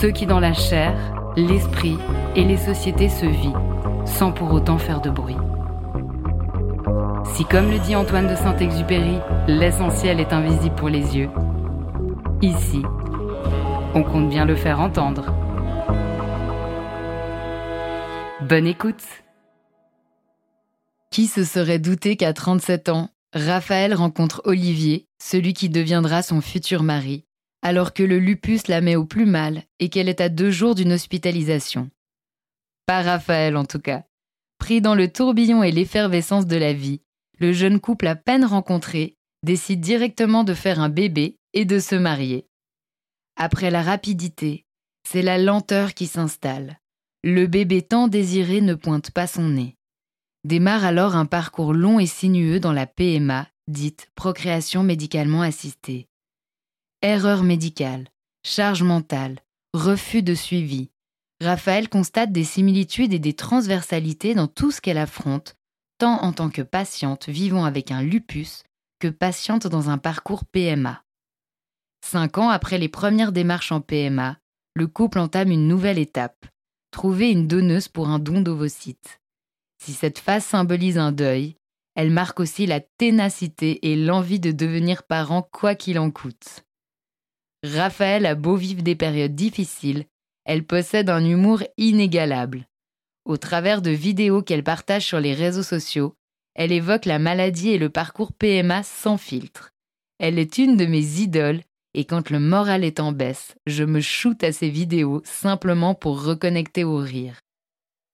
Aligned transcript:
Ceux 0.00 0.12
qui 0.12 0.26
dans 0.26 0.38
la 0.38 0.52
chair, 0.52 0.94
l'esprit 1.36 1.98
et 2.36 2.44
les 2.44 2.56
sociétés 2.56 3.08
se 3.08 3.26
vivent, 3.26 3.58
sans 4.04 4.30
pour 4.30 4.52
autant 4.52 4.78
faire 4.78 5.00
de 5.00 5.10
bruit. 5.10 5.36
Si 7.34 7.44
comme 7.44 7.68
le 7.68 7.80
dit 7.80 7.96
Antoine 7.96 8.28
de 8.28 8.36
Saint-Exupéry, 8.36 9.18
l'essentiel 9.48 10.20
est 10.20 10.32
invisible 10.32 10.76
pour 10.76 10.88
les 10.88 11.16
yeux, 11.16 11.30
ici, 12.42 12.82
on 13.92 14.04
compte 14.04 14.28
bien 14.28 14.44
le 14.44 14.54
faire 14.54 14.78
entendre. 14.78 15.34
Bonne 18.42 18.68
écoute 18.68 19.02
Qui 21.10 21.26
se 21.26 21.42
serait 21.42 21.80
douté 21.80 22.16
qu'à 22.16 22.32
37 22.32 22.88
ans, 22.88 23.08
Raphaël 23.32 23.94
rencontre 23.94 24.42
Olivier, 24.44 25.08
celui 25.18 25.54
qui 25.54 25.68
deviendra 25.68 26.22
son 26.22 26.40
futur 26.40 26.84
mari, 26.84 27.24
alors 27.62 27.92
que 27.92 28.02
le 28.02 28.18
lupus 28.18 28.68
la 28.68 28.80
met 28.80 28.96
au 28.96 29.04
plus 29.04 29.26
mal 29.26 29.62
et 29.78 29.88
qu'elle 29.88 30.08
est 30.08 30.20
à 30.20 30.28
deux 30.28 30.50
jours 30.50 30.74
d'une 30.74 30.92
hospitalisation. 30.92 31.90
Pas 32.86 33.02
Raphaël 33.02 33.56
en 33.56 33.64
tout 33.64 33.80
cas. 33.80 34.04
Pris 34.58 34.80
dans 34.80 34.94
le 34.94 35.10
tourbillon 35.10 35.62
et 35.62 35.70
l'effervescence 35.70 36.46
de 36.46 36.56
la 36.56 36.72
vie, 36.72 37.00
le 37.38 37.52
jeune 37.52 37.80
couple 37.80 38.06
à 38.06 38.16
peine 38.16 38.44
rencontré 38.44 39.16
décide 39.42 39.80
directement 39.80 40.44
de 40.44 40.54
faire 40.54 40.80
un 40.80 40.88
bébé 40.88 41.36
et 41.52 41.64
de 41.64 41.78
se 41.78 41.94
marier. 41.94 42.48
Après 43.36 43.70
la 43.70 43.82
rapidité, 43.82 44.64
c'est 45.08 45.22
la 45.22 45.38
lenteur 45.38 45.94
qui 45.94 46.06
s'installe. 46.06 46.78
Le 47.22 47.46
bébé 47.46 47.82
tant 47.82 48.08
désiré 48.08 48.60
ne 48.60 48.74
pointe 48.74 49.10
pas 49.10 49.26
son 49.26 49.48
nez. 49.48 49.76
Démarre 50.44 50.84
alors 50.84 51.16
un 51.16 51.26
parcours 51.26 51.72
long 51.72 51.98
et 51.98 52.06
sinueux 52.06 52.60
dans 52.60 52.72
la 52.72 52.86
PMA, 52.86 53.48
dite 53.66 54.10
procréation 54.14 54.82
médicalement 54.82 55.42
assistée. 55.42 56.08
Erreur 57.02 57.44
médicale, 57.44 58.08
charge 58.44 58.82
mentale, 58.82 59.38
refus 59.72 60.24
de 60.24 60.34
suivi. 60.34 60.90
Raphaël 61.40 61.88
constate 61.88 62.32
des 62.32 62.42
similitudes 62.42 63.12
et 63.12 63.20
des 63.20 63.34
transversalités 63.34 64.34
dans 64.34 64.48
tout 64.48 64.72
ce 64.72 64.80
qu'elle 64.80 64.98
affronte, 64.98 65.54
tant 65.98 66.20
en 66.24 66.32
tant 66.32 66.50
que 66.50 66.62
patiente 66.62 67.28
vivant 67.28 67.64
avec 67.64 67.92
un 67.92 68.02
lupus 68.02 68.64
que 68.98 69.06
patiente 69.06 69.68
dans 69.68 69.90
un 69.90 69.98
parcours 69.98 70.44
PMA. 70.44 71.04
Cinq 72.04 72.36
ans 72.36 72.48
après 72.48 72.78
les 72.78 72.88
premières 72.88 73.30
démarches 73.30 73.70
en 73.70 73.80
PMA, 73.80 74.38
le 74.74 74.88
couple 74.88 75.20
entame 75.20 75.52
une 75.52 75.68
nouvelle 75.68 75.98
étape, 75.98 76.46
trouver 76.90 77.30
une 77.30 77.46
donneuse 77.46 77.86
pour 77.86 78.08
un 78.08 78.18
don 78.18 78.40
d'ovocytes. 78.40 79.20
Si 79.80 79.92
cette 79.92 80.18
phase 80.18 80.44
symbolise 80.44 80.98
un 80.98 81.12
deuil, 81.12 81.54
elle 81.94 82.10
marque 82.10 82.40
aussi 82.40 82.66
la 82.66 82.80
ténacité 82.80 83.88
et 83.88 83.94
l'envie 83.94 84.40
de 84.40 84.50
devenir 84.50 85.04
parent 85.04 85.42
quoi 85.42 85.76
qu'il 85.76 86.00
en 86.00 86.10
coûte. 86.10 86.64
Raphaël 87.64 88.26
a 88.26 88.34
beau 88.34 88.56
vivre 88.56 88.82
des 88.82 88.94
périodes 88.94 89.34
difficiles, 89.34 90.04
elle 90.44 90.64
possède 90.64 91.10
un 91.10 91.24
humour 91.24 91.62
inégalable. 91.76 92.66
Au 93.24 93.36
travers 93.36 93.82
de 93.82 93.90
vidéos 93.90 94.42
qu'elle 94.42 94.64
partage 94.64 95.04
sur 95.04 95.20
les 95.20 95.34
réseaux 95.34 95.62
sociaux, 95.62 96.14
elle 96.54 96.72
évoque 96.72 97.04
la 97.04 97.18
maladie 97.18 97.70
et 97.70 97.78
le 97.78 97.90
parcours 97.90 98.32
PMA 98.32 98.82
sans 98.82 99.18
filtre. 99.18 99.70
Elle 100.18 100.38
est 100.38 100.58
une 100.58 100.76
de 100.76 100.86
mes 100.86 101.20
idoles 101.20 101.62
et 101.94 102.04
quand 102.04 102.30
le 102.30 102.40
moral 102.40 102.84
est 102.84 103.00
en 103.00 103.12
baisse, 103.12 103.56
je 103.66 103.84
me 103.84 104.00
shoote 104.00 104.44
à 104.44 104.52
ses 104.52 104.70
vidéos 104.70 105.20
simplement 105.24 105.94
pour 105.94 106.22
reconnecter 106.22 106.84
au 106.84 106.98
rire. 106.98 107.40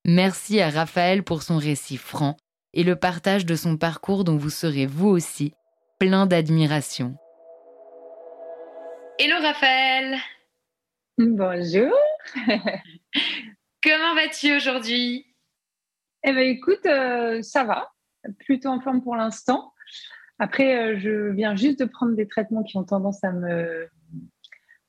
Merci 0.04 0.60
à 0.60 0.70
Raphaël 0.70 1.22
pour 1.22 1.42
son 1.42 1.58
récit 1.58 1.96
franc 1.96 2.36
et 2.72 2.82
le 2.82 2.96
partage 2.96 3.46
de 3.46 3.56
son 3.56 3.76
parcours 3.76 4.24
dont 4.24 4.36
vous 4.36 4.50
serez 4.50 4.86
vous 4.86 5.08
aussi 5.08 5.52
plein 5.98 6.26
d'admiration. 6.26 7.16
Hello 9.16 9.36
Raphaël 9.40 10.16
Bonjour 11.18 11.92
Comment 13.82 14.14
vas-tu 14.16 14.56
aujourd'hui? 14.56 15.24
Eh 16.24 16.32
bien 16.32 16.42
écoute, 16.42 16.84
euh, 16.86 17.40
ça 17.40 17.62
va, 17.62 17.92
plutôt 18.40 18.70
en 18.70 18.80
forme 18.80 19.02
pour 19.02 19.14
l'instant. 19.14 19.72
Après, 20.40 20.76
euh, 20.76 20.98
je 20.98 21.30
viens 21.30 21.54
juste 21.54 21.78
de 21.78 21.84
prendre 21.84 22.16
des 22.16 22.26
traitements 22.26 22.64
qui 22.64 22.76
ont 22.76 22.82
tendance 22.82 23.22
à 23.22 23.30
me, 23.30 23.88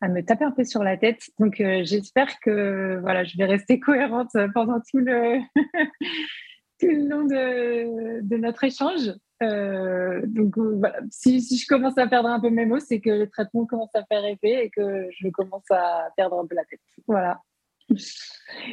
à 0.02 0.08
me 0.08 0.26
taper 0.26 0.46
un 0.46 0.52
peu 0.52 0.64
sur 0.64 0.84
la 0.84 0.98
tête. 0.98 1.30
Donc 1.38 1.62
euh, 1.62 1.84
j'espère 1.84 2.40
que 2.40 2.98
voilà, 3.02 3.26
je 3.26 3.38
vais 3.38 3.46
rester 3.46 3.80
cohérente 3.82 4.36
pendant 4.56 4.80
tout 4.80 4.98
le, 4.98 5.38
tout 6.80 6.88
le 6.88 7.08
long 7.08 7.26
de, 7.26 8.22
de 8.22 8.38
notre 8.38 8.64
échange. 8.64 9.12
Euh, 9.44 10.22
donc 10.26 10.58
euh, 10.58 10.78
voilà, 10.80 11.00
si, 11.12 11.42
je 11.42 11.68
commence 11.68 11.98
à 11.98 12.08
perdre 12.08 12.30
un 12.30 12.40
peu 12.40 12.50
mes 12.50 12.66
mots, 12.66 12.80
c'est 12.80 13.02
que 13.02 13.10
le 13.10 13.30
traitement 13.30 13.66
commence 13.66 13.94
à 13.94 14.06
faire 14.06 14.24
effet 14.26 14.66
et 14.66 14.70
que 14.70 15.08
je 15.12 15.28
commence 15.30 15.70
à 15.70 16.10
perdre 16.16 16.40
un 16.40 16.48
peu 16.48 16.56
la 16.56 16.64
tête. 16.66 16.80
Voilà. 17.08 17.42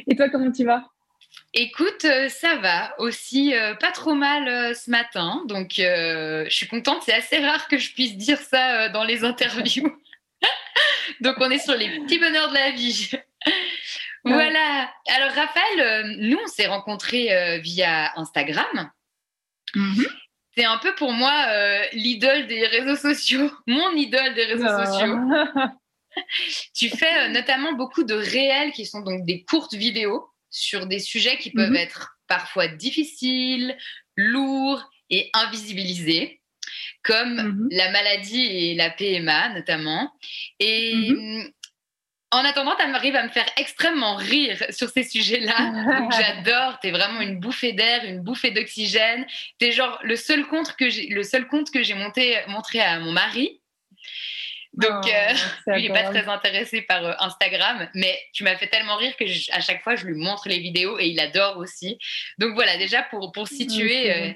Et 0.07 0.15
toi, 0.15 0.29
comment 0.29 0.51
tu 0.51 0.63
vas? 0.63 0.85
Écoute, 1.53 2.05
euh, 2.05 2.29
ça 2.29 2.55
va 2.57 2.99
aussi 2.99 3.53
pas 3.79 3.91
trop 3.91 4.13
mal 4.13 4.75
ce 4.75 4.89
matin, 4.89 5.43
donc 5.47 5.73
je 5.77 6.47
suis 6.49 6.67
contente. 6.67 7.01
C'est 7.03 7.13
assez 7.13 7.39
rare 7.39 7.67
que 7.67 7.77
je 7.77 7.93
puisse 7.93 8.15
dire 8.17 8.39
ça 8.39 8.89
dans 8.89 9.03
les 9.03 9.23
interviews. 9.23 9.95
donc 11.21 11.35
on 11.39 11.51
est 11.51 11.59
sur 11.59 11.75
les 11.75 11.89
petits 12.01 12.19
bonheurs 12.19 12.49
de 12.49 12.53
la 12.53 12.71
vie. 12.71 13.11
voilà. 14.23 14.89
Alors 15.07 15.31
Raphaël, 15.31 16.17
nous 16.19 16.37
on 16.41 16.47
s'est 16.47 16.67
rencontrés 16.67 17.59
via 17.61 18.17
Instagram. 18.17 18.91
Mm-hmm 19.75 20.22
c'est 20.55 20.65
un 20.65 20.77
peu 20.77 20.93
pour 20.95 21.11
moi 21.13 21.45
euh, 21.49 21.83
l'idole 21.93 22.47
des 22.47 22.65
réseaux 22.67 22.95
sociaux, 22.95 23.51
mon 23.67 23.91
idole 23.91 24.33
des 24.35 24.45
réseaux 24.45 24.67
ah. 24.67 24.85
sociaux. 24.85 25.17
tu 26.75 26.89
fais 26.89 27.25
euh, 27.25 27.27
notamment 27.29 27.73
beaucoup 27.73 28.03
de 28.03 28.13
réels 28.13 28.71
qui 28.71 28.85
sont 28.85 29.01
donc 29.01 29.25
des 29.25 29.43
courtes 29.43 29.73
vidéos 29.73 30.27
sur 30.49 30.85
des 30.85 30.99
sujets 30.99 31.37
qui 31.37 31.51
peuvent 31.51 31.71
mhm. 31.71 31.75
être 31.75 32.17
parfois 32.27 32.67
difficiles, 32.67 33.75
lourds 34.15 34.83
et 35.09 35.29
invisibilisés, 35.33 36.41
comme 37.03 37.33
mhm. 37.33 37.67
la 37.71 37.91
maladie 37.91 38.45
et 38.45 38.75
la 38.75 38.91
PMA 38.91 39.49
notamment. 39.49 40.11
Et 40.59 41.09
mhm. 41.09 41.51
En 42.33 42.43
attendant, 42.45 42.75
tu 42.75 42.81
arrives 42.81 43.15
à 43.15 43.23
me 43.23 43.29
faire 43.29 43.45
extrêmement 43.57 44.15
rire 44.15 44.57
sur 44.71 44.89
ces 44.89 45.03
sujets-là. 45.03 46.09
J'adore. 46.17 46.79
Tu 46.79 46.87
es 46.87 46.91
vraiment 46.91 47.21
une 47.21 47.39
bouffée 47.39 47.73
d'air, 47.73 48.03
une 48.05 48.21
bouffée 48.21 48.49
d'oxygène. 48.49 49.25
Tu 49.59 49.67
es 49.67 49.71
genre 49.71 49.99
le 50.01 50.15
seul 50.15 50.47
compte 50.47 50.75
que 50.75 50.89
j'ai, 50.89 51.07
le 51.07 51.21
seul 51.21 51.47
compte 51.47 51.69
que 51.69 51.83
j'ai 51.83 51.93
monté, 51.93 52.37
montré 52.47 52.81
à 52.81 52.99
mon 52.99 53.11
mari. 53.11 53.61
Donc, 54.73 55.05
oh, 55.05 55.71
lui, 55.71 55.85
il 55.85 55.91
n'est 55.91 55.93
pas 55.93 56.09
très 56.09 56.27
intéressé 56.27 56.81
par 56.81 57.21
Instagram, 57.21 57.87
mais 57.93 58.19
tu 58.33 58.43
m'as 58.43 58.55
fait 58.55 58.67
tellement 58.67 58.95
rire 58.95 59.15
que 59.17 59.25
à 59.51 59.61
chaque 59.61 59.83
fois, 59.83 59.95
je 59.95 60.05
lui 60.05 60.15
montre 60.15 60.49
les 60.49 60.59
vidéos 60.59 60.97
et 60.99 61.07
il 61.07 61.19
adore 61.19 61.57
aussi. 61.57 61.99
Donc, 62.39 62.55
voilà, 62.55 62.77
déjà 62.77 63.03
pour, 63.03 63.31
pour 63.31 63.47
situer. 63.47 64.35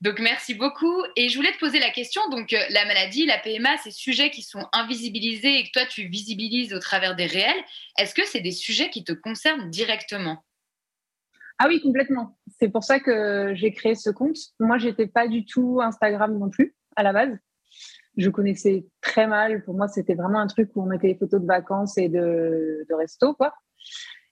donc, 0.00 0.20
merci 0.20 0.54
beaucoup. 0.54 1.02
Et 1.16 1.28
je 1.28 1.36
voulais 1.36 1.52
te 1.52 1.58
poser 1.58 1.80
la 1.80 1.90
question. 1.90 2.22
Donc, 2.30 2.52
la 2.52 2.84
maladie, 2.84 3.26
la 3.26 3.38
PMA, 3.38 3.78
ces 3.78 3.90
sujets 3.90 4.30
qui 4.30 4.42
sont 4.42 4.66
invisibilisés 4.72 5.58
et 5.58 5.64
que 5.64 5.70
toi, 5.72 5.86
tu 5.86 6.06
visibilises 6.06 6.72
au 6.72 6.78
travers 6.78 7.16
des 7.16 7.26
réels, 7.26 7.64
est-ce 7.98 8.14
que 8.14 8.26
c'est 8.26 8.40
des 8.40 8.52
sujets 8.52 8.90
qui 8.90 9.02
te 9.02 9.12
concernent 9.12 9.70
directement? 9.70 10.44
Ah 11.58 11.66
oui, 11.66 11.80
complètement. 11.80 12.38
C'est 12.60 12.68
pour 12.68 12.84
ça 12.84 13.00
que 13.00 13.52
j'ai 13.56 13.72
créé 13.72 13.96
ce 13.96 14.10
compte. 14.10 14.36
Moi, 14.60 14.78
j'étais 14.78 15.08
pas 15.08 15.26
du 15.26 15.44
tout 15.44 15.80
Instagram 15.82 16.38
non 16.38 16.48
plus 16.48 16.76
à 16.94 17.02
la 17.02 17.12
base. 17.12 17.36
Je 18.18 18.28
connaissais 18.28 18.84
très 19.00 19.26
mal. 19.26 19.64
Pour 19.64 19.74
moi, 19.74 19.88
c'était 19.88 20.14
vraiment 20.14 20.40
un 20.40 20.46
truc 20.46 20.70
où 20.74 20.82
on 20.82 20.86
mettait 20.86 21.08
des 21.08 21.18
photos 21.18 21.40
de 21.40 21.46
vacances 21.46 21.96
et 21.96 22.10
de, 22.10 22.84
de 22.86 22.94
resto, 22.94 23.32
quoi. 23.32 23.54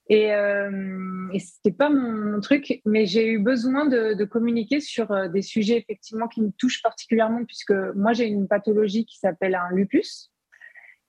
Et, 0.09 0.35
euh, 0.35 1.29
et 1.33 1.39
c'était 1.41 1.77
pas 1.77 1.89
mon, 1.89 2.39
truc, 2.41 2.81
mais 2.85 3.07
j'ai 3.07 3.27
eu 3.27 3.39
besoin 3.41 3.87
de, 3.87 4.15
de, 4.15 4.25
communiquer 4.25 4.79
sur 4.79 5.11
euh, 5.11 5.27
des 5.27 5.43
sujets 5.43 5.79
effectivement 5.79 6.29
qui 6.29 6.43
me 6.43 6.51
touchent 6.53 6.83
particulièrement, 6.83 7.45
puisque 7.45 7.75
moi 7.97 8.13
j'ai 8.13 8.27
une 8.27 8.47
pathologie 8.47 9.05
qui 9.05 9.19
s'appelle 9.19 9.57
un 9.57 9.75
lupus, 9.75 10.31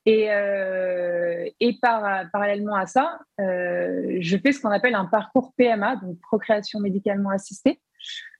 et, 0.07 0.31
euh, 0.31 1.49
et 1.59 1.77
par, 1.81 2.31
parallèlement 2.31 2.75
à 2.75 2.85
ça, 2.85 3.19
euh, 3.41 4.17
je 4.21 4.37
fais 4.37 4.53
ce 4.53 4.61
qu'on 4.61 4.71
appelle 4.71 4.95
un 4.95 5.03
parcours 5.03 5.53
PMA, 5.57 5.97
donc 5.97 6.17
procréation 6.21 6.79
médicalement 6.79 7.29
assistée. 7.29 7.81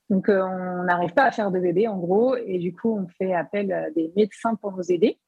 Donc, 0.10 0.30
euh, 0.30 0.42
on 0.42 0.84
n'arrive 0.84 1.14
pas 1.14 1.26
à 1.26 1.32
faire 1.32 1.52
de 1.52 1.60
bébé, 1.60 1.88
en 1.88 1.98
gros, 1.98 2.36
et 2.36 2.60
du 2.60 2.74
coup, 2.74 2.98
on 2.98 3.08
fait 3.08 3.34
appel 3.34 3.72
à 3.72 3.90
des 3.92 4.12
médecins 4.16 4.56
pour 4.56 4.72
nous 4.72 4.92
aider. 4.92 5.20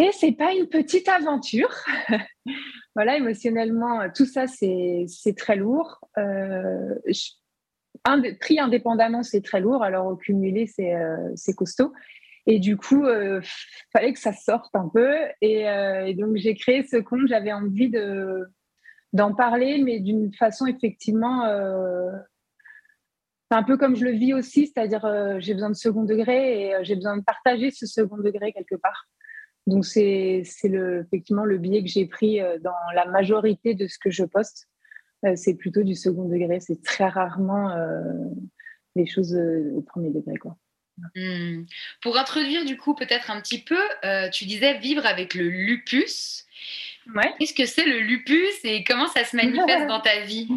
Et 0.00 0.10
c'est 0.12 0.32
pas 0.32 0.52
une 0.52 0.68
petite 0.68 1.08
aventure. 1.08 1.74
voilà, 2.94 3.16
émotionnellement, 3.16 4.08
tout 4.14 4.26
ça, 4.26 4.46
c'est 4.46 5.06
très 5.36 5.56
lourd. 5.56 6.00
Euh, 6.18 6.94
un, 8.04 8.22
pris 8.40 8.60
indépendamment, 8.60 9.22
c'est 9.22 9.42
très 9.42 9.60
lourd. 9.60 9.82
Alors, 9.82 10.06
au 10.06 10.16
cumulé, 10.16 10.66
c'est 10.66 11.54
costaud. 11.54 11.92
Et 12.50 12.58
du 12.60 12.78
coup, 12.78 13.02
il 13.04 13.10
euh, 13.10 13.40
fallait 13.92 14.14
que 14.14 14.18
ça 14.18 14.32
sorte 14.32 14.74
un 14.74 14.88
peu. 14.88 15.06
Euh, 15.06 16.04
et, 16.06 16.14
donc, 16.14 16.36
j'ai 16.36 16.54
créé 16.54 16.82
ce 16.82 16.96
compte. 16.96 17.26
J'avais 17.28 17.52
envie 17.52 17.90
de, 17.90 18.46
d'en 19.12 19.34
parler, 19.34 19.82
mais 19.84 20.00
d'une 20.00 20.32
façon 20.32 20.64
effectivement 20.64 21.44
euh, 21.44 22.10
un 23.50 23.62
peu 23.62 23.76
comme 23.76 23.96
je 23.96 24.04
le 24.04 24.12
vis 24.12 24.34
aussi, 24.34 24.66
c'est-à-dire 24.66 25.02
j'ai 25.40 25.54
besoin 25.54 25.70
de 25.70 25.76
second 25.76 26.04
degré 26.04 26.62
et 26.62 26.74
j'ai 26.82 26.94
besoin 26.94 27.16
de 27.16 27.22
partager 27.22 27.70
ce 27.70 27.86
second 27.86 28.18
degré 28.18 28.52
quelque 28.52 28.74
part. 28.74 29.06
Donc, 29.66 29.84
c'est, 29.84 30.42
c'est 30.44 30.68
le, 30.68 31.00
effectivement 31.00 31.44
le 31.44 31.58
biais 31.58 31.82
que 31.82 31.88
j'ai 31.88 32.06
pris 32.06 32.40
dans 32.62 32.72
la 32.94 33.06
majorité 33.06 33.74
de 33.74 33.86
ce 33.86 33.98
que 33.98 34.10
je 34.10 34.24
poste. 34.24 34.68
c'est 35.34 35.54
plutôt 35.54 35.82
du 35.82 35.94
second 35.94 36.24
degré. 36.28 36.60
C'est 36.60 36.82
très 36.82 37.08
rarement 37.08 37.74
les 38.96 39.06
choses 39.06 39.34
au 39.74 39.82
premier 39.82 40.10
degré. 40.10 40.36
Quoi. 40.36 40.56
Hmm. 41.14 41.64
Pour 42.00 42.18
introduire 42.18 42.64
du 42.64 42.76
coup 42.76 42.94
peut-être 42.94 43.30
un 43.30 43.40
petit 43.40 43.62
peu, 43.62 43.78
euh, 44.04 44.28
tu 44.30 44.44
disais 44.46 44.78
vivre 44.78 45.06
avec 45.06 45.34
le 45.34 45.48
lupus. 45.48 46.44
Ouais. 47.14 47.32
Qu'est-ce 47.38 47.54
que 47.54 47.66
c'est 47.66 47.86
le 47.86 48.00
lupus 48.00 48.64
et 48.64 48.84
comment 48.84 49.08
ça 49.08 49.24
se 49.24 49.36
manifeste 49.36 49.86
dans 49.88 50.00
ta 50.00 50.20
vie? 50.20 50.48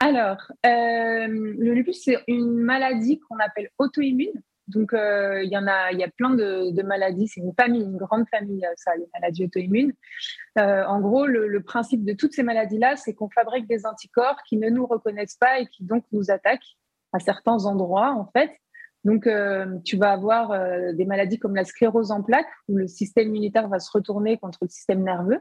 Alors, 0.00 0.52
euh, 0.64 1.26
le 1.28 1.72
lupus, 1.72 2.02
c'est 2.04 2.18
une 2.28 2.58
maladie 2.58 3.18
qu'on 3.20 3.38
appelle 3.38 3.70
auto-immune. 3.78 4.42
Donc, 4.68 4.92
euh, 4.92 5.42
il 5.44 5.50
y 5.50 5.56
en 5.56 5.66
a, 5.66 5.92
il 5.92 5.98
y 5.98 6.04
a 6.04 6.08
plein 6.08 6.30
de, 6.30 6.82
maladies. 6.82 7.28
C'est 7.28 7.40
une 7.40 7.54
famille, 7.54 7.82
une 7.82 7.96
grande 7.96 8.28
famille, 8.28 8.66
ça, 8.76 8.94
les 8.96 9.08
maladies 9.14 9.44
auto-immunes. 9.44 9.92
en 10.56 11.00
gros, 11.00 11.26
le, 11.26 11.62
principe 11.62 12.04
de 12.04 12.12
toutes 12.12 12.32
ces 12.32 12.42
maladies-là, 12.42 12.96
c'est 12.96 13.14
qu'on 13.14 13.30
fabrique 13.30 13.68
des 13.68 13.86
anticorps 13.86 14.42
qui 14.48 14.56
ne 14.56 14.68
nous 14.68 14.86
reconnaissent 14.86 15.36
pas 15.36 15.60
et 15.60 15.66
qui 15.66 15.84
donc 15.84 16.04
nous 16.12 16.30
attaquent 16.30 16.76
à 17.12 17.20
certains 17.20 17.64
endroits, 17.64 18.12
en 18.12 18.26
fait. 18.32 18.50
Donc, 19.06 19.28
euh, 19.28 19.78
tu 19.84 19.96
vas 19.96 20.10
avoir 20.10 20.50
euh, 20.50 20.92
des 20.92 21.04
maladies 21.04 21.38
comme 21.38 21.54
la 21.54 21.64
sclérose 21.64 22.10
en 22.10 22.24
plaques, 22.24 22.50
où 22.68 22.76
le 22.76 22.88
système 22.88 23.28
immunitaire 23.28 23.68
va 23.68 23.78
se 23.78 23.88
retourner 23.92 24.36
contre 24.36 24.58
le 24.62 24.68
système 24.68 25.04
nerveux. 25.04 25.38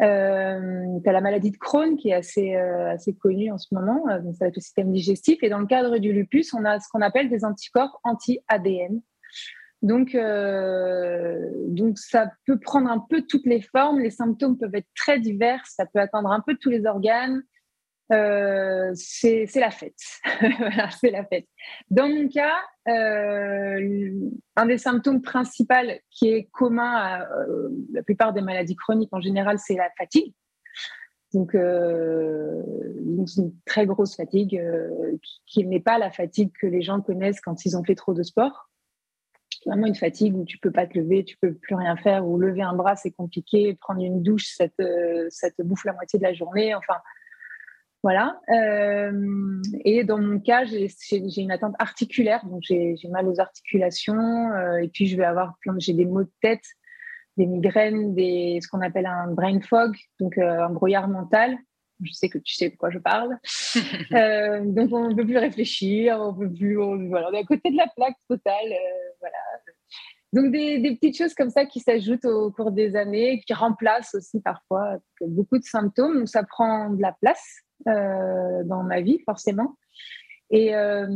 Euh, 0.00 1.00
tu 1.02 1.08
as 1.08 1.12
la 1.12 1.20
maladie 1.20 1.50
de 1.50 1.56
Crohn 1.56 1.96
qui 1.96 2.10
est 2.10 2.14
assez, 2.14 2.54
assez 2.54 3.14
connue 3.14 3.50
en 3.50 3.58
ce 3.58 3.74
moment, 3.74 4.04
donc 4.22 4.36
ça 4.36 4.44
va 4.44 4.48
être 4.48 4.56
le 4.56 4.62
système 4.62 4.92
digestif. 4.92 5.42
Et 5.42 5.48
dans 5.48 5.58
le 5.58 5.66
cadre 5.66 5.98
du 5.98 6.12
lupus, 6.12 6.54
on 6.54 6.64
a 6.64 6.78
ce 6.78 6.88
qu'on 6.90 7.00
appelle 7.00 7.28
des 7.28 7.44
anticorps 7.44 8.00
anti-ADN. 8.04 9.00
Donc, 9.82 10.16
donc, 11.68 11.98
ça 11.98 12.32
peut 12.46 12.58
prendre 12.58 12.90
un 12.90 12.98
peu 12.98 13.22
toutes 13.22 13.46
les 13.46 13.60
formes. 13.60 14.00
Les 14.00 14.10
symptômes 14.10 14.58
peuvent 14.58 14.74
être 14.74 14.88
très 14.96 15.20
divers. 15.20 15.64
Ça 15.66 15.86
peut 15.86 16.00
atteindre 16.00 16.32
un 16.32 16.40
peu 16.40 16.56
tous 16.60 16.70
les 16.70 16.86
organes. 16.86 17.42
Euh, 18.10 18.90
c'est 18.94 19.46
la 19.56 19.70
fête. 19.70 20.00
c'est 21.00 21.10
la 21.10 21.24
fête. 21.26 21.46
Dans 21.90 22.08
mon 22.08 22.28
cas, 22.28 22.56
euh, 22.88 24.30
un 24.56 24.66
des 24.66 24.78
symptômes 24.78 25.20
principaux 25.20 25.74
qui 26.10 26.28
est 26.28 26.44
commun 26.44 26.94
à 26.94 27.22
euh, 27.22 27.68
la 27.92 28.02
plupart 28.02 28.32
des 28.32 28.40
maladies 28.40 28.76
chroniques 28.76 29.12
en 29.12 29.20
général, 29.20 29.58
c'est 29.58 29.74
la 29.74 29.90
fatigue. 29.98 30.32
Donc, 31.34 31.54
donc 31.54 33.28
une 33.36 33.52
très 33.66 33.84
grosse 33.84 34.16
fatigue 34.16 34.64
qui, 35.44 35.66
n'est 35.66 35.78
pas 35.78 35.98
la 35.98 36.10
fatigue 36.10 36.50
que 36.58 36.66
les 36.66 36.80
gens 36.80 37.02
connaissent 37.02 37.42
quand 37.42 37.66
ils 37.66 37.76
ont 37.76 37.84
fait 37.84 37.94
trop 37.94 38.14
de 38.14 38.22
sport. 38.22 38.70
Vraiment 39.66 39.86
une 39.86 39.94
fatigue 39.94 40.34
où 40.34 40.46
tu 40.46 40.56
peux 40.56 40.70
pas 40.70 40.86
te 40.86 40.98
lever, 40.98 41.24
tu 41.24 41.36
peux 41.36 41.52
plus 41.52 41.74
rien 41.74 41.98
faire, 41.98 42.26
ou 42.26 42.38
lever 42.38 42.62
un 42.62 42.72
bras 42.72 42.96
c'est 42.96 43.10
compliqué, 43.10 43.76
prendre 43.78 44.00
une 44.00 44.22
douche 44.22 44.54
ça 44.56 44.70
te, 44.70 45.26
ça 45.28 45.50
te 45.50 45.60
bouffe 45.60 45.84
la 45.84 45.92
moitié 45.92 46.18
de 46.18 46.24
la 46.24 46.32
journée. 46.32 46.74
Enfin, 46.74 46.96
voilà. 48.02 48.40
Euh, 48.50 49.60
et 49.84 50.04
dans 50.04 50.18
mon 50.18 50.38
cas, 50.38 50.64
j'ai 50.64 50.88
une 51.36 51.50
atteinte 51.50 51.74
articulaire, 51.78 52.44
donc 52.46 52.62
j'ai 52.62 52.96
mal 53.10 53.26
aux 53.26 53.40
articulations. 53.40 54.52
Euh, 54.52 54.76
et 54.78 54.88
puis, 54.88 55.06
je 55.06 55.16
vais 55.16 55.24
avoir 55.24 55.56
plein, 55.60 55.74
j'ai 55.78 55.94
des 55.94 56.04
maux 56.04 56.22
de 56.22 56.32
tête, 56.40 56.64
des 57.36 57.46
migraines, 57.46 58.14
des, 58.14 58.60
ce 58.62 58.68
qu'on 58.68 58.80
appelle 58.80 59.06
un 59.06 59.32
brain 59.32 59.60
fog, 59.60 59.96
donc 60.20 60.38
euh, 60.38 60.64
un 60.64 60.70
brouillard 60.70 61.08
mental. 61.08 61.58
Je 62.04 62.12
sais 62.12 62.28
que 62.28 62.38
tu 62.38 62.54
sais 62.54 62.70
de 62.70 62.76
quoi 62.76 62.90
je 62.90 62.98
parle. 63.00 63.30
donc, 64.72 64.92
on 64.92 65.08
ne 65.08 65.14
peut 65.14 65.24
plus 65.24 65.38
réfléchir, 65.38 66.18
on 66.20 66.32
peut 66.32 66.52
plus, 66.52 66.76
voilà, 66.76 67.28
on 67.30 67.32
est 67.32 67.40
à 67.40 67.44
côté 67.44 67.70
de 67.70 67.76
la 67.76 67.88
plaque 67.96 68.16
totale. 68.28 68.72
voilà. 69.18 69.38
Donc, 70.32 70.52
des, 70.52 70.80
petites 71.00 71.16
choses 71.16 71.34
comme 71.34 71.50
ça 71.50 71.64
qui 71.64 71.80
s'ajoutent 71.80 72.26
au 72.26 72.50
cours 72.50 72.72
des 72.72 72.96
années, 72.96 73.40
qui 73.46 73.54
remplacent 73.54 74.14
aussi 74.14 74.40
parfois 74.40 74.98
beaucoup 75.22 75.58
de 75.58 75.64
symptômes. 75.64 76.18
Donc, 76.18 76.28
ça 76.28 76.42
prend 76.42 76.90
de 76.90 77.00
la 77.00 77.12
place. 77.12 77.62
Euh, 77.86 78.64
dans 78.64 78.82
ma 78.82 79.00
vie, 79.00 79.20
forcément. 79.24 79.76
Et 80.50 80.74
euh, 80.74 81.06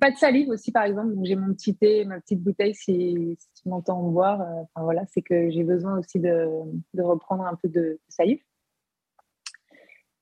pas 0.00 0.12
de 0.12 0.16
salive 0.16 0.48
aussi, 0.48 0.70
par 0.70 0.84
exemple. 0.84 1.14
j'ai 1.24 1.34
mon 1.34 1.52
petit 1.54 1.76
thé, 1.76 2.04
ma 2.04 2.20
petite 2.20 2.40
bouteille, 2.40 2.74
si, 2.74 3.36
tu 3.60 3.68
m'entends 3.68 4.00
boire. 4.10 4.40
Euh, 4.42 4.62
enfin, 4.62 4.84
voilà, 4.84 5.02
c'est 5.12 5.22
que 5.22 5.50
j'ai 5.50 5.64
besoin 5.64 5.98
aussi 5.98 6.20
de, 6.20 6.48
de, 6.94 7.02
reprendre 7.02 7.44
un 7.44 7.56
peu 7.56 7.68
de, 7.68 7.98
salive. 8.08 8.40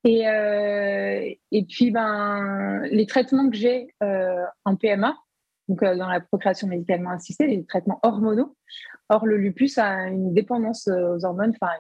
Et, 0.05 0.25
et 1.51 1.65
puis, 1.65 1.91
ben, 1.91 2.83
les 2.91 3.07
traitements 3.07 3.49
que 3.51 3.57
j'ai 3.57 3.89
en 4.01 4.77
PMA, 4.77 5.15
donc 5.69 5.83
dans 5.83 6.09
la 6.09 6.21
procréation 6.21 6.69
médicalement 6.69 7.11
assistée, 7.11 7.47
les 7.47 7.65
traitements 7.65 8.01
hormonaux. 8.03 8.57
Or, 9.09 9.27
le 9.27 9.37
lupus 9.37 9.79
a 9.79 10.09
une 10.09 10.35
dépendance 10.35 10.89
aux 10.89 11.25
hormones, 11.25 11.53
enfin, 11.61 11.73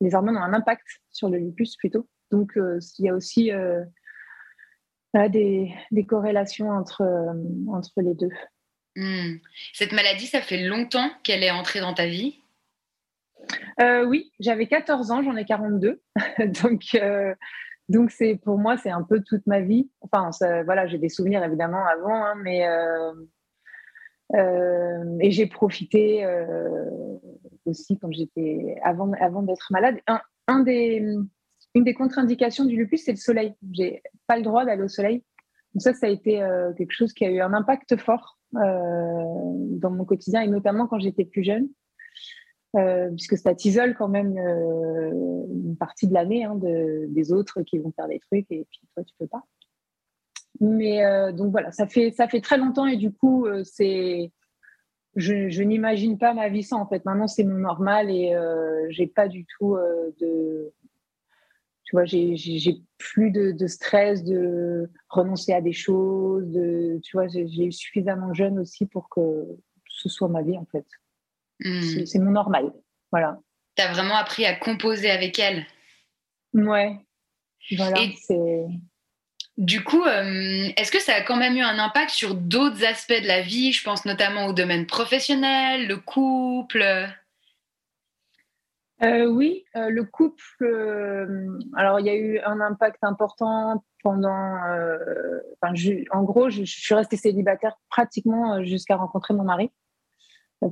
les 0.00 0.14
hormones 0.14 0.36
ont 0.36 0.42
un 0.42 0.52
impact 0.52 0.84
sur 1.10 1.28
le 1.28 1.38
lupus 1.38 1.76
plutôt. 1.76 2.08
Donc, 2.30 2.56
euh, 2.56 2.78
il 2.98 3.04
y 3.04 3.08
a 3.08 3.14
aussi 3.14 3.52
euh, 3.52 3.84
des, 5.14 5.72
corrélations 6.06 6.70
entre, 6.70 7.02
euh, 7.02 7.32
entre 7.68 8.00
les 8.02 8.14
deux. 8.14 8.30
Hmm. 8.96 9.36
Cette 9.74 9.92
maladie, 9.92 10.26
ça 10.26 10.40
fait 10.40 10.66
longtemps 10.66 11.10
qu'elle 11.22 11.42
est 11.42 11.50
entrée 11.50 11.80
dans 11.80 11.94
ta 11.94 12.06
vie? 12.06 12.40
Oui, 13.78 14.32
j'avais 14.40 14.66
14 14.66 15.10
ans, 15.10 15.22
j'en 15.22 15.36
ai 15.36 15.44
42. 15.44 16.02
donc, 16.62 16.82
donc 17.88 18.10
c'est 18.10 18.36
pour 18.36 18.58
moi, 18.58 18.76
c'est 18.76 18.90
un 18.90 19.02
peu 19.02 19.20
toute 19.20 19.46
ma 19.46 19.60
vie. 19.60 19.90
Enfin, 20.00 20.30
voilà, 20.64 20.86
j'ai 20.86 20.98
des 20.98 21.08
souvenirs 21.08 21.44
évidemment 21.44 21.84
avant, 21.86 22.24
hein, 22.24 22.34
mais 22.42 22.66
et 24.34 25.30
j'ai 25.30 25.46
profité 25.46 26.26
aussi 27.64 27.98
quand 27.98 28.10
j'étais 28.12 28.76
avant, 28.82 29.12
avant 29.20 29.42
d'être 29.42 29.68
malade. 29.70 29.96
Un, 30.48 30.60
des, 30.60 31.04
une 31.74 31.84
des 31.84 31.94
contre-indications 31.94 32.64
du 32.64 32.76
lupus, 32.76 33.04
c'est 33.04 33.12
le 33.12 33.18
soleil. 33.18 33.54
J'ai 33.72 34.02
pas 34.26 34.36
le 34.36 34.42
droit 34.42 34.64
d'aller 34.64 34.82
au 34.82 34.88
soleil. 34.88 35.24
Donc 35.74 35.82
ça, 35.82 35.92
ça 35.92 36.06
a 36.06 36.10
été 36.10 36.42
euh, 36.42 36.72
quelque 36.72 36.92
chose 36.92 37.12
qui 37.12 37.24
a 37.24 37.30
eu 37.30 37.40
un 37.40 37.52
impact 37.52 37.96
fort 37.98 38.38
euh, 38.54 38.60
dans 38.62 39.90
mon 39.90 40.04
quotidien 40.04 40.40
et 40.40 40.48
notamment 40.48 40.86
quand 40.86 40.98
j'étais 40.98 41.26
plus 41.26 41.44
jeune, 41.44 41.68
euh, 42.76 43.10
puisque 43.10 43.36
ça 43.36 43.54
t'isole 43.54 43.94
quand 43.94 44.08
même 44.08 44.36
une 44.38 45.76
partie 45.78 46.06
de 46.06 46.14
l'année 46.14 46.44
hein, 46.44 46.54
de, 46.54 47.06
des 47.08 47.32
autres 47.32 47.62
qui 47.62 47.78
vont 47.78 47.92
faire 47.92 48.08
des 48.08 48.20
trucs 48.20 48.50
et 48.50 48.66
puis 48.70 48.80
toi 48.94 49.04
tu 49.04 49.14
peux 49.18 49.26
pas. 49.26 49.42
Mais 50.60 51.02
donc 51.32 51.50
voilà, 51.50 51.70
ça 51.70 51.86
fait 51.86 52.12
ça 52.12 52.28
fait 52.28 52.40
très 52.40 52.56
longtemps 52.56 52.86
et 52.86 52.96
du 52.96 53.12
coup 53.12 53.46
c'est 53.64 54.30
je, 55.16 55.62
n'imagine 55.62 56.18
pas 56.18 56.34
ma 56.34 56.48
vie 56.48 56.62
sans. 56.62 56.80
En 56.80 56.86
fait, 56.86 57.04
maintenant, 57.04 57.26
c'est 57.26 57.44
mon 57.44 57.58
normal 57.58 58.10
et 58.10 58.34
euh, 58.34 58.86
j'ai 58.90 59.06
pas 59.06 59.28
du 59.28 59.46
tout 59.46 59.74
euh, 59.74 60.10
de. 60.20 60.72
Tu 61.84 61.94
vois, 61.94 62.04
j'ai 62.04 62.82
plus 62.98 63.30
de, 63.30 63.66
stress 63.68 64.24
de 64.24 64.90
renoncer 65.08 65.52
à 65.52 65.60
des 65.60 65.72
choses. 65.72 66.50
De, 66.50 66.98
tu 67.02 67.16
vois, 67.16 67.28
j'ai 67.28 67.64
eu 67.64 67.72
suffisamment 67.72 68.34
jeune 68.34 68.58
aussi 68.58 68.86
pour 68.86 69.08
que 69.08 69.46
ce 69.88 70.08
soit 70.08 70.28
ma 70.28 70.42
vie, 70.42 70.58
en 70.58 70.66
fait. 70.66 70.84
Hmm. 71.60 72.04
C'est 72.04 72.18
mon 72.18 72.30
normal. 72.30 72.72
Voilà. 73.10 73.38
Tu 73.76 73.82
as 73.82 73.92
vraiment 73.92 74.16
appris 74.16 74.44
à 74.46 74.54
composer 74.54 75.10
avec 75.10 75.38
elle. 75.38 75.66
Ouais. 76.54 76.96
Voilà, 77.76 77.96
c'est. 78.20 78.66
Du 79.56 79.82
coup, 79.82 80.04
euh, 80.04 80.68
est-ce 80.76 80.92
que 80.92 81.00
ça 81.00 81.14
a 81.14 81.22
quand 81.22 81.36
même 81.36 81.56
eu 81.56 81.62
un 81.62 81.78
impact 81.78 82.10
sur 82.10 82.34
d'autres 82.34 82.84
aspects 82.84 83.22
de 83.22 83.26
la 83.26 83.40
vie? 83.40 83.72
Je 83.72 83.82
pense 83.82 84.04
notamment 84.04 84.46
au 84.46 84.52
domaine 84.52 84.86
professionnel, 84.86 85.88
le 85.88 85.96
couple. 85.96 86.84
Euh, 89.02 89.26
oui, 89.26 89.64
euh, 89.76 89.88
le 89.88 90.04
couple. 90.04 90.42
alors, 91.74 92.00
il 92.00 92.06
y 92.06 92.10
a 92.10 92.14
eu 92.14 92.38
un 92.40 92.60
impact 92.60 93.02
important 93.02 93.82
pendant. 94.02 94.58
en 95.62 96.22
gros, 96.22 96.50
je, 96.50 96.64
suis 96.64 96.94
restée 96.94 97.16
célibataire 97.16 97.78
pratiquement 97.88 98.62
jusqu'à 98.62 98.96
rencontrer 98.96 99.32
mon 99.32 99.44
mari, 99.44 99.70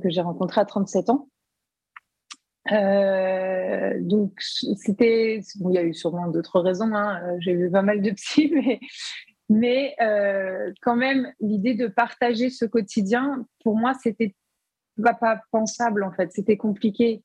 que 0.01 0.09
j'ai 0.09 0.21
rencontré 0.21 0.61
à 0.61 0.65
37 0.65 1.09
ans. 1.09 1.29
Euh, 2.71 3.93
donc, 4.01 4.33
c'était. 4.39 5.41
Bon, 5.59 5.69
il 5.69 5.75
y 5.75 5.77
a 5.77 5.83
eu 5.83 5.93
sûrement 5.93 6.27
d'autres 6.27 6.59
raisons. 6.59 6.93
Hein. 6.93 7.21
Euh, 7.23 7.37
j'ai 7.39 7.55
vu 7.55 7.69
pas 7.69 7.81
mal 7.81 8.01
de 8.01 8.11
psy, 8.11 8.51
mais, 8.53 8.79
mais 9.49 9.95
euh, 10.01 10.71
quand 10.81 10.95
même, 10.95 11.31
l'idée 11.39 11.75
de 11.75 11.87
partager 11.87 12.49
ce 12.49 12.65
quotidien, 12.65 13.45
pour 13.63 13.77
moi, 13.77 13.93
c'était 14.01 14.35
pas, 15.01 15.13
pas 15.13 15.41
pensable 15.51 16.03
en 16.03 16.11
fait. 16.11 16.31
C'était 16.31 16.57
compliqué. 16.57 17.23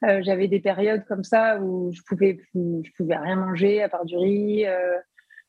J'avais 0.00 0.46
des 0.46 0.60
périodes 0.60 1.04
comme 1.06 1.24
ça 1.24 1.60
où 1.60 1.90
je 1.92 2.02
pouvais, 2.06 2.38
je 2.54 2.90
pouvais 2.96 3.16
rien 3.16 3.34
manger 3.34 3.82
à 3.82 3.88
part 3.88 4.04
du 4.04 4.16
riz. 4.16 4.64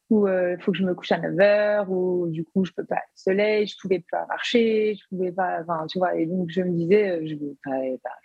Où 0.09 0.27
il 0.27 0.31
euh, 0.31 0.57
faut 0.59 0.71
que 0.71 0.77
je 0.77 0.83
me 0.83 0.95
couche 0.95 1.11
à 1.11 1.19
9 1.19 1.39
heures, 1.39 1.91
ou 1.91 2.27
du 2.27 2.43
coup 2.43 2.65
je 2.65 2.71
peux 2.71 2.83
pas 2.83 2.95
aller 2.95 3.03
au 3.15 3.17
soleil, 3.17 3.67
je 3.67 3.75
pouvais 3.79 4.03
pas 4.11 4.25
marcher, 4.27 4.95
je 4.95 5.07
pouvais 5.09 5.31
pas, 5.31 5.59
enfin, 5.61 5.85
tu 5.87 5.99
vois, 5.99 6.15
et 6.15 6.25
donc 6.25 6.49
je 6.49 6.61
me 6.61 6.71
disais, 6.71 7.09
euh, 7.09 7.21
je 7.25 7.35
ne 7.35 7.39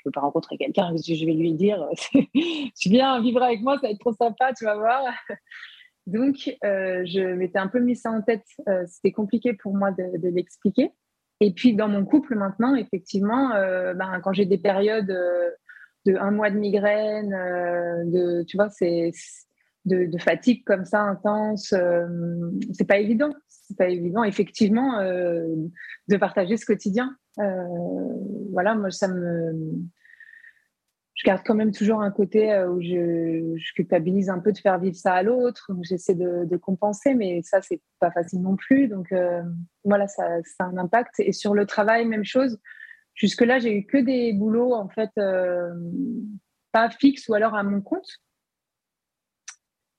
veux 0.04 0.10
pas 0.12 0.20
rencontrer 0.20 0.56
quelqu'un, 0.56 0.94
je 0.96 1.26
vais 1.26 1.32
lui 1.32 1.52
dire, 1.52 1.86
tu 2.12 2.88
viens 2.88 3.20
vivre 3.20 3.42
avec 3.42 3.60
moi, 3.60 3.74
ça 3.74 3.82
va 3.82 3.90
être 3.90 4.00
trop 4.00 4.14
sympa, 4.14 4.52
tu 4.54 4.64
vas 4.64 4.76
voir. 4.76 5.02
Donc, 6.06 6.54
euh, 6.64 7.02
je 7.06 7.34
m'étais 7.34 7.58
un 7.58 7.68
peu 7.68 7.80
mis 7.80 7.96
ça 7.96 8.10
en 8.10 8.20
tête. 8.20 8.44
C'était 8.86 9.12
compliqué 9.12 9.54
pour 9.54 9.74
moi 9.74 9.90
de, 9.90 10.28
l'expliquer. 10.28 10.90
Et 11.40 11.50
puis, 11.50 11.74
dans 11.74 11.88
mon 11.88 12.04
couple 12.04 12.34
maintenant, 12.34 12.74
effectivement, 12.74 13.48
ben, 13.48 14.20
quand 14.22 14.34
j'ai 14.34 14.44
des 14.44 14.58
périodes 14.58 15.06
de 15.06 16.16
un 16.16 16.30
mois 16.30 16.50
de 16.50 16.58
migraine, 16.58 17.30
de, 17.30 18.42
tu 18.42 18.58
vois, 18.58 18.68
c'est 18.68 19.12
de, 19.84 20.18
fatigue 20.18 20.64
comme 20.64 20.84
ça 20.84 21.00
intense, 21.00 21.72
euh, 21.72 22.06
c'est 22.72 22.86
pas 22.86 22.98
évident. 22.98 23.32
C'est 23.48 23.76
pas 23.76 23.88
évident, 23.88 24.24
effectivement, 24.24 25.00
euh, 25.00 25.46
de 26.08 26.16
partager 26.16 26.56
ce 26.56 26.66
quotidien. 26.66 27.16
Euh, 27.38 27.64
voilà, 28.52 28.74
moi, 28.74 28.90
ça 28.90 29.08
me. 29.08 29.52
Je 31.14 31.24
garde 31.24 31.42
quand 31.46 31.54
même 31.54 31.70
toujours 31.70 32.02
un 32.02 32.10
côté 32.10 32.52
où 32.66 32.80
je, 32.82 33.56
culpabilise 33.74 34.28
un 34.28 34.40
peu 34.40 34.52
de 34.52 34.58
faire 34.58 34.78
vivre 34.80 34.96
ça 34.96 35.14
à 35.14 35.22
l'autre. 35.22 35.70
J'essaie 35.82 36.14
de, 36.14 36.56
compenser, 36.56 37.14
mais 37.14 37.40
ça, 37.42 37.62
c'est 37.62 37.80
pas 38.00 38.10
facile 38.10 38.42
non 38.42 38.56
plus. 38.56 38.88
Donc, 38.88 39.14
voilà, 39.84 40.08
ça, 40.08 40.24
ça, 40.42 40.64
a 40.64 40.66
un 40.66 40.76
impact. 40.76 41.20
Et 41.20 41.32
sur 41.32 41.54
le 41.54 41.66
travail, 41.66 42.04
même 42.04 42.24
chose. 42.24 42.58
Jusque-là, 43.14 43.60
j'ai 43.60 43.76
eu 43.76 43.86
que 43.86 43.98
des 43.98 44.32
boulots, 44.32 44.74
en 44.74 44.88
fait, 44.88 45.12
pas 46.72 46.90
fixes 46.90 47.28
ou 47.28 47.34
alors 47.34 47.54
à 47.54 47.62
mon 47.62 47.80
compte. 47.80 48.20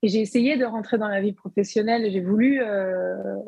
Et 0.06 0.08
j'ai 0.08 0.22
essayé 0.22 0.56
de 0.56 0.66
rentrer 0.66 1.00
dans 1.00 1.08
la 1.08 1.20
vie 1.20 1.34
professionnelle. 1.34 2.12
J'ai 2.12 2.22
voulu 2.22 2.62
euh, 2.62 3.40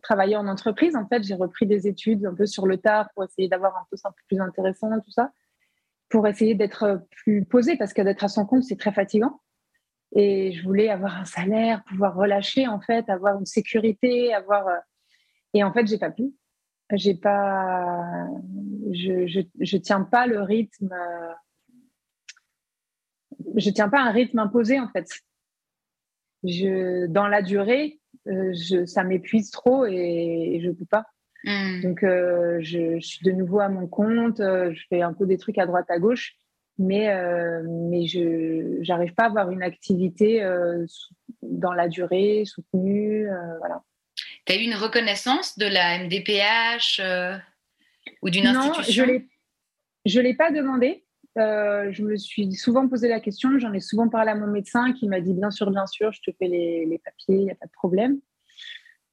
travailler 0.00 0.36
en 0.36 0.46
entreprise. 0.46 0.94
En 0.94 1.08
fait, 1.08 1.24
j'ai 1.24 1.34
repris 1.34 1.66
des 1.66 1.88
études 1.88 2.24
un 2.24 2.34
peu 2.34 2.46
sur 2.46 2.68
le 2.68 2.76
tard 2.76 3.08
pour 3.14 3.24
essayer 3.24 3.48
d'avoir 3.48 3.76
un 3.76 3.84
poste 3.90 4.06
un 4.06 4.12
peu 4.12 4.22
plus 4.28 4.40
intéressant, 4.40 4.88
tout 5.00 5.10
ça, 5.10 5.32
pour 6.08 6.28
essayer 6.28 6.54
d'être 6.54 7.04
plus 7.10 7.44
posée, 7.44 7.76
parce 7.76 7.92
que 7.94 8.00
d'être 8.00 8.22
à 8.22 8.28
son 8.28 8.46
compte, 8.46 8.62
c'est 8.62 8.78
très 8.78 8.92
fatigant. 8.92 9.40
Et 10.14 10.52
je 10.52 10.62
voulais 10.62 10.88
avoir 10.88 11.16
un 11.16 11.24
salaire, 11.24 11.82
pouvoir 11.82 12.14
relâcher, 12.14 12.68
en 12.68 12.80
fait, 12.80 13.08
avoir 13.10 13.40
une 13.40 13.46
sécurité, 13.46 14.32
avoir. 14.32 14.68
Euh, 14.68 14.78
et 15.52 15.64
en 15.64 15.72
fait, 15.72 15.88
j'ai 15.88 15.98
pas 15.98 16.12
pu. 16.12 16.32
J'ai 16.92 17.16
pas. 17.16 18.28
Je, 18.92 19.26
je, 19.26 19.40
je 19.58 19.76
tiens 19.78 20.02
pas 20.02 20.28
le 20.28 20.42
rythme. 20.42 20.94
Je 23.56 23.70
tiens 23.70 23.88
pas 23.88 24.00
un 24.00 24.12
rythme 24.12 24.38
imposé, 24.38 24.78
en 24.78 24.88
fait 24.88 25.08
je, 26.44 27.06
dans 27.06 27.28
la 27.28 27.42
durée, 27.42 28.00
euh, 28.28 28.52
je, 28.54 28.84
ça 28.84 29.04
m'épuise 29.04 29.50
trop 29.50 29.86
et, 29.86 30.60
je 30.62 30.68
ne 30.68 30.72
peux 30.72 30.84
pas. 30.84 31.06
Hmm. 31.44 31.80
Donc, 31.82 32.02
euh, 32.04 32.58
je, 32.60 33.00
suis 33.00 33.24
de 33.24 33.32
nouveau 33.32 33.60
à 33.60 33.68
mon 33.68 33.86
compte, 33.86 34.40
euh, 34.40 34.72
je 34.72 34.82
fais 34.88 35.02
un 35.02 35.12
peu 35.12 35.26
des 35.26 35.38
trucs 35.38 35.58
à 35.58 35.66
droite, 35.66 35.90
à 35.90 35.98
gauche, 35.98 36.34
mais, 36.78 37.14
mais 37.64 38.06
je 38.06 38.86
n'arrive 38.88 39.14
pas 39.14 39.24
à 39.24 39.26
avoir 39.26 39.50
une 39.50 39.62
activité 39.62 40.42
dans 41.42 41.72
la 41.74 41.86
durée, 41.86 42.44
soutenue. 42.46 43.28
voilà. 43.58 43.82
Tu 44.46 44.52
as 44.52 44.56
eu 44.56 44.64
une 44.64 44.74
reconnaissance 44.74 45.58
de 45.58 45.66
la 45.66 45.98
MDPH 45.98 47.00
ou 48.22 48.30
d'une 48.30 48.46
institution? 48.46 49.06
Non, 49.06 49.20
je 50.06 50.18
ne 50.18 50.24
l'ai 50.24 50.34
pas 50.34 50.50
demandé. 50.50 51.04
Euh, 51.38 51.90
je 51.92 52.02
me 52.02 52.16
suis 52.16 52.52
souvent 52.52 52.86
posé 52.88 53.08
la 53.08 53.20
question, 53.20 53.58
j'en 53.58 53.72
ai 53.72 53.80
souvent 53.80 54.08
parlé 54.08 54.30
à 54.30 54.34
mon 54.34 54.48
médecin 54.48 54.92
qui 54.92 55.08
m'a 55.08 55.20
dit 55.20 55.32
bien 55.32 55.50
sûr, 55.50 55.70
bien 55.70 55.86
sûr, 55.86 56.12
je 56.12 56.20
te 56.20 56.30
fais 56.36 56.46
les, 56.46 57.00
papiers, 57.02 57.36
il 57.36 57.44
n'y 57.44 57.50
a 57.50 57.54
pas 57.54 57.66
de 57.66 57.72
problème. 57.72 58.18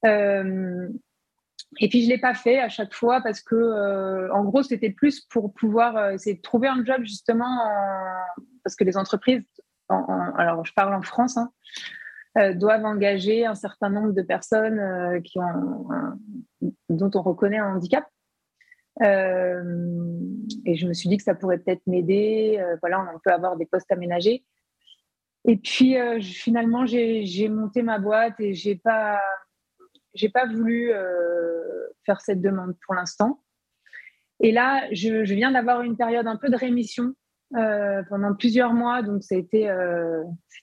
Euh, 0.04 0.88
et 1.78 1.88
puis 1.88 2.02
je 2.02 2.08
ne 2.08 2.12
l'ai 2.12 2.20
pas 2.20 2.34
fait 2.34 2.58
à 2.58 2.68
chaque 2.68 2.92
fois 2.92 3.22
parce 3.22 3.40
que, 3.40 3.54
euh, 3.54 4.32
en 4.34 4.44
gros, 4.44 4.62
c'était 4.62 4.90
plus 4.90 5.20
pour 5.20 5.54
pouvoir 5.54 6.10
essayer 6.10 6.36
de 6.36 6.42
trouver 6.42 6.68
un 6.68 6.84
job 6.84 7.02
justement, 7.02 7.58
parce 8.64 8.76
que 8.76 8.84
les 8.84 8.96
entreprises, 8.96 9.42
alors 9.88 10.64
je 10.64 10.74
parle 10.74 10.94
en 10.94 11.02
France, 11.02 11.38
hein, 11.38 11.52
doivent 12.54 12.84
engager 12.84 13.46
un 13.46 13.54
certain 13.54 13.88
nombre 13.88 14.12
de 14.12 14.22
personnes 14.22 15.22
qui 15.22 15.38
ont, 15.38 15.86
dont 16.90 17.10
on 17.14 17.22
reconnaît 17.22 17.58
un 17.58 17.76
handicap. 17.76 18.04
Euh, 19.02 19.62
et 20.66 20.76
je 20.76 20.86
me 20.86 20.92
suis 20.92 21.08
dit 21.08 21.16
que 21.16 21.22
ça 21.22 21.34
pourrait 21.34 21.58
peut-être 21.58 21.86
m'aider. 21.86 22.58
Euh, 22.60 22.76
voilà, 22.80 23.00
on 23.14 23.18
peut 23.18 23.32
avoir 23.32 23.56
des 23.56 23.66
postes 23.66 23.90
aménagés. 23.90 24.44
Et 25.46 25.56
puis 25.56 25.96
euh, 25.96 26.20
finalement, 26.20 26.84
j'ai 26.86 27.48
monté 27.48 27.82
ma 27.82 27.98
boîte 27.98 28.38
et 28.40 28.52
j'ai 28.52 28.76
pas, 28.76 29.20
pas 30.34 30.46
voulu 30.46 30.92
faire 32.04 32.20
cette 32.20 32.40
demande 32.40 32.74
pour 32.84 32.94
l'instant. 32.94 33.42
Et 34.42 34.52
là, 34.52 34.86
je, 34.92 35.22
viens 35.34 35.52
d'avoir 35.52 35.82
une 35.82 35.96
période 35.96 36.26
un 36.26 36.36
peu 36.36 36.48
de 36.48 36.56
rémission 36.56 37.14
pendant 37.50 38.34
plusieurs 38.38 38.74
mois, 38.74 39.02
donc 39.02 39.24
ça 39.24 39.34
a 39.34 39.38
été, 39.38 39.68
euh, 39.68 40.22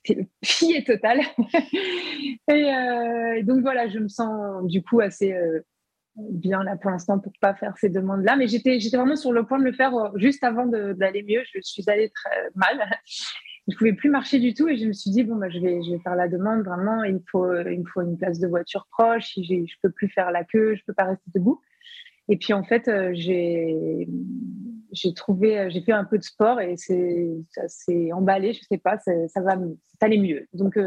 le 0.10 0.86
total. 0.86 1.20
et 3.40 3.44
donc 3.44 3.62
voilà, 3.62 3.88
je 3.88 4.00
me 4.00 4.08
sens 4.08 4.66
du 4.68 4.84
coup 4.84 5.00
assez 5.00 5.36
bien 6.18 6.64
là 6.64 6.76
pour 6.78 6.92
l'instant 6.92 7.20
pour 7.20 7.32
pas 7.40 7.54
faire 7.54 7.78
ces 7.78 7.90
demandes 7.90 8.24
là 8.24 8.36
mais 8.36 8.48
j'étais 8.48 8.80
j'étais 8.80 8.98
vraiment 8.98 9.16
sur 9.16 9.32
le 9.32 9.46
point 9.46 9.60
de 9.60 9.64
le 9.64 9.74
faire 9.74 9.94
euh, 9.96 10.10
juste 10.16 10.44
avant 10.44 10.66
d'aller 10.66 11.24
mieux 11.24 11.44
je 11.54 11.60
suis 11.62 11.84
allée 11.88 12.10
très 12.10 12.50
mal 12.56 12.90
je 13.68 13.76
pouvais 13.76 13.94
plus 13.94 14.10
marcher 14.10 14.40
du 14.40 14.54
tout 14.54 14.68
et 14.68 14.78
je 14.78 14.86
me 14.88 14.94
suis 14.94 15.12
dit 15.12 15.24
bon 15.24 15.36
bah 15.36 15.50
je 15.50 15.60
vais 15.60 15.84
je 15.84 15.92
vais 15.92 16.00
faire 16.00 16.16
la 16.16 16.28
demande 16.28 16.64
vraiment 16.64 17.04
il 17.04 17.16
me 17.16 17.24
faut 17.30 17.54
il 17.56 17.84
faut 17.94 18.02
une 18.02 18.18
place 18.18 18.40
de 18.40 18.48
voiture 18.48 18.88
proche 18.92 19.34
je 19.36 19.76
peux 19.82 19.92
plus 19.92 20.10
faire 20.10 20.32
la 20.32 20.44
queue 20.44 20.76
je 20.76 20.84
peux 20.86 20.94
pas 20.94 21.06
rester 21.06 21.30
debout 21.36 21.62
et 22.30 22.38
puis 22.38 22.54
en 22.54 22.64
fait 22.64 22.88
euh, 22.88 23.12
j'ai 23.14 24.08
j'ai 24.92 25.14
trouvé 25.14 25.60
euh, 25.60 25.70
j'ai 25.70 25.82
fait 25.82 25.92
un 25.92 26.06
peu 26.06 26.18
de 26.18 26.24
sport 26.24 26.60
et 26.62 26.78
c'est 26.78 27.30
ça 27.50 27.68
s'est 27.68 28.12
emballé 28.12 28.54
je 28.54 28.62
sais 28.70 28.80
pas 28.80 28.98
ça 28.98 29.42
va 29.42 29.56
ça 29.56 30.06
allait 30.06 30.18
mieux 30.18 30.48
donc 30.54 30.78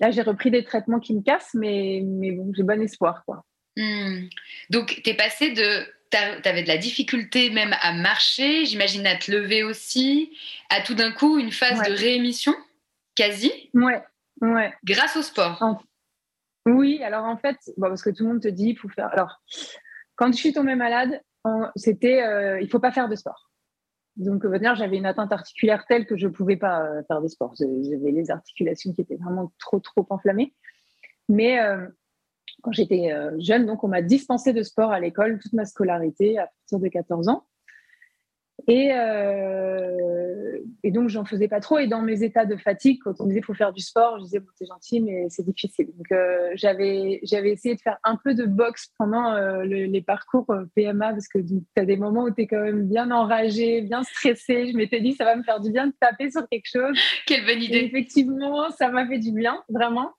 Là, 0.00 0.10
j'ai 0.10 0.22
repris 0.22 0.50
des 0.50 0.64
traitements 0.64 1.00
qui 1.00 1.14
me 1.14 1.22
cassent, 1.22 1.54
mais, 1.54 2.02
mais 2.04 2.32
bon, 2.32 2.52
j'ai 2.54 2.62
bon 2.62 2.80
espoir. 2.80 3.24
Quoi. 3.24 3.44
Hmm. 3.80 4.28
Donc, 4.68 5.00
tu 5.02 5.10
es 5.10 5.14
passé 5.14 5.52
de. 5.52 5.86
Tu 6.10 6.48
avais 6.48 6.64
de 6.64 6.68
la 6.68 6.76
difficulté 6.76 7.50
même 7.50 7.74
à 7.80 7.92
marcher, 7.92 8.66
j'imagine 8.66 9.06
à 9.06 9.16
te 9.16 9.30
lever 9.30 9.62
aussi, 9.62 10.36
à 10.68 10.80
tout 10.82 10.94
d'un 10.94 11.12
coup 11.12 11.38
une 11.38 11.52
phase 11.52 11.80
de 11.88 11.92
réémission, 11.92 12.52
quasi 13.14 13.70
Ouais, 13.74 14.02
ouais. 14.40 14.74
Grâce 14.82 15.16
au 15.16 15.22
sport 15.22 15.84
Oui, 16.66 17.00
alors 17.04 17.26
en 17.26 17.36
fait, 17.36 17.56
parce 17.80 18.02
que 18.02 18.10
tout 18.10 18.24
le 18.24 18.30
monde 18.30 18.42
te 18.42 18.48
dit, 18.48 18.70
il 18.70 18.76
faut 18.76 18.88
faire. 18.88 19.06
Alors, 19.12 19.40
quand 20.16 20.32
je 20.32 20.36
suis 20.36 20.52
tombée 20.52 20.74
malade, 20.74 21.22
c'était 21.76 22.24
euh, 22.24 22.60
il 22.60 22.68
faut 22.68 22.80
pas 22.80 22.90
faire 22.90 23.08
de 23.08 23.14
sport. 23.14 23.48
Donc, 24.16 24.42
j'avais 24.42 24.96
une 24.96 25.06
atteinte 25.06 25.32
articulaire 25.32 25.86
telle 25.86 26.06
que 26.06 26.16
je 26.16 26.26
ne 26.26 26.32
pouvais 26.32 26.56
pas 26.56 26.82
euh, 26.82 27.02
faire 27.04 27.22
de 27.22 27.28
sport. 27.28 27.54
J'avais 27.56 28.10
les 28.10 28.32
articulations 28.32 28.92
qui 28.92 29.00
étaient 29.00 29.16
vraiment 29.16 29.52
trop, 29.60 29.78
trop 29.78 30.06
enflammées. 30.10 30.54
Mais 31.28 31.60
euh, 31.60 31.86
quand 32.62 32.72
j'étais 32.72 33.10
jeune. 33.38 33.66
Donc, 33.66 33.84
on 33.84 33.88
m'a 33.88 34.02
dispensé 34.02 34.52
de 34.52 34.62
sport 34.62 34.92
à 34.92 35.00
l'école 35.00 35.38
toute 35.38 35.52
ma 35.52 35.64
scolarité 35.64 36.38
à 36.38 36.46
partir 36.46 36.78
de 36.78 36.88
14 36.88 37.28
ans. 37.28 37.44
Et, 38.66 38.90
euh, 38.92 40.58
et 40.82 40.90
donc, 40.90 41.08
j'en 41.08 41.24
faisais 41.24 41.48
pas 41.48 41.60
trop. 41.60 41.78
Et 41.78 41.86
dans 41.86 42.02
mes 42.02 42.22
états 42.22 42.46
de 42.46 42.56
fatigue, 42.56 43.00
quand 43.02 43.20
on 43.20 43.24
me 43.24 43.30
disait 43.30 43.42
faut 43.42 43.54
faire 43.54 43.72
du 43.72 43.82
sport, 43.82 44.18
je 44.18 44.24
disais 44.24 44.40
bon, 44.40 44.48
c'est 44.54 44.66
gentil, 44.66 45.00
mais 45.00 45.26
c'est 45.28 45.44
difficile. 45.44 45.86
Donc, 45.96 46.12
euh, 46.12 46.50
j'avais, 46.54 47.20
j'avais 47.22 47.50
essayé 47.50 47.74
de 47.74 47.80
faire 47.80 47.98
un 48.04 48.16
peu 48.16 48.34
de 48.34 48.44
boxe 48.44 48.90
pendant 48.98 49.32
euh, 49.32 49.64
les 49.64 50.02
parcours 50.02 50.46
euh, 50.50 50.64
PMA 50.74 51.12
parce 51.12 51.28
que 51.28 51.38
tu 51.38 51.62
as 51.76 51.84
des 51.84 51.96
moments 51.96 52.24
où 52.24 52.30
tu 52.30 52.42
es 52.42 52.46
quand 52.46 52.62
même 52.62 52.86
bien 52.86 53.10
enragé, 53.10 53.82
bien 53.82 54.02
stressé. 54.02 54.70
Je 54.72 54.76
m'étais 54.76 55.00
dit 55.00 55.12
ça 55.14 55.24
va 55.24 55.36
me 55.36 55.42
faire 55.42 55.60
du 55.60 55.70
bien 55.70 55.86
de 55.86 55.94
taper 56.00 56.30
sur 56.30 56.48
quelque 56.48 56.68
chose. 56.70 56.96
Quelle 57.26 57.44
bonne 57.46 57.62
idée. 57.62 57.78
effectivement, 57.78 58.70
ça 58.70 58.88
m'a 58.88 59.06
fait 59.06 59.18
du 59.18 59.32
bien, 59.32 59.62
vraiment. 59.68 60.10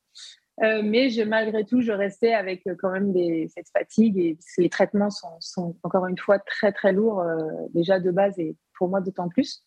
Euh, 0.64 0.82
mais 0.84 1.10
malgré 1.26 1.66
tout, 1.66 1.82
je 1.82 1.92
restais 1.92 2.34
avec 2.34 2.68
euh, 2.68 2.76
quand 2.78 2.92
même 2.92 3.14
cette 3.50 3.70
fatigue 3.70 4.18
et 4.20 4.38
les 4.60 4.70
traitements 4.70 5.10
sont, 5.10 5.76
encore 5.82 6.06
une 6.06 6.18
fois 6.18 6.38
très 6.38 6.72
très 6.72 6.94
lourds 6.94 7.22
euh, 7.22 7.38
déjà 7.74 8.00
de 8.00 8.12
base 8.12 8.38
et 8.38 8.56
pour 8.78 8.88
moi 8.88 9.02
d'autant 9.02 9.28
plus. 9.28 9.64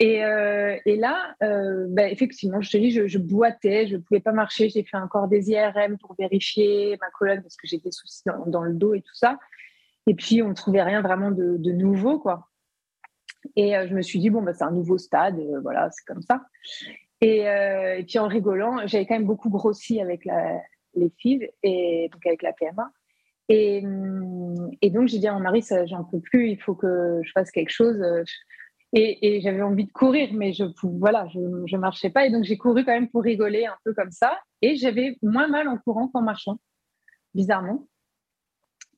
Et, 0.00 0.18
là, 0.18 1.34
ben, 1.40 2.10
effectivement, 2.10 2.60
je 2.60 2.70
te 2.70 2.76
dis, 2.76 2.90
je, 2.90 3.18
boitais, 3.18 3.86
je 3.86 3.96
ne 3.96 4.00
pouvais 4.02 4.20
pas 4.20 4.32
marcher. 4.32 4.68
J'ai 4.68 4.82
fait 4.82 4.96
encore 4.96 5.28
des 5.28 5.50
IRM 5.50 5.98
pour 5.98 6.14
vérifier 6.18 6.98
ma 7.00 7.08
colonne 7.10 7.40
parce 7.40 7.56
que 7.56 7.66
j'ai 7.66 7.78
des 7.78 7.92
soucis 7.92 8.22
dans, 8.46 8.64
le 8.64 8.74
dos 8.74 8.92
et 8.92 9.00
tout 9.00 9.14
ça. 9.14 9.38
Et 10.06 10.14
puis, 10.14 10.42
on 10.42 10.48
ne 10.48 10.54
trouvait 10.54 10.82
rien 10.82 11.00
vraiment 11.00 11.30
de, 11.30 11.56
de 11.56 11.72
nouveau, 11.72 12.18
quoi. 12.18 12.48
Et 13.56 13.74
je 13.88 13.94
me 13.94 14.02
suis 14.02 14.18
dit, 14.18 14.30
bon, 14.30 14.42
ben, 14.42 14.52
c'est 14.52 14.64
un 14.64 14.72
nouveau 14.72 14.98
stade, 14.98 15.40
voilà, 15.62 15.88
c'est 15.92 16.04
comme 16.04 16.22
ça. 16.22 16.42
Euh, 17.24 17.96
et, 17.96 18.04
puis 18.04 18.18
en 18.18 18.28
rigolant, 18.28 18.86
j'avais 18.86 19.06
quand 19.06 19.14
même 19.14 19.26
beaucoup 19.26 19.50
grossi 19.50 20.00
avec 20.00 20.28
les 20.94 21.10
filles 21.18 21.48
et 21.62 22.08
donc 22.12 22.24
avec 22.26 22.42
la 22.42 22.52
PMA. 22.52 22.90
Et, 23.48 23.82
donc 23.82 25.08
j'ai 25.08 25.18
dit 25.18 25.26
à 25.26 25.34
mon 25.34 25.40
mari, 25.40 25.64
j'en 25.86 26.04
peux 26.04 26.20
plus, 26.20 26.50
il 26.50 26.60
faut 26.60 26.74
que 26.74 27.20
je 27.22 27.30
fasse 27.32 27.50
quelque 27.50 27.70
chose. 27.70 28.02
Et, 28.92 29.40
j'avais 29.40 29.62
envie 29.62 29.86
de 29.86 29.92
courir, 29.92 30.30
mais 30.32 30.52
je 30.52 30.64
voilà, 30.82 31.26
je, 31.32 31.76
marchais 31.76 32.10
pas. 32.10 32.26
Et 32.26 32.30
donc 32.30 32.44
j'ai 32.44 32.56
couru 32.56 32.84
quand 32.84 32.92
même 32.92 33.08
pour 33.08 33.22
rigoler 33.22 33.66
un 33.66 33.76
peu 33.84 33.94
comme 33.94 34.10
ça. 34.10 34.38
Et 34.62 34.76
j'avais 34.76 35.16
moins 35.22 35.48
mal 35.48 35.68
en 35.68 35.78
courant 35.78 36.08
qu'en 36.08 36.22
marchant, 36.22 36.58
bizarrement. 37.34 37.86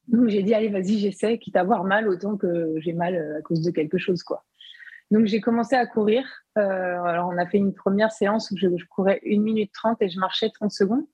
Donc 0.09 0.29
j'ai 0.29 0.43
dit 0.43 0.55
allez 0.55 0.69
vas-y 0.69 0.99
j'essaie, 0.99 1.39
quitte 1.39 1.57
à 1.57 1.61
avoir 1.61 1.83
mal 1.83 2.09
autant 2.09 2.37
que 2.37 2.75
j'ai 2.79 2.93
mal 2.93 3.37
à 3.39 3.43
cause 3.43 3.63
de 3.63 3.73
quelque 3.73 3.99
chose 3.99 4.23
quoi. 4.23 4.45
Donc 5.11 5.27
j'ai 5.27 5.41
commencé 5.41 5.77
à 5.77 5.87
courir. 5.87 6.25
Euh, 6.59 7.03
alors 7.03 7.29
on 7.33 7.39
a 7.39 7.47
fait 7.47 7.59
une 7.59 7.75
première 7.75 8.11
séance 8.11 8.51
où 8.51 8.57
je, 8.57 8.69
courais 8.89 9.21
1 9.25 9.41
minute 9.41 9.71
30 9.73 10.03
et 10.03 10.09
je 10.09 10.19
marchais 10.19 10.51
30 10.51 10.73
secondes. 10.73 11.05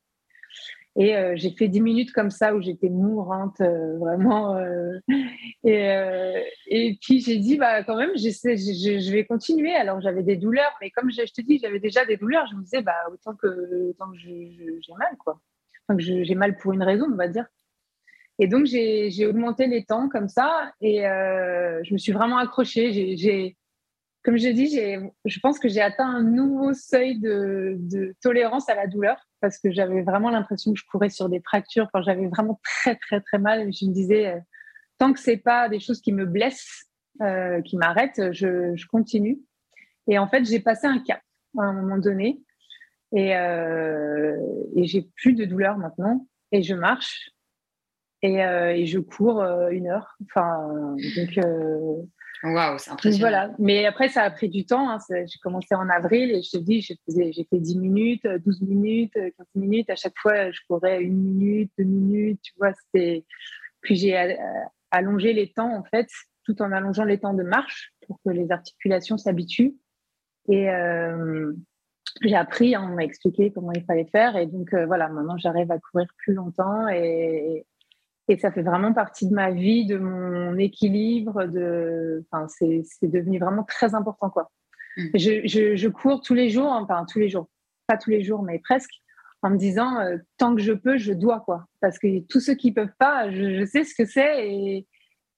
Et 0.94 1.16
euh, 1.16 1.32
j'ai 1.36 1.50
fait 1.50 1.68
10 1.68 1.80
minutes 1.80 2.12
comme 2.12 2.30
ça 2.30 2.54
où 2.54 2.60
j'étais 2.60 2.90
mourante, 2.90 3.62
euh, 3.62 3.96
vraiment. 3.96 4.58
et, 5.64 6.98
puis 7.00 7.20
j'ai 7.20 7.38
dit, 7.38 7.56
bah, 7.56 7.82
quand 7.82 7.96
même, 7.96 8.10
je, 8.14 9.10
vais 9.10 9.24
continuer. 9.24 9.74
Alors 9.74 10.00
j'avais 10.02 10.22
des 10.22 10.36
douleurs, 10.36 10.76
mais 10.82 10.90
comme 10.90 11.10
je, 11.10 11.22
te 11.32 11.40
dis, 11.40 11.58
j'avais 11.62 11.80
déjà 11.80 12.04
des 12.04 12.18
douleurs, 12.18 12.46
je 12.50 12.56
me 12.56 12.62
disais, 12.62 12.82
bah, 12.82 12.96
autant 13.10 13.34
que, 13.34 13.46
que 13.46 14.16
j'ai 14.18 14.94
mal, 14.98 15.16
quoi. 15.18 15.40
J'ai 15.98 16.34
mal 16.34 16.56
pour 16.56 16.72
une 16.72 16.82
raison, 16.82 17.06
on 17.10 17.16
va 17.16 17.28
dire. 17.28 17.46
Et 18.38 18.46
donc 18.46 18.64
j'ai 18.64 19.26
augmenté 19.26 19.66
les 19.66 19.84
temps 19.84 20.08
comme 20.08 20.28
ça 20.28 20.72
et 20.80 21.02
je 21.02 21.92
me 21.92 21.98
suis 21.98 22.12
vraiment 22.12 22.38
accrochée. 22.38 23.56
Comme 24.24 24.36
je 24.36 24.48
dis, 24.48 24.78
je 25.24 25.40
pense 25.40 25.58
que 25.58 25.68
j'ai 25.68 25.80
atteint 25.80 26.06
un 26.06 26.22
nouveau 26.22 26.74
seuil 26.74 27.18
de, 27.18 28.14
tolérance 28.20 28.68
à 28.68 28.74
la 28.74 28.86
douleur 28.86 29.16
parce 29.40 29.58
que 29.58 29.72
j'avais 29.72 30.02
vraiment 30.02 30.30
l'impression 30.30 30.72
que 30.72 30.78
je 30.78 30.84
courais 30.86 31.10
sur 31.10 31.28
des 31.28 31.40
fractures. 31.40 31.88
Quand 31.92 32.02
j'avais 32.02 32.28
vraiment 32.28 32.60
très, 32.62 32.94
très, 32.96 33.20
très 33.20 33.38
mal, 33.38 33.72
je 33.72 33.86
me 33.86 33.92
disais, 33.92 34.28
euh, 34.28 34.38
tant 34.98 35.12
que 35.12 35.18
c'est 35.18 35.38
pas 35.38 35.68
des 35.68 35.80
choses 35.80 36.00
qui 36.00 36.12
me 36.12 36.24
blessent, 36.24 36.84
euh, 37.20 37.60
qui 37.62 37.76
m'arrêtent, 37.76 38.32
je, 38.32 38.86
continue. 38.86 39.40
Et 40.06 40.18
en 40.18 40.28
fait, 40.28 40.44
j'ai 40.44 40.60
passé 40.60 40.86
un 40.86 41.00
cap 41.00 41.20
à 41.58 41.62
un 41.62 41.72
moment 41.72 41.98
donné 41.98 42.40
et, 43.12 43.36
euh, 43.36 44.36
et 44.76 44.84
j'ai 44.84 45.08
plus 45.16 45.34
de 45.34 45.44
douleur 45.44 45.78
maintenant 45.78 46.26
et 46.52 46.62
je 46.62 46.74
marche 46.74 47.30
et, 48.22 48.36
et 48.36 48.86
je 48.86 49.00
cours 49.00 49.42
une 49.70 49.88
heure. 49.88 50.16
Enfin, 50.24 50.96
donc 51.16 51.38
Waouh, 52.42 52.78
c'est 52.78 52.90
impressionnant. 52.90 53.20
Voilà. 53.20 53.50
Mais 53.58 53.86
après, 53.86 54.08
ça 54.08 54.22
a 54.22 54.30
pris 54.30 54.48
du 54.48 54.66
temps. 54.66 54.90
Hein. 54.90 54.98
J'ai 55.10 55.38
commencé 55.42 55.74
en 55.74 55.88
avril 55.88 56.30
et 56.32 56.42
je 56.42 56.50
te 56.50 56.56
dis, 56.58 56.80
j'ai 56.80 56.98
fait 57.48 57.58
10 57.58 57.78
minutes, 57.78 58.26
12 58.26 58.62
minutes, 58.62 59.14
15 59.14 59.30
minutes. 59.54 59.90
À 59.90 59.96
chaque 59.96 60.18
fois, 60.18 60.50
je 60.50 60.60
courais 60.68 61.02
une 61.02 61.16
minute, 61.16 61.70
deux 61.78 61.84
minutes. 61.84 62.40
Tu 62.42 62.52
vois, 62.58 62.72
c'était. 62.74 63.24
Puis 63.80 63.96
j'ai 63.96 64.16
euh, 64.16 64.34
allongé 64.90 65.32
les 65.32 65.52
temps, 65.52 65.72
en 65.72 65.84
fait, 65.84 66.08
tout 66.44 66.60
en 66.62 66.72
allongeant 66.72 67.04
les 67.04 67.18
temps 67.18 67.34
de 67.34 67.42
marche 67.42 67.92
pour 68.06 68.20
que 68.24 68.30
les 68.30 68.50
articulations 68.50 69.18
s'habituent. 69.18 69.74
Et 70.48 70.68
euh, 70.70 71.52
j'ai 72.22 72.36
appris, 72.36 72.74
hein, 72.74 72.88
on 72.90 72.94
m'a 72.94 73.04
expliqué 73.04 73.52
comment 73.52 73.72
il 73.72 73.84
fallait 73.84 74.08
faire. 74.10 74.36
Et 74.36 74.46
donc, 74.46 74.72
euh, 74.74 74.86
voilà, 74.86 75.08
maintenant, 75.08 75.36
j'arrive 75.38 75.70
à 75.70 75.78
courir 75.78 76.08
plus 76.18 76.34
longtemps 76.34 76.88
et, 76.88 77.66
et 78.32 78.38
ça 78.38 78.50
fait 78.50 78.62
vraiment 78.62 78.94
partie 78.94 79.28
de 79.28 79.34
ma 79.34 79.50
vie, 79.50 79.84
de 79.84 79.98
mon 79.98 80.56
équilibre. 80.56 81.44
De, 81.44 82.24
enfin, 82.30 82.48
c'est, 82.48 82.82
devenu 83.02 83.38
vraiment 83.38 83.62
très 83.62 83.94
important, 83.94 84.30
quoi. 84.30 84.50
Mm. 84.96 85.08
Je, 85.14 85.76
je, 85.76 85.88
cours 85.88 86.22
tous 86.22 86.34
les 86.34 86.48
jours, 86.48 86.70
enfin 86.70 87.04
tous 87.10 87.18
les 87.18 87.28
jours, 87.28 87.48
pas 87.86 87.98
tous 87.98 88.10
les 88.10 88.22
jours, 88.22 88.42
mais 88.42 88.58
presque, 88.58 88.92
en 89.42 89.50
me 89.50 89.58
disant 89.58 90.00
euh, 90.00 90.16
tant 90.38 90.54
que 90.54 90.62
je 90.62 90.72
peux, 90.72 90.96
je 90.96 91.12
dois, 91.12 91.40
quoi. 91.40 91.66
Parce 91.80 91.98
que 91.98 92.20
tous 92.20 92.40
ceux 92.40 92.54
qui 92.54 92.72
peuvent 92.72 92.94
pas, 92.98 93.30
je, 93.30 93.64
sais 93.66 93.84
ce 93.84 93.94
que 93.94 94.06
c'est 94.06 94.48
et, 94.48 94.86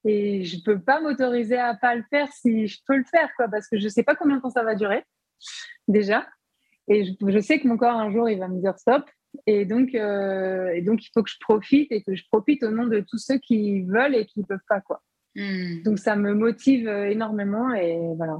et 0.05 0.45
je 0.45 0.63
peux 0.65 0.81
pas 0.81 1.01
m'autoriser 1.01 1.59
à 1.59 1.75
pas 1.75 1.97
le 1.97 2.05
faire 2.11 2.33
si 2.33 2.69
je 2.69 2.79
peux 2.87 2.97
le 2.97 3.05
faire, 3.05 3.29
quoi, 3.37 3.49
parce 3.49 3.69
que 3.69 3.79
je 3.79 3.89
sais 3.89 4.05
pas 4.05 4.15
combien 4.15 4.37
de 4.37 4.43
temps 4.43 4.51
ça 4.51 4.63
va 4.63 4.77
durer, 4.77 5.05
déjà. 5.89 6.27
Et 6.87 7.05
je, 7.05 7.13
je 7.27 7.39
sais 7.41 7.59
que 7.59 7.67
mon 7.67 7.77
corps 7.77 7.97
un 7.97 8.13
jour 8.13 8.29
il 8.29 8.39
va 8.39 8.47
me 8.47 8.61
dire 8.61 8.79
stop 8.79 9.05
et 9.47 9.65
donc, 9.65 9.95
euh, 9.95 10.73
et 10.75 10.83
donc, 10.83 11.05
il 11.05 11.11
faut 11.13 11.23
que 11.23 11.31
je 11.31 11.39
profite 11.41 11.91
et 11.93 12.03
que 12.03 12.15
je 12.15 12.23
profite 12.31 12.63
au 12.63 12.71
nom 12.71 12.87
de 12.87 13.01
tous 13.01 13.19
ceux 13.19 13.39
qui 13.39 13.83
veulent 13.83 14.15
et 14.15 14.27
qui 14.27 14.41
ne 14.41 14.45
peuvent 14.45 14.59
pas. 14.69 14.81
Quoi. 14.81 15.03
Hmm. 15.35 15.83
Donc, 15.83 15.99
ça 15.99 16.17
me 16.17 16.35
motive 16.35 16.89
euh, 16.89 17.11
énormément 17.11 17.75
et 17.75 17.97
voilà. 18.17 18.39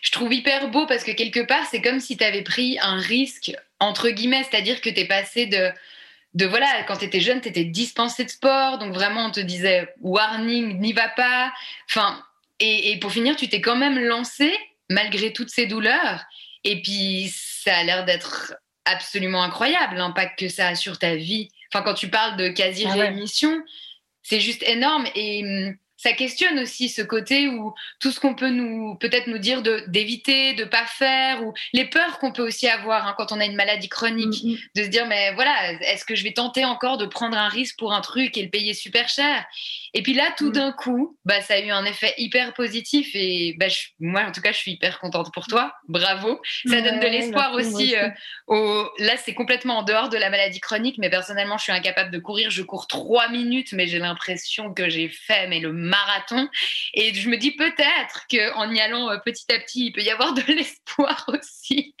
Je 0.00 0.10
trouve 0.10 0.32
hyper 0.32 0.70
beau 0.70 0.86
parce 0.86 1.04
que 1.04 1.12
quelque 1.12 1.40
part, 1.40 1.66
c'est 1.66 1.80
comme 1.80 2.00
si 2.00 2.16
tu 2.16 2.24
avais 2.24 2.42
pris 2.42 2.78
un 2.80 2.98
risque, 2.98 3.52
entre 3.78 4.10
guillemets, 4.10 4.44
c'est-à-dire 4.44 4.80
que 4.80 4.90
tu 4.90 5.00
es 5.00 5.06
passé 5.06 5.46
de, 5.46 5.68
de 6.34 6.46
voilà, 6.46 6.66
quand 6.88 6.96
tu 6.96 7.04
étais 7.04 7.20
jeune, 7.20 7.40
tu 7.40 7.48
étais 7.48 7.64
dispensé 7.64 8.24
de 8.24 8.30
sport, 8.30 8.78
donc 8.78 8.92
vraiment 8.92 9.26
on 9.26 9.30
te 9.30 9.40
disait 9.40 9.94
warning, 10.00 10.80
n'y 10.80 10.92
va 10.92 11.08
pas. 11.08 11.52
Enfin, 11.88 12.22
et, 12.60 12.92
et 12.92 12.98
pour 12.98 13.12
finir, 13.12 13.36
tu 13.36 13.48
t'es 13.48 13.60
quand 13.60 13.76
même 13.76 13.98
lancé 13.98 14.52
malgré 14.90 15.32
toutes 15.32 15.50
ces 15.50 15.66
douleurs. 15.66 16.24
Et 16.64 16.80
puis, 16.80 17.32
ça 17.32 17.76
a 17.76 17.84
l'air 17.84 18.04
d'être 18.04 18.54
absolument 18.84 19.42
incroyable 19.42 19.96
l'impact 19.96 20.38
que 20.38 20.48
ça 20.48 20.68
a 20.68 20.74
sur 20.74 20.98
ta 20.98 21.16
vie. 21.16 21.48
Enfin, 21.72 21.82
quand 21.82 21.94
tu 21.94 22.08
parles 22.08 22.36
de 22.36 22.48
quasi-rémission, 22.48 23.60
ah 23.60 23.70
c'est 24.22 24.40
juste 24.40 24.62
énorme. 24.64 25.06
Et 25.14 25.42
hum, 25.44 25.76
ça 26.02 26.12
questionne 26.12 26.58
aussi 26.58 26.88
ce 26.88 27.02
côté 27.02 27.46
où 27.46 27.74
tout 28.00 28.10
ce 28.10 28.18
qu'on 28.18 28.34
peut 28.34 28.48
nous 28.48 28.96
peut-être 28.96 29.28
nous 29.28 29.38
dire 29.38 29.62
d'éviter, 29.86 30.54
de 30.54 30.64
pas 30.64 30.84
faire, 30.84 31.44
ou 31.44 31.54
les 31.72 31.84
peurs 31.84 32.18
qu'on 32.18 32.32
peut 32.32 32.42
aussi 32.42 32.68
avoir 32.68 33.06
hein, 33.06 33.14
quand 33.16 33.30
on 33.30 33.40
a 33.40 33.44
une 33.44 33.54
maladie 33.54 33.88
chronique, 33.88 34.42
mm, 34.42 34.52
mm. 34.52 34.56
de 34.76 34.82
se 34.82 34.88
dire 34.88 35.06
mais 35.06 35.32
voilà, 35.34 35.72
est-ce 35.82 36.04
que 36.04 36.14
je 36.14 36.24
vais 36.24 36.32
tenter 36.32 36.64
encore 36.64 36.98
de 36.98 37.06
prendre 37.06 37.36
un 37.36 37.48
risque 37.48 37.78
pour 37.78 37.92
un 37.92 38.00
truc 38.00 38.36
et 38.36 38.42
le 38.42 38.50
payer 38.50 38.74
super 38.74 39.08
cher? 39.08 39.44
Et 39.94 40.02
puis 40.02 40.14
là, 40.14 40.32
tout 40.36 40.48
mm. 40.48 40.52
d'un 40.52 40.72
coup, 40.72 41.16
bah 41.24 41.40
ça 41.40 41.54
a 41.54 41.60
eu 41.60 41.70
un 41.70 41.84
effet 41.84 42.14
hyper 42.18 42.52
positif 42.54 43.10
et 43.14 43.54
bah, 43.58 43.66
moi 44.00 44.22
en 44.22 44.32
tout 44.32 44.40
cas, 44.40 44.52
je 44.52 44.58
suis 44.58 44.72
hyper 44.72 44.98
contente 44.98 45.32
pour 45.32 45.46
toi. 45.46 45.72
Bravo, 45.88 46.40
ça 46.66 46.80
donne 46.80 46.98
de 46.98 47.06
l'espoir 47.06 47.52
aussi. 47.54 47.94
Euh, 47.94 48.08
au... 48.48 48.88
Là, 48.98 49.16
c'est 49.16 49.34
complètement 49.34 49.78
en 49.78 49.82
dehors 49.82 50.08
de 50.08 50.16
la 50.16 50.30
maladie 50.30 50.60
chronique, 50.60 50.96
mais 50.98 51.10
personnellement, 51.10 51.58
je 51.58 51.64
suis 51.64 51.72
incapable 51.72 52.10
de 52.10 52.18
courir. 52.18 52.50
Je 52.50 52.62
cours 52.62 52.86
trois 52.86 53.28
minutes, 53.28 53.72
mais 53.72 53.86
j'ai 53.86 53.98
l'impression 53.98 54.74
que 54.74 54.88
j'ai 54.88 55.08
fait 55.08 55.46
mais 55.48 55.60
le 55.60 55.72
marathon. 55.92 56.48
Et 56.94 57.14
je 57.14 57.28
me 57.28 57.36
dis 57.36 57.52
peut-être 57.52 58.26
qu'en 58.30 58.70
y 58.70 58.80
allant 58.80 59.10
euh, 59.10 59.18
petit 59.24 59.52
à 59.52 59.58
petit, 59.58 59.86
il 59.86 59.92
peut 59.92 60.00
y 60.00 60.10
avoir 60.10 60.34
de 60.34 60.42
l'espoir 60.48 61.24
aussi. 61.28 61.94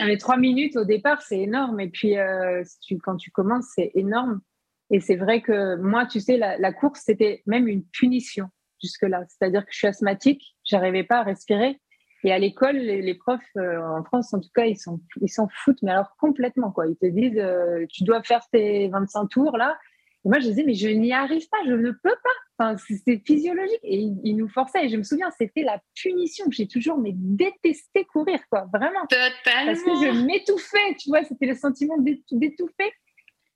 Ah, 0.00 0.06
mais 0.06 0.16
trois 0.16 0.36
minutes 0.36 0.76
au 0.76 0.84
départ, 0.84 1.22
c'est 1.22 1.38
énorme. 1.38 1.78
Et 1.80 1.88
puis, 1.88 2.16
euh, 2.18 2.62
quand 3.02 3.16
tu 3.16 3.30
commences, 3.30 3.66
c'est 3.74 3.90
énorme. 3.94 4.40
Et 4.90 5.00
c'est 5.00 5.16
vrai 5.16 5.40
que 5.40 5.76
moi, 5.76 6.06
tu 6.06 6.20
sais, 6.20 6.36
la, 6.36 6.72
course, 6.72 7.02
c'était 7.04 7.42
même 7.46 7.68
une 7.68 7.84
punition 7.84 8.48
jusque-là. 8.82 9.24
C'est-à-dire 9.28 9.64
que 9.64 9.72
je 9.72 9.78
suis 9.78 9.86
asthmatique, 9.86 10.56
j'arrivais 10.64 11.04
pas 11.04 11.18
à 11.18 11.22
respirer. 11.22 11.80
Et 12.24 12.32
à 12.32 12.38
l'école, 12.38 12.76
les, 12.76 13.14
profs, 13.14 13.40
euh, 13.56 13.80
en 13.80 14.02
France 14.02 14.32
en 14.34 14.40
tout 14.40 14.48
cas, 14.54 14.64
ils 14.64 14.76
s'en 14.76 15.00
ils 15.20 15.28
foutent, 15.28 15.82
mais 15.82 15.92
alors 15.92 16.16
complètement. 16.18 16.72
quoi. 16.72 16.86
Ils 16.86 16.96
te 16.96 17.06
disent, 17.06 17.40
tu 17.92 18.04
dois 18.04 18.22
faire 18.22 18.42
tes 18.50 18.88
25 18.88 19.26
tours 19.26 19.56
là. 19.56 19.78
Et 20.24 20.28
moi, 20.28 20.40
je 20.40 20.48
disais, 20.48 20.64
mais 20.64 20.74
je 20.74 20.88
n'y 20.88 21.12
arrive 21.12 21.48
pas, 21.48 21.58
je 21.66 21.72
ne 21.72 21.90
peux 21.92 22.16
pas. 22.22 22.45
Enfin, 22.58 22.76
c'est 23.04 23.22
physiologique. 23.26 23.80
Et 23.82 23.98
il, 24.24 24.36
nous 24.36 24.48
forçait. 24.48 24.86
Et 24.86 24.88
je 24.88 24.96
me 24.96 25.02
souviens, 25.02 25.30
c'était 25.38 25.62
la 25.62 25.80
punition. 25.94 26.46
J'ai 26.50 26.66
toujours 26.66 26.98
mais 26.98 27.12
détesté 27.14 28.04
courir, 28.04 28.40
quoi. 28.50 28.66
Vraiment. 28.72 29.06
Totalement. 29.08 29.72
Parce 29.72 29.82
que 29.82 29.90
je 29.90 30.24
m'étouffais, 30.24 30.94
tu 30.98 31.10
vois. 31.10 31.22
C'était 31.24 31.46
le 31.46 31.54
sentiment 31.54 31.98
d'étouffer. 31.98 32.92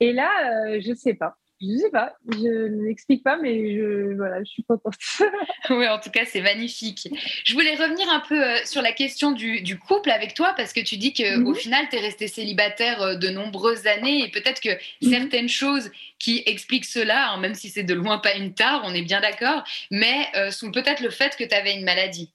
Et 0.01 0.13
là, 0.13 0.79
je 0.81 0.93
sais 0.95 1.15
pas. 1.15 1.37
Je 1.63 1.77
sais 1.77 1.91
pas, 1.91 2.15
je 2.27 2.69
n'explique 2.69 3.23
pas, 3.23 3.37
mais 3.37 3.77
je, 3.77 4.15
voilà, 4.15 4.39
je 4.43 4.51
suis 4.51 4.63
contente. 4.63 4.95
oui, 5.71 5.87
en 5.89 5.99
tout 5.99 6.09
cas, 6.09 6.25
c'est 6.25 6.41
magnifique. 6.41 7.07
Je 7.45 7.53
voulais 7.53 7.75
revenir 7.75 8.09
un 8.09 8.21
peu 8.21 8.43
euh, 8.43 8.57
sur 8.65 8.81
la 8.81 8.93
question 8.93 9.33
du, 9.33 9.79
couple 9.79 10.11
avec 10.11 10.33
toi, 10.33 10.55
parce 10.57 10.73
que 10.73 10.81
tu 10.81 10.97
dis 10.97 11.13
qu'au 11.13 11.23
au 11.23 11.51
mhm. 11.51 11.55
final, 11.55 11.87
tu 11.91 11.97
es 11.97 12.01
resté 12.01 12.29
célibataire 12.29 13.03
euh, 13.03 13.15
de 13.17 13.29
nombreuses 13.29 13.87
années, 13.87 14.25
et 14.25 14.31
peut-être 14.31 14.61
que 14.61 14.71
mhm. 14.71 15.11
certaines 15.11 15.49
choses 15.51 15.91
qui 16.19 16.43
expliquent 16.47 16.87
cela, 16.87 17.33
hein, 17.33 17.37
même 17.39 17.55
si 17.55 17.69
c'est 17.69 17.85
de 17.85 17.95
loin 17.95 18.17
pas 18.17 18.35
une 18.37 18.55
tare, 18.55 18.81
on 18.87 18.95
est 18.95 19.03
bien 19.03 19.21
d'accord, 19.21 19.63
mais 19.91 20.29
euh, 20.37 20.51
sont 20.51 20.71
peut-être 20.71 21.01
le 21.01 21.11
fait 21.11 21.37
que 21.37 21.45
tu 21.45 21.55
avais 21.55 21.75
une 21.75 21.85
maladie. 21.85 22.33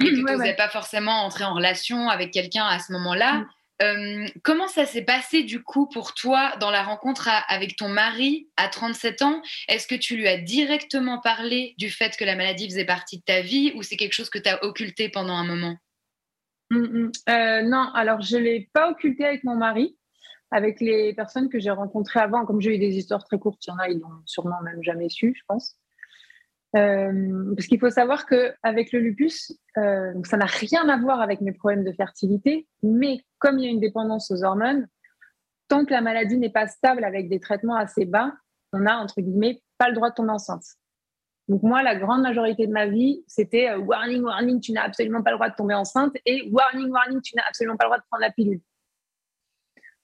Et 0.00 0.10
que 0.10 0.14
tu 0.14 0.22
n'osais 0.24 0.52
pas 0.52 0.68
forcément 0.68 1.24
entrer 1.24 1.44
en 1.44 1.54
relation 1.54 2.10
avec 2.10 2.32
quelqu'un 2.32 2.66
à 2.66 2.80
ce 2.80 2.92
moment-là. 2.92 3.32
Mm. 3.32 3.48
Euh, 3.82 4.26
comment 4.42 4.68
ça 4.68 4.86
s'est 4.86 5.04
passé 5.04 5.42
du 5.42 5.62
coup 5.62 5.86
pour 5.86 6.14
toi 6.14 6.56
dans 6.60 6.70
la 6.70 6.82
rencontre 6.82 7.28
avec 7.48 7.76
ton 7.76 7.88
mari 7.88 8.48
à 8.56 8.68
37 8.68 9.22
ans? 9.22 9.42
Est-ce 9.68 9.86
que 9.86 9.94
tu 9.94 10.16
lui 10.16 10.26
as 10.28 10.38
directement 10.38 11.20
parlé 11.20 11.74
du 11.78 11.90
fait 11.90 12.16
que 12.16 12.24
la 12.24 12.36
maladie 12.36 12.68
faisait 12.68 12.86
partie 12.86 13.18
de 13.18 13.24
ta 13.24 13.42
vie 13.42 13.72
ou 13.74 13.82
c'est 13.82 13.96
quelque 13.96 14.14
chose 14.14 14.30
que 14.30 14.38
tu 14.38 14.48
as 14.48 14.62
occulté 14.64 15.08
pendant 15.08 15.34
un 15.34 15.44
moment? 15.44 15.76
Mm, 16.70 16.78
mm. 16.78 17.12
Euh, 17.28 17.62
Non, 17.62 17.90
alors 17.94 18.22
je 18.22 18.36
ne 18.36 18.42
l'ai 18.42 18.70
pas 18.72 18.90
occulté 18.90 19.24
avec 19.24 19.44
mon 19.44 19.56
mari. 19.56 19.96
Avec 20.52 20.80
les 20.80 21.12
personnes 21.12 21.48
que 21.48 21.58
j'ai 21.58 21.70
rencontrées 21.70 22.20
avant, 22.20 22.46
comme 22.46 22.60
j'ai 22.60 22.76
eu 22.76 22.78
des 22.78 22.96
histoires 22.96 23.24
très 23.24 23.36
courtes, 23.36 23.66
il 23.66 23.70
y 23.70 23.72
en 23.72 23.78
a, 23.78 23.88
ils 23.88 23.98
l'ont 23.98 24.22
sûrement 24.26 24.60
même 24.62 24.80
jamais 24.82 25.08
su, 25.08 25.34
je 25.36 25.42
pense. 25.48 25.76
Euh, 26.76 27.54
parce 27.54 27.66
qu'il 27.68 27.78
faut 27.78 27.90
savoir 27.90 28.26
qu'avec 28.26 28.92
le 28.92 28.98
lupus, 28.98 29.52
euh, 29.78 30.12
ça 30.24 30.36
n'a 30.36 30.46
rien 30.46 30.88
à 30.88 30.98
voir 30.98 31.20
avec 31.20 31.40
mes 31.40 31.52
problèmes 31.52 31.84
de 31.84 31.92
fertilité, 31.92 32.66
mais 32.82 33.20
comme 33.38 33.58
il 33.58 33.64
y 33.64 33.68
a 33.68 33.70
une 33.70 33.80
dépendance 33.80 34.30
aux 34.30 34.44
hormones, 34.44 34.86
tant 35.68 35.84
que 35.84 35.92
la 35.92 36.02
maladie 36.02 36.36
n'est 36.36 36.50
pas 36.50 36.66
stable 36.66 37.04
avec 37.04 37.28
des 37.28 37.40
traitements 37.40 37.76
assez 37.76 38.04
bas, 38.04 38.32
on 38.72 38.84
a, 38.84 38.94
entre 38.94 39.20
guillemets, 39.20 39.62
pas 39.78 39.88
le 39.88 39.94
droit 39.94 40.10
de 40.10 40.14
tomber 40.14 40.32
enceinte. 40.32 40.64
Donc 41.48 41.62
moi, 41.62 41.82
la 41.82 41.94
grande 41.94 42.22
majorité 42.22 42.66
de 42.66 42.72
ma 42.72 42.86
vie, 42.86 43.24
c'était 43.26 43.70
euh, 43.70 43.78
warning, 43.78 44.22
warning, 44.22 44.60
tu 44.60 44.72
n'as 44.72 44.82
absolument 44.82 45.22
pas 45.22 45.30
le 45.30 45.36
droit 45.36 45.48
de 45.48 45.54
tomber 45.54 45.74
enceinte 45.74 46.14
et 46.26 46.50
warning, 46.50 46.90
warning, 46.90 47.20
tu 47.22 47.36
n'as 47.36 47.44
absolument 47.48 47.76
pas 47.76 47.84
le 47.84 47.88
droit 47.88 47.98
de 47.98 48.04
prendre 48.10 48.22
la 48.22 48.32
pilule. 48.32 48.60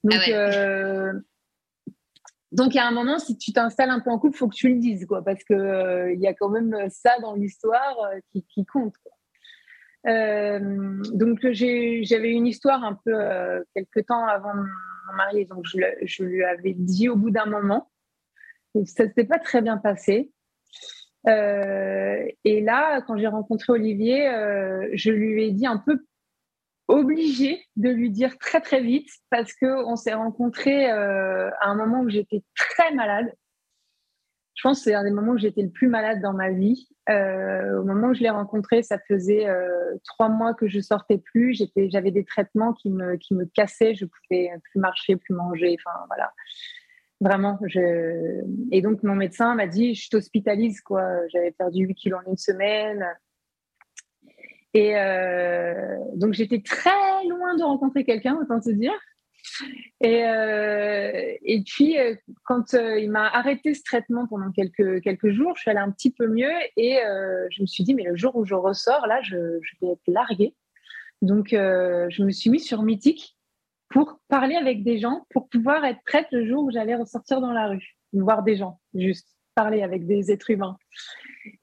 Donc, 0.05 0.21
ah 0.33 1.13
donc, 2.53 2.77
a 2.77 2.87
un 2.87 2.93
moment, 2.93 3.19
si 3.19 3.37
tu 3.39 3.53
t'installes 3.53 3.91
un 3.91 4.01
peu 4.01 4.11
en 4.11 4.19
couple, 4.19 4.37
faut 4.37 4.49
que 4.49 4.55
tu 4.55 4.69
le 4.69 4.79
dises, 4.79 5.07
quoi, 5.07 5.25
parce 5.25 5.43
qu'il 5.43 5.57
euh, 5.57 6.13
il 6.13 6.21
y 6.21 6.27
a 6.27 6.35
quand 6.35 6.51
même 6.51 6.77
ça 6.91 7.19
dans 7.21 7.35
l'histoire 7.35 7.97
euh, 8.05 8.21
qui, 8.31 8.67
compte. 8.67 8.95
Euh, 10.07 11.03
donc, 11.15 11.39
j'avais 11.51 12.31
une 12.31 12.47
histoire 12.47 12.85
un 12.85 12.99
peu 13.05 13.65
quelques 13.75 14.07
temps 14.07 14.27
avant 14.27 14.55
mon 14.55 15.17
mari, 15.17 15.47
donc 15.47 15.65
je, 15.65 16.23
lui 16.23 16.45
avais 16.45 16.75
dit 16.75 17.09
au 17.09 17.17
bout 17.17 17.31
d'un 17.31 17.47
moment. 17.47 17.91
Et 18.75 18.85
ça 18.85 19.07
s'était 19.07 19.25
pas 19.25 19.39
très 19.39 19.63
bien 19.63 19.79
passé. 19.79 20.31
et 21.27 22.61
là, 22.61 23.01
quand 23.03 23.17
j'ai 23.17 23.29
rencontré 23.29 23.73
Olivier, 23.73 24.27
je 24.93 25.11
lui 25.11 25.45
ai 25.45 25.53
dit 25.53 25.67
un 25.67 25.79
peu 25.79 26.05
obligée 26.93 27.67
de 27.77 27.89
lui 27.89 28.11
dire 28.11 28.39
très 28.39 28.61
très 28.61 28.81
vite 28.81 29.09
parce 29.31 29.53
qu'on 29.55 29.97
s'est 29.97 30.15
rencontrés 30.15 30.91
euh, 30.91 31.51
à 31.61 31.69
un 31.69 31.75
moment 31.75 32.01
où 32.01 32.11
j'étais 32.11 32.43
très 32.55 32.93
malade. 32.95 33.33
Je 34.55 34.69
pense 34.69 34.79
que 34.79 34.85
c'est 34.85 34.95
un 34.95 35.03
des 35.03 35.11
moments 35.11 35.33
où 35.33 35.39
j'étais 35.39 35.63
le 35.63 35.71
plus 35.71 35.89
malade 35.89 36.21
dans 36.21 36.35
ma 36.35 36.51
vie. 36.51 36.87
Euh, 37.09 37.81
au 37.81 37.85
moment 37.85 38.09
où 38.09 38.15
je 38.15 38.21
l'ai 38.21 38.31
rencontré, 38.31 38.83
ça 38.83 38.99
faisait 39.09 39.49
euh, 39.49 39.97
trois 40.05 40.29
mois 40.29 40.55
que 40.55 40.69
je 40.69 40.79
sortais 40.81 41.19
plus. 41.19 41.61
J'avais 41.77 42.11
des 42.11 42.25
traitements 42.25 42.75
qui 42.75 42.91
me, 42.91 43.17
qui 43.17 43.35
me 43.35 43.47
cassaient. 43.47 43.95
Je 43.95 44.05
pouvais 44.05 44.51
plus 44.71 44.79
marcher, 44.79 45.17
plus 45.17 45.35
manger. 45.35 45.77
Enfin 45.81 45.99
voilà, 46.09 46.33
vraiment. 47.21 47.59
Je... 47.67 48.43
Et 48.71 48.83
donc 48.83 49.03
mon 49.03 49.15
médecin 49.15 49.55
m'a 49.55 49.67
dit, 49.67 49.95
je 49.95 50.11
t'hospitalise 50.11 50.83
quoi. 50.83 51.03
J'avais 51.29 51.53
perdu 51.53 51.87
8 51.87 51.95
kilos 51.95 52.21
en 52.25 52.31
une 52.31 52.37
semaine. 52.37 53.07
Et 54.75 54.97
euh, 54.97 55.99
donc, 56.15 56.33
j'étais 56.33 56.63
très 56.63 56.91
loin 57.29 57.57
de 57.57 57.63
rencontrer 57.63 58.05
quelqu'un, 58.05 58.39
autant 58.41 58.61
te 58.61 58.71
dire. 58.71 58.95
Et, 60.01 60.25
euh, 60.25 61.35
et 61.43 61.63
puis, 61.63 61.99
euh, 61.99 62.15
quand 62.45 62.73
il 62.73 63.11
m'a 63.11 63.29
arrêté 63.29 63.75
ce 63.75 63.83
traitement 63.83 64.27
pendant 64.27 64.51
quelques, 64.51 65.03
quelques 65.03 65.31
jours, 65.31 65.55
je 65.57 65.63
suis 65.63 65.71
allée 65.71 65.81
un 65.81 65.91
petit 65.91 66.13
peu 66.13 66.27
mieux 66.27 66.53
et 66.77 67.01
je 67.51 67.61
me 67.61 67.67
suis 67.67 67.85
dit, 67.85 67.95
mais 67.95 68.05
le 68.05 68.17
jour 68.17 68.35
où 68.37 68.45
je 68.45 68.55
ressors, 68.55 69.07
là, 69.07 69.21
je, 69.23 69.37
je 69.61 69.77
vais 69.81 69.93
être 69.93 70.09
larguée. 70.09 70.55
Donc, 71.21 71.49
je 71.51 72.23
me 72.23 72.31
suis 72.31 72.51
mise 72.51 72.65
sur 72.65 72.83
Mythique 72.83 73.37
pour 73.91 74.21
parler 74.29 74.55
avec 74.55 74.83
des 74.85 74.99
gens, 74.99 75.27
pour 75.31 75.49
pouvoir 75.51 75.85
être 75.85 76.01
prête 76.07 76.27
le 76.33 76.47
jour 76.47 76.65
où 76.65 76.71
j'allais 76.71 76.95
ressortir 76.95 77.43
dans 77.43 77.53
la 77.53 77.69
rue, 77.69 77.95
voir 78.15 78.43
des 78.43 78.57
gens, 78.57 78.81
juste 78.95 79.29
parler 79.55 79.83
avec 79.83 80.07
des 80.07 80.31
êtres 80.31 80.51
humains. 80.51 80.77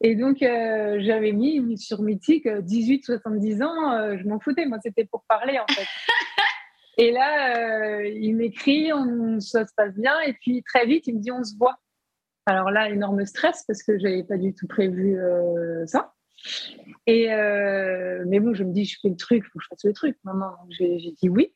Et 0.02 0.16
donc, 0.16 0.42
euh, 0.42 0.98
j'avais 1.02 1.32
mis 1.32 1.78
sur 1.78 2.02
Mythique 2.02 2.46
18-70 2.46 3.62
euh, 3.62 3.66
ans, 3.66 3.94
euh, 3.94 4.18
je 4.18 4.28
m'en 4.28 4.40
foutais, 4.40 4.66
moi, 4.66 4.78
c'était 4.84 5.06
pour 5.06 5.24
parler 5.28 5.60
en 5.60 5.66
fait. 5.74 5.86
et 6.98 7.12
là, 7.12 8.04
il 8.04 8.36
m'écrit, 8.36 8.92
on, 8.94 9.40
ça 9.40 9.66
se 9.66 9.74
passe 9.76 9.96
bien, 9.96 10.20
et 10.22 10.34
puis 10.34 10.64
très 10.64 10.86
vite, 10.86 11.08
il 11.08 11.16
me 11.16 11.20
dit 11.20 11.32
on 11.32 11.44
se 11.44 11.56
voit. 11.58 11.78
Alors 12.46 12.72
là, 12.72 12.90
énorme 12.90 13.26
stress 13.26 13.64
parce 13.68 13.84
que 13.84 13.98
je 13.98 14.04
n'avais 14.04 14.24
pas 14.24 14.38
du 14.38 14.54
tout 14.56 14.68
prévu 14.68 15.20
ça. 15.86 16.14
Et 17.06 17.28
mais 17.28 18.40
bon, 18.40 18.54
je 18.54 18.64
me 18.64 18.74
dis, 18.74 18.86
je 18.86 18.98
fais 19.02 19.10
le 19.10 19.16
truc, 19.16 19.44
il 19.46 19.50
faut 19.50 19.60
que 19.60 19.64
je 19.64 19.68
fasse 19.70 19.84
le 19.84 19.94
truc. 19.94 20.18
Non, 20.26 20.34
j'ai 20.70 20.98
dit 20.98 21.30
oui. 21.30 21.54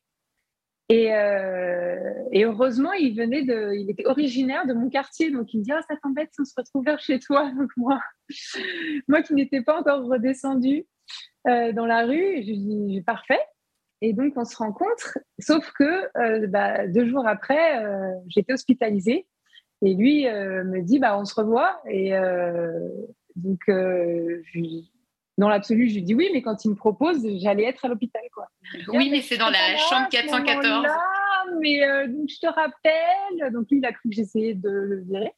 Euh, 0.91 2.13
et, 2.31 2.45
heureusement, 2.45 2.91
il 2.93 3.15
venait 3.15 3.43
de, 3.43 3.73
il 3.73 3.89
était 3.89 4.05
originaire 4.05 4.67
de 4.67 4.73
mon 4.73 4.89
quartier, 4.89 5.31
donc 5.31 5.53
il 5.53 5.59
me 5.59 5.63
dit 5.63 5.71
ah 5.71 5.81
ça 5.87 5.95
t'embête 6.01 6.29
si 6.33 6.41
on 6.41 6.45
se 6.45 6.53
retrouve 6.55 6.85
vers 6.85 6.99
chez 6.99 7.19
toi. 7.19 7.49
Donc 7.57 7.71
moi, 7.77 7.99
moi 9.07 9.21
qui 9.21 9.33
n'étais 9.33 9.61
pas 9.61 9.79
encore 9.79 10.05
redescendue 10.05 10.85
euh, 11.47 11.71
dans 11.71 11.85
la 11.85 12.05
rue, 12.05 12.43
je 12.43 12.53
dis 12.53 13.01
parfait. 13.05 13.41
Et 14.01 14.11
donc 14.11 14.33
on 14.35 14.43
se 14.43 14.57
rencontre, 14.57 15.17
sauf 15.39 15.71
que 15.79 16.09
euh, 16.17 16.47
bah, 16.47 16.87
deux 16.87 17.05
jours 17.05 17.25
après, 17.25 17.81
j'étais 18.27 18.51
hospitalisée 18.51 19.25
et 19.81 19.93
lui 19.93 20.25
me 20.25 20.81
dit 20.81 20.99
bah 20.99 21.17
on 21.17 21.23
se 21.23 21.33
revoit. 21.35 21.81
Et 21.89 22.11
donc 23.37 23.61
je, 23.67 24.83
dans 25.37 25.49
l'absolu, 25.49 25.89
je 25.89 25.95
lui 25.95 26.03
dis 26.03 26.13
oui, 26.13 26.29
mais 26.33 26.41
quand 26.41 26.63
il 26.65 26.71
me 26.71 26.75
propose, 26.75 27.25
j'allais 27.41 27.63
être 27.63 27.85
à 27.85 27.87
l'hôpital. 27.87 28.21
quoi. 28.33 28.47
Oui, 28.89 29.09
mais 29.09 29.21
c'est 29.21 29.37
dans 29.37 29.49
la 29.49 29.77
chambre 29.77 30.07
414. 30.09 30.87
mais 31.59 31.83
euh, 31.83 32.07
donc, 32.07 32.29
je 32.29 32.39
te 32.39 32.47
rappelle. 32.47 33.51
Donc, 33.51 33.69
lui, 33.71 33.79
il 33.79 33.85
a 33.85 33.91
cru 33.91 34.09
que 34.09 34.15
j'essayais 34.15 34.53
de 34.53 34.69
le 34.69 35.01
virer. 35.01 35.33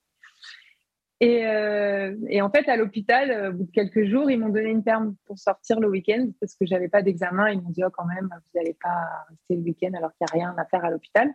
Et, 1.22 1.46
euh, 1.46 2.14
et 2.28 2.42
en 2.42 2.50
fait, 2.50 2.68
à 2.68 2.76
l'hôpital, 2.76 3.32
euh, 3.32 3.50
au 3.50 3.54
bout 3.54 3.64
de 3.64 3.72
quelques 3.72 4.04
jours, 4.04 4.30
ils 4.30 4.38
m'ont 4.38 4.50
donné 4.50 4.70
une 4.70 4.84
perme 4.84 5.16
pour 5.26 5.40
sortir 5.40 5.80
le 5.80 5.88
week-end 5.88 6.28
parce 6.42 6.56
que 6.56 6.66
j'avais 6.66 6.90
pas 6.90 7.02
d'examen. 7.02 7.50
Ils 7.52 7.62
m'ont 7.62 7.70
dit, 7.70 7.84
oh, 7.86 7.90
quand 7.90 8.06
même, 8.06 8.28
vous 8.30 8.60
n'allez 8.60 8.76
pas 8.82 9.26
rester 9.30 9.56
le 9.56 9.62
week-end 9.62 9.94
alors 9.96 10.12
qu'il 10.18 10.26
n'y 10.26 10.42
a 10.42 10.46
rien 10.46 10.56
à 10.58 10.66
faire 10.66 10.84
à 10.84 10.92
l'hôpital 10.92 11.34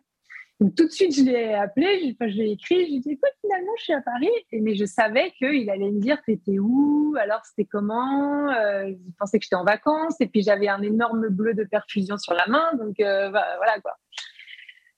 tout 0.69 0.85
de 0.85 0.91
suite, 0.91 1.17
je 1.17 1.23
l'ai 1.23 1.55
appelé, 1.55 2.15
je, 2.21 2.29
je 2.29 2.37
l'ai 2.37 2.51
écrit, 2.51 2.85
je 2.85 2.91
lui 2.91 2.97
ai 2.97 3.01
dit, 3.01 3.13
écoute, 3.13 3.31
finalement, 3.41 3.73
je 3.79 3.85
suis 3.85 3.93
à 3.95 4.03
Paris. 4.03 4.29
Et, 4.53 4.61
mais 4.61 4.75
je 4.75 4.85
savais 4.85 5.31
qu'il 5.31 5.71
allait 5.71 5.91
me 5.91 6.01
dire, 6.01 6.21
t'étais 6.27 6.59
où? 6.59 7.17
Alors, 7.19 7.41
c'était 7.47 7.65
comment? 7.65 8.51
Euh, 8.51 8.89
Il 8.89 9.13
pensait 9.19 9.39
que 9.39 9.45
j'étais 9.45 9.57
en 9.57 9.65
vacances. 9.65 10.21
Et 10.21 10.27
puis, 10.27 10.43
j'avais 10.43 10.69
un 10.69 10.83
énorme 10.83 11.29
bleu 11.29 11.55
de 11.55 11.65
perfusion 11.65 12.19
sur 12.19 12.35
la 12.35 12.47
main. 12.47 12.73
Donc, 12.79 13.01
euh, 13.01 13.31
voilà 13.31 13.81
quoi. 13.83 13.97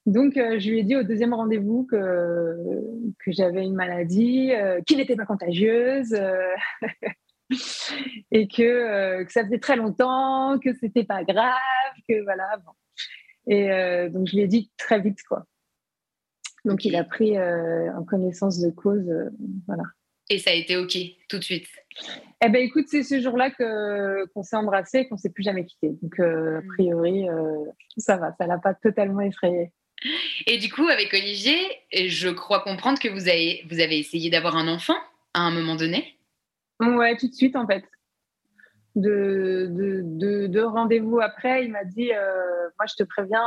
Donc, 0.04 0.36
euh, 0.36 0.58
je 0.58 0.68
lui 0.68 0.80
ai 0.80 0.82
dit 0.82 0.96
au 0.96 1.04
deuxième 1.04 1.32
rendez-vous 1.32 1.86
que, 1.88 2.56
que 3.24 3.30
j'avais 3.30 3.64
une 3.64 3.76
maladie, 3.76 4.50
qui 4.84 4.96
n'était 4.96 5.14
pas 5.14 5.26
contagieuse. 5.26 6.12
et 8.32 8.48
que, 8.48 9.22
que 9.22 9.32
ça 9.32 9.44
faisait 9.44 9.60
très 9.60 9.76
longtemps, 9.76 10.58
que 10.58 10.74
c'était 10.74 11.04
pas 11.04 11.22
grave, 11.22 11.54
que 12.08 12.20
voilà. 12.24 12.48
Bon. 12.66 12.72
Et 13.46 13.68
donc, 14.10 14.26
je 14.26 14.34
lui 14.34 14.42
ai 14.42 14.48
dit 14.48 14.72
très 14.76 15.00
vite, 15.00 15.22
quoi. 15.22 15.44
Donc, 16.64 16.84
il 16.84 16.94
a 16.96 17.04
pris 17.04 17.36
euh, 17.36 17.92
en 17.96 18.04
connaissance 18.04 18.60
de 18.60 18.70
cause. 18.70 19.08
Euh, 19.08 19.30
voilà. 19.66 19.84
Et 20.30 20.38
ça 20.38 20.50
a 20.50 20.54
été 20.54 20.76
OK 20.76 20.96
tout 21.28 21.38
de 21.38 21.44
suite? 21.44 21.66
Eh 22.44 22.48
bien, 22.48 22.60
écoute, 22.60 22.86
c'est 22.88 23.02
ce 23.02 23.20
jour-là 23.20 23.50
qu'on 23.50 24.42
s'est 24.42 24.56
embrassé 24.56 24.98
et 24.98 25.08
qu'on 25.08 25.16
ne 25.16 25.20
s'est 25.20 25.30
plus 25.30 25.42
jamais 25.42 25.66
quitté. 25.66 25.90
Donc, 26.00 26.20
euh, 26.20 26.58
a 26.58 26.60
mm. 26.60 26.66
priori, 26.68 27.26
ça 27.96 28.16
va, 28.16 28.34
ça 28.38 28.46
l'a 28.46 28.58
pas 28.58 28.74
totalement 28.74 29.20
effrayé. 29.20 29.72
Et 30.46 30.58
du 30.58 30.70
coup, 30.70 30.88
avec 30.88 31.12
Olivier, 31.12 31.58
je 31.92 32.28
crois 32.28 32.60
comprendre 32.60 32.98
que 32.98 33.08
vous 33.08 33.28
avez, 33.28 33.64
vous 33.70 33.80
avez 33.80 33.98
essayé 33.98 34.30
d'avoir 34.30 34.56
un 34.56 34.68
enfant 34.68 34.96
à 35.34 35.40
un 35.40 35.50
moment 35.50 35.76
donné? 35.76 36.18
Ouais, 36.80 37.16
tout 37.16 37.28
de 37.28 37.34
suite, 37.34 37.56
en 37.56 37.66
fait. 37.66 37.84
De, 38.94 39.68
de, 39.70 40.46
de, 40.46 40.60
rendez-vous 40.60 41.20
après, 41.20 41.64
il 41.64 41.70
m'a 41.70 41.84
dit 41.84 42.08
Moi, 42.08 42.86
je 42.88 42.94
te 42.96 43.04
préviens, 43.04 43.46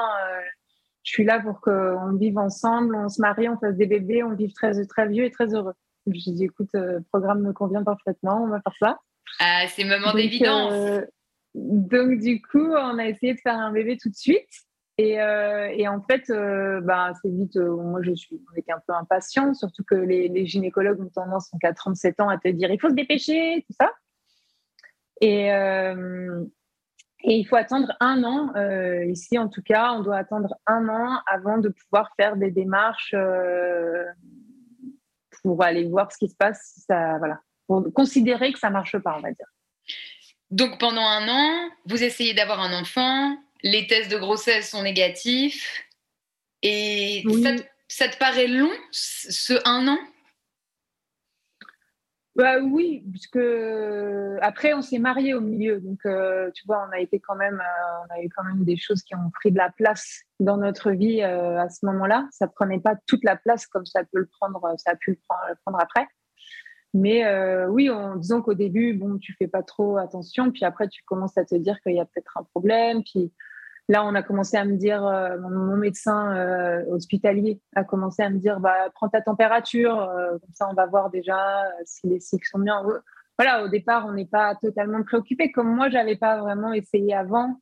je 1.05 1.11
suis 1.11 1.23
là 1.23 1.39
pour 1.39 1.61
qu'on 1.61 2.13
vive 2.13 2.37
ensemble, 2.39 2.95
on 2.95 3.09
se 3.09 3.21
marie, 3.21 3.47
on 3.47 3.57
fasse 3.57 3.75
des 3.75 3.85
bébés, 3.85 4.23
on 4.23 4.33
vive 4.33 4.53
très, 4.53 4.83
très 4.85 5.07
vieux 5.07 5.23
et 5.23 5.31
très 5.31 5.53
heureux. 5.53 5.75
Je 6.07 6.11
lui 6.11 6.23
ai 6.27 6.31
dit, 6.31 6.43
écoute, 6.45 6.69
le 6.73 7.01
programme 7.11 7.41
me 7.41 7.53
convient 7.53 7.83
parfaitement, 7.83 8.43
on 8.43 8.47
va 8.47 8.59
faire 8.61 8.75
ça. 8.79 8.99
Ah, 9.39 9.65
c'est 9.69 9.83
moment 9.83 10.13
d'évidence. 10.13 10.73
Euh, 10.73 11.05
donc, 11.53 12.19
du 12.19 12.41
coup, 12.41 12.73
on 12.73 12.97
a 12.97 13.05
essayé 13.05 13.35
de 13.35 13.39
faire 13.39 13.57
un 13.57 13.71
bébé 13.71 13.97
tout 14.01 14.09
de 14.09 14.15
suite. 14.15 14.49
Et, 14.97 15.19
en 15.21 16.01
fait, 16.09 16.31
bah, 16.83 17.11
c'est 17.21 17.29
vite, 17.29 17.55
moi 17.57 18.01
je 18.01 18.15
suis, 18.15 18.41
on 18.51 18.57
était 18.57 18.71
un 18.71 18.81
peu 18.87 18.93
impatient, 18.93 19.53
surtout 19.53 19.83
que 19.83 19.95
les, 19.95 20.45
gynécologues 20.47 21.01
ont 21.01 21.09
tendance, 21.09 21.51
donc 21.51 21.63
à 21.63 21.73
37 21.73 22.19
ans, 22.19 22.29
à 22.29 22.37
te 22.37 22.47
dire 22.47 22.71
il 22.71 22.79
faut 22.79 22.89
se 22.89 22.95
dépêcher, 22.95 23.63
tout 23.67 23.75
ça. 23.79 23.91
Et, 25.21 25.51
et 27.27 27.37
il 27.37 27.45
faut 27.45 27.55
attendre 27.55 27.91
un 27.99 28.23
an. 28.23 28.53
Euh, 28.55 29.03
ici, 29.05 29.37
en 29.39 29.49
tout 29.49 29.63
cas, 29.63 29.93
on 29.93 30.01
doit 30.01 30.17
attendre 30.17 30.55
un 30.67 30.87
an 30.89 31.21
avant 31.25 31.57
de 31.57 31.69
pouvoir 31.69 32.11
faire 32.15 32.35
des 32.35 32.51
démarches 32.51 33.15
euh, 33.15 34.05
pour 35.41 35.63
aller 35.63 35.85
voir 35.85 36.11
ce 36.11 36.19
qui 36.19 36.29
se 36.29 36.35
passe. 36.35 36.83
Ça, 36.87 37.17
voilà, 37.17 37.39
pour 37.67 37.83
considérer 37.93 38.53
que 38.53 38.59
ça 38.59 38.69
marche 38.69 38.97
pas, 38.99 39.15
on 39.17 39.21
va 39.21 39.31
dire. 39.31 39.47
Donc 40.51 40.79
pendant 40.79 41.01
un 41.01 41.27
an, 41.27 41.69
vous 41.85 42.03
essayez 42.03 42.35
d'avoir 42.35 42.59
un 42.59 42.79
enfant. 42.79 43.35
Les 43.63 43.87
tests 43.87 44.11
de 44.11 44.17
grossesse 44.17 44.69
sont 44.69 44.83
négatifs. 44.83 45.83
Et 46.61 47.23
ça, 47.41 47.55
ça 47.87 48.07
te 48.07 48.17
paraît 48.17 48.47
long, 48.47 48.71
ce 48.91 49.53
un 49.67 49.87
an? 49.87 49.97
Bah, 52.35 52.59
oui, 52.59 53.01
puisque 53.11 53.39
après 54.41 54.73
on 54.73 54.81
s'est 54.81 54.99
marié 54.99 55.33
au 55.33 55.39
milieu, 55.39 55.79
donc 55.79 55.99
euh, 56.05 56.51
tu 56.53 56.65
vois, 56.67 56.85
on 56.89 56.91
a 56.91 56.99
été 56.99 57.17
quand 57.19 57.35
même, 57.35 57.61
euh, 57.61 58.05
on 58.09 58.13
a 58.13 58.21
eu 58.21 58.29
quand 58.35 58.43
même 58.43 58.65
des 58.65 58.75
choses 58.75 59.03
qui 59.03 59.15
ont 59.15 59.29
pris 59.33 59.53
de 59.53 59.57
la 59.57 59.71
place 59.71 60.23
dans 60.41 60.57
notre 60.57 60.91
vie 60.91 61.21
euh, 61.21 61.57
à 61.61 61.69
ce 61.69 61.85
moment-là. 61.85 62.27
Ça 62.31 62.47
prenait 62.47 62.81
pas 62.81 62.95
toute 63.07 63.23
la 63.23 63.37
place 63.37 63.67
comme 63.67 63.85
ça 63.85 64.01
peut 64.11 64.27
prendre, 64.39 64.61
ça 64.77 64.91
a 64.91 64.95
pu 64.97 65.11
le 65.11 65.17
prendre, 65.29 65.79
après. 65.79 66.07
Mais 66.93 67.25
oui, 67.67 67.89
en 67.89 68.15
disant 68.15 68.41
qu'au 68.41 68.53
début, 68.53 68.93
bon, 68.93 69.17
tu 69.17 69.33
fais 69.37 69.47
pas 69.47 69.63
trop 69.63 69.97
attention, 69.97 70.51
puis 70.51 70.63
après 70.63 70.87
tu 70.87 71.03
commences 71.03 71.37
à 71.37 71.43
te 71.43 71.55
dire 71.55 71.81
qu'il 71.81 71.95
y 71.95 71.99
a 71.99 72.05
peut-être 72.05 72.37
un 72.37 72.43
problème, 72.43 73.03
puis 73.03 73.33
Là, 73.87 74.03
on 74.03 74.15
a 74.15 74.23
commencé 74.23 74.57
à 74.57 74.65
me 74.65 74.77
dire, 74.77 75.05
euh, 75.05 75.37
mon, 75.39 75.77
médecin 75.77 76.35
euh, 76.35 76.83
hospitalier 76.89 77.59
a 77.75 77.83
commencé 77.83 78.23
à 78.23 78.31
me 78.31 78.39
dire, 78.39 78.59
bah, 78.59 78.89
prends 78.95 79.09
ta 79.09 79.21
température, 79.21 80.01
euh, 80.01 80.31
comme 80.31 80.53
ça 80.53 80.67
on 80.71 80.73
va 80.73 80.87
voir 80.87 81.11
déjà 81.11 81.37
si 81.85 82.07
les 82.07 82.19
cycles 82.19 82.47
sont 82.47 82.57
bien. 82.59 82.81
Voilà, 83.37 83.63
au 83.63 83.67
départ, 83.67 84.07
on 84.07 84.13
n'est 84.13 84.25
pas 84.25 84.55
totalement 84.55 85.03
préoccupé. 85.03 85.51
Comme 85.51 85.75
moi, 85.75 85.89
j'avais 85.89 86.15
pas 86.15 86.39
vraiment 86.39 86.73
essayé 86.73 87.13
avant, 87.13 87.59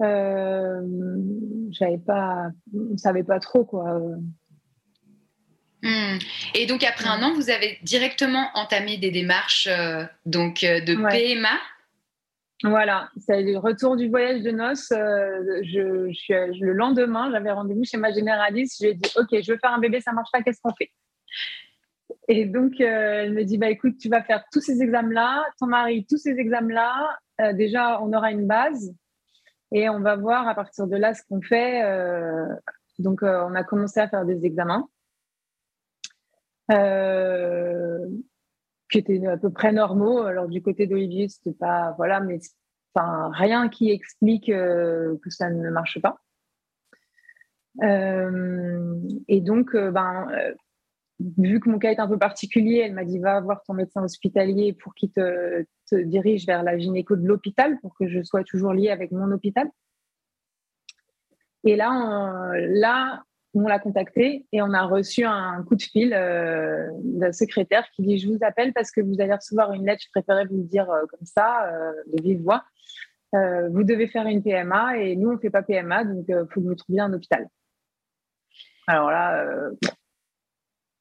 j'avais 0.00 1.98
pas, 2.04 2.50
on 2.74 2.98
savait 2.98 3.24
pas 3.24 3.40
trop 3.40 3.64
quoi. 3.64 3.98
Hmm. 5.82 6.18
Et 6.54 6.66
donc 6.66 6.84
après 6.84 7.08
un 7.08 7.22
an, 7.22 7.32
vous 7.32 7.48
avez 7.48 7.78
directement 7.82 8.50
entamé 8.54 8.98
des 8.98 9.10
démarches 9.10 9.68
donc 10.26 10.60
de 10.62 10.94
PMA 11.08 11.48
voilà, 12.64 13.10
c'est 13.18 13.42
le 13.42 13.58
retour 13.58 13.96
du 13.96 14.08
voyage 14.08 14.42
de 14.42 14.50
noces. 14.50 14.90
Euh, 14.92 15.62
suis, 15.62 16.32
le 16.32 16.72
lendemain, 16.72 17.30
j'avais 17.30 17.50
rendez-vous 17.50 17.84
chez 17.84 17.98
ma 17.98 18.12
généraliste. 18.12 18.78
Je 18.80 18.86
lui 18.86 18.92
ai 18.92 18.94
dit 18.94 19.10
Ok, 19.16 19.28
je 19.30 19.52
veux 19.52 19.58
faire 19.58 19.72
un 19.72 19.78
bébé, 19.78 20.00
ça 20.00 20.12
marche 20.12 20.30
pas, 20.32 20.42
qu'est-ce 20.42 20.60
qu'on 20.62 20.74
fait? 20.74 20.90
Et 22.28 22.46
donc, 22.46 22.80
euh, 22.80 23.24
elle 23.24 23.34
me 23.34 23.44
dit 23.44 23.58
bah, 23.58 23.68
Écoute, 23.68 23.98
tu 23.98 24.08
vas 24.08 24.22
faire 24.22 24.42
tous 24.50 24.62
ces 24.62 24.80
examens-là, 24.82 25.44
ton 25.58 25.66
mari, 25.66 26.06
tous 26.08 26.16
ces 26.16 26.38
examens-là. 26.38 27.18
Euh, 27.42 27.52
déjà, 27.52 28.00
on 28.00 28.12
aura 28.14 28.30
une 28.30 28.46
base 28.46 28.94
et 29.72 29.90
on 29.90 30.00
va 30.00 30.16
voir 30.16 30.48
à 30.48 30.54
partir 30.54 30.86
de 30.86 30.96
là 30.96 31.12
ce 31.12 31.22
qu'on 31.28 31.42
fait. 31.42 31.82
donc, 32.98 33.20
on 33.22 33.54
a 33.54 33.64
commencé 33.64 34.00
à 34.00 34.08
faire 34.08 34.24
des 34.24 34.46
examens 34.46 34.88
qui 38.90 38.98
étaient 38.98 39.26
à 39.26 39.36
peu 39.36 39.50
près 39.50 39.72
normaux. 39.72 40.22
Alors 40.22 40.48
du 40.48 40.62
côté 40.62 40.86
d'Olivier, 40.86 41.28
c'était 41.28 41.56
pas 41.56 41.94
voilà, 41.96 42.20
mais 42.20 42.38
enfin 42.94 43.30
rien 43.32 43.68
qui 43.68 43.90
explique 43.90 44.48
euh, 44.48 45.16
que 45.22 45.30
ça 45.30 45.50
ne 45.50 45.70
marche 45.70 46.00
pas. 46.00 46.18
Euh, 47.82 48.98
et 49.28 49.40
donc, 49.40 49.74
euh, 49.74 49.90
ben, 49.90 50.28
vu 51.20 51.60
que 51.60 51.68
mon 51.68 51.78
cas 51.78 51.92
est 51.92 52.00
un 52.00 52.08
peu 52.08 52.18
particulier, 52.18 52.78
elle 52.78 52.94
m'a 52.94 53.04
dit 53.04 53.18
va 53.18 53.40
voir 53.40 53.62
ton 53.64 53.74
médecin 53.74 54.02
hospitalier 54.02 54.72
pour 54.72 54.94
qu'il 54.94 55.10
te, 55.10 55.64
te, 55.90 55.96
dirige 55.96 56.46
vers 56.46 56.62
la 56.62 56.78
gynéco 56.78 57.16
de 57.16 57.26
l'hôpital 57.26 57.78
pour 57.80 57.94
que 57.96 58.08
je 58.08 58.22
sois 58.22 58.44
toujours 58.44 58.72
liée 58.72 58.90
avec 58.90 59.12
mon 59.12 59.30
hôpital. 59.30 59.68
Et 61.64 61.76
là, 61.76 62.52
là, 62.54 63.24
on 63.64 63.68
l'a 63.68 63.78
contacté 63.78 64.46
et 64.52 64.62
on 64.62 64.72
a 64.72 64.82
reçu 64.82 65.24
un 65.24 65.62
coup 65.64 65.76
de 65.76 65.82
fil 65.82 66.12
euh, 66.14 66.88
d'un 67.02 67.32
secrétaire 67.32 67.84
qui 67.94 68.02
dit 68.02 68.18
Je 68.18 68.28
vous 68.28 68.38
appelle 68.42 68.72
parce 68.72 68.90
que 68.90 69.00
vous 69.00 69.20
allez 69.20 69.34
recevoir 69.34 69.72
une 69.72 69.86
lettre, 69.86 70.02
je 70.04 70.10
préférais 70.10 70.44
vous 70.46 70.58
le 70.58 70.64
dire 70.64 70.90
euh, 70.90 71.06
comme 71.10 71.24
ça, 71.24 71.68
euh, 71.72 71.92
de 72.12 72.22
vive 72.22 72.42
voix. 72.42 72.64
vous 73.32 73.84
devez 73.84 74.08
faire 74.08 74.26
une 74.26 74.42
PMA 74.42 74.98
et 74.98 75.16
nous, 75.16 75.30
on 75.30 75.34
ne 75.34 75.38
fait 75.38 75.50
pas 75.50 75.62
PMA, 75.62 76.04
donc 76.04 76.24
il 76.28 76.34
faut 76.52 76.60
que 76.60 76.66
vous 76.66 76.74
trouviez 76.74 77.00
un 77.00 77.12
hôpital. 77.12 77.46
Alors 78.86 79.10
là. 79.10 79.44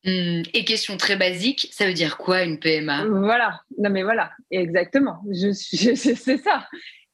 Hmm, 0.06 0.44
et 0.54 0.66
question 0.66 0.98
très 0.98 1.16
basique, 1.16 1.68
ça 1.72 1.88
veut 1.88 1.94
dire 1.94 2.18
quoi 2.18 2.44
une 2.44 2.60
PMA 2.60 3.06
Voilà, 3.08 3.62
non 3.80 3.90
mais 3.90 4.04
voilà, 4.04 4.32
exactement. 4.52 5.24
Je, 5.32 5.52
c'est 5.52 6.38
ça. 6.38 6.68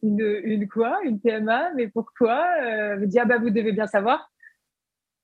Une, 0.04 0.68
quoi? 0.68 1.00
Une 1.04 1.20
PMA 1.20 1.72
Mais 1.76 1.88
pourquoi? 1.88 2.46
Euh, 2.64 3.06
dit 3.06 3.20
ah 3.20 3.26
bah 3.26 3.38
vous 3.38 3.50
devez 3.50 3.72
bien 3.72 3.88
savoir. 3.88 4.30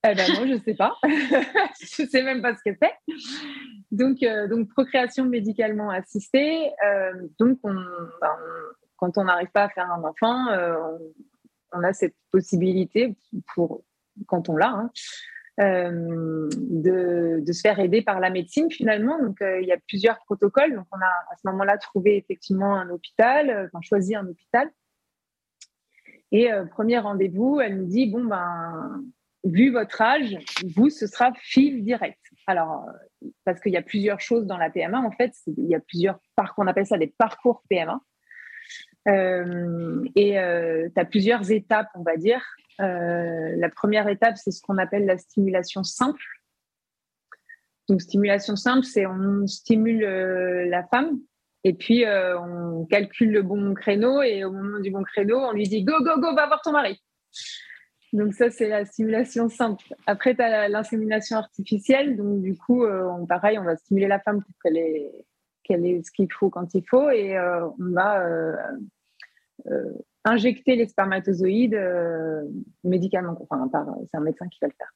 Eh 0.10 0.16
ben 0.16 0.34
non, 0.34 0.48
je 0.48 0.54
ne 0.54 0.60
sais 0.60 0.74
pas. 0.74 0.96
je 1.04 2.04
ne 2.04 2.08
sais 2.08 2.24
même 2.24 2.42
pas 2.42 2.56
ce 2.56 2.62
que 2.64 2.78
c'est. 2.82 3.16
Donc, 3.92 4.24
euh, 4.24 4.48
donc 4.48 4.70
procréation 4.70 5.26
médicalement 5.26 5.90
assistée. 5.90 6.72
Euh, 6.86 7.14
donc, 7.40 7.60
ben, 7.64 8.36
quand 8.98 9.18
on 9.18 9.26
n'arrive 9.26 9.52
pas 9.52 9.64
à 9.64 9.70
faire 9.70 9.92
un 9.92 10.04
enfant, 10.04 10.48
euh, 10.50 10.78
on, 11.74 11.84
a 11.84 11.94
cette 11.94 12.16
possibilité, 12.32 13.16
pour, 13.54 13.84
quand 14.28 14.50
on 14.50 14.56
l'a, 14.56 14.70
hein, 14.70 14.92
de, 15.60 17.42
de, 17.42 17.52
se 17.52 17.62
faire 17.62 17.80
aider 17.80 18.02
par 18.02 18.20
la 18.20 18.30
médecine 18.30 18.72
finalement. 18.72 19.22
Donc, 19.22 19.38
il 19.42 19.66
y 19.66 19.74
a 19.74 19.78
plusieurs 19.88 20.20
protocoles. 20.26 20.74
Donc, 20.74 20.86
on 20.92 21.02
a 21.02 21.06
à 21.32 21.36
ce 21.42 21.50
moment-là 21.50 21.78
trouvé 21.78 22.18
effectivement 22.18 22.76
un 22.76 22.90
hôpital, 22.90 23.68
enfin 23.68 23.82
choisi 23.82 24.16
un 24.16 24.28
hôpital. 24.28 24.70
Et 26.32 26.50
premier 26.72 27.00
rendez-vous, 27.00 27.60
elle 27.60 27.78
nous 27.78 27.86
dit 27.86 28.06
bon 28.12 28.26
ben 28.26 29.02
vu 29.48 29.72
votre 29.72 30.02
âge, 30.02 30.38
vous, 30.76 30.90
ce 30.90 31.08
sera 31.08 31.32
fil 31.36 31.84
direct. 31.84 32.20
Alors, 32.48 32.86
euh, 32.88 33.28
parce 33.46 33.60
qu'il 33.60 33.72
y 33.72 33.78
a 33.78 33.82
plusieurs 33.82 34.20
choses 34.20 34.46
dans 34.46 34.58
la 34.58 34.70
PMA, 34.70 35.00
en 35.00 35.12
fait, 35.12 35.34
il 35.48 35.68
y 35.68 35.76
a 35.76 35.80
plusieurs 35.80 36.20
parcours, 36.36 36.64
on 36.64 36.68
appelle 36.68 36.86
ça 36.86 36.98
des 36.98 37.14
parcours 37.18 37.64
PMA. 37.70 38.00
Euh, 39.08 40.04
et 40.16 40.40
euh, 40.40 40.90
tu 40.94 41.00
as 41.00 41.06
plusieurs 41.06 41.50
étapes, 41.52 41.90
on 41.96 42.04
va 42.04 42.18
dire. 42.18 42.44
la 42.80 43.70
première 43.70 44.08
étape, 44.08 44.38
c'est 44.38 44.52
ce 44.52 44.62
qu'on 44.62 44.78
appelle 44.78 45.06
la 45.06 45.18
stimulation 45.18 45.84
simple. 45.84 46.24
Donc, 47.90 48.02
stimulation 48.02 48.56
simple, 48.56 48.84
c'est 48.84 49.06
on 49.06 49.48
stimule 49.48 50.02
la 50.70 50.84
femme 50.84 51.20
et 51.64 51.74
puis 51.74 52.04
on 52.06 52.86
calcule 52.86 53.32
le 53.32 53.44
bon 53.44 53.74
créneau 53.74 54.22
et 54.22 54.44
au 54.44 54.52
moment 54.52 54.80
du 54.80 54.92
bon 54.92 55.04
créneau, 55.04 55.38
on 55.38 55.54
lui 55.54 55.64
dit 55.64 55.84
go, 55.84 55.94
go, 56.04 56.20
go, 56.20 56.36
va 56.36 56.48
voir 56.48 56.62
ton 56.62 56.74
mari. 56.74 57.02
Donc 58.14 58.34
ça, 58.34 58.50
c'est 58.50 58.70
la 58.70 58.86
stimulation 58.86 59.50
simple. 59.50 59.94
Après, 60.06 60.36
tu 60.36 60.42
as 60.42 60.70
l'insémination 60.70 61.38
artificielle. 61.38 62.16
Donc 62.16 62.42
du 62.42 62.56
coup, 62.56 62.84
euh, 62.84 63.26
pareil, 63.28 63.60
on 63.60 63.64
va 63.64 63.76
stimuler 63.76 64.08
la 64.08 64.20
femme 64.20 64.42
pour 64.42 64.54
qu'elle 64.64 64.78
ait, 64.78 65.12
qu'elle 65.64 65.86
ait 65.86 66.02
ce 66.04 66.12
qu'il 66.12 66.32
faut 66.32 66.50
quand 66.50 66.74
il 66.74 66.84
faut. 66.88 67.10
Et 67.10 67.38
euh, 67.38 67.68
on 67.68 67.92
va 67.92 68.26
euh, 68.26 69.94
injecter 70.24 70.76
les 70.76 70.88
spermatozoïdes 70.88 71.80
médicalement. 72.84 73.38
Enfin, 73.50 73.70
c'est 74.10 74.18
un 74.18 74.22
médecin 74.22 74.48
qui 74.48 74.60
va 74.62 74.68
le 74.68 74.74
faire. 74.78 74.94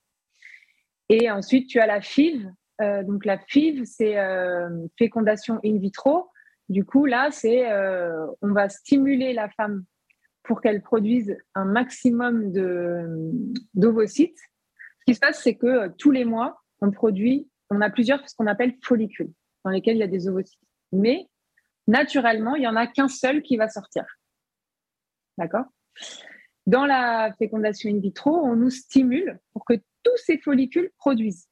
Et 1.09 1.29
ensuite, 1.29 1.67
tu 1.67 1.79
as 1.79 1.87
la 1.87 1.99
FIV. 1.99 2.49
donc 2.79 3.25
la 3.25 3.37
FIV, 3.37 3.83
c'est 3.83 4.15
fécondation 4.97 5.59
in 5.65 5.77
vitro. 5.77 6.29
Du 6.69 6.85
coup, 6.85 7.05
là, 7.05 7.29
c'est 7.31 7.69
on 8.41 8.53
va 8.53 8.69
stimuler 8.69 9.33
la 9.33 9.49
femme 9.49 9.83
pour 10.43 10.61
qu'elle 10.61 10.81
produise 10.81 11.37
un 11.55 11.65
maximum 11.65 12.51
d'ovocytes. 13.73 14.39
Ce 14.99 15.05
qui 15.05 15.15
se 15.15 15.19
passe, 15.19 15.41
c'est 15.41 15.55
que 15.55 15.67
euh, 15.67 15.89
tous 15.97 16.11
les 16.11 16.25
mois, 16.25 16.61
on 16.81 16.91
produit, 16.91 17.49
on 17.69 17.81
a 17.81 17.89
plusieurs 17.89 18.27
ce 18.27 18.35
qu'on 18.35 18.47
appelle 18.47 18.75
follicules, 18.81 19.31
dans 19.63 19.71
lesquels 19.71 19.97
il 19.97 19.99
y 19.99 20.03
a 20.03 20.07
des 20.07 20.27
ovocytes. 20.27 20.59
Mais 20.91 21.27
naturellement, 21.87 22.55
il 22.55 22.61
n'y 22.61 22.67
en 22.67 22.75
a 22.75 22.87
qu'un 22.87 23.07
seul 23.07 23.41
qui 23.41 23.57
va 23.57 23.69
sortir. 23.69 24.05
D'accord? 25.37 25.65
Dans 26.67 26.85
la 26.85 27.33
fécondation 27.39 27.89
in 27.89 27.99
vitro, 27.99 28.31
on 28.31 28.55
nous 28.55 28.69
stimule 28.69 29.39
pour 29.53 29.65
que 29.65 29.73
tous 30.03 30.17
ces 30.17 30.37
follicules 30.37 30.91
produisent. 30.97 31.47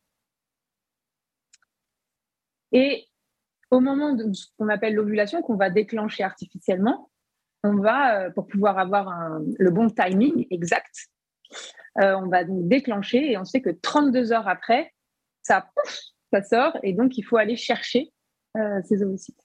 Et 2.72 3.08
au 3.72 3.80
moment 3.80 4.14
de 4.14 4.32
ce 4.34 4.48
qu'on 4.58 4.70
appelle 4.70 4.96
l'ovulation, 4.96 5.42
qu'on 5.42 5.56
va 5.56 5.70
déclencher 5.70 6.24
artificiellement, 6.24 7.10
on 7.64 7.76
va, 7.76 8.22
euh, 8.22 8.30
pour 8.32 8.48
pouvoir 8.48 8.78
avoir 8.78 9.40
le 9.58 9.72
bon 9.72 9.90
timing 9.90 10.48
exact, 10.50 11.08
euh, 12.00 12.16
on 12.16 12.28
va 12.28 12.44
donc 12.44 12.68
déclencher 12.68 13.32
et 13.32 13.38
on 13.38 13.46
sait 13.46 13.62
que 13.62 13.70
32 13.70 14.32
heures 14.32 14.48
après, 14.48 14.94
ça, 15.42 15.70
sort 16.48 16.78
et 16.84 16.94
donc 16.94 17.18
il 17.18 17.24
faut 17.24 17.38
aller 17.38 17.56
chercher 17.56 18.12
euh, 18.58 18.82
ces 18.86 19.04
ovocytes. 19.04 19.42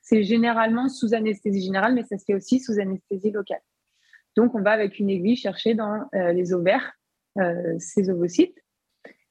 C'est 0.00 0.22
généralement 0.22 0.88
sous 0.88 1.14
anesthésie 1.14 1.62
générale, 1.62 1.94
mais 1.94 2.04
ça 2.04 2.18
se 2.18 2.24
fait 2.24 2.34
aussi 2.34 2.60
sous 2.60 2.80
anesthésie 2.80 3.30
locale. 3.30 3.60
Donc, 4.34 4.54
on 4.54 4.62
va 4.62 4.72
avec 4.72 4.98
une 4.98 5.10
aiguille 5.10 5.36
chercher 5.36 5.74
dans 5.74 6.08
les 6.12 6.52
ovaires 6.52 6.92
ces 7.78 8.10
ovocytes. 8.10 8.58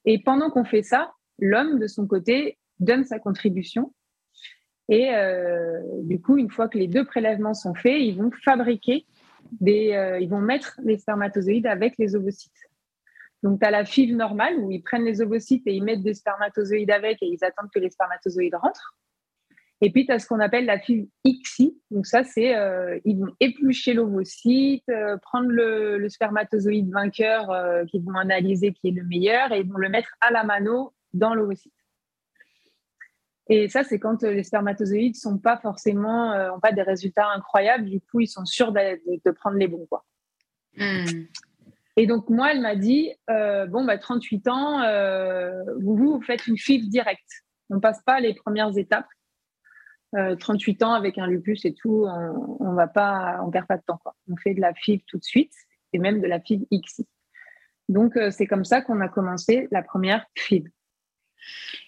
Et 0.06 0.24
pendant 0.24 0.50
qu'on 0.50 0.64
fait 0.64 0.84
ça, 0.84 1.12
l'homme, 1.40 1.78
de 1.78 1.88
son 1.88 2.08
côté, 2.08 2.58
donne 2.80 3.04
sa 3.04 3.20
contribution. 3.20 3.94
Et 4.94 5.10
du 6.04 6.20
coup, 6.20 6.38
une 6.38 6.50
fois 6.50 6.68
que 6.68 6.78
les 6.78 6.88
deux 6.88 7.06
prélèvements 7.06 7.54
sont 7.54 7.74
faits, 7.74 7.96
ils 7.98 8.18
vont 8.18 8.30
fabriquer 8.44 9.06
des, 9.62 10.18
ils 10.20 10.28
vont 10.28 10.42
mettre 10.42 10.78
les 10.84 10.98
spermatozoïdes 10.98 11.66
avec 11.66 11.98
les 11.98 12.14
ovocytes. 12.14 12.52
Donc, 13.44 13.60
tu 13.60 13.66
as 13.66 13.72
la 13.72 13.86
FIV 13.86 14.16
normale 14.16 14.58
où 14.60 14.72
ils 14.72 14.84
prennent 14.84 15.06
les 15.06 15.22
ovocytes 15.22 15.66
et 15.66 15.74
ils 15.74 15.84
mettent 15.84 16.04
des 16.04 16.14
spermatozoïdes 16.14 16.92
avec 16.92 17.18
et 17.22 17.28
ils 17.28 17.44
attendent 17.44 17.72
que 17.74 17.80
les 17.80 17.90
spermatozoïdes 17.90 18.56
rentrent. 18.56 18.96
Et 19.84 19.92
puis, 19.92 20.06
tu 20.06 20.12
as 20.12 20.20
ce 20.20 20.28
qu'on 20.28 20.40
appelle 20.40 20.66
la 20.66 20.78
FIV 20.78 21.08
XI. 21.26 21.76
Donc, 21.90 22.06
ça, 22.06 22.24
c'est 22.24 22.56
euh, 22.56 23.00
ils 23.04 23.18
vont 23.18 23.34
éplucher 23.40 23.96
l'ovocyte, 23.96 24.88
euh, 24.90 25.18
prendre 25.18 25.50
le, 25.50 26.08
spermatozoïde 26.08 26.92
vainqueur 26.92 27.50
euh, 27.50 27.84
qu'ils 27.86 28.04
vont 28.04 28.16
analyser 28.16 28.74
qui 28.74 28.90
est 28.90 28.92
le 28.92 29.04
meilleur 29.04 29.52
et 29.52 29.62
ils 29.62 29.68
vont 29.68 29.80
le 29.80 29.90
mettre 29.90 30.10
à 30.22 30.32
la 30.32 30.44
mano 30.44 30.94
dans 31.14 31.34
l'ovocyte. 31.34 31.74
Et 33.54 33.68
ça, 33.68 33.84
c'est 33.84 34.00
quand 34.00 34.24
les 34.24 34.44
spermatozoïdes 34.44 35.18
sont 35.18 35.38
pas 35.38 35.58
forcément, 35.58 36.34
n'ont 36.48 36.62
pas 36.62 36.72
des 36.72 36.84
résultats 36.84 37.28
incroyables. 37.36 37.84
Du 37.84 38.00
coup, 38.00 38.22
ils 38.22 38.28
sont 38.28 38.46
sûrs 38.46 38.72
de, 38.72 39.32
prendre 39.32 39.58
les 39.58 39.68
bons. 39.68 39.86
Quoi. 39.88 40.06
Hmm. 40.78 41.26
Et 41.98 42.08
donc, 42.08 42.30
moi, 42.30 42.52
elle 42.52 42.62
m'a 42.62 42.76
dit 42.76 43.14
euh, 43.30 43.66
Bon, 43.68 43.84
bah, 43.84 43.98
38 43.98 44.48
ans, 44.48 44.82
euh, 44.84 45.64
vous, 45.82 45.98
vous 45.98 46.22
faites 46.22 46.48
une 46.48 46.58
FIV 46.58 46.88
directe. 46.88 47.44
On 47.70 47.76
ne 47.76 47.80
passe 47.80 48.02
pas 48.04 48.20
les 48.20 48.34
premières 48.34 48.78
étapes. 48.78 49.08
38 50.40 50.82
euh, 50.82 50.86
ans 50.86 50.94
avec 50.94 51.18
un 51.18 51.28
lupus 51.28 51.64
et 51.64 51.74
tout, 51.74 52.06
on 52.06 52.72
ne 52.72 52.76
va 52.76 52.88
pas, 52.88 53.40
on 53.46 53.50
perd 53.50 53.66
pas 53.66 53.78
de 53.78 53.84
temps. 53.84 53.98
Quoi. 53.98 54.14
On 54.30 54.36
fait 54.36 54.54
de 54.54 54.62
la 54.62 54.74
FIV 54.74 55.02
tout 55.08 55.18
de 55.18 55.24
suite 55.24 55.54
et 55.94 56.00
même 56.00 56.22
de 56.22 56.28
la 56.28 56.40
FIV 56.40 56.66
XI. 56.72 57.08
Donc, 57.88 58.18
c'est 58.32 58.46
comme 58.46 58.66
ça 58.66 58.82
qu'on 58.82 59.00
a 59.00 59.08
commencé 59.08 59.68
la 59.72 59.82
première 59.82 60.26
FIV. 60.38 60.70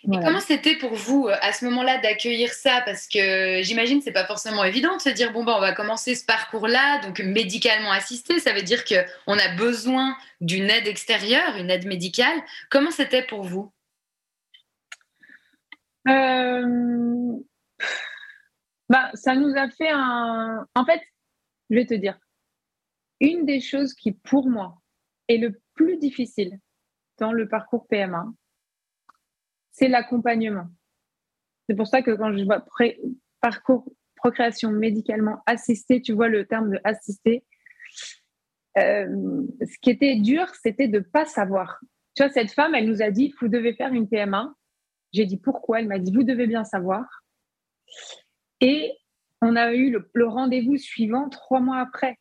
Et 0.03 0.17
comment 0.23 0.39
c'était 0.39 0.75
pour 0.75 0.93
vous 0.93 1.27
euh, 1.27 1.35
à 1.41 1.53
ce 1.53 1.65
moment-là 1.65 1.97
d'accueillir 1.99 2.51
ça? 2.51 2.81
Parce 2.85 3.07
que 3.07 3.61
j'imagine 3.63 3.99
que 3.99 4.05
c'est 4.05 4.11
pas 4.11 4.25
forcément 4.25 4.63
évident 4.63 4.95
de 4.97 5.01
se 5.01 5.09
dire 5.09 5.31
bon 5.31 5.43
ben 5.43 5.53
on 5.55 5.61
va 5.61 5.73
commencer 5.73 6.15
ce 6.15 6.25
parcours-là, 6.25 6.99
donc 6.99 7.19
médicalement 7.19 7.91
assisté, 7.91 8.39
ça 8.39 8.53
veut 8.53 8.63
dire 8.63 8.83
qu'on 8.85 9.37
a 9.37 9.55
besoin 9.55 10.15
d'une 10.41 10.69
aide 10.69 10.87
extérieure, 10.87 11.55
une 11.57 11.69
aide 11.69 11.85
médicale. 11.85 12.37
Comment 12.69 12.91
c'était 12.91 13.23
pour 13.23 13.43
vous? 13.43 13.71
Euh, 16.07 17.37
bah, 18.89 19.09
ça 19.13 19.35
nous 19.35 19.55
a 19.55 19.69
fait 19.69 19.89
un. 19.89 20.67
En 20.75 20.85
fait, 20.85 21.01
je 21.69 21.75
vais 21.75 21.85
te 21.85 21.93
dire, 21.93 22.17
une 23.19 23.45
des 23.45 23.61
choses 23.61 23.93
qui 23.93 24.11
pour 24.11 24.49
moi 24.49 24.77
est 25.29 25.37
le 25.37 25.59
plus 25.75 25.97
difficile 25.97 26.59
dans 27.19 27.31
le 27.31 27.47
parcours 27.47 27.87
PMA, 27.87 28.25
c'est 29.73 29.89
l'accompagnement. 29.89 30.67
C'est 31.67 31.75
pour 31.75 31.87
ça 31.87 32.01
que 32.01 32.11
quand 32.11 32.35
je 32.37 32.43
vois 32.45 32.65
parcours 33.41 33.91
procréation 34.23 34.71
médicalement 34.71 35.43
assistée, 35.45 36.01
tu 36.01 36.13
vois 36.13 36.29
le 36.29 36.45
terme 36.45 36.71
de 36.71 36.79
assisté. 36.85 37.43
Euh, 38.77 39.43
ce 39.61 39.77
qui 39.81 39.89
était 39.89 40.15
dur, 40.15 40.47
c'était 40.61 40.87
de 40.87 40.99
ne 40.99 41.03
pas 41.03 41.25
savoir. 41.25 41.81
Tu 42.15 42.23
vois, 42.23 42.31
cette 42.31 42.51
femme, 42.51 42.73
elle 42.73 42.87
nous 42.87 43.01
a 43.01 43.11
dit, 43.11 43.33
vous 43.41 43.49
devez 43.49 43.73
faire 43.73 43.91
une 43.91 44.07
PMA. 44.07 44.55
J'ai 45.11 45.25
dit 45.25 45.37
pourquoi? 45.37 45.79
Elle 45.79 45.89
m'a 45.89 45.99
dit, 45.99 46.13
vous 46.13 46.23
devez 46.23 46.47
bien 46.47 46.63
savoir. 46.63 47.03
Et 48.61 48.93
on 49.41 49.57
a 49.57 49.73
eu 49.73 49.91
le, 49.91 50.09
le 50.13 50.27
rendez-vous 50.27 50.77
suivant 50.77 51.27
trois 51.27 51.59
mois 51.59 51.79
après, 51.79 52.17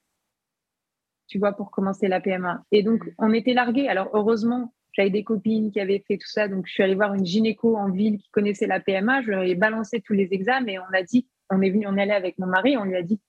tu 1.28 1.38
vois, 1.38 1.52
pour 1.52 1.70
commencer 1.70 2.08
la 2.08 2.20
PMA. 2.20 2.64
Et 2.72 2.82
donc, 2.82 3.04
on 3.18 3.32
était 3.32 3.54
largués. 3.54 3.88
Alors, 3.88 4.10
heureusement, 4.12 4.74
j'avais 4.92 5.10
des 5.10 5.24
copines 5.24 5.70
qui 5.70 5.80
avaient 5.80 6.04
fait 6.06 6.18
tout 6.18 6.28
ça, 6.28 6.48
donc 6.48 6.66
je 6.66 6.72
suis 6.72 6.82
allée 6.82 6.94
voir 6.94 7.14
une 7.14 7.24
gynéco 7.24 7.76
en 7.76 7.90
ville 7.90 8.18
qui 8.18 8.28
connaissait 8.30 8.66
la 8.66 8.80
PMA. 8.80 9.22
Je 9.22 9.30
leur 9.30 9.42
ai 9.42 9.54
balancé 9.54 10.00
tous 10.00 10.12
les 10.12 10.28
examens 10.32 10.66
et 10.66 10.78
on 10.78 10.94
a 10.94 11.02
dit, 11.02 11.26
on 11.50 11.62
est 11.62 11.70
venu, 11.70 11.86
on 11.86 11.96
est 11.96 12.02
allé 12.02 12.12
avec 12.12 12.38
mon 12.38 12.46
mari, 12.46 12.76
on 12.76 12.84
lui 12.84 12.96
a 12.96 13.02
dit, 13.02 13.20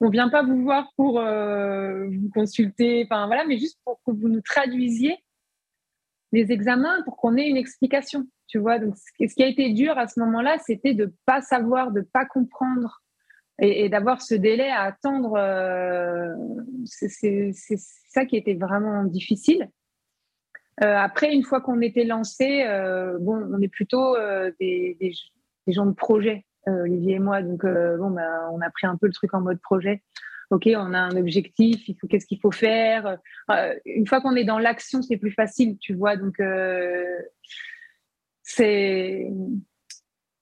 on 0.00 0.10
vient 0.10 0.28
pas 0.28 0.42
vous 0.42 0.62
voir 0.62 0.92
pour 0.96 1.18
euh, 1.18 2.06
vous 2.06 2.30
consulter, 2.32 3.04
enfin 3.04 3.26
voilà, 3.26 3.44
mais 3.46 3.58
juste 3.58 3.78
pour 3.84 4.00
que 4.06 4.12
vous 4.12 4.28
nous 4.28 4.42
traduisiez 4.42 5.16
les 6.32 6.52
examens 6.52 7.02
pour 7.04 7.16
qu'on 7.16 7.36
ait 7.36 7.48
une 7.48 7.56
explication, 7.56 8.26
tu 8.46 8.58
vois. 8.58 8.78
Donc, 8.78 8.96
ce 8.96 9.34
qui 9.34 9.42
a 9.42 9.46
été 9.46 9.72
dur 9.72 9.96
à 9.98 10.06
ce 10.06 10.20
moment-là, 10.20 10.58
c'était 10.58 10.94
de 10.94 11.12
pas 11.24 11.40
savoir, 11.40 11.90
de 11.90 12.02
pas 12.02 12.26
comprendre 12.26 13.02
et, 13.60 13.88
d'avoir 13.88 14.22
ce 14.22 14.34
délai 14.34 14.68
à 14.68 14.82
attendre. 14.82 15.36
Euh, 15.36 16.34
c'est 16.84 17.52
ça 18.10 18.26
qui 18.26 18.36
était 18.36 18.54
vraiment 18.54 19.04
difficile. 19.04 19.70
Euh, 20.82 20.96
après, 20.96 21.32
une 21.32 21.42
fois 21.42 21.60
qu'on 21.60 21.80
était 21.80 22.04
lancé, 22.04 22.64
euh, 22.66 23.18
bon, 23.20 23.48
on 23.52 23.60
est 23.60 23.68
plutôt 23.68 24.16
euh, 24.16 24.52
des, 24.60 24.96
gens 25.66 25.86
de 25.86 25.92
projet, 25.92 26.46
Olivier 26.66 27.14
et 27.14 27.18
moi. 27.18 27.42
Donc, 27.42 27.64
bon, 27.64 28.10
bah, 28.10 28.48
on 28.52 28.60
a 28.60 28.70
pris 28.70 28.86
un 28.86 28.96
peu 28.96 29.06
le 29.06 29.12
truc 29.12 29.34
en 29.34 29.40
mode 29.40 29.60
projet. 29.60 30.02
Ok, 30.50 30.66
on 30.66 30.94
a 30.94 30.98
un 30.98 31.16
objectif, 31.16 31.88
il 31.88 31.96
faut 32.00 32.06
qu'est-ce 32.06 32.24
qu'il 32.24 32.40
faut 32.40 32.50
faire? 32.50 33.18
une 33.84 34.06
fois 34.06 34.22
qu'on 34.22 34.34
est 34.34 34.44
dans 34.44 34.58
l'action, 34.58 35.02
c'est 35.02 35.18
plus 35.18 35.30
facile, 35.30 35.76
tu 35.78 35.94
vois. 35.94 36.16
Donc, 36.16 36.40
c'est 38.42 39.30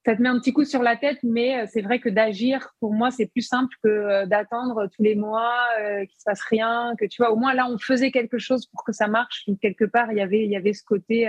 ça 0.06 0.14
te 0.14 0.22
met 0.22 0.28
un 0.28 0.38
petit 0.38 0.52
coup 0.52 0.64
sur 0.64 0.84
la 0.84 0.96
tête, 0.96 1.18
mais 1.24 1.58
euh, 1.58 1.66
c'est 1.68 1.82
vrai 1.82 1.98
que 1.98 2.08
d'agir, 2.08 2.72
pour 2.78 2.94
moi, 2.94 3.10
c'est 3.10 3.26
plus 3.26 3.42
simple 3.42 3.74
que 3.82 3.88
euh, 3.88 4.24
d'attendre 4.24 4.88
tous 4.94 5.02
les 5.02 5.16
mois 5.16 5.52
euh, 5.80 6.04
qu'il 6.04 6.14
ne 6.14 6.20
se 6.20 6.24
passe 6.24 6.42
rien, 6.42 6.94
que 6.96 7.06
tu 7.06 7.20
vois, 7.20 7.32
au 7.32 7.36
moins 7.36 7.54
là, 7.54 7.68
on 7.68 7.76
faisait 7.76 8.12
quelque 8.12 8.38
chose 8.38 8.66
pour 8.66 8.84
que 8.84 8.92
ça 8.92 9.08
marche. 9.08 9.44
Donc, 9.48 9.58
quelque 9.58 9.84
part, 9.84 10.12
il 10.12 10.18
y 10.18 10.56
avait, 10.56 10.72
ce 10.72 10.84
côté. 10.84 11.26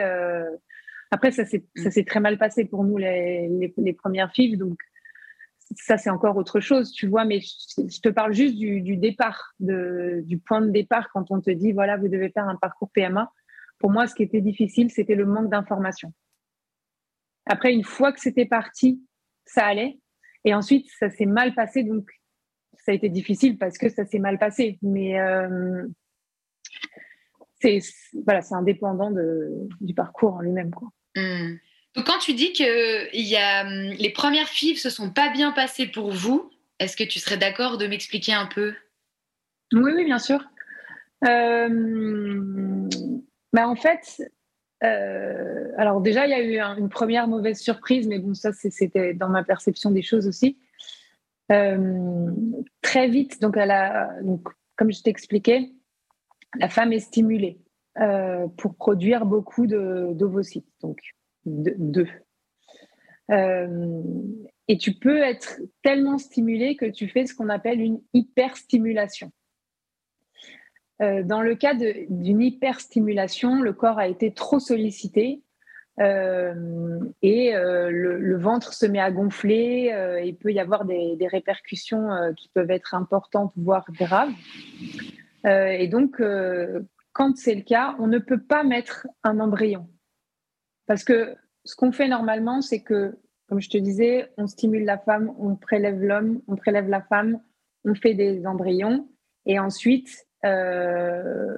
Après, 1.09 1.31
ça 1.31 1.43
s'est 1.45 2.03
très 2.05 2.19
mal 2.19 2.37
passé 2.37 2.65
pour 2.65 2.83
nous, 2.83 2.97
les, 2.97 3.95
premières 3.97 4.31
filles. 4.31 4.57
Donc, 4.57 4.77
ça, 5.75 5.97
c'est 5.97 6.11
encore 6.11 6.37
autre 6.37 6.59
chose, 6.59 6.91
tu 6.91 7.07
vois, 7.07 7.25
mais 7.25 7.39
je, 7.39 7.99
te 7.99 8.09
parle 8.09 8.33
juste 8.33 8.55
du, 8.55 8.95
départ, 8.95 9.53
du 9.59 10.37
point 10.37 10.61
de 10.61 10.69
départ 10.69 11.09
quand 11.11 11.31
on 11.31 11.41
te 11.41 11.49
dit, 11.49 11.71
voilà, 11.71 11.97
vous 11.97 12.09
devez 12.09 12.29
faire 12.29 12.47
un 12.47 12.55
parcours 12.55 12.91
PMA. 12.91 13.31
Pour 13.79 13.89
moi, 13.89 14.05
ce 14.05 14.13
qui 14.13 14.21
était 14.21 14.41
difficile, 14.41 14.91
c'était 14.91 15.15
le 15.15 15.25
manque 15.25 15.49
d'information. 15.49 16.13
Après, 17.49 17.73
une 17.73 17.83
fois 17.83 18.11
que 18.11 18.19
c'était 18.19 18.45
parti, 18.45 19.01
ça 19.45 19.65
allait. 19.65 19.99
Et 20.43 20.53
ensuite, 20.53 20.87
ça 20.99 21.09
s'est 21.09 21.25
mal 21.25 21.53
passé. 21.53 21.83
Donc, 21.83 22.09
ça 22.85 22.91
a 22.91 22.95
été 22.95 23.09
difficile 23.09 23.57
parce 23.57 23.77
que 23.77 23.89
ça 23.89 24.05
s'est 24.05 24.19
mal 24.19 24.37
passé. 24.37 24.77
Mais 24.81 25.19
euh, 25.19 25.85
c'est 27.61 27.79
voilà, 28.25 28.41
indépendant 28.51 29.11
de, 29.11 29.67
du 29.81 29.93
parcours 29.93 30.35
en 30.35 30.41
lui-même. 30.41 30.71
Hmm. 31.15 31.55
Donc, 31.95 32.05
quand 32.05 32.19
tu 32.19 32.33
dis 32.33 32.53
que 32.53 33.15
y 33.15 33.35
a, 33.35 33.65
hum, 33.65 33.95
les 33.97 34.11
premières 34.11 34.47
FIV 34.47 34.77
se 34.77 34.89
sont 34.89 35.11
pas 35.11 35.29
bien 35.29 35.51
passées 35.51 35.87
pour 35.87 36.11
vous, 36.11 36.49
est-ce 36.79 36.95
que 36.95 37.03
tu 37.03 37.19
serais 37.19 37.37
d'accord 37.37 37.77
de 37.77 37.87
m'expliquer 37.87 38.33
un 38.33 38.45
peu? 38.45 38.73
Oui, 39.73 39.91
oui, 39.95 40.05
bien 40.05 40.19
sûr. 40.19 40.43
Euh, 41.27 42.87
bah, 43.51 43.67
en 43.67 43.75
fait, 43.75 44.21
euh, 44.83 45.66
alors 45.77 46.01
déjà, 46.01 46.25
il 46.25 46.31
y 46.31 46.33
a 46.33 46.41
eu 46.75 46.79
une 46.79 46.89
première 46.89 47.27
mauvaise 47.27 47.59
surprise, 47.59 48.07
mais 48.07 48.19
bon, 48.19 48.33
ça, 48.33 48.51
c'était 48.51 49.13
dans 49.13 49.29
ma 49.29 49.43
perception 49.43 49.91
des 49.91 50.01
choses 50.01 50.27
aussi. 50.27 50.57
Euh, 51.51 52.31
très 52.81 53.07
vite, 53.07 53.39
donc, 53.41 53.55
comme 54.75 54.91
je 54.91 55.01
t'expliquais, 55.01 55.71
la 56.59 56.67
femme 56.67 56.91
est 56.93 56.99
stimulée 56.99 57.59
euh, 57.99 58.47
pour 58.57 58.75
produire 58.75 59.25
beaucoup 59.25 59.67
d'ovocytes, 59.67 60.67
donc 60.81 60.99
deux. 61.45 62.07
et 63.29 64.77
tu 64.77 64.93
peux 64.93 65.19
être 65.19 65.61
tellement 65.83 66.17
stimulé 66.17 66.75
que 66.75 66.85
tu 66.85 67.07
fais 67.07 67.25
ce 67.27 67.33
qu'on 67.33 67.49
appelle 67.49 67.79
une 67.79 68.01
hyperstimulation. 68.13 69.31
Euh, 71.01 71.21
dans 71.23 71.41
le 71.41 71.55
cas 71.55 71.75
d'une 71.75 72.41
hyperstimulation, 72.41 73.61
le 73.61 73.73
corps 73.73 73.99
a 73.99 74.07
été 74.07 74.33
trop 74.33 74.59
sollicité 74.59 75.43
euh, 75.99 76.99
et 77.21 77.55
euh, 77.55 77.89
le, 77.89 78.37
ventre 78.37 78.73
se 78.73 78.85
met 78.85 78.99
à 78.99 79.11
gonfler. 79.11 80.21
il 80.23 80.35
peut 80.35 80.51
y 80.51 80.59
avoir 80.59 80.85
des, 80.85 81.17
répercussions 81.29 82.09
qui 82.35 82.49
peuvent 82.49 82.71
être 82.71 82.93
importantes, 82.93 83.51
voire 83.55 83.85
graves. 83.91 84.33
et 85.45 85.87
donc, 85.87 86.21
quand 87.13 87.35
c'est 87.35 87.55
le 87.55 87.63
cas, 87.63 87.95
on 87.99 88.07
ne 88.07 88.19
peut 88.19 88.41
pas 88.41 88.63
mettre 88.63 89.07
un 89.23 89.39
embryon. 89.39 89.87
Parce 90.85 91.03
que 91.03 91.35
ce 91.65 91.75
qu'on 91.75 91.91
fait 91.91 92.07
normalement, 92.07 92.61
c'est 92.61 92.81
que, 92.81 93.17
comme 93.49 93.59
je 93.59 93.69
te 93.69 93.77
disais, 93.77 94.31
on 94.37 94.47
stimule 94.47 94.85
la 94.85 94.97
femme, 94.97 95.33
on 95.37 95.55
prélève 95.55 96.01
l'homme, 96.01 96.41
on 96.47 96.55
prélève 96.55 96.87
la 96.87 97.01
femme, 97.01 97.41
on 97.85 97.95
fait 97.95 98.13
des 98.13 98.45
embryons. 98.45 99.07
Et 99.45 99.59
ensuite, 99.59 100.27
euh, 100.45 101.57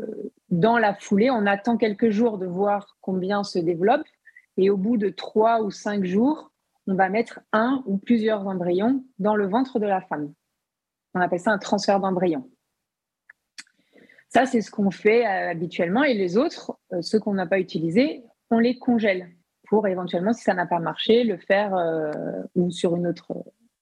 dans 0.50 0.78
la 0.78 0.94
foulée, 0.94 1.30
on 1.30 1.46
attend 1.46 1.78
quelques 1.78 2.10
jours 2.10 2.38
de 2.38 2.46
voir 2.46 2.98
combien 3.02 3.44
se 3.44 3.60
développe. 3.60 4.06
Et 4.62 4.70
au 4.70 4.76
bout 4.76 4.98
de 4.98 5.08
trois 5.08 5.62
ou 5.62 5.72
cinq 5.72 6.04
jours, 6.04 6.52
on 6.86 6.94
va 6.94 7.08
mettre 7.08 7.40
un 7.54 7.82
ou 7.86 7.98
plusieurs 7.98 8.46
embryons 8.46 9.06
dans 9.18 9.38
le 9.38 9.48
ventre 9.48 9.80
de 9.80 9.86
la 9.86 10.02
femme. 10.02 10.34
On 11.14 11.22
appelle 11.22 11.40
ça 11.40 11.52
un 11.52 11.58
transfert 11.58 12.02
d'embryon. 12.02 12.50
Ça, 14.28 14.46
c'est 14.46 14.60
ce 14.60 14.70
qu'on 14.70 14.92
fait 14.92 15.26
habituellement. 15.26 16.04
Et 16.04 16.14
les 16.14 16.36
autres, 16.36 16.78
ceux 17.00 17.22
qu'on 17.22 17.36
n'a 17.36 17.48
pas 17.48 17.60
utilisés, 17.60 18.26
on 18.52 18.60
les 18.60 18.78
congèle 18.78 19.30
pour 19.70 19.88
éventuellement, 19.88 20.34
si 20.34 20.44
ça 20.44 20.54
n'a 20.54 20.66
pas 20.66 20.80
marché, 20.80 21.24
le 21.24 21.38
faire 21.38 21.74
ou 22.56 22.70
sur 22.70 22.98
une 22.98 23.08
autre, 23.08 23.32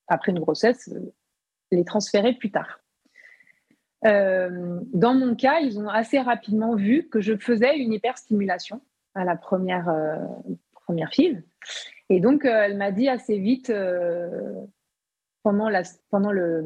après 0.08 0.32
une 0.32 0.40
grossesse, 0.40 0.94
les 1.72 1.86
transférer 1.86 2.34
plus 2.34 2.52
tard. 2.52 2.82
dans 4.04 5.16
mon 5.16 5.36
cas, 5.36 5.60
ils 5.60 5.80
ont 5.80 5.90
assez 5.90 6.20
rapidement 6.20 6.76
vu 6.76 7.10
que 7.10 7.20
je 7.20 7.36
faisais 7.36 7.78
une 7.78 7.94
hyperstimulation 7.94 8.80
à 9.16 9.26
la 9.26 9.36
première, 9.36 9.90
première 10.88 11.12
fille. 11.12 11.44
Et 12.10 12.20
donc, 12.20 12.46
euh, 12.46 12.64
elle 12.64 12.78
m'a 12.78 12.92
dit 12.92 13.10
assez 13.10 13.38
vite, 13.38 13.70
euh, 13.70 14.54
pendant, 15.44 15.70
la, 15.70 15.84
pendant 16.10 16.32
le, 16.32 16.64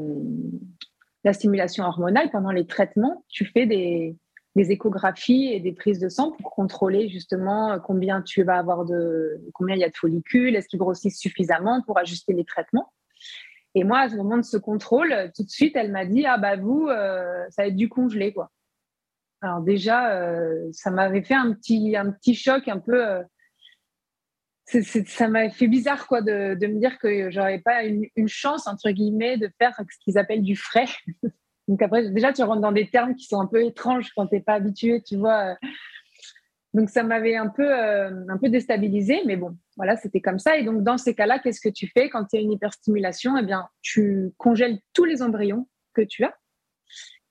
la 1.24 1.34
stimulation 1.34 1.84
hormonale, 1.84 2.30
pendant 2.30 2.52
les 2.52 2.68
traitements, 2.68 3.26
tu 3.28 3.46
fais 3.46 3.66
des, 3.66 4.16
des, 4.56 4.72
échographies 4.72 5.52
et 5.52 5.60
des 5.60 5.74
prises 5.74 6.00
de 6.00 6.10
sang 6.10 6.32
pour 6.32 6.52
contrôler 6.52 7.10
justement 7.10 7.80
combien 7.80 8.22
tu 8.22 8.44
vas 8.44 8.58
avoir 8.58 8.86
de, 8.86 9.42
combien 9.54 9.76
il 9.76 9.80
y 9.80 9.84
a 9.84 9.90
de 9.90 9.98
follicules, 9.98 10.56
est-ce 10.56 10.68
qu'ils 10.68 10.80
grossissent 10.80 11.20
suffisamment 11.20 11.82
pour 11.82 11.98
ajuster 11.98 12.34
les 12.34 12.46
traitements. 12.46 12.94
Et 13.74 13.84
moi, 13.84 14.00
à 14.00 14.10
ce 14.10 14.16
moment 14.16 14.38
de 14.38 14.44
ce 14.44 14.58
contrôle, 14.58 15.32
tout 15.36 15.44
de 15.44 15.50
suite, 15.50 15.76
elle 15.76 15.92
m'a 15.92 16.06
dit, 16.06 16.26
ah 16.26 16.38
bah 16.38 16.58
vous, 16.58 16.88
euh, 16.88 17.46
ça 17.50 17.64
va 17.64 17.70
être 17.70 17.76
du 17.76 17.90
congelé, 17.90 18.34
quoi. 18.34 18.52
Alors 19.44 19.62
déjà, 19.62 20.22
ça 20.72 20.92
m'avait 20.92 21.24
fait 21.24 21.34
un 21.34 21.54
petit, 21.54 21.96
un 21.96 22.12
petit 22.12 22.36
choc 22.36 22.68
un 22.68 22.78
peu 22.78 23.24
ça 25.06 25.28
m'a 25.28 25.50
fait 25.50 25.68
bizarre 25.68 26.08
quoi 26.08 26.22
de, 26.22 26.56
me 26.56 26.80
dire 26.80 26.98
que 27.00 27.30
j'aurais 27.30 27.60
pas 27.60 27.84
une, 27.84 28.08
chance 28.28 28.68
entre 28.68 28.90
guillemets 28.92 29.38
de 29.38 29.50
faire 29.58 29.76
ce 29.78 29.98
qu'ils 30.04 30.18
appellent 30.18 30.44
du 30.44 30.56
frais. 30.56 30.88
Donc 31.68 31.82
après 31.82 32.10
déjà 32.10 32.34
tu 32.34 32.44
rentres 32.44 32.62
dans 32.62 32.72
des 32.72 32.90
termes 32.90 33.16
qui 33.16 33.26
sont 33.26 33.40
un 33.40 33.48
peu 33.48 33.64
étranges 33.64 34.10
quand 34.16 34.28
tu 34.28 34.36
n'es 34.36 34.42
pas 34.42 34.54
habitué, 34.54 35.02
tu 35.02 35.18
vois. 35.18 35.56
Donc 36.74 36.90
ça 36.90 37.04
m'avait 37.04 37.36
un 37.36 37.50
peu 37.50 37.70
euh, 37.70 38.26
un 38.30 38.38
peu 38.38 38.50
déstabilisé, 38.50 39.22
mais 39.26 39.36
bon 39.36 39.58
voilà 39.78 39.98
c'était 39.98 40.22
comme 40.22 40.40
ça. 40.40 40.58
Et 40.58 40.64
donc 40.64 40.84
dans 40.84 40.98
ces 40.98 41.16
cas-là, 41.16 41.40
qu'est-ce 41.40 41.62
que 41.62 41.70
tu 41.70 41.88
fais 41.88 42.10
quand 42.10 42.28
il 42.32 42.36
y 42.38 42.40
a 42.40 42.42
une 42.42 42.52
hyperstimulation? 42.52 43.38
Eh 43.38 43.44
bien 43.44 43.68
tu 43.82 44.32
congèles 44.38 44.80
tous 44.94 45.06
les 45.06 45.22
embryons 45.22 45.68
que 45.94 46.02
tu 46.02 46.24
as 46.24 46.34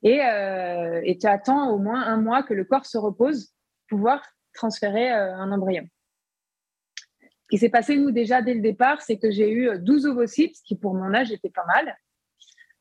et, 0.02 0.22
euh, 0.22 1.00
et 1.04 1.18
tu 1.18 1.26
attends 1.26 1.70
au 1.70 1.78
moins 1.78 2.02
un 2.02 2.16
mois 2.16 2.42
que 2.42 2.54
le 2.54 2.64
corps 2.64 2.86
se 2.86 2.98
repose 2.98 3.52
pour 3.88 3.98
pouvoir 3.98 4.22
transférer 4.54 5.12
euh, 5.12 5.34
un 5.34 5.52
embryon. 5.52 5.86
Ce 7.50 7.56
qui 7.56 7.58
s'est 7.58 7.68
passé, 7.68 7.96
nous, 7.96 8.12
déjà 8.12 8.42
dès 8.42 8.54
le 8.54 8.60
départ, 8.60 9.02
c'est 9.02 9.18
que 9.18 9.32
j'ai 9.32 9.50
eu 9.50 9.76
12 9.76 10.06
ovocytes, 10.06 10.58
ce 10.58 10.62
qui 10.62 10.76
pour 10.76 10.94
mon 10.94 11.12
âge 11.12 11.32
était 11.32 11.50
pas 11.50 11.64
mal. 11.66 11.96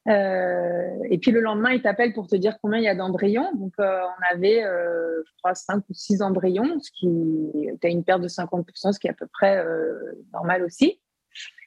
Euh, 0.08 1.08
et 1.10 1.18
puis 1.18 1.32
le 1.32 1.42
lendemain, 1.42 1.72
il 1.72 1.82
t'appelle 1.82 2.14
pour 2.14 2.28
te 2.28 2.36
dire 2.36 2.60
combien 2.62 2.78
il 2.78 2.84
y 2.84 2.88
a 2.88 2.94
d'embryons. 2.94 3.52
Donc, 3.56 3.74
euh, 3.80 4.00
on 4.04 4.36
avait, 4.36 4.64
euh, 4.64 5.24
je 5.26 5.32
crois, 5.40 5.56
5 5.56 5.84
ou 5.90 5.94
6 5.96 6.22
embryons, 6.22 6.80
ce 6.82 6.92
qui 6.92 7.68
était 7.68 7.90
une 7.90 8.04
perte 8.04 8.22
de 8.22 8.28
50%, 8.28 8.94
ce 8.94 9.00
qui 9.00 9.08
est 9.08 9.10
à 9.10 9.16
peu 9.16 9.26
près 9.26 9.66
normal 10.32 10.64
aussi. 10.64 11.02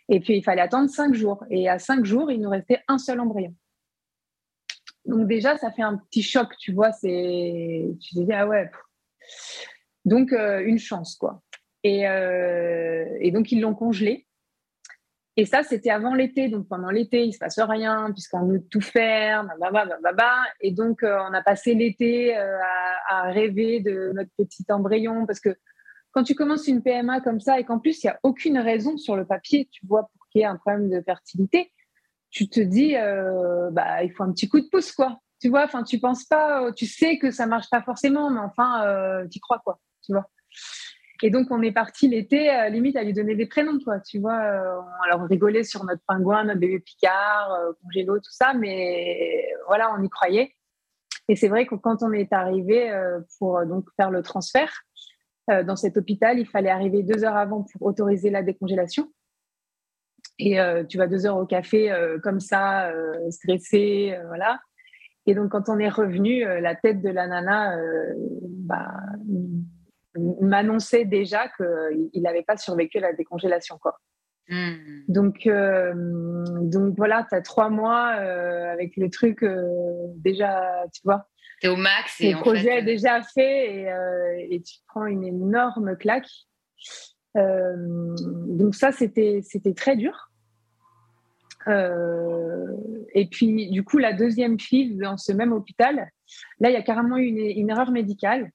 Et 0.09 0.21
puis, 0.21 0.37
il 0.37 0.45
fallait 0.45 0.63
attendre 0.63 0.89
5 0.89 1.13
jours. 1.13 1.45
Et 1.51 1.69
à 1.69 1.81
5 1.81 2.05
jours, 2.05 2.31
il 2.31 2.41
nous 2.41 2.51
restait 2.51 2.85
un 2.87 2.99
seul 2.99 3.19
embryon. 3.19 3.53
Donc, 5.07 5.27
déjà, 5.27 5.59
ça 5.59 5.73
fait 5.73 5.83
un 5.83 5.97
petit 5.97 6.23
choc, 6.23 6.57
tu 6.57 6.73
vois. 6.73 6.93
Tu 6.93 7.01
te 7.01 8.21
dis, 8.21 8.33
ah 8.33 8.47
ouais. 8.47 8.71
Donc, 10.05 10.31
une 10.31 10.79
chance, 10.79 11.17
quoi. 11.17 11.43
Euh, 11.87 13.05
et, 13.21 13.31
donc, 13.31 13.53
ils 13.53 13.61
l'ont 13.61 13.75
congelé. 13.75 14.27
Et 15.37 15.47
ça, 15.47 15.63
c'était 15.63 15.91
avant 15.91 16.15
l'été. 16.15 16.49
Donc, 16.49 16.69
pendant 16.69 16.91
l'été, 16.91 17.23
il 17.23 17.29
ne 17.29 17.33
se 17.33 17.39
passe 17.39 17.59
rien, 17.59 18.11
puisqu'on 18.13 18.47
veut 18.47 18.63
tout 18.71 18.81
faire, 18.81 19.49
Et 20.61 20.71
donc, 20.73 21.03
euh, 21.03 21.19
on 21.29 21.33
a 21.35 21.43
passé 21.43 21.75
l'été 21.75 22.37
euh, 22.37 22.59
à, 23.09 23.23
rêver 23.31 23.81
de 23.81 24.13
notre 24.15 24.31
petit 24.37 24.65
embryon. 24.69 25.27
Parce 25.27 25.41
que 25.41 25.57
quand 26.13 26.23
tu 26.23 26.35
commences 26.35 26.69
une 26.69 26.83
PMA 26.83 27.21
comme 27.21 27.41
ça, 27.41 27.59
et 27.59 27.65
qu'en 27.65 27.79
plus, 27.79 28.03
il 28.03 28.07
n'y 28.07 28.11
a 28.11 28.21
aucune 28.23 28.59
raison 28.59 28.97
sur 28.97 29.17
le 29.17 29.25
papier, 29.25 29.69
tu 29.73 29.87
vois, 29.87 30.03
pour 30.03 30.29
qu'il 30.29 30.41
y 30.41 30.45
ait 30.45 30.47
un 30.47 30.57
problème 30.57 30.91
de 30.91 31.01
fertilité, 31.01 31.73
tu 32.31 32.49
te 32.49 32.61
dis, 32.61 32.95
bah, 33.73 34.05
il 34.05 34.13
faut 34.13 34.23
un 34.23 34.33
petit 34.33 34.49
coup 34.49 34.61
de 34.61 34.69
pouce, 34.71 34.93
quoi. 34.93 35.19
Tu 35.41 35.49
vois, 35.49 35.65
enfin, 35.65 35.83
tu 35.83 35.99
penses 35.99 36.25
pas, 36.25 36.71
tu 36.73 36.87
sais 36.87 37.19
que 37.19 37.31
ça 37.31 37.47
marche 37.47 37.69
pas 37.69 37.83
forcément, 37.83 38.31
mais 38.31 38.41
enfin, 38.41 39.27
tu 39.31 39.41
crois, 39.41 39.61
quoi. 39.65 39.81
Tu 40.05 40.13
vois. 40.13 40.27
Et 41.25 41.31
donc, 41.31 41.47
on 41.51 41.63
est 41.63 41.71
parti 41.73 42.09
l'été, 42.09 42.51
euh, 42.51 42.69
limite, 42.69 42.97
à 42.97 43.05
lui 43.05 43.13
donner 43.13 43.37
des 43.37 43.47
prénoms, 43.47 43.79
toi, 43.79 44.01
tu 44.01 44.19
vois. 44.19 44.41
Euh, 44.41 44.81
alors, 45.05 45.21
on 45.21 45.27
rigolait 45.27 45.63
sur 45.63 45.85
notre 45.85 46.03
pingouin, 46.05 46.45
notre 46.45 46.59
bébé 46.59 46.81
Picard, 46.81 47.53
euh, 47.53 47.73
congélo, 47.83 48.19
tout 48.19 48.33
ça, 48.33 48.55
mais 48.55 49.47
voilà, 49.69 49.95
on 49.97 50.03
y 50.03 50.09
croyait. 50.09 50.53
Et 51.29 51.37
c'est 51.37 51.47
vrai 51.49 51.65
que 51.67 51.77
quand 51.77 52.03
on 52.03 52.13
est 52.13 52.33
arrivé 52.33 52.93
pour 53.39 53.65
donc 53.65 53.87
faire 53.97 54.11
le 54.11 54.23
transfert 54.23 54.83
dans 55.49 55.77
cet 55.77 55.97
hôpital, 55.97 56.41
il 56.41 56.47
fallait 56.47 56.69
arriver 56.69 57.05
deux 57.05 57.25
heures 57.25 57.37
avant 57.37 57.63
pour 57.63 57.83
autoriser 57.83 58.29
la 58.29 58.43
décongélation. 58.43 59.11
Et 60.41 60.59
tu 60.89 60.99
vas 60.99 61.07
deux 61.07 61.25
heures 61.25 61.37
au 61.37 61.47
café 61.47 61.95
comme 62.25 62.41
ça, 62.41 62.93
stressé, 63.31 64.19
voilà. 64.27 64.61
Et 65.27 65.35
donc, 65.35 65.53
quand 65.53 65.69
on 65.69 65.79
est 65.79 65.89
revenu, 65.89 66.45
la 66.45 66.75
tête 66.75 67.01
de 67.01 67.09
la 67.09 67.29
nana, 67.29 67.77
bah, 68.43 68.93
m'annonçait 70.17 71.05
déjà 71.05 71.49
qu'il 71.57 72.23
n'avait 72.23 72.43
pas 72.43 72.57
survécu 72.57 72.99
à 72.99 73.03
la 73.03 73.13
décongélation. 73.13 73.79
Quoi. 73.79 73.99
Hmm. 74.49 75.05
Donc, 75.09 75.47
euh, 75.47 75.93
donc 76.63 76.95
voilà, 76.97 77.27
tu 77.29 77.35
as 77.35 77.43
trois 77.43 77.71
mois 77.71 78.17
euh, 78.19 78.73
avec 78.73 78.97
le 78.97 79.09
truc 79.09 79.43
euh, 79.43 79.63
déjà, 80.17 80.85
tu 80.93 81.01
vois. 81.05 81.27
Tu 81.61 81.69
es 81.69 81.71
au 81.71 81.77
max. 81.77 82.21
Et 82.21 82.33
le 82.33 82.41
projet 82.41 82.79
est 82.79 82.83
déjà 82.83 83.23
fait 83.23 83.77
et, 83.77 84.55
et, 84.55 84.63
tu 84.63 84.79
prends 84.89 85.07
une 85.07 85.25
énorme 85.25 85.97
claque. 85.97 86.29
donc 87.35 88.75
ça, 88.75 88.91
c'était 88.91 89.43
très 89.77 89.97
dur. 89.97 90.31
et 91.69 93.29
puis, 93.31 93.71
du 93.71 93.85
coup, 93.85 93.99
la 93.99 94.13
deuxième 94.13 94.59
fille 94.59 94.97
dans 94.97 95.17
ce 95.17 95.33
même 95.33 95.53
hôpital, 95.53 96.11
là, 96.59 96.71
il 96.71 96.73
y 96.73 96.77
a 96.77 96.83
carrément 96.83 97.17
eu 97.17 97.27
une, 97.27 97.39
une 97.39 97.71
erreur 97.71 97.93
médicale. 97.93 98.51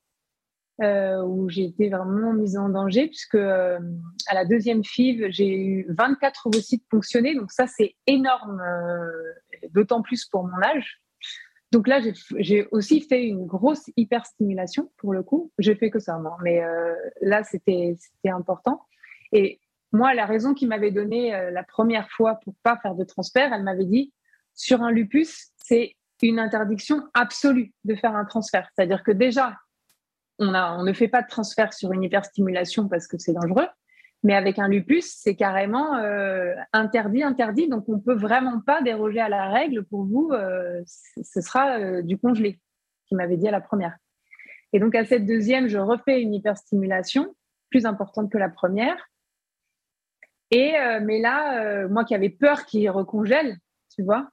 Euh, 0.84 1.23
où 1.23 1.49
j'ai 1.49 1.63
été 1.63 1.89
vraiment 1.89 2.34
mise 2.34 2.55
en 2.55 2.69
danger, 2.69 3.07
puisque 3.07 3.34
euh, 3.34 3.80
à 4.28 4.36
la 4.36 4.45
deuxième 4.45 4.84
FIV, 4.84 5.32
j'ai 5.32 5.57
eu 5.57 5.88
24 5.89 6.45
ovocytes 6.45 6.84
fonctionnés. 6.91 7.34
Donc 7.34 7.51
ça, 7.51 7.65
c'est 7.65 7.95
énorme, 8.05 8.61
euh, 8.61 9.69
d'autant 9.71 10.03
plus 10.03 10.25
pour 10.25 10.43
mon 10.43 10.61
âge. 10.61 11.01
Donc 11.71 11.88
là, 11.88 11.99
j'ai 12.38 12.67
aussi 12.69 13.01
fait 13.01 13.25
une 13.25 13.47
grosse 13.47 13.89
hyperstimulation 13.97 14.91
pour 14.97 15.13
le 15.13 15.23
coup. 15.23 15.51
J'ai 15.57 15.73
fait 15.73 15.89
que 15.89 15.97
ça, 15.97 16.19
moi. 16.19 16.38
Mais 16.43 16.61
là, 17.21 17.43
c'était 17.43 17.97
important. 18.25 18.86
Et 19.34 19.59
moi, 19.91 20.13
la 20.13 20.25
raison 20.25 20.53
qu'il 20.53 20.69
m'avait 20.69 20.91
donnée 20.91 21.32
la 21.51 21.63
première 21.63 22.09
fois 22.11 22.36
pour 22.36 22.53
pas 22.63 22.78
faire 22.78 22.95
de 22.95 23.03
transfert, 23.03 23.51
elle 23.51 23.63
m'avait 23.63 23.84
dit 23.84 24.13
sur 24.53 24.82
un 24.82 24.91
lupus, 24.91 25.49
c'est 25.57 25.95
une 26.21 26.39
interdiction 26.39 27.03
absolue 27.13 27.73
de 27.84 27.95
faire 27.95 28.15
un 28.15 28.23
transfert. 28.23 28.69
C'est-à-dire 28.73 29.03
que 29.03 29.11
déjà, 29.11 29.57
on, 30.39 30.83
ne 30.83 30.93
fait 30.93 31.07
pas 31.07 31.21
de 31.21 31.27
transfert 31.27 31.73
sur 31.73 31.91
une 31.93 32.03
hyperstimulation 32.03 32.88
parce 32.88 33.07
que 33.07 33.17
c'est 33.17 33.33
dangereux. 33.33 33.67
Mais 34.23 34.33
avec 34.33 34.57
un 34.59 34.67
lupus, 34.67 35.15
c'est 35.15 35.35
carrément 35.35 35.95
euh, 35.97 36.53
interdit, 36.73 37.23
interdit. 37.23 37.69
Donc, 37.69 37.88
on 37.88 37.99
peut 37.99 38.15
vraiment 38.15 38.59
pas 38.59 38.81
déroger 38.81 39.19
à 39.19 39.29
la 39.29 39.49
règle. 39.49 39.83
Pour 39.83 40.05
vous, 40.05 40.31
euh, 40.33 40.81
ce 40.85 41.41
sera 41.41 41.77
euh, 41.79 42.01
du 42.01 42.17
congelé, 42.17 42.59
qui 43.07 43.15
m'avait 43.15 43.38
dit 43.38 43.47
à 43.47 43.51
la 43.51 43.61
première. 43.61 43.95
Et 44.73 44.79
donc, 44.79 44.95
à 44.95 45.05
cette 45.05 45.25
deuxième, 45.25 45.67
je 45.67 45.77
refais 45.77 46.21
une 46.21 46.33
hyperstimulation 46.33 47.35
plus 47.69 47.85
importante 47.85 48.31
que 48.31 48.38
la 48.38 48.49
première. 48.49 48.97
Et 50.49 50.73
mais 51.01 51.19
là, 51.19 51.88
moi 51.89 52.05
qui 52.05 52.15
avais 52.15 52.29
peur 52.29 52.65
qu'il 52.65 52.89
recongèle, 52.89 53.57
tu 53.93 54.01
vois, 54.01 54.29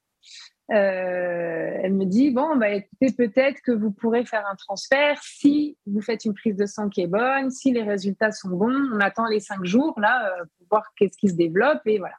euh, 0.72 1.78
elle 1.82 1.92
me 1.92 2.06
dit 2.06 2.30
bon 2.30 2.56
bah 2.56 2.70
écoutez 2.70 3.12
peut-être 3.12 3.60
que 3.60 3.70
vous 3.70 3.90
pourrez 3.90 4.24
faire 4.24 4.46
un 4.50 4.54
transfert 4.54 5.20
si 5.22 5.76
vous 5.84 6.00
faites 6.00 6.24
une 6.24 6.32
prise 6.32 6.56
de 6.56 6.64
sang 6.64 6.88
qui 6.88 7.02
est 7.02 7.06
bonne, 7.06 7.50
si 7.50 7.70
les 7.70 7.82
résultats 7.82 8.32
sont 8.32 8.48
bons, 8.48 8.74
on 8.92 9.00
attend 9.00 9.26
les 9.26 9.40
cinq 9.40 9.62
jours 9.64 10.00
là 10.00 10.26
euh, 10.26 10.44
pour 10.56 10.66
voir 10.70 10.92
qu'est-ce 10.96 11.18
qui 11.18 11.28
se 11.28 11.34
développe 11.34 11.82
et 11.84 11.98
voilà. 11.98 12.14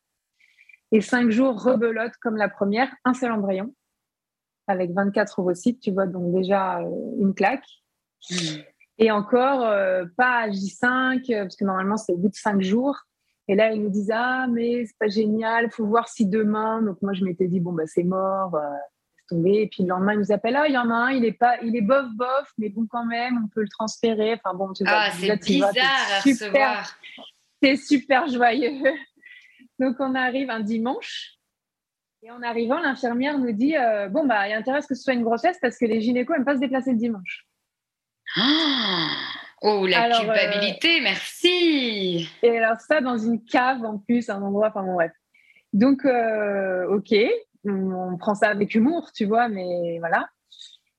Et 0.91 1.01
cinq 1.01 1.31
jours 1.31 1.59
rebelote 1.59 2.13
comme 2.21 2.37
la 2.37 2.47
première, 2.47 2.93
un 3.03 3.15
seul 3.15 3.31
embryon 3.31 3.73
avec 4.67 4.91
24 4.91 5.39
ovocytes, 5.39 5.79
tu 5.79 5.91
vois 5.91 6.05
donc 6.05 6.31
déjà 6.31 6.81
euh, 6.81 6.89
une 7.19 7.33
claque. 7.33 7.65
Mmh. 8.29 8.35
Et 8.97 9.11
encore 9.11 9.59
pas 10.15 10.43
à 10.43 10.49
J5 10.49 11.43
parce 11.43 11.57
que 11.57 11.65
normalement 11.65 11.97
c'est 11.97 12.13
au 12.13 12.17
bout 12.17 12.29
de 12.29 12.35
cinq 12.35 12.61
jours. 12.61 12.95
Et 13.47 13.55
là, 13.55 13.71
ils 13.71 13.81
nous 13.81 13.89
disent 13.89 14.11
Ah, 14.13 14.47
mais 14.49 14.85
c'est 14.85 14.97
pas 14.97 15.07
génial, 15.07 15.69
faut 15.71 15.85
voir 15.85 16.07
si 16.07 16.25
demain. 16.25 16.81
Donc, 16.81 17.01
moi, 17.01 17.13
je 17.13 17.23
m'étais 17.23 17.47
dit 17.47 17.59
Bon, 17.59 17.73
bah, 17.73 17.83
c'est 17.85 18.03
mort, 18.03 18.55
euh, 18.55 18.73
tomber. 19.29 19.61
Et 19.61 19.67
puis, 19.67 19.83
le 19.83 19.89
lendemain, 19.89 20.13
ils 20.13 20.19
nous 20.19 20.31
appellent 20.31 20.55
Ah, 20.55 20.67
il 20.67 20.73
y 20.73 20.77
en 20.77 20.89
a 20.89 20.95
un, 20.95 21.11
il 21.11 21.25
est, 21.25 21.31
pas, 21.31 21.57
il 21.61 21.75
est 21.75 21.81
bof, 21.81 22.07
bof, 22.15 22.51
mais 22.57 22.69
bon, 22.69 22.87
quand 22.89 23.05
même, 23.05 23.39
on 23.43 23.47
peut 23.47 23.61
le 23.61 23.69
transférer. 23.69 24.33
Enfin, 24.33 24.55
bon, 24.55 24.73
tu 24.73 24.83
vois, 24.83 24.93
ah, 24.95 25.11
c'est 25.11 25.35
bizarre 25.43 25.71
à 25.75 26.19
recevoir. 26.21 26.97
C'est 27.61 27.77
super 27.77 28.27
joyeux. 28.27 28.83
Donc, 29.79 29.97
on 29.99 30.15
arrive 30.15 30.49
un 30.49 30.61
dimanche. 30.61 31.33
Et 32.23 32.31
en 32.31 32.41
arrivant, 32.41 32.79
l'infirmière 32.79 33.37
nous 33.37 33.51
dit 33.51 33.77
euh, 33.77 34.09
Bon, 34.09 34.25
bah, 34.25 34.47
il 34.49 34.53
intéresse 34.53 34.87
que 34.87 34.95
ce 34.95 35.03
soit 35.03 35.13
une 35.13 35.23
grossesse 35.23 35.57
parce 35.61 35.77
que 35.77 35.85
les 35.85 36.01
gynécos 36.01 36.35
n'aiment 36.35 36.45
pas 36.45 36.55
se 36.55 36.61
déplacer 36.61 36.91
le 36.91 36.97
dimanche. 36.97 37.45
Ah 38.37 39.07
oh, 39.61 39.85
la 39.85 40.09
culpabilité, 40.09 41.01
merci 41.01 42.29
Et 42.43 42.57
alors, 42.57 42.79
ça, 42.79 43.01
dans 43.01 43.17
une 43.17 43.43
cave 43.43 43.83
en 43.83 43.97
plus, 43.99 44.29
un 44.29 44.41
endroit, 44.41 44.69
enfin, 44.69 44.83
bon, 44.83 44.93
bref. 44.93 45.11
Donc, 45.73 46.05
ok, 46.05 47.15
on 47.65 48.17
prend 48.17 48.35
ça 48.35 48.49
avec 48.49 48.75
humour, 48.75 49.11
tu 49.13 49.25
vois, 49.25 49.49
mais 49.49 49.99
voilà. 49.99 50.29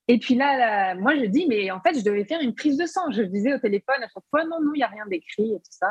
Et 0.08 0.18
puis 0.18 0.34
là, 0.34 0.94
moi, 0.94 1.16
je 1.16 1.24
dis, 1.24 1.46
mais 1.48 1.70
en 1.70 1.80
fait, 1.80 1.98
je 1.98 2.04
devais 2.04 2.24
faire 2.24 2.40
une 2.40 2.54
prise 2.54 2.76
de 2.76 2.86
sang. 2.86 3.10
Je 3.10 3.22
disais 3.22 3.54
au 3.54 3.58
téléphone 3.58 4.02
à 4.02 4.08
chaque 4.08 4.24
fois, 4.30 4.44
non, 4.44 4.60
non, 4.62 4.72
il 4.74 4.78
n'y 4.78 4.84
a 4.84 4.88
rien 4.88 5.06
d'écrit 5.06 5.52
et 5.52 5.58
tout 5.58 5.70
ça. 5.70 5.88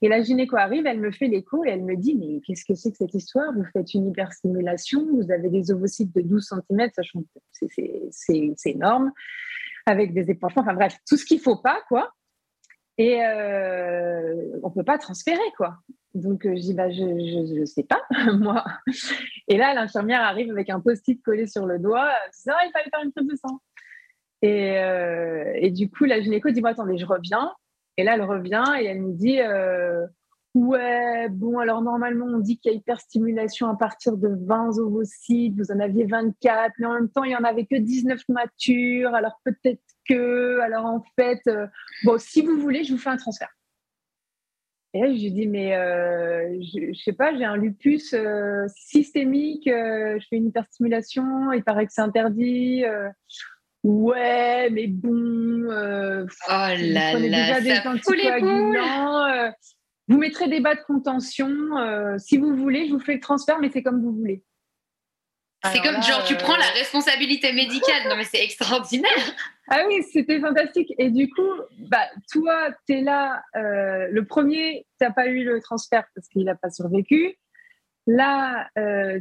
Et 0.00 0.08
la 0.08 0.22
gynéco 0.22 0.56
arrive, 0.56 0.86
elle 0.86 1.00
me 1.00 1.10
fait 1.10 1.28
l'écho 1.28 1.64
et 1.64 1.70
elle 1.70 1.82
me 1.82 1.96
dit, 1.96 2.14
mais 2.14 2.40
qu'est-ce 2.40 2.64
que 2.64 2.74
c'est 2.74 2.90
que 2.90 2.96
cette 2.96 3.14
histoire? 3.14 3.52
Vous 3.54 3.64
faites 3.72 3.94
une 3.94 4.08
hyperstimulation, 4.08 5.06
vous 5.12 5.30
avez 5.30 5.48
des 5.48 5.70
ovocytes 5.70 6.14
de 6.14 6.20
12 6.20 6.52
cm, 6.68 6.90
sachant 6.94 7.20
que 7.22 7.66
c'est 8.10 8.70
énorme, 8.70 9.12
avec 9.86 10.14
des 10.14 10.30
épanchements, 10.30 10.62
enfin 10.62 10.74
bref, 10.74 10.96
tout 11.06 11.16
ce 11.16 11.24
qu'il 11.24 11.38
ne 11.38 11.42
faut 11.42 11.56
pas, 11.56 11.80
quoi. 11.88 12.10
Et 12.96 13.24
euh, 13.24 14.58
on 14.62 14.68
ne 14.68 14.74
peut 14.74 14.84
pas 14.84 14.98
transférer, 14.98 15.50
quoi. 15.56 15.78
Donc, 16.14 16.46
euh, 16.46 16.54
je 16.54 16.60
dis, 16.60 16.76
je 16.76 17.60
ne 17.60 17.64
sais 17.64 17.82
pas, 17.82 18.02
moi. 18.34 18.64
Et 19.48 19.56
là, 19.56 19.74
l'infirmière 19.74 20.22
arrive 20.22 20.50
avec 20.50 20.70
un 20.70 20.80
post-it 20.80 21.20
collé 21.22 21.46
sur 21.46 21.66
le 21.66 21.78
doigt. 21.78 22.08
Elle 22.26 22.30
dit, 22.30 22.68
il 22.68 22.72
fallait 22.72 22.90
faire 22.90 23.02
une 23.04 23.12
prise 23.12 23.26
de 23.26 23.36
sang. 23.36 23.60
Et, 24.42 24.78
euh, 24.78 25.52
et, 25.56 25.70
du 25.70 25.90
coup, 25.90 26.04
la 26.04 26.20
gynéco 26.20 26.50
dit, 26.50 26.60
bon, 26.60 26.68
attendez, 26.68 26.98
je 26.98 27.06
reviens. 27.06 27.52
Et 27.96 28.04
là, 28.04 28.14
elle 28.14 28.22
revient 28.22 28.64
et 28.78 28.84
elle 28.84 29.00
me 29.00 29.12
dit, 29.12 29.40
euh, 29.40 30.06
ouais, 30.54 31.28
bon, 31.30 31.58
alors 31.58 31.82
normalement, 31.82 32.26
on 32.26 32.38
dit 32.38 32.58
qu'il 32.58 32.72
y 32.72 32.74
a 32.74 32.78
hyperstimulation 32.78 33.68
à 33.68 33.76
partir 33.76 34.16
de 34.16 34.28
20 34.28 34.78
ovocytes. 34.78 35.54
Vous 35.56 35.70
en 35.72 35.80
aviez 35.80 36.06
24, 36.06 36.74
mais 36.78 36.86
en 36.86 36.94
même 36.94 37.10
temps, 37.10 37.24
il 37.24 37.28
n'y 37.28 37.36
en 37.36 37.44
avait 37.44 37.66
que 37.66 37.76
19 37.76 38.20
matures. 38.28 39.14
Alors 39.14 39.40
peut-être 39.44 39.82
que, 40.08 40.60
alors 40.60 40.86
en 40.86 41.04
fait, 41.16 41.42
bon, 42.04 42.18
si 42.18 42.42
vous 42.42 42.58
voulez, 42.60 42.84
je 42.84 42.92
vous 42.92 42.98
fais 42.98 43.10
un 43.10 43.16
transfert. 43.16 43.54
Et 44.94 45.00
là, 45.00 45.06
je 45.08 45.20
lui 45.20 45.32
dis, 45.32 45.48
mais 45.48 45.74
euh, 45.74 46.56
je, 46.72 46.90
ne 46.90 46.94
sais 46.94 47.12
pas, 47.12 47.36
j'ai 47.36 47.44
un 47.44 47.56
lupus 47.56 48.14
euh, 48.14 48.64
systémique, 48.76 49.66
euh, 49.66 50.20
je 50.20 50.26
fais 50.30 50.36
une 50.36 50.46
hyperstimulation, 50.46 51.50
il 51.50 51.64
paraît 51.64 51.86
que 51.86 51.92
c'est 51.92 52.00
interdit. 52.00 52.84
ouais, 53.82 54.70
mais 54.70 54.86
bon. 54.86 55.64
oh 55.66 55.68
là 55.68 56.76
là, 56.78 57.18
déjà 57.18 57.60
des 57.60 57.88
anticoagulants. 57.88 59.50
Vous 60.08 60.18
mettrez 60.18 60.48
des 60.48 60.60
bas 60.60 60.74
de 60.74 60.82
contention. 60.82 61.48
si 62.18 62.36
vous 62.36 62.54
voulez, 62.56 62.88
je 62.88 62.92
vous 62.92 63.00
fais 63.00 63.14
le 63.14 63.20
transfert, 63.20 63.58
mais 63.60 63.70
c'est 63.70 63.82
comme 63.82 64.02
vous 64.02 64.12
voulez. 64.12 64.42
C'est 65.72 65.80
comme 65.80 66.02
genre, 66.02 66.24
tu 66.24 66.36
prends 66.36 66.56
la 66.56 66.68
responsabilité 66.74 67.52
médicale. 67.52 68.08
Non, 68.08 68.16
mais 68.16 68.24
c'est 68.24 68.42
extraordinaire. 68.42 69.10
Ah 69.68 69.84
oui, 69.88 70.02
c'était 70.12 70.40
fantastique. 70.40 70.92
Et 70.98 71.10
du 71.10 71.30
coup, 71.30 71.50
bah, 71.78 72.06
toi, 72.30 72.68
tu 72.86 72.98
es 72.98 73.00
là. 73.00 73.42
Euh, 73.56 74.08
le 74.10 74.24
premier, 74.26 74.86
tu 75.00 75.06
n'as 75.06 75.12
pas 75.12 75.26
eu 75.26 75.42
le 75.44 75.60
transfert 75.60 76.04
parce 76.14 76.28
qu'il 76.28 76.44
n'a 76.44 76.54
pas 76.54 76.70
survécu. 76.70 77.38
Là, 78.06 78.68
euh, 78.76 79.20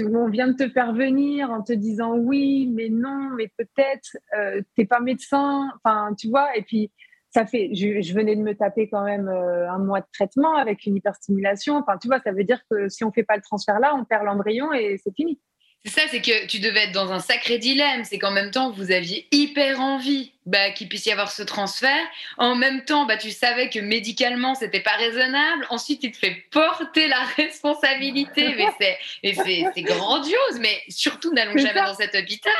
on 0.00 0.28
vient 0.28 0.48
de 0.48 0.56
te 0.56 0.68
faire 0.68 0.92
venir 0.92 1.50
en 1.50 1.62
te 1.62 1.72
disant 1.72 2.16
oui, 2.16 2.68
mais 2.74 2.88
non, 2.88 3.30
mais 3.36 3.52
peut-être, 3.56 4.16
euh, 4.36 4.60
tu 4.74 4.80
n'es 4.80 4.86
pas 4.86 4.98
médecin. 4.98 5.70
Enfin, 5.76 6.12
tu 6.18 6.28
vois, 6.28 6.56
et 6.56 6.62
puis 6.62 6.90
ça 7.34 7.46
fait, 7.46 7.70
je, 7.74 8.14
venais 8.14 8.36
de 8.36 8.40
me 8.40 8.54
taper 8.54 8.88
quand 8.88 9.02
même 9.02 9.28
un 9.28 9.78
mois 9.78 10.00
de 10.00 10.06
traitement 10.12 10.56
avec 10.56 10.86
une 10.86 10.96
hyperstimulation. 10.96 11.76
Enfin, 11.76 11.98
tu 12.00 12.06
vois, 12.06 12.20
ça 12.20 12.32
veut 12.32 12.44
dire 12.44 12.60
que 12.70 12.88
si 12.88 13.02
on 13.02 13.08
ne 13.08 13.12
fait 13.12 13.24
pas 13.24 13.36
le 13.36 13.42
transfert 13.42 13.80
là, 13.80 13.94
on 13.98 14.04
perd 14.04 14.24
l'embryon 14.24 14.72
et 14.72 15.00
c'est 15.02 15.14
fini. 15.14 15.40
C'est 15.86 16.00
ça, 16.00 16.06
c'est 16.10 16.22
que 16.22 16.46
tu 16.46 16.60
devais 16.60 16.84
être 16.84 16.92
dans 16.92 17.12
un 17.12 17.20
sacré 17.20 17.58
dilemme. 17.58 18.04
C'est 18.04 18.18
qu'en 18.18 18.30
même 18.30 18.50
temps, 18.50 18.70
vous 18.70 18.90
aviez 18.90 19.26
hyper 19.32 19.80
envie 19.80 20.32
bah, 20.46 20.70
qu'il 20.70 20.88
puisse 20.88 21.04
y 21.04 21.12
avoir 21.12 21.30
ce 21.30 21.42
transfert. 21.42 22.06
En 22.38 22.54
même 22.54 22.86
temps, 22.86 23.04
bah, 23.04 23.18
tu 23.18 23.30
savais 23.30 23.68
que 23.68 23.80
médicalement, 23.80 24.54
c'était 24.54 24.80
pas 24.80 24.96
raisonnable. 24.96 25.66
Ensuite, 25.68 26.00
tu 26.00 26.10
te 26.10 26.16
fais 26.16 26.42
porter 26.50 27.06
la 27.06 27.20
responsabilité. 27.36 28.54
mais 28.54 29.34
c'est 29.44 29.82
grandiose. 29.82 30.58
Mais 30.60 30.80
surtout, 30.88 31.34
n'allons 31.34 31.58
jamais 31.58 31.74
dans 31.74 31.94
cet 31.94 32.14
hôpital. 32.14 32.52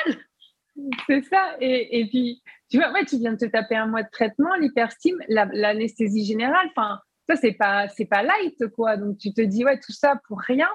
C'est 1.06 1.22
ça. 1.22 1.56
Et, 1.60 2.00
et, 2.00 2.08
puis, 2.08 2.42
tu 2.70 2.78
vois, 2.78 2.92
ouais, 2.92 3.04
tu 3.04 3.16
viens 3.18 3.32
de 3.32 3.38
te 3.38 3.44
taper 3.44 3.76
un 3.76 3.86
mois 3.86 4.02
de 4.02 4.10
traitement, 4.10 4.54
l'hyperstime, 4.54 5.18
l'anesthésie 5.28 6.24
générale. 6.24 6.68
Enfin, 6.70 7.00
ça, 7.28 7.36
c'est 7.36 7.52
pas, 7.52 7.88
c'est 7.88 8.06
pas 8.06 8.22
light, 8.22 8.66
quoi. 8.74 8.96
Donc, 8.96 9.18
tu 9.18 9.32
te 9.32 9.40
dis, 9.40 9.64
ouais, 9.64 9.78
tout 9.78 9.92
ça 9.92 10.20
pour 10.28 10.40
rien 10.40 10.68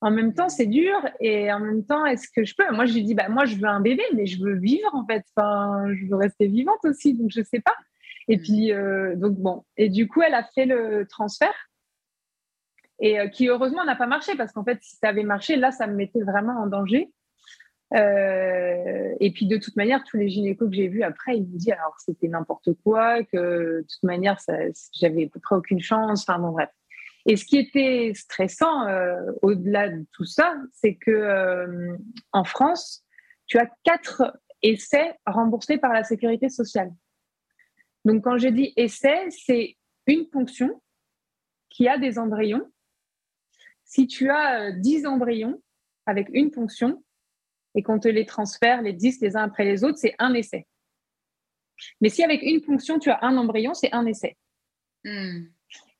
en 0.00 0.10
même 0.10 0.34
temps, 0.34 0.48
c'est 0.48 0.66
dur 0.66 0.96
et 1.20 1.50
en 1.52 1.58
même 1.58 1.84
temps, 1.84 2.04
est-ce 2.04 2.28
que 2.28 2.44
je 2.44 2.54
peux? 2.56 2.70
Moi, 2.74 2.84
je 2.84 2.94
lui 2.94 3.02
dis, 3.02 3.14
bah, 3.14 3.28
moi, 3.28 3.44
je 3.46 3.56
veux 3.56 3.66
un 3.66 3.80
bébé, 3.80 4.02
mais 4.14 4.26
je 4.26 4.42
veux 4.42 4.54
vivre 4.54 4.94
en 4.94 5.06
fait. 5.06 5.24
Enfin, 5.34 5.86
je 5.94 6.06
veux 6.06 6.16
rester 6.16 6.46
vivante 6.48 6.84
aussi, 6.84 7.14
donc 7.14 7.30
je 7.30 7.42
sais 7.42 7.60
pas. 7.60 7.74
Et 8.28 8.38
puis, 8.38 8.72
euh, 8.72 9.16
donc 9.16 9.36
bon. 9.36 9.64
Et 9.76 9.88
du 9.88 10.06
coup, 10.06 10.22
elle 10.22 10.34
a 10.34 10.44
fait 10.54 10.66
le 10.66 11.06
transfert 11.06 11.54
et 12.98 13.20
euh, 13.20 13.28
qui 13.28 13.48
heureusement 13.48 13.84
n'a 13.84 13.96
pas 13.96 14.06
marché 14.06 14.36
parce 14.36 14.52
qu'en 14.52 14.64
fait, 14.64 14.78
si 14.82 14.96
ça 14.96 15.08
avait 15.08 15.22
marché, 15.22 15.56
là, 15.56 15.70
ça 15.70 15.86
me 15.86 15.94
mettait 15.94 16.22
vraiment 16.22 16.60
en 16.60 16.66
danger. 16.66 17.10
Euh, 17.94 19.14
et 19.20 19.30
puis 19.32 19.46
de 19.46 19.56
toute 19.56 19.76
manière, 19.76 20.02
tous 20.04 20.16
les 20.16 20.28
gynécos 20.28 20.68
que 20.68 20.74
j'ai 20.74 20.88
vus 20.88 21.02
après, 21.02 21.36
ils 21.36 21.42
me 21.42 21.58
disent 21.58 21.70
alors 21.70 21.94
c'était 21.98 22.28
n'importe 22.28 22.70
quoi, 22.82 23.22
que 23.24 23.78
de 23.78 23.86
toute 23.88 24.02
manière, 24.02 24.38
j'avais 24.92 25.26
à 25.26 25.28
peu 25.28 25.40
près 25.40 25.56
aucune 25.56 25.80
chance. 25.80 26.22
Enfin 26.22 26.38
bon, 26.38 26.50
bref. 26.50 26.70
Et 27.26 27.36
ce 27.36 27.44
qui 27.44 27.58
était 27.58 28.12
stressant 28.14 28.86
euh, 28.86 29.20
au-delà 29.42 29.88
de 29.88 30.06
tout 30.12 30.24
ça, 30.24 30.56
c'est 30.72 30.94
que 30.94 31.10
euh, 31.10 31.96
en 32.32 32.44
France, 32.44 33.04
tu 33.46 33.58
as 33.58 33.68
quatre 33.84 34.40
essais 34.62 35.14
remboursés 35.26 35.78
par 35.78 35.92
la 35.92 36.04
sécurité 36.04 36.48
sociale. 36.48 36.92
Donc 38.04 38.22
quand 38.22 38.38
je 38.38 38.48
dis 38.48 38.72
essai, 38.76 39.28
c'est 39.30 39.76
une 40.06 40.28
ponction 40.28 40.80
qui 41.68 41.88
a 41.88 41.98
des 41.98 42.18
embryons. 42.18 42.70
Si 43.84 44.06
tu 44.06 44.30
as 44.30 44.70
10 44.72 45.04
euh, 45.04 45.08
embryons 45.08 45.60
avec 46.06 46.28
une 46.32 46.52
ponction 46.52 47.02
et 47.76 47.82
qu'on 47.82 48.00
te 48.00 48.08
les 48.08 48.26
transfère 48.26 48.82
les 48.82 48.94
10 48.94 49.20
les 49.20 49.36
uns 49.36 49.44
après 49.44 49.64
les 49.64 49.84
autres, 49.84 49.98
c'est 49.98 50.14
un 50.18 50.34
essai. 50.34 50.66
Mais 52.00 52.08
si 52.08 52.24
avec 52.24 52.42
une 52.42 52.62
ponction, 52.62 52.98
tu 52.98 53.10
as 53.10 53.18
un 53.22 53.36
embryon, 53.36 53.74
c'est 53.74 53.92
un 53.92 54.06
essai. 54.06 54.36
Hmm. 55.04 55.44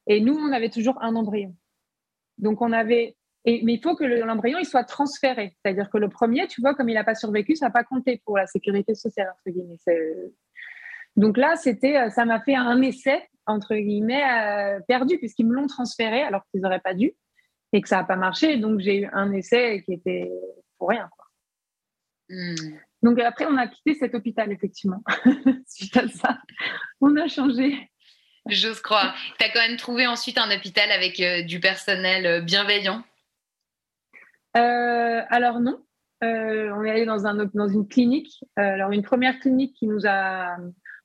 Et 0.07 0.21
nous, 0.21 0.35
on 0.35 0.53
avait 0.53 0.71
toujours 0.71 1.01
un 1.03 1.15
embryon. 1.15 1.55
Donc, 2.39 2.63
on 2.63 2.73
avait. 2.73 3.17
Et, 3.45 3.63
mais 3.63 3.75
il 3.75 3.81
faut 3.81 3.95
que 3.95 4.05
l'embryon 4.05 4.59
il 4.59 4.65
soit 4.65 4.85
transféré. 4.85 5.57
C'est-à-dire 5.63 5.89
que 5.91 5.99
le 5.99 6.09
premier, 6.09 6.49
tu 6.49 6.61
vois, 6.61 6.75
comme 6.75 6.89
il 6.89 6.95
n'a 6.95 7.05
pas 7.05 7.15
survécu, 7.15 7.55
ça 7.55 7.67
n'a 7.67 7.71
pas 7.71 7.85
compté 7.85 8.21
pour 8.25 8.37
la 8.37 8.47
sécurité 8.47 8.95
sociale, 8.95 9.33
entre 9.33 9.55
guillemets. 9.55 9.77
Donc 11.15 11.37
là, 11.37 11.57
c'était, 11.57 12.11
ça 12.11 12.25
m'a 12.25 12.41
fait 12.41 12.57
un 12.57 12.83
essai, 12.83 13.23
entre 13.47 13.75
guillemets, 13.77 14.25
euh, 14.25 14.81
perdu, 14.89 15.19
puisqu'ils 15.19 15.47
me 15.47 15.55
l'ont 15.55 15.69
transféré 15.69 16.23
alors 16.23 16.43
qu'ils 16.51 16.61
n'auraient 16.61 16.81
pas 16.81 16.95
dû, 16.95 17.13
et 17.73 17.81
que 17.81 17.89
ça 17.89 17.99
n'a 17.99 18.05
pas 18.05 18.17
marché. 18.17 18.57
Donc 18.57 18.81
j'ai 18.81 19.03
eu 19.03 19.09
un 19.13 19.33
essai 19.33 19.83
qui 19.85 19.93
était 19.93 20.31
pour 20.79 20.89
rien. 20.89 21.09
Quoi. 21.17 21.26
Hmm. 22.29 22.55
Donc 23.03 23.21
après, 23.21 23.47
on 23.47 23.57
a 23.57 23.67
quitté 23.67 23.95
cet 23.95 24.15
hôpital, 24.15 24.51
effectivement. 24.53 25.03
Suite 25.67 25.97
à 25.97 26.09
ça, 26.09 26.39
on 27.01 27.17
a 27.17 27.29
changé. 27.29 27.91
J'ose 28.49 28.81
croire. 28.81 29.15
Tu 29.39 29.45
as 29.45 29.51
quand 29.51 29.61
même 29.67 29.77
trouvé 29.77 30.07
ensuite 30.07 30.39
un 30.39 30.55
hôpital 30.55 30.91
avec 30.93 31.21
euh, 31.21 31.43
du 31.43 31.61
personnel 31.61 32.27
euh, 32.27 32.41
bienveillant? 32.41 33.03
Euh, 34.57 35.23
Alors 35.29 35.61
non. 35.61 35.83
on 36.23 36.85
est 36.85 36.91
allé 36.91 37.05
dans, 37.05 37.27
un, 37.27 37.45
dans 37.53 37.69
une 37.69 37.89
clinique. 37.89 38.45
alors 38.57 38.93
une 38.93 39.03
première 39.03 39.39
clinique 39.41 39.75
qui 39.75 39.87
nous 39.87 40.07
a... 40.07 40.57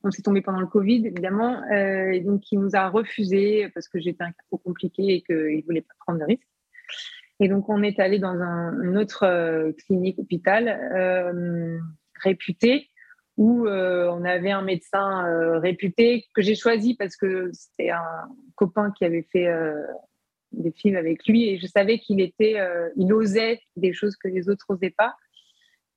On 0.04 0.10
s'est 0.10 0.24
tombé 0.24 0.42
pendant 0.42 0.60
le 0.60 0.66
Covid, 0.66 1.06
évidemment, 1.06 1.64
et 1.70 2.22
donc 2.22 2.42
qui 2.42 2.58
nous 2.58 2.76
a 2.76 2.90
refusé 2.90 3.70
parce 3.76 3.88
que 3.88 4.00
j'étais 4.00 4.24
un 4.24 4.32
cas 4.32 4.42
trop 4.48 4.58
compliqué 4.58 5.04
et 5.14 5.22
qu'ils 5.22 5.58
ne 5.58 5.62
voulaient 5.64 5.82
pas 5.82 5.94
prendre 6.00 6.18
de 6.18 6.26
risques. 6.26 6.48
Et 7.42 7.50
donc, 7.50 7.68
on 7.68 7.84
est 7.84 8.00
allé 8.00 8.20
dans 8.20 8.40
un, 8.40 8.82
une 8.84 8.98
autre 8.98 9.74
clinique, 9.86 10.18
hôpital, 10.20 10.80
réputé, 12.22 12.92
où 13.38 13.66
euh, 13.66 14.08
on 14.12 14.24
avait 14.24 14.52
un 14.52 14.62
médecin 14.62 15.26
euh, 15.26 15.60
réputé 15.60 16.26
que 16.34 16.42
j'ai 16.42 16.56
choisi 16.56 16.96
parce 16.96 17.16
que 17.16 17.50
c'était 17.54 17.90
un 17.90 18.30
copain 18.56 18.92
qui 18.92 19.06
avait 19.06 19.26
fait 19.32 19.48
euh, 19.48 19.82
des 20.52 20.72
films 20.72 20.96
avec 20.96 21.26
lui 21.26 21.50
et 21.50 21.58
je 21.58 21.66
savais 21.66 22.00
qu'il 22.00 22.20
était, 22.20 22.58
il 22.98 23.14
osait 23.14 23.62
des 23.78 23.94
choses 23.94 24.16
que 24.18 24.28
les 24.28 24.50
autres 24.50 24.66
n'osaient 24.70 24.94
pas. 24.96 25.16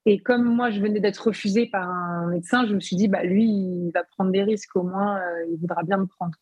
Et 0.07 0.21
comme 0.21 0.45
moi, 0.45 0.71
je 0.71 0.81
venais 0.81 1.01
d'être 1.01 1.27
refusée 1.27 1.67
par 1.67 1.89
un 1.89 2.29
médecin, 2.29 2.67
je 2.67 2.75
me 2.75 2.81
suis 2.81 2.95
dit, 2.95 3.09
bah, 3.09 3.25
lui, 3.25 3.45
il 3.45 3.91
va 3.93 4.05
prendre 4.05 4.31
des 4.31 4.43
risques, 4.43 4.77
au 4.77 4.83
moins, 4.83 5.21
il 5.51 5.57
voudra 5.59 5.83
bien 5.83 5.97
me 5.97 6.07
prendre. 6.07 6.37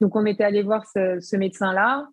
Donc, 0.00 0.16
on 0.16 0.24
était 0.24 0.44
allé 0.44 0.62
voir 0.62 0.86
ce 0.86 1.36
médecin-là 1.36 2.08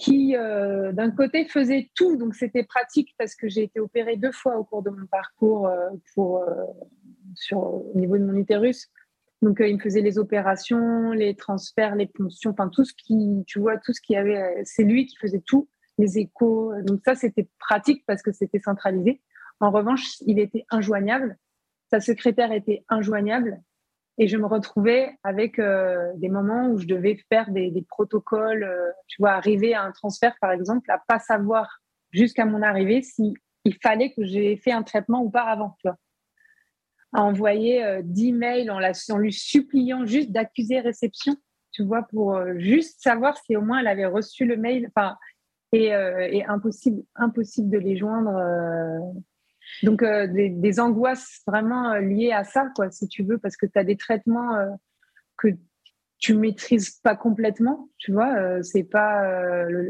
qui, 0.00 0.34
euh, 0.34 0.92
d'un 0.92 1.10
côté, 1.10 1.44
faisait 1.44 1.90
tout. 1.94 2.16
Donc, 2.16 2.34
c'était 2.34 2.64
pratique 2.64 3.14
parce 3.18 3.34
que 3.34 3.48
j'ai 3.48 3.62
été 3.64 3.80
opérée 3.80 4.16
deux 4.16 4.32
fois 4.32 4.56
au 4.56 4.64
cours 4.64 4.82
de 4.82 4.88
mon 4.88 5.06
parcours 5.06 5.68
euh, 5.68 5.90
euh, 6.18 6.66
sur, 7.34 7.58
au 7.58 7.92
niveau 7.94 8.16
de 8.16 8.24
mon 8.24 8.34
utérus. 8.34 8.88
Donc, 9.42 9.58
il 9.60 9.76
me 9.76 9.80
faisait 9.80 10.00
les 10.00 10.18
opérations, 10.18 11.12
les 11.12 11.34
transferts, 11.36 11.96
les 11.96 12.06
ponctions, 12.06 12.50
enfin, 12.50 12.68
tout 12.68 12.84
ce 12.84 12.94
qui, 12.94 13.44
tu 13.46 13.58
vois, 13.58 13.76
tout 13.76 13.92
ce 13.92 14.00
qui 14.00 14.16
avait, 14.16 14.62
c'est 14.64 14.84
lui 14.84 15.06
qui 15.06 15.16
faisait 15.16 15.42
tout. 15.46 15.68
les 15.98 16.18
échos. 16.18 16.72
Donc 16.82 17.00
ça, 17.04 17.14
c'était 17.14 17.48
pratique 17.58 18.04
parce 18.06 18.22
que 18.22 18.32
c'était 18.32 18.58
centralisé. 18.58 19.20
En 19.60 19.70
revanche, 19.70 20.16
il 20.26 20.38
était 20.38 20.64
injoignable. 20.70 21.36
Sa 21.90 22.00
secrétaire 22.00 22.52
était 22.52 22.84
injoignable. 22.88 23.60
Et 24.22 24.28
je 24.28 24.36
me 24.36 24.44
retrouvais 24.44 25.16
avec 25.24 25.58
euh, 25.58 26.12
des 26.16 26.28
moments 26.28 26.68
où 26.68 26.78
je 26.78 26.86
devais 26.86 27.18
faire 27.30 27.50
des, 27.50 27.72
protocoles, 27.88 28.64
euh, 28.64 28.90
tu 29.08 29.16
vois, 29.18 29.30
arriver 29.30 29.72
à 29.72 29.82
un 29.82 29.92
transfert, 29.92 30.34
par 30.42 30.52
exemple, 30.52 30.90
à 30.90 31.02
pas 31.08 31.18
savoir 31.18 31.80
jusqu'à 32.10 32.44
mon 32.44 32.60
arrivée 32.60 33.00
si 33.00 33.32
il 33.64 33.74
fallait 33.82 34.12
que 34.12 34.22
j'ai 34.22 34.58
fait 34.58 34.72
un 34.72 34.82
traitement 34.82 35.22
auparavant, 35.22 35.74
tu 35.80 35.88
vois. 35.88 35.96
À 37.14 37.22
envoyer 37.22 37.82
euh, 37.82 38.02
10 38.04 38.34
mails 38.34 38.70
en, 38.70 38.78
la, 38.78 38.92
en 39.08 39.16
lui 39.16 39.32
suppliant 39.32 40.04
juste 40.04 40.30
d'accuser 40.32 40.80
réception, 40.80 41.34
tu 41.72 41.82
vois, 41.82 42.02
pour 42.02 42.38
juste 42.58 43.00
savoir 43.00 43.38
si 43.38 43.56
au 43.56 43.62
moins 43.62 43.78
elle 43.78 43.86
avait 43.86 44.04
reçu 44.04 44.44
le 44.44 44.58
mail. 44.58 44.86
Enfin, 44.94 45.16
et, 45.72 45.86
et 45.86 46.44
impossible, 46.46 47.04
impossible 47.14 47.70
de 47.70 47.78
les 47.78 47.96
joindre 47.96 48.36
donc, 49.82 50.02
euh, 50.02 50.26
des, 50.28 50.80
angoisses 50.80 51.40
vraiment 51.46 51.92
euh, 51.92 52.00
liées 52.00 52.32
à 52.32 52.44
ça, 52.44 52.68
quoi, 52.74 52.90
si 52.90 53.08
tu 53.08 53.22
veux, 53.22 53.38
parce 53.38 53.56
que 53.56 53.66
tu 53.66 53.78
as 53.78 53.84
des 53.84 53.96
traitements 53.96 54.56
euh, 54.56 54.66
que 55.38 55.48
tu 56.18 56.34
maîtrises 56.34 56.90
pas 57.02 57.16
complètement, 57.16 57.88
tu 57.96 58.12
vois. 58.12 58.62
c'est 58.62 58.82
pas, 58.82 59.24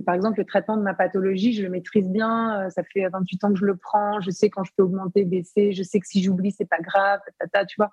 par 0.07 0.14
exemple, 0.14 0.39
le 0.39 0.45
traitement 0.45 0.76
de 0.76 0.83
ma 0.83 0.95
pathologie, 0.95 1.53
je 1.53 1.64
le 1.64 1.70
maîtrise 1.70 2.09
bien. 2.09 2.70
ça 2.70 2.85
fait 2.85 3.09
28 3.09 3.45
ans 3.45 3.53
que 3.53 3.59
je 3.59 3.64
le 3.64 3.74
prends. 3.74 4.20
Je 4.20 4.31
sais 4.31 4.49
quand 4.49 4.62
je 4.62 4.70
peux 4.76 4.85
augmenter, 4.85 5.24
baisser. 5.24 5.72
Je 5.72 5.83
sais 5.83 5.99
que 5.99 6.07
si 6.07 6.22
j'oublie, 6.22 6.53
c'est 6.53 6.68
pas 6.68 6.78
grave. 6.78 7.18
tu 7.66 7.74
vois. 7.78 7.91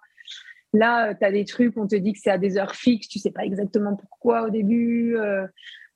Là, 0.71 1.15
tu 1.15 1.25
as 1.25 1.31
des 1.31 1.45
trucs, 1.45 1.75
on 1.77 1.87
te 1.87 1.95
dit 1.95 2.13
que 2.13 2.19
c'est 2.21 2.29
à 2.29 2.37
des 2.37 2.59
heures 2.59 2.75
fixes. 2.75 3.07
Tu 3.07 3.17
sais 3.17 3.31
pas 3.31 3.43
exactement 3.43 3.95
pourquoi 3.95 4.43
au 4.43 4.51
début. 4.51 5.17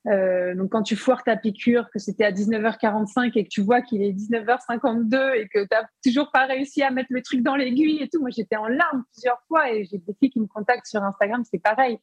Euh, 0.08 0.56
donc 0.56 0.72
quand 0.72 0.82
tu 0.82 0.96
foires 0.96 1.24
ta 1.24 1.38
piqûre, 1.38 1.90
que 1.92 2.00
c'était 2.00 2.24
à 2.24 2.32
19h45 2.32 3.32
et 3.36 3.44
que 3.44 3.50
tu 3.50 3.62
vois 3.62 3.82
qu'il 3.82 4.02
est 4.02 4.14
19h52 4.14 5.36
et 5.36 5.48
que 5.48 5.60
tu 5.60 5.68
n'as 5.72 5.86
toujours 6.04 6.32
pas 6.32 6.46
réussi 6.46 6.82
à 6.82 6.90
mettre 6.90 7.10
le 7.12 7.22
truc 7.22 7.44
dans 7.44 7.56
l'aiguille 7.56 8.02
et 8.02 8.10
tout, 8.10 8.20
moi 8.20 8.32
j'étais 8.32 8.56
en 8.56 8.68
larmes 8.68 9.04
plusieurs 9.14 9.42
fois 9.48 9.72
et 9.72 9.86
j'ai 9.86 10.00
des 10.00 10.14
filles 10.20 10.32
qui 10.32 10.40
me 10.40 10.48
contactent 10.48 10.88
sur 10.88 11.04
Instagram, 11.04 11.44
c'est 11.50 11.62
pareil. 11.62 12.00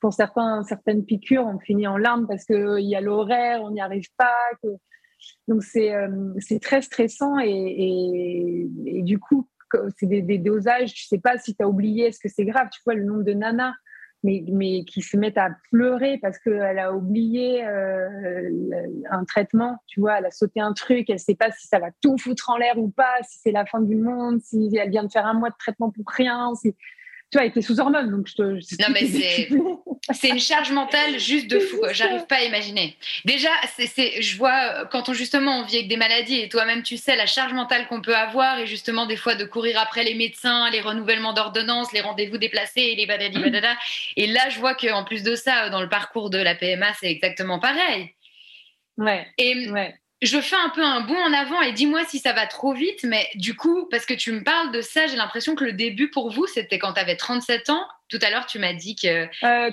Pour 0.00 0.14
certains, 0.14 0.64
certaines 0.64 1.04
piqûres, 1.04 1.46
on 1.46 1.58
finit 1.60 1.86
en 1.86 1.96
larmes 1.96 2.26
parce 2.26 2.44
qu'il 2.44 2.80
y 2.80 2.96
a 2.96 3.00
l'horaire, 3.00 3.62
on 3.62 3.70
n'y 3.70 3.80
arrive 3.80 4.08
pas. 4.16 4.34
Donc 5.46 5.62
c'est 5.62 5.94
euh, 5.94 6.34
très 6.60 6.82
stressant 6.82 7.38
et, 7.38 8.66
du 9.02 9.18
coup, 9.18 9.48
c'est 9.96 10.06
des, 10.06 10.22
des, 10.22 10.38
dosages, 10.38 10.92
tu 10.92 11.04
sais 11.04 11.18
pas 11.18 11.38
si 11.38 11.54
tu 11.54 11.62
as 11.62 11.68
oublié, 11.68 12.06
est-ce 12.06 12.18
que 12.18 12.28
c'est 12.28 12.44
grave, 12.44 12.68
tu 12.72 12.80
vois 12.84 12.94
le 12.94 13.04
nombre 13.04 13.22
de 13.22 13.32
nanas 13.32 13.72
mais, 14.22 14.44
mais 14.48 14.84
qui 14.84 15.02
se 15.02 15.16
mettent 15.16 15.38
à 15.38 15.50
pleurer 15.70 16.18
parce 16.18 16.38
qu'elle 16.38 16.78
a 16.78 16.92
oublié 16.94 17.64
euh, 17.66 18.48
un 19.10 19.24
traitement, 19.24 19.78
tu 19.86 20.00
vois, 20.00 20.18
elle 20.18 20.26
a 20.26 20.30
sauté 20.30 20.60
un 20.60 20.72
truc, 20.72 21.08
elle 21.08 21.16
ne 21.16 21.20
sait 21.20 21.34
pas 21.34 21.50
si 21.50 21.66
ça 21.66 21.78
va 21.78 21.88
tout 22.00 22.16
foutre 22.18 22.50
en 22.50 22.56
l'air 22.56 22.78
ou 22.78 22.88
pas, 22.88 23.14
si 23.22 23.38
c'est 23.42 23.52
la 23.52 23.66
fin 23.66 23.80
du 23.80 23.96
monde, 23.96 24.40
si 24.40 24.70
elle 24.76 24.90
vient 24.90 25.04
de 25.04 25.12
faire 25.12 25.26
un 25.26 25.34
mois 25.34 25.50
de 25.50 25.56
traitement 25.58 25.90
pour 25.90 26.04
rien, 26.08 26.54
si, 26.54 26.74
tu 27.32 27.38
elle 27.38 27.46
était 27.46 27.62
sous 27.62 27.80
hormones, 27.80 28.10
donc 28.10 28.28
je 28.28 28.34
te. 28.34 28.42
non, 28.42 28.88
mais 28.90 29.06
c'est, 30.12 30.28
une 30.28 30.38
charge 30.38 30.70
mentale 30.70 31.18
juste 31.18 31.50
de 31.50 31.58
fou. 31.58 31.78
J'arrive 31.92 32.26
pas 32.26 32.36
à 32.36 32.42
imaginer. 32.42 32.96
Déjà, 33.24 33.48
c'est, 33.78 34.20
je 34.20 34.36
vois 34.36 34.84
quand 34.86 35.08
on 35.08 35.14
justement 35.14 35.60
on 35.60 35.64
vit 35.64 35.76
avec 35.76 35.88
des 35.88 35.96
maladies 35.96 36.40
et 36.40 36.48
toi-même 36.50 36.82
tu 36.82 36.98
sais 36.98 37.16
la 37.16 37.24
charge 37.24 37.54
mentale 37.54 37.86
qu'on 37.88 38.02
peut 38.02 38.14
avoir 38.14 38.58
et 38.58 38.66
justement 38.66 39.06
des 39.06 39.16
fois 39.16 39.34
de 39.34 39.46
courir 39.46 39.78
après 39.80 40.04
les 40.04 40.14
médecins, 40.14 40.68
les 40.70 40.82
renouvellements 40.82 41.32
d'ordonnances, 41.32 41.92
les 41.92 42.02
rendez-vous 42.02 42.36
déplacés, 42.36 42.94
les 42.96 43.06
badadi 43.06 43.38
badada. 43.38 43.74
Et 44.16 44.26
là, 44.26 44.50
je 44.50 44.58
vois 44.58 44.74
qu'en 44.74 45.04
plus 45.04 45.22
de 45.22 45.34
ça, 45.34 45.70
dans 45.70 45.80
le 45.80 45.88
parcours 45.88 46.28
de 46.28 46.38
la 46.38 46.54
PMA, 46.54 46.92
c'est 47.00 47.10
exactement 47.10 47.58
pareil. 47.58 48.10
Ouais. 48.98 49.26
Et 49.38 49.70
ouais 49.70 49.94
je 50.22 50.40
fais 50.40 50.56
un 50.56 50.68
peu 50.68 50.82
un 50.82 51.00
bond 51.00 51.16
en 51.16 51.32
avant 51.32 51.60
et 51.62 51.72
dis-moi 51.72 52.04
si 52.04 52.20
ça 52.20 52.32
va 52.32 52.46
trop 52.46 52.72
vite, 52.72 53.02
mais 53.02 53.26
du 53.34 53.56
coup, 53.56 53.88
parce 53.90 54.06
que 54.06 54.14
tu 54.14 54.30
me 54.30 54.44
parles 54.44 54.70
de 54.70 54.80
ça, 54.80 55.08
j'ai 55.08 55.16
l'impression 55.16 55.56
que 55.56 55.64
le 55.64 55.72
début 55.72 56.10
pour 56.10 56.30
vous, 56.30 56.46
c'était 56.46 56.78
quand 56.78 56.92
tu 56.92 57.00
avais 57.00 57.16
37 57.16 57.70
ans. 57.70 57.84
Tout 58.08 58.20
à 58.22 58.30
l'heure, 58.30 58.46
tu 58.46 58.60
m'as 58.60 58.72
dit 58.72 58.94
que... 58.94 59.26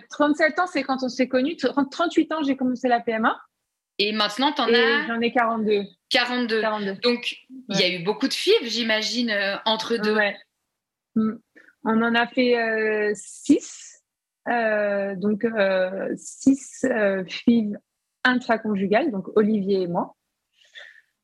37 0.09 0.57
euh, 0.57 0.63
ans, 0.63 0.67
c'est 0.67 0.81
quand 0.81 1.03
on 1.03 1.09
s'est 1.09 1.27
connus. 1.27 1.55
38 1.55 2.31
ans, 2.31 2.43
j'ai 2.43 2.57
commencé 2.57 2.87
la 2.87 2.99
PMA. 2.99 3.39
Et 3.99 4.11
maintenant, 4.11 4.51
tu 4.51 4.61
en 4.61 4.73
as... 4.73 5.07
J'en 5.07 5.21
ai 5.21 5.31
42. 5.31 5.83
42. 6.09 6.61
Donc, 7.03 7.35
il 7.69 7.79
y 7.79 7.83
a 7.83 7.89
eu 7.89 8.03
beaucoup 8.03 8.27
de 8.27 8.33
FIV, 8.33 8.63
j'imagine, 8.63 9.29
euh, 9.29 9.55
entre 9.65 9.97
deux. 9.97 10.15
Ouais. 10.15 10.35
Mm. 11.15 11.33
On 11.83 12.01
en 12.01 12.15
a 12.15 12.25
fait 12.25 13.13
6. 13.13 14.01
Euh, 14.47 15.15
donc, 15.15 15.45
6 16.15 16.87
FIV 17.27 17.77
intraconjugales, 18.23 19.11
donc 19.11 19.27
Olivier 19.37 19.83
et 19.83 19.87
moi. 19.87 20.15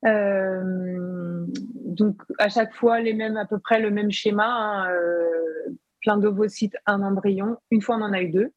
Euh, 0.06 1.46
donc 1.48 2.22
à 2.38 2.50
chaque 2.50 2.74
fois 2.76 3.00
les 3.00 3.14
mêmes, 3.14 3.38
à 3.38 3.46
peu 3.46 3.60
près 3.60 3.80
le 3.80 3.92
même 3.92 4.12
schéma, 4.12 4.46
hein, 4.46 4.92
euh, 4.92 5.76
plein 6.02 6.18
d'ovocytes, 6.18 6.78
un 6.86 7.02
embryon. 7.02 7.58
Une 7.72 7.82
fois 7.82 7.98
on 7.98 8.02
en 8.02 8.14
a 8.14 8.22
eu 8.22 8.30
deux. 8.30 8.52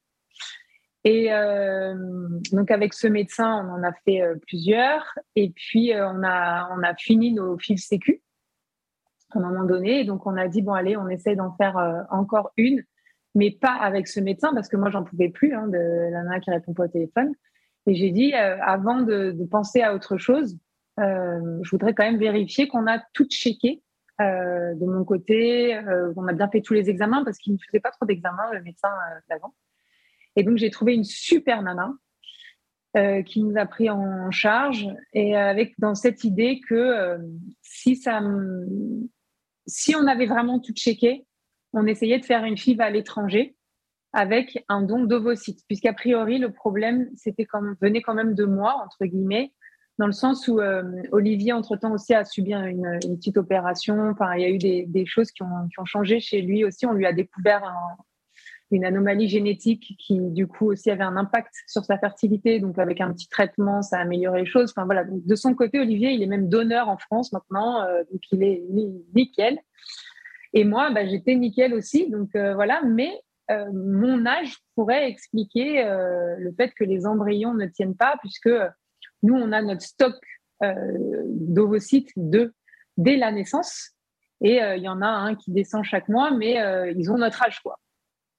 Et 1.04 1.32
euh, 1.32 1.94
donc 2.52 2.70
avec 2.70 2.92
ce 2.92 3.06
médecin, 3.06 3.64
on 3.64 3.80
en 3.80 3.82
a 3.82 3.92
fait 4.04 4.22
plusieurs. 4.46 5.18
Et 5.36 5.50
puis 5.50 5.92
on 5.94 6.22
a 6.22 6.68
on 6.76 6.82
a 6.82 6.94
fini 6.94 7.32
nos 7.32 7.56
fils 7.58 7.86
sécu 7.86 8.22
à 9.30 9.38
un 9.38 9.42
moment 9.42 9.64
donné. 9.64 10.00
Et 10.00 10.04
donc 10.04 10.26
on 10.26 10.36
a 10.36 10.48
dit 10.48 10.62
bon 10.62 10.72
allez, 10.72 10.96
on 10.96 11.08
essaye 11.08 11.36
d'en 11.36 11.52
faire 11.52 12.06
encore 12.10 12.50
une, 12.56 12.82
mais 13.34 13.52
pas 13.52 13.74
avec 13.74 14.08
ce 14.08 14.20
médecin 14.20 14.52
parce 14.52 14.68
que 14.68 14.76
moi 14.76 14.90
j'en 14.90 15.04
pouvais 15.04 15.28
plus 15.28 15.54
hein, 15.54 15.68
de 15.68 16.10
la 16.10 16.40
qui 16.40 16.50
répond 16.50 16.74
pas 16.74 16.84
au 16.84 16.88
téléphone. 16.88 17.32
Et 17.86 17.94
j'ai 17.94 18.10
dit 18.10 18.34
avant 18.34 19.00
de, 19.00 19.34
penser 19.50 19.80
à 19.80 19.94
autre 19.94 20.18
chose, 20.18 20.58
je 20.98 21.70
voudrais 21.70 21.94
quand 21.94 22.04
même 22.04 22.18
vérifier 22.18 22.68
qu'on 22.68 22.86
a 22.86 22.98
tout 23.12 23.26
checké 23.26 23.82
euh, 24.20 24.74
de 24.74 24.84
mon 24.84 25.04
côté, 25.04 25.76
euh, 25.76 26.12
on 26.16 26.26
a 26.26 26.32
bien 26.32 26.48
fait 26.48 26.60
tous 26.60 26.74
les 26.74 26.90
examens 26.90 27.22
parce 27.24 27.38
qu'il 27.38 27.52
ne 27.52 27.58
faisait 27.58 27.78
pas 27.78 27.92
trop 27.92 28.04
d'examens, 28.04 28.52
le 28.52 28.62
médecin 28.62 28.90
d'avant. 29.28 29.54
Et 30.34 30.42
donc, 30.42 30.56
j'ai 30.56 30.70
trouvé 30.70 30.94
une 30.94 31.04
super 31.04 31.62
nana 31.62 31.92
qui 33.26 33.44
nous 33.44 33.56
a 33.56 33.64
pris 33.64 33.90
en 33.90 34.32
charge 34.32 34.88
et 35.12 35.36
avec 35.36 35.78
dans 35.78 35.94
cette 35.94 36.24
idée 36.24 36.60
que 36.68 37.16
si, 37.62 37.94
ça, 37.94 38.20
si 39.68 39.94
on 39.94 40.04
avait 40.08 40.26
vraiment 40.26 40.58
tout 40.58 40.72
checké, 40.72 41.24
on 41.72 41.86
essayait 41.86 42.18
de 42.18 42.24
faire 42.24 42.42
une 42.42 42.56
FIV 42.56 42.80
à 42.80 42.90
l'étranger 42.90 43.54
avec 44.12 44.64
un 44.68 44.82
don 44.82 45.04
d'ovocytes, 45.04 45.64
puisqu'a 45.68 45.92
priori, 45.92 46.38
le 46.38 46.50
problème 46.50 47.08
c'était 47.14 47.46
venait 47.80 48.02
quand 48.02 48.14
même 48.14 48.34
de 48.34 48.46
moi, 48.46 48.74
entre 48.84 49.04
guillemets, 49.04 49.52
dans 49.98 50.06
le 50.06 50.12
sens 50.12 50.46
où 50.46 50.60
euh, 50.60 50.82
Olivier, 51.10 51.52
entre-temps 51.52 51.92
aussi, 51.92 52.14
a 52.14 52.24
subi 52.24 52.54
une, 52.54 52.98
petite 53.16 53.36
opération. 53.36 54.10
Enfin, 54.10 54.34
il 54.36 54.42
y 54.42 54.44
a 54.44 54.50
eu 54.50 54.58
des, 54.86 55.06
choses 55.06 55.32
qui 55.32 55.42
ont, 55.42 55.84
changé 55.84 56.20
chez 56.20 56.40
lui 56.40 56.64
aussi. 56.64 56.86
On 56.86 56.92
lui 56.92 57.04
a 57.04 57.12
découvert 57.12 57.62
une 58.70 58.84
anomalie 58.84 59.28
génétique 59.28 59.96
qui, 59.98 60.20
du 60.20 60.46
coup, 60.46 60.70
aussi 60.70 60.90
avait 60.90 61.02
un 61.02 61.16
impact 61.16 61.52
sur 61.66 61.84
sa 61.84 61.98
fertilité. 61.98 62.60
Donc, 62.60 62.78
avec 62.78 63.00
un 63.00 63.12
petit 63.12 63.28
traitement, 63.28 63.82
ça 63.82 63.98
a 63.98 64.02
amélioré 64.02 64.40
les 64.40 64.46
choses. 64.46 64.70
Enfin, 64.70 64.84
voilà. 64.84 65.02
Donc, 65.02 65.26
de 65.26 65.34
son 65.34 65.54
côté, 65.54 65.80
Olivier, 65.80 66.12
il 66.12 66.22
est 66.22 66.26
même 66.26 66.48
donneur 66.48 66.88
en 66.88 66.96
France 66.96 67.32
maintenant. 67.32 67.82
Euh, 67.82 68.04
donc, 68.12 68.20
il 68.30 68.44
est 68.44 68.62
nickel. 69.16 69.58
Et 70.52 70.64
moi, 70.64 70.90
bah, 70.90 71.06
j'étais 71.06 71.34
nickel 71.34 71.74
aussi. 71.74 72.08
Donc, 72.08 72.36
euh, 72.36 72.54
voilà. 72.54 72.82
Mais 72.84 73.20
mon 73.72 74.26
âge 74.26 74.58
pourrait 74.74 75.08
expliquer 75.08 75.82
le 75.82 76.52
fait 76.52 76.70
que 76.74 76.84
les 76.84 77.06
embryons 77.06 77.54
ne 77.54 77.64
tiennent 77.64 77.96
pas, 77.96 78.18
puisque 78.20 78.50
nous, 79.22 79.34
on 79.34 79.52
a 79.52 79.62
notre 79.62 79.82
stock 79.82 80.14
euh, 80.62 81.24
d'ovocytes 81.26 82.12
dès 82.16 83.16
la 83.16 83.30
naissance. 83.30 83.92
Et 84.40 84.62
euh, 84.62 84.76
il 84.76 84.82
y 84.82 84.88
en 84.88 85.02
a 85.02 85.06
un 85.06 85.34
qui 85.34 85.52
descend 85.52 85.84
chaque 85.84 86.08
mois, 86.08 86.32
mais 86.32 86.60
euh, 86.60 86.92
ils 86.96 87.10
ont 87.12 87.18
notre 87.18 87.42
âge, 87.42 87.60
quoi. 87.60 87.78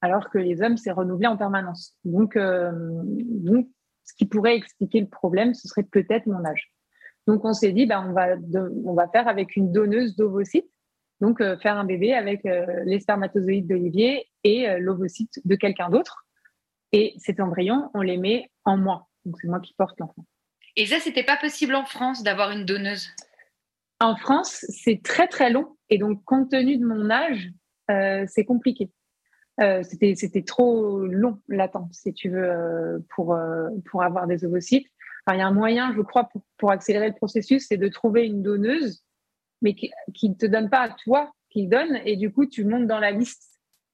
Alors 0.02 0.30
que 0.30 0.38
les 0.38 0.62
hommes, 0.62 0.76
c'est 0.76 0.92
renouvelé 0.92 1.26
en 1.26 1.36
permanence. 1.36 1.94
Donc, 2.04 2.38
donc, 2.38 3.68
ce 4.04 4.14
qui 4.14 4.24
pourrait 4.24 4.56
expliquer 4.56 5.00
le 5.00 5.08
problème, 5.08 5.52
ce 5.52 5.68
serait 5.68 5.82
peut-être 5.82 6.26
mon 6.26 6.42
âge. 6.44 6.72
Donc, 7.26 7.44
on 7.44 7.52
s'est 7.52 7.72
dit, 7.72 7.84
bah, 7.84 8.02
on, 8.06 8.14
va 8.14 8.36
on 8.84 8.94
va 8.94 9.08
faire 9.08 9.28
avec 9.28 9.56
une 9.56 9.72
donneuse 9.72 10.16
d'ovocytes. 10.16 10.70
Donc, 11.20 11.42
faire 11.60 11.76
un 11.76 11.84
bébé 11.84 12.14
avec 12.14 12.40
les 12.86 12.98
spermatozoïdes 12.98 13.68
d'Olivier 13.68 14.26
et 14.42 14.78
l'ovocyte 14.78 15.38
de 15.44 15.54
quelqu'un 15.54 15.90
d'autre. 15.90 16.24
Et 16.92 17.12
cet 17.18 17.38
embryon, 17.38 17.90
on 17.92 18.00
les 18.00 18.16
met 18.16 18.50
en 18.64 18.78
moi. 18.78 19.06
Donc, 19.26 19.36
c'est 19.38 19.48
moi 19.48 19.60
qui 19.60 19.74
porte 19.74 20.00
l'enfant. 20.00 20.24
Et 20.76 20.86
ça, 20.86 21.00
c'était 21.00 21.24
pas 21.24 21.36
possible 21.36 21.74
en 21.74 21.84
France 21.84 22.22
d'avoir 22.22 22.50
une 22.50 22.64
donneuse 22.64 23.08
En 24.00 24.16
France, 24.16 24.64
c'est 24.68 25.02
très 25.02 25.26
très 25.26 25.50
long. 25.50 25.76
Et 25.88 25.98
donc, 25.98 26.24
compte 26.24 26.50
tenu 26.50 26.78
de 26.78 26.86
mon 26.86 27.10
âge, 27.10 27.50
euh, 27.90 28.24
c'est 28.28 28.44
compliqué. 28.44 28.90
Euh, 29.60 29.82
c'était 29.82 30.42
trop 30.42 31.06
long, 31.06 31.40
l'attente, 31.48 31.92
si 31.92 32.14
tu 32.14 32.30
veux, 32.30 32.48
euh, 32.48 32.98
pour, 33.14 33.36
pour 33.90 34.02
avoir 34.02 34.26
des 34.26 34.44
ovocytes. 34.44 34.86
il 35.30 35.38
y 35.38 35.40
a 35.40 35.46
un 35.46 35.52
moyen, 35.52 35.92
je 35.94 36.00
crois, 36.00 36.28
pour, 36.56 36.70
accélérer 36.70 37.08
le 37.08 37.14
processus, 37.14 37.66
c'est 37.68 37.76
de 37.76 37.88
trouver 37.88 38.26
une 38.26 38.42
donneuse, 38.42 39.02
mais 39.60 39.74
qui 39.74 39.90
ne 40.22 40.34
te 40.34 40.46
donne 40.46 40.70
pas 40.70 40.80
à 40.80 40.88
toi, 40.90 41.32
qui 41.50 41.66
donne, 41.66 42.00
et 42.04 42.16
du 42.16 42.32
coup, 42.32 42.46
tu 42.46 42.64
montes 42.64 42.86
dans 42.86 43.00
la 43.00 43.10
liste 43.10 43.46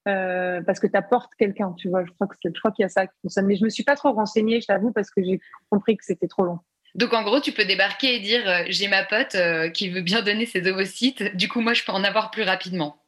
parce 0.04 0.78
que 0.78 0.86
tu 0.86 0.96
apportes 0.96 1.34
quelqu'un, 1.34 1.72
tu 1.72 1.88
vois. 1.88 2.04
Je 2.04 2.12
crois 2.12 2.28
qu'il 2.70 2.82
y 2.82 2.84
a 2.84 2.88
ça 2.88 3.08
qui 3.08 3.14
fonctionne. 3.22 3.46
Mais 3.46 3.56
je 3.56 3.64
me 3.64 3.70
suis 3.70 3.82
pas 3.82 3.96
trop 3.96 4.12
renseignée, 4.12 4.60
je 4.60 4.66
t'avoue, 4.66 4.92
parce 4.92 5.10
que 5.10 5.20
j'ai 5.20 5.40
compris 5.68 5.96
que 5.96 6.04
c'était 6.04 6.28
trop 6.28 6.44
long. 6.44 6.60
Donc 6.96 7.12
en 7.12 7.22
gros, 7.22 7.40
tu 7.40 7.52
peux 7.52 7.66
débarquer 7.66 8.16
et 8.16 8.20
dire 8.20 8.48
euh, 8.48 8.62
j'ai 8.68 8.88
ma 8.88 9.04
pote 9.04 9.34
euh, 9.34 9.68
qui 9.68 9.90
veut 9.90 10.00
bien 10.00 10.22
donner 10.22 10.46
ses 10.46 10.66
ovocytes, 10.66 11.36
du 11.36 11.46
coup 11.46 11.60
moi 11.60 11.74
je 11.74 11.84
peux 11.84 11.92
en 11.92 12.02
avoir 12.02 12.30
plus 12.30 12.42
rapidement. 12.42 13.02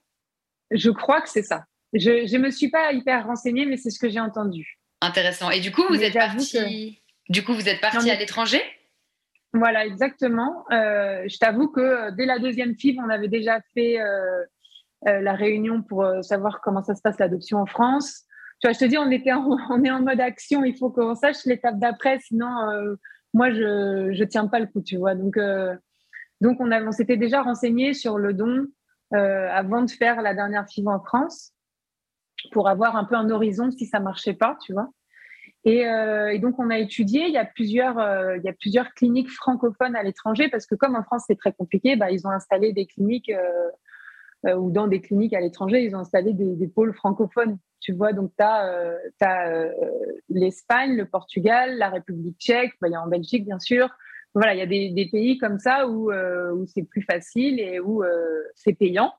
Je 0.70 0.90
crois 0.90 1.22
que 1.22 1.30
c'est 1.30 1.42
ça. 1.42 1.64
Je 1.94 2.30
ne 2.36 2.38
me 2.38 2.50
suis 2.50 2.70
pas 2.70 2.92
hyper 2.92 3.26
renseignée, 3.26 3.64
mais 3.64 3.78
c'est 3.78 3.88
ce 3.88 3.98
que 3.98 4.10
j'ai 4.10 4.20
entendu. 4.20 4.78
Intéressant. 5.00 5.50
Et 5.50 5.60
du 5.60 5.72
coup, 5.72 5.82
vous 5.88 6.02
êtes 6.02 6.12
parti. 6.12 7.00
Du 7.30 7.42
coup, 7.42 7.54
vous 7.54 7.66
êtes 7.66 7.80
parti 7.80 8.10
à 8.10 8.16
l'étranger? 8.16 8.60
Voilà, 9.54 9.86
exactement. 9.86 10.66
Euh, 10.70 11.24
je 11.26 11.38
t'avoue 11.38 11.68
que 11.68 12.10
dès 12.10 12.26
la 12.26 12.38
deuxième 12.38 12.74
FIV, 12.74 12.98
on 13.02 13.08
avait 13.08 13.28
déjà 13.28 13.60
fait 13.72 13.96
la 15.02 15.32
réunion 15.32 15.80
pour 15.80 16.06
savoir 16.20 16.60
comment 16.60 16.82
ça 16.82 16.94
se 16.94 17.00
passe 17.00 17.18
l'adoption 17.18 17.58
en 17.58 17.66
France. 17.66 18.24
Tu 18.60 18.66
vois, 18.66 18.74
je 18.74 18.80
te 18.80 18.84
dis, 18.84 18.98
on 18.98 19.10
était 19.10 19.32
on 19.70 19.82
est 19.82 19.90
en 19.90 20.02
mode 20.02 20.20
action. 20.20 20.62
Il 20.64 20.76
faut 20.76 20.90
qu'on 20.90 21.14
sache 21.14 21.46
l'étape 21.46 21.78
d'après, 21.78 22.18
sinon 22.18 22.50
moi, 23.34 23.50
je 23.50 24.18
ne 24.18 24.24
tiens 24.24 24.46
pas 24.46 24.60
le 24.60 24.66
coup, 24.66 24.80
tu 24.80 24.96
vois. 24.96 25.14
Donc, 25.14 25.36
euh, 25.36 25.74
on, 26.42 26.92
s'était 26.92 27.16
déjà 27.16 27.42
renseigné 27.42 27.94
sur 27.94 28.18
le 28.18 28.32
don 28.32 28.66
euh, 29.14 29.48
avant 29.50 29.82
de 29.82 29.90
faire 29.90 30.22
la 30.22 30.34
dernière 30.34 30.66
FIV 30.68 30.88
en 30.88 31.00
France 31.00 31.52
pour 32.52 32.68
avoir 32.68 32.96
un 32.96 33.04
peu 33.04 33.16
un 33.16 33.30
horizon 33.30 33.70
si 33.70 33.86
ça 33.86 34.00
marchait 34.00 34.34
pas, 34.34 34.56
tu 34.62 34.72
vois. 34.72 34.88
Et, 35.64 35.86
euh, 35.86 36.38
donc, 36.38 36.58
on 36.58 36.70
a 36.70 36.78
étudié. 36.78 37.26
Il 37.26 37.32
y 37.32 37.38
a 37.38 37.44
plusieurs, 37.44 38.94
cliniques 38.94 39.30
francophones 39.30 39.96
à 39.96 40.02
l'étranger 40.02 40.48
parce 40.48 40.66
que 40.66 40.74
comme 40.74 40.96
en 40.96 41.02
France 41.02 41.24
c'est 41.26 41.38
très 41.38 41.52
compliqué, 41.52 41.96
bah, 41.96 42.10
ils 42.10 42.26
ont 42.26 42.30
installé 42.30 42.72
des 42.72 42.86
cliniques 42.86 43.32
ou 44.44 44.70
dans 44.70 44.86
des 44.86 45.00
cliniques 45.00 45.34
à 45.34 45.40
l'étranger, 45.40 45.82
ils 45.82 45.96
ont 45.96 46.00
installé 46.00 46.32
des 46.32 46.68
pôles 46.68 46.94
francophones. 46.94 47.58
Tu 47.88 47.94
vois, 47.94 48.12
donc 48.12 48.32
tu 48.36 48.44
as, 48.44 48.66
euh, 48.66 48.98
euh, 49.22 49.72
l'Espagne, 50.28 50.94
le 50.94 51.06
Portugal, 51.06 51.78
la 51.78 51.88
République 51.88 52.36
tchèque, 52.38 52.74
bah, 52.82 52.88
il 52.88 52.92
y 52.92 52.94
a 52.94 53.00
en 53.00 53.06
Belgique, 53.06 53.46
bien 53.46 53.58
sûr. 53.58 53.88
Voilà, 54.34 54.52
il 54.52 54.58
y 54.58 54.60
a 54.60 54.66
des, 54.66 55.08
pays 55.10 55.38
comme 55.38 55.58
ça 55.58 55.88
où, 55.88 56.12
euh, 56.12 56.52
où 56.52 56.66
c'est 56.66 56.82
plus 56.82 57.00
facile 57.00 57.58
et 57.58 57.80
où 57.80 58.04
c'est 58.54 58.74
payant. 58.74 59.14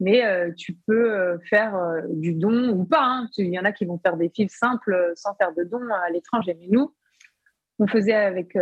Mais 0.00 0.52
tu 0.56 0.74
peux 0.84 1.38
faire 1.48 1.78
du 2.08 2.34
don 2.34 2.70
ou 2.70 2.84
pas. 2.84 3.04
Hein. 3.04 3.28
Il 3.36 3.54
y 3.54 3.58
en 3.60 3.64
a 3.64 3.70
qui 3.70 3.84
vont 3.84 3.98
faire 3.98 4.16
des 4.16 4.30
fils 4.30 4.52
simples 4.52 5.12
sans 5.14 5.36
faire 5.36 5.54
de 5.54 5.62
don 5.62 5.88
à 5.94 6.10
l'étranger. 6.10 6.56
Mais 6.58 6.66
nous, 6.68 6.92
on 7.78 7.86
faisait 7.86 8.14
avec. 8.14 8.58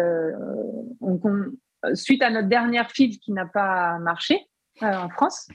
suite 1.95 2.23
à 2.23 2.29
notre 2.29 2.49
dernière 2.49 2.91
file 2.91 3.19
qui 3.19 3.33
n'a 3.33 3.47
pas 3.47 3.99
marché 4.01 4.39
en 4.83 5.09
France, 5.09 5.49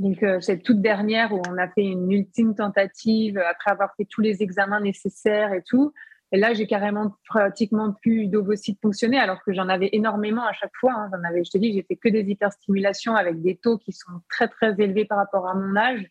donc, 0.00 0.22
euh, 0.22 0.40
cette 0.40 0.62
toute 0.62 0.80
dernière 0.80 1.30
où 1.34 1.42
on 1.46 1.58
a 1.58 1.68
fait 1.68 1.84
une 1.84 2.10
ultime 2.10 2.54
tentative 2.54 3.36
après 3.36 3.70
avoir 3.70 3.94
fait 3.96 4.06
tous 4.06 4.22
les 4.22 4.42
examens 4.42 4.80
nécessaires 4.80 5.52
et 5.52 5.62
tout. 5.62 5.92
Et 6.32 6.38
là, 6.38 6.54
j'ai 6.54 6.66
carrément 6.66 7.14
pratiquement 7.26 7.92
plus 7.92 8.26
d'ovocytes 8.26 8.80
fonctionner 8.80 9.18
alors 9.18 9.42
que 9.44 9.52
j'en 9.52 9.68
avais 9.68 9.90
énormément 9.92 10.46
à 10.46 10.54
chaque 10.54 10.72
fois. 10.80 10.94
Hein. 10.94 11.10
J'en 11.12 11.22
avais, 11.28 11.44
je 11.44 11.50
te 11.50 11.58
dis, 11.58 11.74
j'ai 11.74 11.82
fait 11.82 11.96
que 11.96 12.08
des 12.08 12.22
hyperstimulations 12.22 13.14
avec 13.14 13.42
des 13.42 13.56
taux 13.56 13.76
qui 13.76 13.92
sont 13.92 14.22
très, 14.30 14.48
très 14.48 14.74
élevés 14.78 15.04
par 15.04 15.18
rapport 15.18 15.46
à 15.46 15.54
mon 15.54 15.76
âge. 15.76 16.06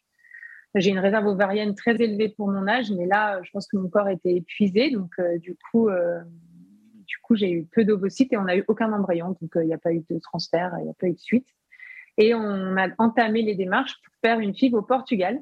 J'ai 0.76 0.92
une 0.92 1.00
réserve 1.00 1.26
ovarienne 1.26 1.74
très 1.74 1.96
élevée 1.96 2.30
pour 2.30 2.48
mon 2.48 2.68
âge, 2.68 2.92
mais 2.92 3.08
là, 3.08 3.42
je 3.42 3.50
pense 3.50 3.68
que 3.68 3.76
mon 3.76 3.90
corps 3.90 4.10
était 4.10 4.36
épuisé. 4.36 4.92
Donc, 4.92 5.10
euh, 5.18 5.40
du 5.40 5.58
coup, 5.72 5.90
euh, 5.90 6.20
du 7.08 7.18
coup, 7.24 7.36
j'ai 7.36 7.50
eu 7.50 7.66
peu 7.66 7.86
d'ovocytes 7.86 8.32
et 8.34 8.38
on 8.38 8.44
n'a 8.44 8.56
eu 8.56 8.64
aucun 8.68 8.94
embryon. 8.94 9.30
Donc, 9.42 9.50
il 9.56 9.62
n'y 9.62 9.74
a 9.74 9.80
pas 9.80 9.94
eu 9.94 10.04
de 10.08 10.20
transfert, 10.20 10.76
il 10.78 10.84
n'y 10.84 10.92
a 10.92 10.96
pas 11.00 11.08
eu 11.08 11.14
de 11.14 11.20
suite. 11.20 11.48
Et 12.20 12.36
on 12.36 12.76
a 12.78 12.90
entamé 12.98 13.42
les 13.42 13.56
démarches 13.56 13.96
pour 14.04 14.14
faire 14.22 14.40
une 14.42 14.54
FIV 14.54 14.76
au 14.76 14.82
Portugal. 14.82 15.40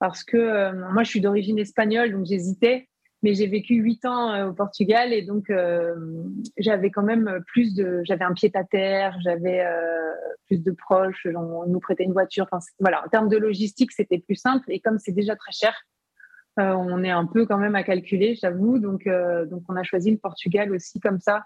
Parce 0.00 0.24
que 0.24 0.36
euh, 0.36 0.72
moi, 0.92 1.04
je 1.04 1.10
suis 1.10 1.20
d'origine 1.20 1.58
espagnole, 1.58 2.10
donc 2.10 2.24
j'hésitais. 2.24 2.88
Mais 3.22 3.34
j'ai 3.34 3.46
vécu 3.46 3.74
huit 3.76 4.04
ans 4.04 4.32
euh, 4.32 4.48
au 4.48 4.52
Portugal 4.52 5.12
et 5.12 5.22
donc 5.22 5.48
euh, 5.48 5.94
j'avais 6.56 6.90
quand 6.90 7.04
même 7.04 7.40
plus 7.46 7.72
de. 7.74 8.00
J'avais 8.04 8.24
un 8.24 8.32
pied 8.32 8.50
à 8.54 8.64
terre, 8.64 9.16
j'avais 9.22 9.64
plus 10.46 10.60
de 10.60 10.72
proches, 10.72 11.24
on 11.36 11.66
nous 11.68 11.78
prêtait 11.78 12.02
une 12.02 12.12
voiture. 12.12 12.48
Voilà, 12.80 13.04
en 13.04 13.08
termes 13.08 13.28
de 13.28 13.36
logistique, 13.36 13.92
c'était 13.92 14.18
plus 14.18 14.34
simple. 14.34 14.64
Et 14.72 14.80
comme 14.80 14.98
c'est 14.98 15.12
déjà 15.12 15.36
très 15.36 15.52
cher, 15.52 15.74
on 16.56 17.04
est 17.04 17.10
un 17.10 17.26
peu 17.26 17.46
quand 17.46 17.58
même 17.58 17.76
à 17.76 17.84
calculer, 17.84 18.34
j'avoue. 18.34 18.80
Donc, 18.80 19.04
donc, 19.06 19.62
on 19.68 19.76
a 19.76 19.84
choisi 19.84 20.10
le 20.10 20.18
Portugal 20.18 20.72
aussi 20.72 20.98
comme 20.98 21.20
ça 21.20 21.44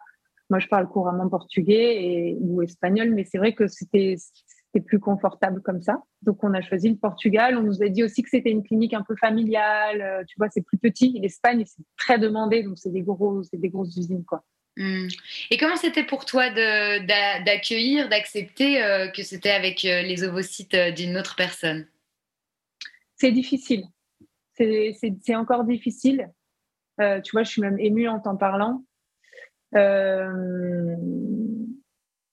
moi, 0.51 0.59
je 0.59 0.69
parle 0.69 0.89
couramment 0.89 1.29
portugais 1.29 2.05
et, 2.05 2.37
ou 2.41 2.63
espagnol, 2.63 3.11
mais 3.11 3.25
c'est 3.25 3.39
vrai 3.39 3.53
que 3.55 3.67
c'était 3.67 4.17
plus 4.87 5.01
confortable 5.01 5.63
comme 5.63 5.81
ça. 5.81 6.03
Donc, 6.23 6.43
on 6.45 6.53
a 6.55 6.61
choisi 6.61 6.89
le 6.91 6.97
Portugal. 6.97 7.57
On 7.57 7.63
nous 7.63 7.83
a 7.83 7.89
dit 7.89 8.03
aussi 8.03 8.23
que 8.23 8.31
c'était 8.31 8.51
une 8.51 8.63
clinique 8.63 8.95
un 8.95 9.03
peu 9.03 9.17
familiale. 9.17 10.03
Euh, 10.03 10.25
tu 10.27 10.35
vois, 10.39 10.49
c'est 10.51 10.63
plus 10.63 10.79
petit. 10.79 11.19
L'Espagne, 11.21 11.65
c'est 11.67 11.83
très 11.97 12.19
demandé, 12.19 12.63
donc 12.63 12.79
c'est 12.79 12.91
des, 12.91 13.03
gros, 13.03 13.43
des 13.53 13.69
grosses 13.69 13.97
usines, 13.97 14.25
quoi. 14.25 14.45
Hmm. 14.77 15.09
Et 15.51 15.57
comment 15.57 15.77
c'était 15.77 16.05
pour 16.05 16.27
toi 16.27 16.51
d'accueillir, 16.51 18.11
d'accepter 18.11 18.83
euh, 18.83 19.09
que 19.09 19.23
c'était 19.23 19.51
avec 19.51 19.87
euh, 19.87 20.03
les 20.03 20.23
ovocytes 20.23 20.77
d'une 20.95 21.17
autre 21.17 21.35
personne? 21.35 21.87
C'est 23.15 23.33
difficile. 23.33 23.85
C'est 24.59 25.35
encore 25.35 25.65
difficile. 25.65 26.31
tu 26.99 27.31
vois, 27.33 27.43
je 27.43 27.51
suis 27.51 27.63
même 27.63 27.79
émue 27.79 28.09
en 28.09 28.21
t'en 28.21 28.37
parlant. 28.37 28.85
Euh, 29.77 30.97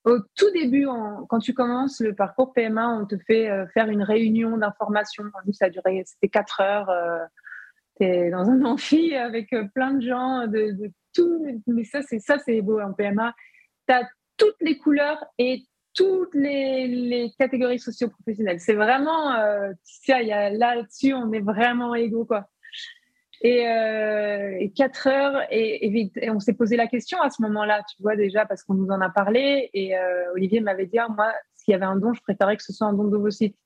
au 0.06 0.20
tout 0.36 0.52
début, 0.52 0.88
quand 1.30 1.40
tu 1.40 1.54
commences 1.54 2.02
le 2.02 2.14
parcours 2.14 2.54
PMA, 2.54 2.90
on 2.90 3.06
te 3.06 3.16
fait 3.26 3.50
euh, 3.50 3.66
faire 3.74 3.90
une 3.90 4.04
réunion 4.04 4.58
d'information. 4.58 5.24
Ça 5.54 5.66
a 5.66 5.70
duré, 5.70 6.04
c'était 6.06 6.30
quatre 6.30 6.62
heures. 6.62 6.90
Euh, 6.90 7.24
tu 7.98 8.06
es 8.06 8.30
dans 8.30 8.50
un 8.50 8.64
amphi 8.66 9.16
avec 9.16 9.56
plein 9.74 9.94
de 9.94 10.02
gens 10.02 10.48
de, 10.48 10.92
tout. 11.14 11.46
Mais 11.68 11.84
ça, 11.84 12.02
c'est 12.02 12.20
ça, 12.20 12.38
c'est 12.40 12.62
beau 12.62 12.80
en 12.80 12.94
PMA. 12.94 13.34
Tu 13.88 13.94
as 13.94 14.10
toutes 14.38 14.62
les 14.62 14.78
couleurs 14.78 15.24
et 15.38 15.64
toutes 15.94 16.34
les, 16.34 17.32
catégories 17.38 17.80
socio-professionnelles. 17.80 18.60
C'est 18.60 18.74
vraiment, 18.74 19.36
sais, 19.84 20.24
là-dessus, 20.24 21.14
on 21.14 21.32
est 21.32 21.40
vraiment 21.40 21.94
égaux, 21.94 22.26
quoi. 22.26 22.48
Et, 23.42 23.68
euh, 23.68 24.58
et, 24.60 24.72
quatre 24.72 25.08
heures, 25.08 25.42
et, 25.52 26.12
on 26.30 26.40
s'est 26.40 26.54
posé 26.54 26.78
la 26.78 26.88
question 26.88 27.20
à 27.22 27.30
ce 27.30 27.42
moment-là, 27.42 27.82
tu 27.90 28.02
vois, 28.02 28.16
déjà, 28.16 28.46
parce 28.46 28.64
qu'on 28.64 28.74
nous 28.76 28.88
en 28.88 29.02
a 29.02 29.10
parlé. 29.10 29.70
Et 29.74 29.98
euh, 29.98 30.32
Olivier 30.34 30.62
m'avait 30.62 30.86
dit, 30.86 30.98
ah, 30.98 31.08
moi, 31.10 31.34
s'il 31.54 31.72
y 31.74 31.76
avait 31.76 31.86
un 31.86 31.96
don, 31.96 32.14
je 32.14 32.22
préférais 32.22 32.56
que 32.56 32.64
ce 32.64 32.74
soit 32.74 32.88
un 32.88 32.94
don 32.94 33.06
d'ovocytes. 33.06 33.58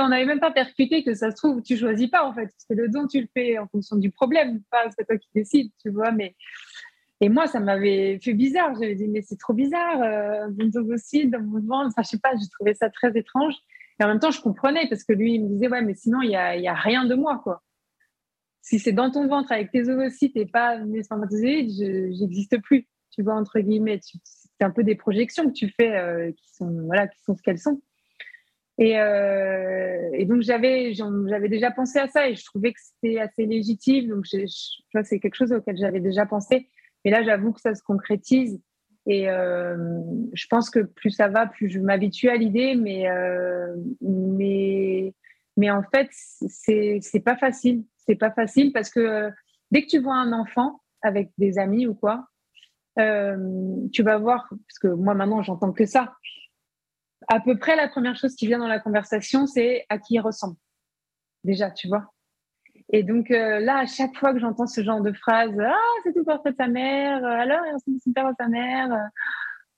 On 0.00 0.10
n'avait 0.10 0.26
même 0.26 0.38
pas 0.38 0.52
percuté 0.52 1.02
que 1.02 1.14
ça 1.14 1.32
se 1.32 1.36
trouve, 1.36 1.60
tu 1.60 1.76
choisis 1.76 2.08
pas, 2.08 2.24
en 2.24 2.32
fait. 2.32 2.52
Que 2.68 2.74
le 2.74 2.88
don, 2.88 3.08
tu 3.08 3.20
le 3.20 3.26
fais 3.34 3.58
en 3.58 3.66
fonction 3.66 3.96
du 3.96 4.12
problème, 4.12 4.60
pas 4.70 4.84
c'est 4.96 5.04
toi 5.04 5.16
qui 5.16 5.28
décides, 5.34 5.72
tu 5.82 5.90
vois. 5.90 6.12
Mais... 6.12 6.36
Et 7.20 7.28
moi, 7.28 7.48
ça 7.48 7.58
m'avait 7.58 8.20
fait 8.22 8.34
bizarre. 8.34 8.74
J'avais 8.74 8.94
dit, 8.94 9.08
mais 9.08 9.22
c'est 9.22 9.38
trop 9.38 9.54
bizarre, 9.54 10.00
euh, 10.00 10.44
un 10.44 10.50
don 10.50 10.66
d'ovocytes 10.66 11.32
dans 11.32 11.40
mon 11.40 11.60
ventre. 11.60 11.88
Enfin, 11.88 12.02
je 12.02 12.10
sais 12.10 12.18
pas, 12.18 12.30
j'ai 12.40 12.48
trouvé 12.48 12.74
ça 12.74 12.90
très 12.90 13.18
étrange. 13.18 13.54
Et 13.98 14.04
en 14.04 14.06
même 14.06 14.20
temps, 14.20 14.30
je 14.30 14.40
comprenais 14.40 14.86
parce 14.88 15.02
que 15.02 15.12
lui, 15.12 15.34
il 15.34 15.42
me 15.42 15.48
disait, 15.48 15.68
ouais, 15.68 15.82
mais 15.82 15.94
sinon, 15.94 16.22
il 16.22 16.30
y 16.30 16.36
a, 16.36 16.56
y 16.56 16.68
a 16.68 16.74
rien 16.74 17.04
de 17.04 17.16
moi, 17.16 17.40
quoi 17.42 17.64
si 18.68 18.78
c'est 18.78 18.92
dans 18.92 19.10
ton 19.10 19.26
ventre 19.26 19.50
avec 19.50 19.70
tes 19.70 19.88
ovocytes 19.88 20.36
et 20.36 20.44
pas 20.44 20.76
mes 20.78 21.02
spermatozoïdes, 21.02 21.70
j'existe 22.18 22.60
plus. 22.60 22.86
Tu 23.10 23.22
vois, 23.22 23.34
entre 23.34 23.60
guillemets, 23.60 23.98
c'est 24.02 24.64
un 24.64 24.70
peu 24.70 24.84
des 24.84 24.94
projections 24.94 25.48
que 25.48 25.54
tu 25.54 25.72
fais 25.80 26.34
qui, 26.36 26.54
sont, 26.54 26.82
voilà, 26.84 27.08
qui 27.08 27.18
sont 27.22 27.34
ce 27.34 27.42
qu'elles 27.42 27.58
sont. 27.58 27.80
Et, 28.78 28.98
euh, 28.98 30.24
donc, 30.26 30.42
j'avais 30.42 30.92
déjà 31.48 31.70
pensé 31.70 31.98
à 31.98 32.08
ça 32.08 32.28
et 32.28 32.34
je 32.36 32.44
trouvais 32.44 32.72
que 32.72 32.78
c'était 32.80 33.18
assez 33.18 33.46
légitime. 33.46 34.08
Donc, 34.08 34.26
c'est 34.26 35.18
quelque 35.18 35.34
chose 35.34 35.52
auquel 35.52 35.78
j'avais 35.78 36.00
déjà 36.00 36.26
pensé. 36.26 36.68
Mais 37.04 37.10
là, 37.10 37.22
j'avoue 37.22 37.52
que 37.52 37.60
ça 37.60 37.74
se 37.74 37.82
concrétise. 37.82 38.60
Et 39.06 39.30
euh, 39.30 39.76
je 40.34 40.46
pense 40.48 40.68
que 40.68 40.80
plus 40.80 41.10
ça 41.10 41.28
va, 41.28 41.46
plus 41.46 41.70
je 41.70 41.80
m'habitue 41.80 42.28
à 42.28 42.36
l'idée. 42.36 42.74
Mais, 42.76 43.08
euh, 43.08 43.74
mais, 44.02 45.14
mais 45.56 45.70
en 45.70 45.82
fait, 45.82 46.08
c'est 46.12 47.24
pas 47.24 47.36
facile 47.36 47.82
c'est 48.08 48.16
pas 48.16 48.30
facile 48.30 48.72
parce 48.72 48.90
que 48.90 49.00
euh, 49.00 49.30
dès 49.70 49.82
que 49.82 49.88
tu 49.88 49.98
vois 49.98 50.16
un 50.16 50.32
enfant 50.32 50.80
avec 51.02 51.30
des 51.38 51.58
amis 51.58 51.86
ou 51.86 51.94
quoi, 51.94 52.26
euh, 52.98 53.36
tu 53.92 54.02
vas 54.02 54.18
voir, 54.18 54.48
parce 54.50 54.78
que 54.80 54.88
moi 54.88 55.14
maintenant 55.14 55.42
j'entends 55.42 55.72
que 55.72 55.84
ça, 55.84 56.14
à 57.28 57.40
peu 57.40 57.58
près 57.58 57.76
la 57.76 57.88
première 57.88 58.16
chose 58.16 58.34
qui 58.34 58.46
vient 58.46 58.58
dans 58.58 58.68
la 58.68 58.80
conversation, 58.80 59.46
c'est 59.46 59.84
à 59.88 59.98
qui 59.98 60.14
il 60.14 60.20
ressemble. 60.20 60.56
Déjà, 61.44 61.70
tu 61.70 61.88
vois. 61.88 62.12
Et 62.90 63.02
donc 63.02 63.30
euh, 63.30 63.60
là, 63.60 63.78
à 63.78 63.86
chaque 63.86 64.16
fois 64.16 64.32
que 64.32 64.40
j'entends 64.40 64.66
ce 64.66 64.82
genre 64.82 65.02
de 65.02 65.12
phrase, 65.12 65.54
ah, 65.60 65.74
c'est 66.02 66.14
tout 66.14 66.24
portrait 66.24 66.52
de 66.52 66.56
sa 66.56 66.68
mère, 66.68 67.24
alors 67.24 67.60
il 67.66 67.74
ressemble 67.74 68.00
super 68.00 68.26
à 68.26 68.32
sa 68.38 68.48
mère, 68.48 68.88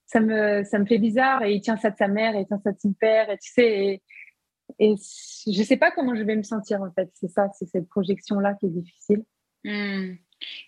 ça 0.07 0.21
me, 0.21 0.63
ça 0.65 0.79
me 0.79 0.87
fait 0.87 0.99
bizarre, 0.99 1.43
et 1.43 1.55
il 1.55 1.61
tient 1.61 1.77
ça 1.77 1.91
de 1.91 1.97
sa 1.97 2.09
mère, 2.09 2.35
et 2.37 2.41
il 2.41 2.47
tient 2.47 2.61
ça 2.63 2.73
de 2.73 2.79
son 2.79 2.93
père, 2.93 3.31
et 3.31 3.39
tu 3.39 3.53
sais, 3.53 4.03
je 4.81 5.59
ne 5.59 5.65
sais 5.65 5.77
pas 5.77 5.91
comment 5.91 6.15
je 6.15 6.23
vais 6.23 6.37
me 6.37 6.43
sentir 6.43 6.83
en 6.83 6.91
fait. 6.93 7.11
C'est 7.15 7.29
ça, 7.29 7.49
c'est 7.59 7.67
cette 7.67 7.89
projection-là 7.89 8.55
qui 8.55 8.67
est 8.67 8.71
difficile. 8.71 9.25
Hmm. 9.65 10.15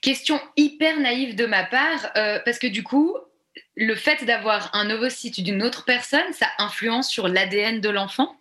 Question 0.02 0.38
hyper 0.56 1.00
naïve 1.00 1.34
de 1.34 1.46
ma 1.46 1.64
part, 1.64 2.12
euh, 2.16 2.38
parce 2.44 2.58
que 2.58 2.66
du 2.66 2.82
coup, 2.82 3.16
le 3.74 3.94
fait 3.94 4.24
d'avoir 4.24 4.74
un 4.74 4.90
ovocyte 4.90 5.42
d'une 5.42 5.62
autre 5.62 5.84
personne, 5.84 6.32
ça 6.32 6.46
influence 6.58 7.08
sur 7.08 7.26
l'ADN 7.28 7.80
de 7.80 7.88
l'enfant? 7.88 8.36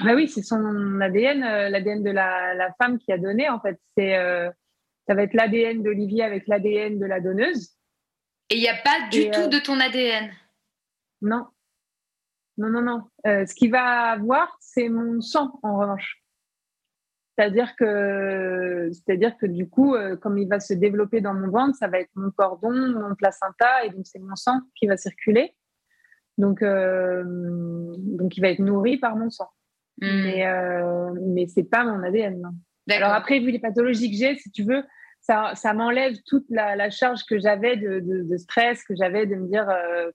Bah 0.00 0.14
oui, 0.14 0.28
c'est 0.28 0.42
son 0.42 1.00
ADN, 1.00 1.44
euh, 1.44 1.68
l'ADN 1.68 2.02
de 2.02 2.10
la, 2.10 2.54
la, 2.54 2.72
femme 2.74 2.98
qui 2.98 3.12
a 3.12 3.18
donné 3.18 3.50
en 3.50 3.60
fait. 3.60 3.78
C'est 3.96 4.16
euh, 4.16 4.50
Ça 5.06 5.14
va 5.14 5.22
être 5.22 5.34
l'ADN 5.34 5.82
d'Olivier 5.82 6.24
avec 6.24 6.48
l'ADN 6.48 6.98
de 6.98 7.04
la 7.06 7.20
donneuse. 7.20 7.76
Et 8.48 8.56
il 8.56 8.60
n'y 8.60 8.68
a 8.68 8.76
pas 8.76 9.08
du 9.10 9.30
tout 9.30 9.48
de 9.48 9.58
ton 9.58 9.78
ADN 9.78 10.32
Non. 11.20 11.46
Non, 12.58 12.68
non, 12.68 12.82
non. 12.82 13.02
ce 13.24 13.54
qu'il 13.54 13.70
va 13.70 14.10
avoir, 14.10 14.56
c'est 14.60 14.88
mon 14.88 15.20
sang, 15.20 15.58
en 15.62 15.78
revanche. 15.78 16.22
C'est-à-dire 17.36 17.74
que, 17.76 18.90
c'est-à-dire 18.92 19.36
que 19.38 19.46
du 19.46 19.68
coup, 19.68 19.94
euh, 19.94 20.16
comme 20.16 20.36
il 20.36 20.48
va 20.48 20.60
se 20.60 20.74
développer 20.74 21.20
dans 21.22 21.32
mon 21.32 21.50
ventre, 21.50 21.76
ça 21.76 21.88
va 21.88 21.98
être 21.98 22.10
mon 22.14 22.30
cordon, 22.30 22.72
mon 22.72 23.14
placenta, 23.14 23.84
et 23.84 23.90
donc 23.90 24.06
c'est 24.06 24.18
mon 24.18 24.36
sang 24.36 24.60
qui 24.76 24.86
va 24.86 24.96
circuler. 24.98 25.54
Donc, 26.36 26.62
euh, 26.62 27.22
donc 27.24 28.36
il 28.36 28.40
va 28.40 28.50
être 28.50 28.58
nourri 28.58 28.98
par 28.98 29.16
mon 29.16 29.30
sang. 29.30 29.48
Hmm. 30.00 30.22
Mais, 30.24 30.46
euh, 30.46 31.14
mais 31.20 31.46
c'est 31.46 31.64
pas 31.64 31.84
mon 31.84 32.02
ADN. 32.02 32.50
Alors 32.90 33.12
après, 33.12 33.38
vu 33.38 33.50
les 33.50 33.58
pathologies 33.58 34.10
que 34.10 34.16
j'ai, 34.16 34.36
si 34.36 34.50
tu 34.50 34.64
veux, 34.64 34.82
ça, 35.20 35.52
ça 35.54 35.72
m'enlève 35.72 36.16
toute 36.26 36.44
la, 36.50 36.90
charge 36.90 37.24
que 37.24 37.38
j'avais 37.38 37.76
de, 37.76 38.00
de, 38.00 38.36
stress, 38.36 38.82
que 38.84 38.94
j'avais 38.94 39.24
de 39.24 39.36
me 39.36 39.46
dire, 39.46 39.68
euh, 39.70 40.10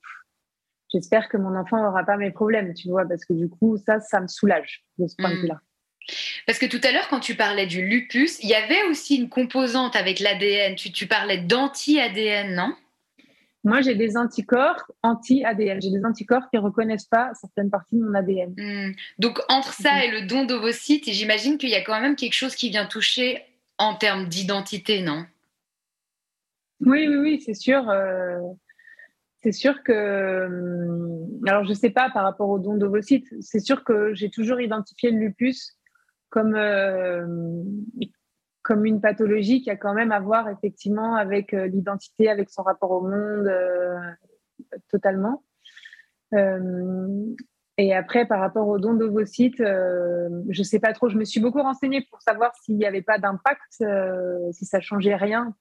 j'espère 0.91 1.29
que 1.29 1.37
mon 1.37 1.55
enfant 1.55 1.81
n'aura 1.81 2.03
pas 2.03 2.17
mes 2.17 2.31
problèmes, 2.31 2.73
tu 2.73 2.89
vois, 2.89 3.05
parce 3.05 3.25
que 3.25 3.33
du 3.33 3.49
coup, 3.49 3.77
ça, 3.77 3.99
ça 3.99 4.19
me 4.19 4.27
soulage 4.27 4.83
de 4.97 5.07
ce 5.07 5.15
point 5.15 5.29
de 5.29 5.35
hmm. 5.35 5.41
vue-là. 5.41 5.61
Parce 6.45 6.57
que 6.57 6.65
tout 6.65 6.79
à 6.83 6.91
l'heure, 6.91 7.07
quand 7.09 7.19
tu 7.19 7.35
parlais 7.35 7.65
du 7.65 7.85
lupus, 7.85 8.41
il 8.41 8.49
y 8.49 8.55
avait 8.55 8.83
aussi 8.89 9.17
une 9.17 9.29
composante 9.29 9.95
avec 9.95 10.19
l'ADN. 10.19 10.75
Tu, 10.75 11.07
parlais 11.07 11.37
d'anti-ADN, 11.37 12.55
non? 12.55 12.73
Moi, 13.65 13.81
j'ai 13.81 13.95
des 13.95 14.15
anticorps 14.15 14.89
anti-ADN. 15.03 15.81
J'ai 15.81 15.91
des 15.91 16.05
anticorps 16.05 16.49
qui 16.49 16.55
ne 16.55 16.61
reconnaissent 16.61 17.07
pas 17.07 17.31
certaines 17.33 17.69
parties 17.69 17.97
de 17.97 18.03
mon 18.03 18.13
ADN. 18.13 18.53
Hmm. 18.57 18.93
Donc, 19.19 19.39
entre 19.49 19.73
ça 19.73 20.05
et 20.05 20.11
le 20.11 20.27
don 20.27 20.45
d'ovocytes, 20.45 21.11
j'imagine 21.11 21.57
qu'il 21.57 21.69
y 21.69 21.75
a 21.75 21.83
quand 21.83 21.99
même 21.99 22.15
quelque 22.15 22.35
chose 22.35 22.55
qui 22.55 22.69
vient 22.69 22.85
toucher 22.85 23.43
en 23.77 23.95
termes 23.95 24.27
d'identité, 24.27 25.01
non? 25.01 25.25
Oui, 26.79 27.07
oui, 27.07 27.15
oui, 27.17 27.41
c'est 27.45 27.53
sûr. 27.53 27.89
Euh, 27.89 28.39
c'est 29.47 29.53
sûr 29.53 29.81
que, 29.81 30.45
hum, 30.45 31.39
alors 31.47 31.63
je 31.63 31.69
ne 31.69 31.73
sais 31.73 31.89
pas 31.89 32.09
par 32.09 32.23
rapport 32.23 32.49
au 32.49 32.59
don 32.59 32.75
d'ovocytes, 32.75 33.33
c'est 33.39 33.61
sûr 33.61 33.85
que 33.85 34.13
j'ai 34.13 34.29
toujours 34.29 34.59
identifié 34.59 35.09
le 35.09 35.19
lupus 35.19 35.79
comme, 36.29 36.53
euh, 36.53 37.25
comme 38.61 38.85
une 38.85 38.99
pathologie 38.99 39.61
qui 39.61 39.69
a 39.69 39.77
quand 39.77 39.93
même 39.93 40.11
à 40.11 40.19
voir 40.19 40.49
effectivement 40.49 41.15
avec 41.15 41.53
euh, 41.53 41.67
l'identité, 41.67 42.29
avec 42.29 42.49
son 42.49 42.61
rapport 42.61 42.91
au 42.91 43.01
monde 43.07 43.47
euh, 43.47 43.97
totalement. 44.89 45.45
et 47.77 47.95
après, 47.95 48.25
par 48.25 48.41
rapport 48.41 48.67
au 48.67 48.79
don 48.79 48.95
d'ovocytes, 48.95 49.59
je 49.59 50.59
ne 50.59 50.63
sais 50.63 50.79
pas 50.79 50.91
trop. 50.91 51.07
Je 51.07 51.17
me 51.17 51.23
suis 51.23 51.39
beaucoup 51.39 51.61
renseignée 51.61 52.05
pour 52.09 52.21
savoir 52.21 52.53
s'il 52.57 52.75
n'y 52.75 52.85
avait 52.85 53.01
pas 53.01 53.17
d'impact, 53.17 53.81
si 54.51 54.65
ça 54.65 54.81
changeait 54.81 55.15
rien 55.15 55.55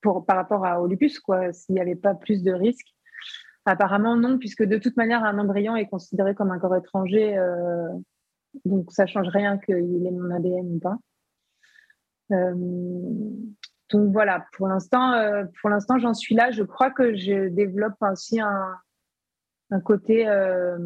pour, 0.00 0.24
par 0.24 0.36
rapport 0.36 0.64
à, 0.64 0.80
au 0.80 0.86
lupus, 0.86 1.20
quoi, 1.20 1.52
s'il 1.52 1.74
n'y 1.74 1.82
avait 1.82 1.96
pas 1.96 2.14
plus 2.14 2.42
de 2.42 2.52
risques. 2.52 2.95
Apparemment 3.66 4.16
non, 4.16 4.38
puisque 4.38 4.62
de 4.62 4.78
toute 4.78 4.96
manière, 4.96 5.24
un 5.24 5.38
embryon 5.38 5.76
est 5.76 5.88
considéré 5.88 6.34
comme 6.34 6.50
un 6.50 6.58
corps 6.58 6.76
étranger 6.76 7.36
donc, 8.64 8.92
ça 8.92 9.06
change 9.06 9.28
rien 9.28 9.58
qu'il 9.58 10.06
ait 10.06 10.10
mon 10.10 10.30
ADN 10.30 10.76
ou 10.76 10.78
pas. 10.78 10.96
Euh, 12.32 12.54
donc 13.90 14.12
voilà, 14.12 14.46
pour 14.56 14.68
l'instant, 14.68 15.12
euh, 15.12 15.44
l'instant, 15.64 15.98
j'en 15.98 16.14
suis 16.14 16.34
là. 16.34 16.50
Je 16.50 16.62
crois 16.62 16.90
que 16.90 17.14
je 17.14 17.48
développe 17.48 17.94
aussi 18.00 18.40
un, 18.40 18.80
côté. 19.84 20.26
Euh, 20.28 20.78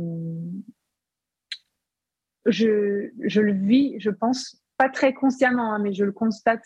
je, 2.47 3.11
le 3.19 3.53
vis, 3.53 3.99
je 4.01 4.11
pense, 4.11 4.63
pas 4.77 4.89
très 4.89 5.15
consciemment, 5.15 5.75
hein, 5.75 5.79
mais 5.79 5.93
je 5.93 6.05
le 6.05 6.13
constate 6.13 6.65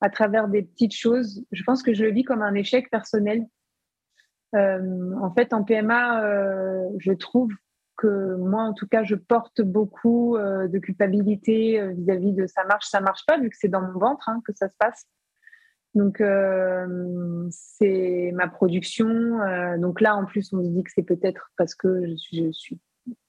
à 0.00 0.10
travers 0.10 0.48
des 0.48 0.62
petites 0.62 0.94
choses. 0.94 1.44
Je 1.52 1.62
pense 1.62 1.82
que 1.82 1.94
je 1.94 2.04
le 2.04 2.10
vis 2.10 2.24
comme 2.24 2.42
un 2.42 2.54
échec 2.54 2.90
personnel. 2.90 3.46
En 4.54 5.34
fait, 5.34 5.52
en 5.52 5.64
PMA, 5.64 6.88
je 6.98 7.12
trouve 7.12 7.50
que 7.96 8.36
moi, 8.36 8.62
en 8.62 8.74
tout 8.74 8.86
cas, 8.86 9.04
je 9.04 9.14
porte 9.14 9.62
beaucoup 9.62 10.36
euh, 10.36 10.68
de 10.68 10.78
culpabilité 10.78 11.80
euh, 11.80 11.92
vis-à-vis 11.92 12.32
de 12.32 12.46
ça 12.46 12.64
marche, 12.64 12.86
ça 12.86 13.00
marche 13.00 13.24
pas, 13.26 13.38
vu 13.38 13.50
que 13.50 13.56
c'est 13.58 13.68
dans 13.68 13.82
mon 13.82 13.98
ventre 13.98 14.28
hein, 14.28 14.40
que 14.46 14.52
ça 14.54 14.68
se 14.68 14.76
passe. 14.78 15.06
Donc, 15.94 16.20
euh, 16.20 17.46
c'est 17.50 18.32
ma 18.34 18.48
production. 18.48 19.38
donc 19.78 20.00
là, 20.00 20.16
en 20.16 20.24
plus, 20.24 20.52
on 20.52 20.64
se 20.64 20.68
dit 20.68 20.82
que 20.82 20.90
c'est 20.92 21.04
peut-être 21.04 21.52
parce 21.56 21.76
que 21.76 22.04
je 22.08 22.16
suis, 22.16 22.46
je 22.46 22.50
suis, 22.50 22.80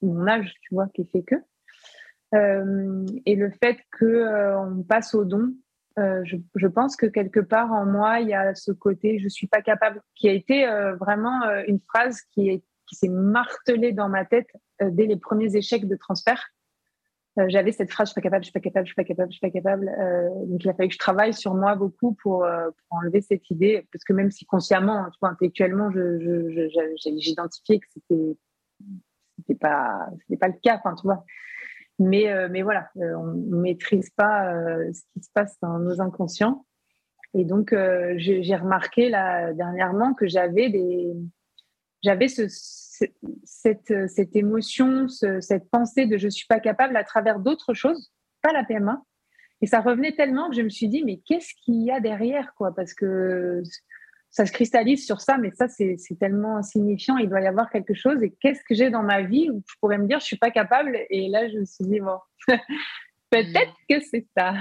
mon 0.01 0.27
âge, 0.27 0.51
tu 0.61 0.73
vois, 0.73 0.87
qui 0.87 1.05
fait 1.05 1.21
que. 1.21 1.35
et 2.33 3.35
le 3.35 3.51
fait 3.61 3.77
qu'on 3.99 4.83
passe 4.89 5.13
au 5.13 5.25
don, 5.25 5.53
je, 5.97 6.37
je, 6.55 6.67
pense 6.67 6.95
que 6.95 7.05
quelque 7.05 7.39
part 7.39 7.71
en 7.71 7.85
moi, 7.85 8.19
il 8.19 8.29
y 8.29 8.33
a 8.33 8.53
ce 8.53 8.71
côté 8.71 9.19
je 9.19 9.29
suis 9.29 9.47
pas 9.47 9.61
capable, 9.61 10.01
qui 10.15 10.27
a 10.27 10.33
été 10.33 10.65
vraiment 10.99 11.41
une 11.67 11.79
phrase 11.79 12.21
qui 12.33 12.49
est 12.49 12.63
qui 12.87 12.95
s'est 12.95 13.09
martelé 13.09 13.91
dans 13.91 14.09
ma 14.09 14.25
tête 14.25 14.49
euh, 14.81 14.89
dès 14.91 15.05
les 15.05 15.17
premiers 15.17 15.55
échecs 15.55 15.87
de 15.87 15.95
transfert. 15.95 16.49
Euh, 17.37 17.45
j'avais 17.49 17.71
cette 17.73 17.91
phrase, 17.91 18.07
je 18.07 18.11
suis 18.11 18.21
pas 18.21 18.23
capable, 18.23 18.43
je 18.43 18.49
suis 18.49 18.53
pas 18.53 18.61
capable, 18.61 18.87
je 18.87 18.93
suis 18.93 18.95
pas 18.95 19.03
capable, 19.03 19.31
je 19.31 19.37
suis 19.37 19.41
pas 19.41 19.51
capable. 19.51 19.89
Euh, 19.89 20.29
donc 20.45 20.63
il 20.63 20.69
a 20.69 20.73
fallu 20.73 20.87
que 20.87 20.93
je 20.93 20.99
travaille 20.99 21.33
sur 21.33 21.53
moi 21.53 21.75
beaucoup 21.75 22.15
pour, 22.21 22.47
enlever 22.89 23.21
cette 23.21 23.49
idée, 23.49 23.85
parce 23.91 24.03
que 24.03 24.13
même 24.13 24.31
si 24.31 24.45
consciemment, 24.45 25.05
vois, 25.21 25.31
intellectuellement, 25.31 25.91
j'identifiais 27.17 27.79
que 27.79 27.87
c'était 27.93 28.37
c'était 29.37 29.59
pas 29.59 30.07
pas 30.39 30.47
le 30.47 30.59
cas, 30.61 30.81
tu 30.95 31.03
vois. 31.03 31.25
Mais 31.97 32.49
mais 32.49 32.61
voilà, 32.61 32.89
on, 32.95 33.27
ne 33.27 33.61
maîtrise 33.61 34.09
pas 34.09 34.53
ce 34.93 35.01
qui 35.13 35.23
se 35.23 35.29
passe 35.33 35.57
dans 35.61 35.79
nos 35.79 36.01
inconscients. 36.01 36.65
Et 37.33 37.45
donc 37.45 37.73
j'ai 38.17 38.55
remarqué 38.55 39.09
là 39.09 39.53
dernièrement 39.53 40.13
que 40.13 40.27
j'avais 40.27 40.69
des 40.69 41.13
j'avais 42.03 42.27
ce, 42.27 42.43
cette, 43.43 43.93
cette, 44.07 44.35
émotion, 44.35 45.07
cette 45.07 45.69
pensée 45.71 46.05
de 46.05 46.17
je 46.17 46.27
suis 46.27 46.45
pas 46.47 46.59
capable 46.59 46.95
à 46.97 47.03
travers 47.03 47.39
d'autres 47.39 47.73
choses, 47.73 48.11
pas 48.41 48.53
la 48.53 48.63
PMA. 48.63 49.01
Et 49.61 49.67
ça 49.67 49.81
revenait 49.81 50.15
tellement 50.15 50.49
que 50.49 50.55
je 50.55 50.61
me 50.61 50.69
suis 50.69 50.87
dit, 50.87 51.03
mais 51.03 51.21
qu'est-ce 51.25 51.53
qu'il 51.63 51.81
y 51.81 51.91
a 51.91 51.99
derrière 51.99 52.53
quoi? 52.55 52.75
Parce 52.75 52.93
que 52.93 53.63
ça 54.35 54.45
se 54.45 54.51
cristallise 54.51 55.05
sur 55.05 55.21
ça, 55.21 55.37
mais 55.37 55.51
ça, 55.51 55.69
c'est 55.69 55.95
tellement 56.19 56.57
insignifiant. 56.57 57.15
Il 57.15 57.29
doit 57.29 57.39
y 57.39 57.47
avoir 57.47 57.69
quelque 57.69 57.93
chose. 57.93 58.21
Et 58.21 58.35
qu'est-ce 58.41 58.59
que 58.67 58.75
j'ai 58.75 58.89
dans 58.89 59.01
ma 59.01 59.21
vie 59.21 59.49
où 59.49 59.63
je 59.65 59.75
pourrais 59.79 59.97
me 59.97 60.07
dire, 60.07 60.19
je 60.19 60.25
suis 60.25 60.35
pas 60.35 60.51
capable? 60.51 60.99
Et 61.09 61.29
là, 61.29 61.47
je 61.47 61.59
me 61.59 61.63
suis 61.63 61.85
dit, 61.85 62.01
bon, 62.01 62.19
peut-être 63.29 63.71
hmm. 63.71 63.85
que 63.89 64.01
c'est 64.01 64.27
ça. 64.35 64.53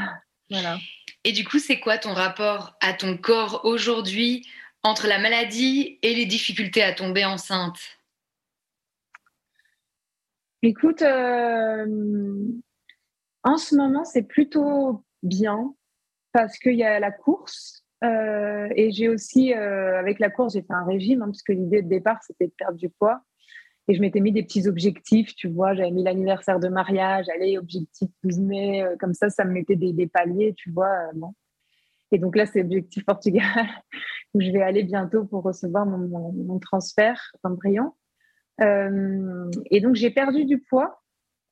Voilà. 0.48 0.78
Et 1.24 1.32
du 1.32 1.44
coup, 1.44 1.58
c'est 1.58 1.80
quoi 1.80 1.98
ton 1.98 2.14
rapport 2.14 2.76
à 2.80 2.92
ton 2.92 3.16
corps 3.16 3.62
aujourd'hui 3.64 4.48
entre 4.84 5.08
la 5.08 5.18
maladie 5.18 5.98
et 6.02 6.14
les 6.14 6.26
difficultés 6.26 6.84
à 6.84 6.92
tomber 6.92 7.24
enceinte? 7.24 7.80
Écoute, 10.62 11.02
euh, 11.02 11.84
en 13.42 13.56
ce 13.56 13.74
moment, 13.74 14.04
c'est 14.04 14.22
plutôt 14.22 15.04
bien 15.24 15.74
parce 16.30 16.58
qu'il 16.58 16.76
y 16.76 16.84
a 16.84 17.00
la 17.00 17.10
course. 17.10 17.83
Euh, 18.04 18.68
et 18.76 18.92
j'ai 18.92 19.08
aussi, 19.08 19.54
euh, 19.54 19.98
avec 19.98 20.18
la 20.18 20.30
course, 20.30 20.52
j'ai 20.54 20.62
fait 20.62 20.72
un 20.72 20.84
régime, 20.84 21.22
hein, 21.22 21.28
puisque 21.30 21.50
l'idée 21.50 21.82
de 21.82 21.88
départ, 21.88 22.18
c'était 22.22 22.46
de 22.46 22.52
perdre 22.56 22.78
du 22.78 22.88
poids. 22.90 23.22
Et 23.88 23.94
je 23.94 24.00
m'étais 24.00 24.20
mis 24.20 24.32
des 24.32 24.42
petits 24.42 24.66
objectifs, 24.68 25.34
tu 25.34 25.48
vois, 25.48 25.74
j'avais 25.74 25.90
mis 25.90 26.02
l'anniversaire 26.02 26.58
de 26.58 26.68
mariage, 26.68 27.26
allez, 27.34 27.58
objectif 27.58 28.08
12 28.22 28.40
mai, 28.40 28.84
comme 28.98 29.12
ça, 29.12 29.28
ça 29.28 29.44
me 29.44 29.52
mettait 29.52 29.76
des, 29.76 30.06
paliers, 30.06 30.54
tu 30.56 30.70
vois. 30.70 31.10
bon. 31.14 31.34
Et 32.14 32.18
donc 32.18 32.36
là, 32.36 32.46
c'est 32.46 32.60
objectif 32.60 33.04
Portugal, 33.04 33.42
où 34.34 34.40
je 34.40 34.50
vais 34.52 34.62
aller 34.62 34.84
bientôt 34.84 35.24
pour 35.24 35.42
recevoir 35.42 35.84
mon, 35.84 36.58
transfert 36.60 37.32
d'embryon. 37.42 37.92
Euh, 38.60 39.50
et 39.70 39.80
donc, 39.80 39.96
j'ai 39.96 40.10
perdu 40.10 40.44
du 40.44 40.60
poids. 40.60 41.02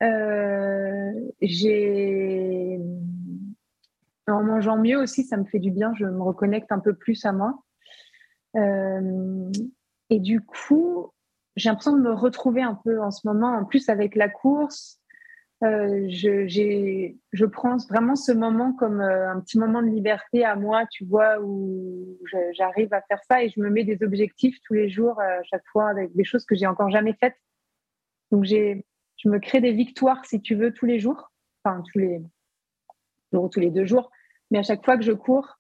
Euh, 0.05 1.12
j'ai 1.40 2.78
en 4.28 4.42
mangeant 4.42 4.78
mieux 4.78 4.98
aussi, 4.98 5.24
ça 5.24 5.36
me 5.36 5.44
fait 5.44 5.58
du 5.58 5.70
bien. 5.70 5.92
Je 5.94 6.06
me 6.06 6.22
reconnecte 6.22 6.70
un 6.72 6.78
peu 6.78 6.94
plus 6.94 7.24
à 7.24 7.32
moi. 7.32 7.62
Euh, 8.56 9.50
et 10.10 10.20
du 10.20 10.40
coup, 10.40 11.10
j'ai 11.56 11.68
l'impression 11.68 11.96
de 11.96 12.02
me 12.02 12.12
retrouver 12.12 12.62
un 12.62 12.78
peu 12.84 13.00
en 13.00 13.10
ce 13.10 13.26
moment, 13.26 13.48
en 13.48 13.64
plus 13.64 13.88
avec 13.88 14.14
la 14.14 14.28
course, 14.28 15.00
euh, 15.62 16.08
je, 16.08 16.48
je 17.32 17.44
prends 17.46 17.76
vraiment 17.88 18.16
ce 18.16 18.32
moment 18.32 18.72
comme 18.72 19.00
euh, 19.00 19.30
un 19.30 19.40
petit 19.40 19.58
moment 19.58 19.80
de 19.80 19.86
liberté 19.86 20.44
à 20.44 20.56
moi, 20.56 20.86
tu 20.90 21.04
vois, 21.04 21.40
où 21.40 22.18
j'arrive 22.52 22.92
à 22.92 23.00
faire 23.02 23.20
ça 23.30 23.44
et 23.44 23.48
je 23.48 23.60
me 23.60 23.70
mets 23.70 23.84
des 23.84 24.02
objectifs 24.02 24.58
tous 24.66 24.74
les 24.74 24.90
jours, 24.90 25.20
à 25.20 25.42
chaque 25.44 25.64
fois, 25.70 25.88
avec 25.88 26.14
des 26.16 26.24
choses 26.24 26.44
que 26.44 26.56
j'ai 26.56 26.66
encore 26.66 26.90
jamais 26.90 27.14
faites. 27.20 27.36
Donc, 28.32 28.44
je 28.44 29.28
me 29.28 29.38
crée 29.38 29.60
des 29.60 29.72
victoires, 29.72 30.24
si 30.24 30.40
tu 30.40 30.56
veux, 30.56 30.72
tous 30.72 30.86
les 30.86 30.98
jours, 30.98 31.30
enfin, 31.62 31.82
tous 31.92 32.00
les, 32.00 32.20
tous 33.32 33.60
les 33.60 33.70
deux 33.70 33.84
jours. 33.84 34.10
Mais 34.50 34.58
à 34.58 34.62
chaque 34.62 34.84
fois 34.84 34.96
que 34.96 35.04
je 35.04 35.12
cours, 35.12 35.58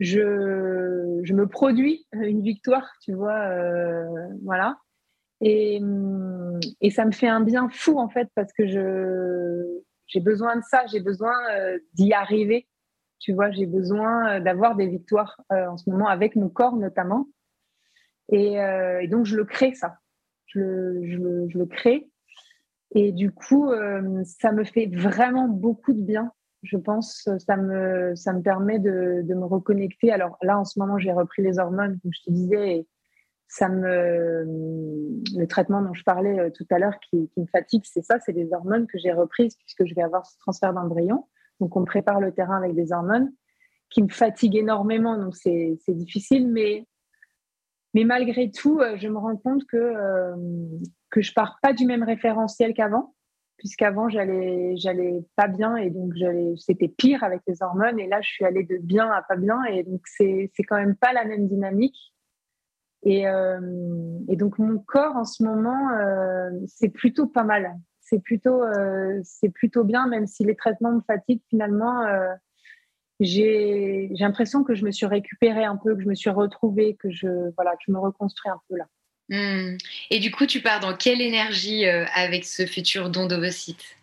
je, 0.00 1.20
je 1.22 1.34
me 1.34 1.46
produis 1.46 2.06
une 2.12 2.42
victoire, 2.42 2.90
tu 3.00 3.12
vois, 3.12 3.48
voilà. 4.42 4.76
Et, 5.40 5.80
et, 6.80 6.90
ça 6.90 7.04
me 7.04 7.12
fait 7.12 7.28
un 7.28 7.40
bien 7.40 7.68
fou, 7.68 7.98
en 7.98 8.08
fait, 8.08 8.28
parce 8.34 8.52
que 8.52 8.66
je, 8.66 9.82
j'ai 10.06 10.20
besoin 10.20 10.56
de 10.56 10.62
ça, 10.62 10.86
j'ai 10.86 11.00
besoin 11.00 11.34
euh, 11.52 11.78
d'y 11.92 12.12
arriver. 12.12 12.68
Tu 13.18 13.32
vois, 13.32 13.50
j'ai 13.50 13.66
besoin 13.66 14.40
d'avoir 14.40 14.76
des 14.76 14.86
victoires 14.86 15.40
en 15.50 15.76
ce 15.76 15.88
moment 15.88 16.08
avec 16.08 16.36
mon 16.36 16.48
corps 16.48 16.76
notamment. 16.76 17.26
Et, 18.30 18.58
donc, 19.08 19.24
je 19.24 19.36
le 19.36 19.44
crée, 19.44 19.74
ça. 19.74 19.98
Je 20.46 20.58
le, 20.58 21.48
je 21.48 21.58
le 21.58 21.66
crée. 21.66 22.10
Et 22.94 23.12
du 23.12 23.30
coup, 23.30 23.70
ça 24.24 24.52
me 24.52 24.64
fait 24.64 24.86
vraiment 24.86 25.48
beaucoup 25.48 25.92
de 25.92 26.02
bien 26.02 26.32
je 26.64 26.76
pense, 26.76 27.28
ça 27.38 27.56
me, 27.56 28.14
ça 28.16 28.32
me 28.32 28.42
permet 28.42 28.78
de, 28.78 29.22
me 29.22 29.44
reconnecter. 29.44 30.10
Alors 30.10 30.36
là, 30.42 30.58
en 30.58 30.64
ce 30.64 30.78
moment, 30.78 30.98
j'ai 30.98 31.12
repris 31.12 31.42
les 31.42 31.58
hormones, 31.58 31.98
comme 32.00 32.12
je 32.12 32.22
te 32.22 32.30
disais, 32.30 32.86
ça 33.48 33.68
me, 33.68 34.44
le 35.36 35.46
traitement 35.46 35.82
dont 35.82 35.94
je 35.94 36.02
parlais 36.02 36.38
euh, 36.38 36.50
tout 36.50 36.66
à 36.70 36.78
l'heure 36.78 36.98
qui, 37.00 37.30
me 37.36 37.46
fatigue, 37.46 37.84
c'est 37.84 38.02
ça, 38.02 38.18
c'est 38.18 38.32
des 38.32 38.52
hormones 38.52 38.86
que 38.86 38.98
j'ai 38.98 39.12
reprises 39.12 39.56
puisque 39.56 39.84
je 39.84 39.94
vais 39.94 40.02
avoir 40.02 40.26
ce 40.26 40.36
transfert 40.38 40.72
d'embryon. 40.72 41.28
Donc, 41.60 41.76
on 41.76 41.84
prépare 41.84 42.20
le 42.20 42.32
terrain 42.32 42.56
avec 42.56 42.74
des 42.74 42.92
hormones 42.92 43.32
qui 43.90 44.02
me 44.02 44.08
fatiguent 44.08 44.56
énormément, 44.56 45.16
donc 45.16 45.36
c'est 45.36 45.78
difficile, 45.88 46.50
mais, 46.50 46.88
mais 47.92 48.02
malgré 48.02 48.50
tout, 48.50 48.80
euh, 48.80 48.96
je 48.96 49.06
me 49.06 49.18
rends 49.18 49.36
compte 49.36 49.64
que, 49.66 49.76
euh, 49.76 50.34
que 51.10 51.20
je 51.20 51.32
pars 51.32 51.58
pas 51.62 51.72
du 51.72 51.86
même 51.86 52.02
référentiel 52.02 52.74
qu'avant 52.74 53.14
puisqu'avant 53.56 54.08
j'allais 54.08 54.76
j'allais 54.76 55.24
pas 55.36 55.48
bien 55.48 55.76
et 55.76 55.90
donc 55.90 56.12
c'était 56.56 56.88
pire 56.88 57.24
avec 57.24 57.40
les 57.46 57.62
hormones. 57.62 57.98
Et 57.98 58.06
là 58.06 58.20
je 58.20 58.28
suis 58.28 58.44
allée 58.44 58.64
de 58.64 58.78
bien 58.78 59.10
à 59.10 59.22
pas 59.22 59.36
bien 59.36 59.62
et 59.64 59.82
donc 59.82 60.00
c'est 60.04 60.50
c'est 60.54 60.62
quand 60.62 60.76
même 60.76 60.96
pas 60.96 61.12
la 61.12 61.24
même 61.24 61.48
dynamique. 61.48 62.14
Et, 63.06 63.28
euh, 63.28 63.60
donc 64.30 64.58
mon 64.58 64.78
corps 64.78 65.16
en 65.16 65.24
ce 65.24 65.42
moment 65.42 65.90
euh, 65.90 66.50
c'est 66.66 66.88
plutôt 66.88 67.26
pas 67.26 67.44
mal. 67.44 67.74
C'est 68.00 68.20
plutôt 68.20 68.62
euh, 68.62 69.20
c'est 69.22 69.50
plutôt 69.50 69.84
bien 69.84 70.06
même 70.08 70.26
si 70.26 70.44
les 70.44 70.56
traitements 70.56 70.92
me 70.92 71.00
fatiguent 71.00 71.42
finalement 71.48 72.04
j'ai 73.20 74.10
j'ai 74.12 74.24
l'impression 74.24 74.64
que 74.64 74.74
je 74.74 74.84
me 74.84 74.90
suis 74.90 75.06
récupérée 75.06 75.64
un 75.64 75.76
peu 75.76 75.94
que 75.94 76.02
je 76.02 76.08
me 76.08 76.14
suis 76.14 76.30
retrouvée 76.30 76.96
que 76.96 77.10
je 77.10 77.50
voilà 77.56 77.72
que 77.72 77.84
je 77.86 77.92
me 77.92 77.98
reconstruis 77.98 78.50
un 78.50 78.60
peu 78.68 78.76
là 78.76 78.86
Hmm. 79.30 79.76
Et 80.10 80.18
du 80.18 80.30
coup, 80.30 80.46
tu 80.46 80.60
pars 80.60 80.80
dans 80.80 80.94
quelle 80.94 81.22
énergie 81.22 81.86
euh, 81.86 82.04
avec 82.14 82.44
ce 82.44 82.66
futur 82.66 83.10
don 83.10 83.26
d'ovocytes? 83.26 83.96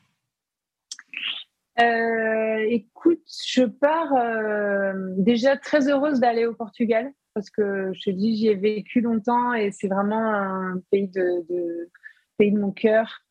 Euh, 1.80 2.66
Écoute, 2.70 3.22
je 3.48 3.64
pars 3.64 4.14
euh, 4.14 4.94
déjà 5.18 5.58
très 5.58 5.90
heureuse 5.90 6.20
d'aller 6.20 6.46
au 6.46 6.54
Portugal 6.54 7.12
parce 7.34 7.50
que 7.50 7.92
je 7.94 8.02
te 8.02 8.10
dis, 8.10 8.36
j'y 8.36 8.48
ai 8.50 8.56
vécu 8.56 9.02
longtemps 9.02 9.54
et 9.54 9.72
c'est 9.72 9.88
vraiment 9.88 10.34
un 10.34 10.82
pays 10.92 11.08
de, 11.08 11.90
pays 12.38 12.52
de 12.52 12.60
mon 12.60 12.72
cœur. 12.72 13.22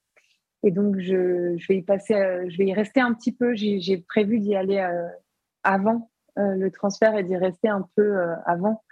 Et 0.63 0.71
donc, 0.71 0.99
je, 0.99 1.57
vais 1.69 1.77
y 1.77 1.83
passer, 1.83 2.15
je 2.15 2.57
vais 2.57 2.67
y 2.67 2.75
rester 2.75 3.01
un 3.01 3.15
petit 3.15 3.33
peu. 3.33 3.55
J'ai 3.55 3.99
prévu 4.09 4.39
d'y 4.39 4.55
aller 4.55 4.83
avant 5.63 6.11
le 6.37 6.69
transfert 6.71 7.17
et 7.17 7.25
d'y 7.25 7.37
rester 7.37 7.69
un 7.69 7.87
peu 7.95 8.19
avant 8.47 8.83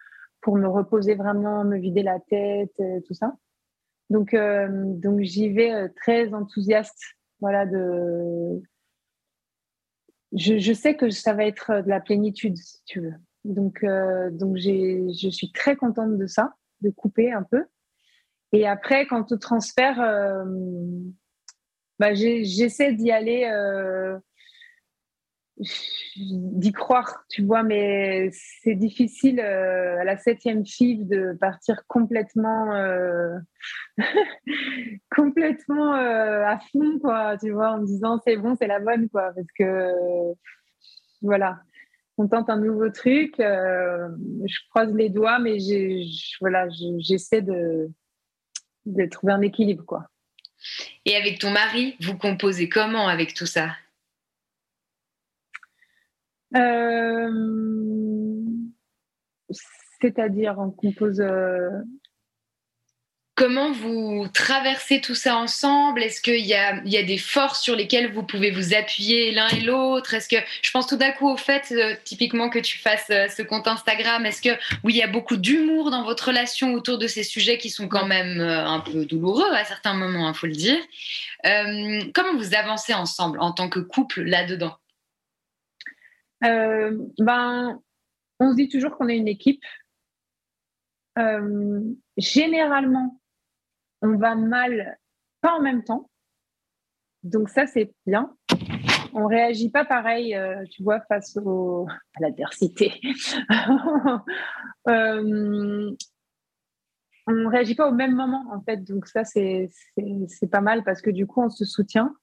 pour 0.41 0.57
me 0.57 0.69
reposer 0.69 1.15
vraiment, 1.15 1.65
me 1.65 1.79
vider 1.79 2.03
la 2.03 2.21
tête, 2.21 2.75
euh, 2.81 3.01
tout 3.07 3.15
ça. 3.15 3.37
Donc, 4.11 4.35
euh, 4.35 4.69
donc 4.71 5.21
j'y 5.21 5.51
vais 5.51 5.73
euh, 5.73 5.89
très 5.97 6.33
enthousiaste. 6.33 6.99
Voilà, 7.41 7.67
de... 7.67 8.63
Je, 10.33 10.73
sais 10.73 10.95
que 10.95 11.11
ça 11.11 11.33
va 11.33 11.45
être 11.45 11.83
de 11.83 11.89
la 11.89 12.01
plénitude, 12.01 12.57
si 12.57 12.83
tu 12.85 13.01
veux. 13.01 13.15
Donc, 13.45 13.83
donc 14.33 14.57
je 14.57 15.29
suis 15.31 15.53
très 15.53 15.75
contente 15.75 16.19
de 16.19 16.27
ça, 16.27 16.55
de 16.83 16.91
couper 16.91 17.33
un 17.33 17.45
peu. 17.45 17.65
Et 18.53 18.67
après, 18.67 19.07
quant 19.07 19.25
au 19.31 19.37
transfert, 19.37 19.97
bah, 21.99 22.13
j'essaie 22.13 22.93
d'y 22.93 23.11
aller 23.11 23.47
d'y 26.17 26.73
croire, 26.73 27.25
tu 27.29 27.43
vois, 27.43 27.63
mais 27.63 28.31
c'est 28.33 28.75
difficile 28.75 29.41
euh, 29.41 30.01
à 30.01 30.05
la 30.05 30.17
septième 30.17 30.65
file 30.65 31.09
de 31.09 31.37
partir 31.41 31.83
complètement, 31.87 32.75
euh, 32.75 33.39
complètement 35.11 35.95
euh, 35.95 36.45
à 36.45 36.59
fond, 36.73 36.99
quoi, 37.01 37.37
tu 37.39 37.51
vois, 37.51 37.73
en 37.73 37.79
disant 37.79 38.21
c'est 38.25 38.37
bon, 38.37 38.57
c'est 38.59 38.67
la 38.67 38.81
bonne, 38.81 39.09
quoi, 39.09 39.33
parce 39.35 39.49
que 39.59 39.93
voilà, 41.23 41.61
on 42.17 42.29
tente 42.29 42.51
un 42.51 42.59
nouveau 42.59 42.91
truc, 42.91 43.35
je 43.39 44.69
croise 44.71 44.93
les 44.95 45.09
doigts, 45.09 45.39
mais 45.39 45.59
voilà, 46.41 46.69
j'essaie 46.99 47.43
de, 47.43 47.91
de 48.87 49.07
trouver 49.07 49.33
un 49.33 49.43
équilibre, 49.43 49.85
quoi. 49.85 50.09
Et 51.05 51.17
avec 51.17 51.39
ton 51.39 51.51
mari, 51.51 51.97
vous 52.01 52.17
composez 52.17 52.69
comment 52.69 53.09
avec 53.09 53.35
tout 53.35 53.47
ça? 53.47 53.71
C'est-à-dire, 60.01 60.57
on 60.59 60.71
compose. 60.71 61.21
Euh, 61.21 61.71
Comment 63.35 63.71
vous 63.71 64.27
traversez 64.35 65.01
tout 65.01 65.15
ça 65.15 65.37
ensemble? 65.37 66.03
Est-ce 66.03 66.21
qu'il 66.21 66.45
y 66.45 66.55
a, 66.55 66.83
y 66.85 66.97
a, 66.97 67.05
des 67.05 67.19
forces 67.19 67.63
sur 67.63 67.77
lesquelles 67.77 68.13
vous 68.13 68.25
pouvez 68.25 68.51
vous 68.51 68.75
appuyer 68.75 69.31
l'un 69.31 69.47
et 69.51 69.61
l'autre? 69.61 70.15
Est-ce 70.15 70.29
que 70.29 70.45
je 70.61 70.73
pense 70.73 70.89
tout 70.89 70.97
d'un 70.97 71.13
coup 71.13 71.29
au 71.29 71.37
fait, 71.37 71.69
euh, 71.71 71.95
typiquement 72.03 72.51
que 72.51 72.59
tu 72.59 72.79
fasses 72.79 73.07
ce 73.07 73.43
compte 73.43 73.69
Instagram 73.69 74.27
Est-ce 74.27 74.43
que 74.43 74.59
oui, 74.83 74.95
il 74.95 74.97
y 74.97 75.03
a 75.03 75.07
beaucoup 75.07 75.37
d'humour 75.37 75.93
dans 75.93 76.03
votre 76.03 76.27
relation 76.29 76.75
autour 76.75 76.99
de 76.99 77.07
ces 77.07 77.23
sujets 77.23 77.59
qui 77.59 77.71
sont 77.71 77.87
quand 77.87 78.07
même 78.07 78.41
un 78.41 78.81
peu 78.81 79.05
douloureux 79.05 79.53
à 79.53 79.65
certains 79.65 79.95
moments, 79.95 80.27
il 80.27 80.31
hein, 80.31 80.35
faut 80.35 80.49
le 80.49 80.55
dire. 80.55 80.81
comment 82.13 82.37
vous 82.37 82.57
avancez 82.57 82.93
ensemble 82.93 83.39
en 83.39 83.53
tant 83.53 83.69
que 83.69 83.79
couple 83.79 84.23
là-dedans? 84.23 84.75
euh, 84.75 84.88
ben, 86.41 87.81
on 88.41 88.51
se 88.51 88.57
dit 88.57 88.69
toujours 88.69 88.97
qu'on 88.97 89.09
est 89.09 89.17
une 89.17 89.29
équipe. 89.29 89.63
Euh, 91.19 91.81
généralement, 92.17 93.21
on 94.03 94.17
va 94.17 94.35
mal, 94.37 94.99
pas 95.41 95.53
en 95.55 95.61
même 95.61 95.83
temps. 95.83 96.09
Donc 97.25 97.49
ça, 97.49 97.67
c'est 97.67 97.93
bien. 98.07 98.37
On 99.13 99.27
réagit 99.27 99.71
pas 99.71 99.85
pareil, 99.85 100.35
euh, 100.35 100.65
tu 100.71 100.83
vois, 100.85 101.01
face 101.01 101.37
à 101.37 102.21
l'adversité. 102.21 102.93
euh, 104.89 105.91
on 107.27 107.49
réagit 107.49 107.75
pas 107.75 107.89
au 107.89 107.95
même 107.95 108.15
moment, 108.15 108.45
en 108.53 108.63
fait. 108.63 108.85
Donc 108.85 109.07
ça, 109.09 109.25
c'est 109.25 109.71
pas 110.51 110.61
mal 110.61 110.85
parce 110.85 111.03
que 111.03 111.11
du 111.11 111.27
coup, 111.27 111.43
on 111.43 111.51
se 111.51 111.65
soutient. 111.65 112.15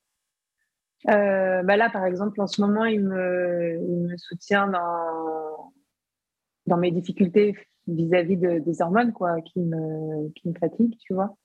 Euh, 1.09 1.63
bah 1.63 1.77
là, 1.77 1.89
par 1.89 2.05
exemple, 2.05 2.41
en 2.41 2.47
ce 2.47 2.61
moment, 2.61 2.85
il 2.85 3.01
me, 3.01 4.15
soutient 4.17 4.67
dans, 4.67 6.77
mes 6.77 6.91
difficultés 6.91 7.55
vis-à-vis 7.87 8.37
de, 8.37 8.59
des 8.59 8.81
hormones, 8.81 9.13
quoi, 9.13 9.41
qui 9.41 9.59
me, 9.59 10.29
qui 10.33 10.53
fatiguent, 10.59 10.97
tu 10.99 11.13
vois. 11.13 11.37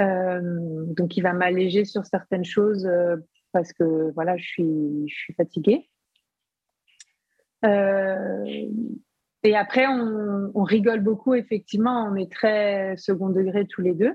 Euh, 0.00 0.84
donc, 0.94 1.16
il 1.16 1.22
va 1.22 1.32
m'alléger 1.32 1.84
sur 1.84 2.06
certaines 2.06 2.44
choses 2.44 2.86
euh, 2.86 3.16
parce 3.52 3.72
que, 3.72 4.12
voilà, 4.12 4.36
je 4.36 4.44
suis, 4.44 5.08
je 5.08 5.32
fatiguée. 5.34 5.90
Et 9.42 9.56
après, 9.56 9.86
on 9.88 10.62
rigole 10.62 11.00
beaucoup, 11.00 11.34
effectivement. 11.34 12.08
On 12.10 12.14
est 12.14 12.30
très 12.30 12.96
second 12.96 13.30
degré 13.30 13.66
tous 13.66 13.80
les 13.80 13.94
deux. 13.94 14.14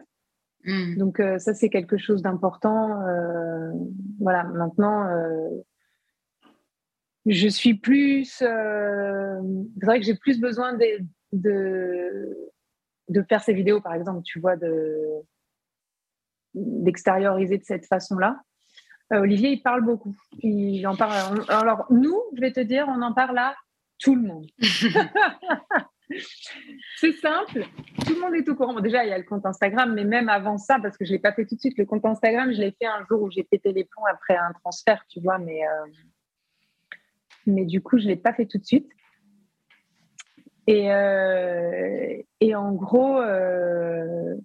Mm. 0.66 0.98
Donc 0.98 1.20
euh, 1.20 1.38
ça, 1.40 1.54
c'est 1.54 1.70
quelque 1.70 1.98
chose 1.98 2.22
d'important. 2.22 3.02
Euh, 3.02 3.72
voilà, 4.20 4.44
maintenant, 4.44 5.08
euh, 5.08 5.50
je 7.26 7.48
suis 7.48 7.76
plus... 7.76 8.26
c'est 8.26 8.46
vrai 9.86 10.00
que 10.00 10.06
j'ai 10.06 10.16
plus 10.16 10.40
besoin 10.40 10.74
de, 10.74 10.86
de, 11.32 12.38
de, 13.10 13.22
faire 13.24 13.44
ces 13.44 13.54
vidéos, 13.54 13.82
par 13.82 13.94
exemple, 13.94 14.22
tu 14.24 14.40
vois, 14.40 14.56
de 14.56 15.22
d'extérioriser 16.54 17.58
de 17.58 17.66
cette 17.66 17.86
façon-là. 17.86 18.40
Olivier, 19.12 19.52
il 19.52 19.62
parle 19.62 19.84
beaucoup. 19.84 20.16
Il 20.40 20.88
en 20.88 20.96
parle. 20.96 21.44
Alors, 21.50 21.86
nous, 21.90 22.18
je 22.34 22.40
vais 22.40 22.54
te 22.54 22.62
dire, 22.62 22.88
on 22.88 23.02
en 23.02 23.14
parle 23.14 23.38
à 23.38 23.56
tout 24.00 24.16
le 24.16 24.22
monde. 24.22 24.48
c'est 26.98 27.14
simple, 27.14 27.66
tout 28.06 28.14
le 28.14 28.22
monde 28.22 28.36
est 28.36 28.48
au 28.48 28.56
courant. 28.56 28.80
déjà, 28.80 29.04
il 29.04 29.10
y 29.10 29.14
a 29.14 29.18
le 29.18 29.24
compte 29.24 29.46
Instagram, 29.46 29.94
mais 29.94 30.04
même 30.04 30.30
avant 30.30 30.58
ça, 30.58 30.78
parce 30.82 30.98
que 30.98 31.06
je 31.06 31.12
ne 31.12 31.16
l'ai 31.16 31.22
pas 31.22 31.34
fait 31.34 31.46
tout 31.46 31.56
de 31.56 31.60
suite, 31.60 31.78
le 31.78 31.86
compte 31.86 32.06
Instagram, 32.06 32.52
je 32.54 32.62
l'ai 32.62 32.72
fait 32.72 32.86
un 32.86 33.06
jour 33.10 33.22
où 33.22 33.32
j'ai 33.32 33.44
pété 33.44 33.74
les 33.74 33.86
plombs 33.86 34.06
après 34.12 34.36
un 34.36 34.52
transfert, 34.54 35.04
tu 35.10 35.20
vois, 35.20 35.38
mais, 35.38 35.66
euh, 35.66 35.86
mais 37.48 37.66
du 37.66 37.82
coup, 37.82 37.98
je 37.98 38.04
ne 38.04 38.10
l'ai 38.10 38.16
pas 38.16 38.34
fait 38.34 38.46
tout 38.46 38.58
de 38.58 38.66
suite. 38.66 38.90
Et, 40.68 40.92
euh, 40.92 42.22
et 42.40 42.56
en 42.56 42.72
gros, 42.72 43.20
euh, 43.20 44.36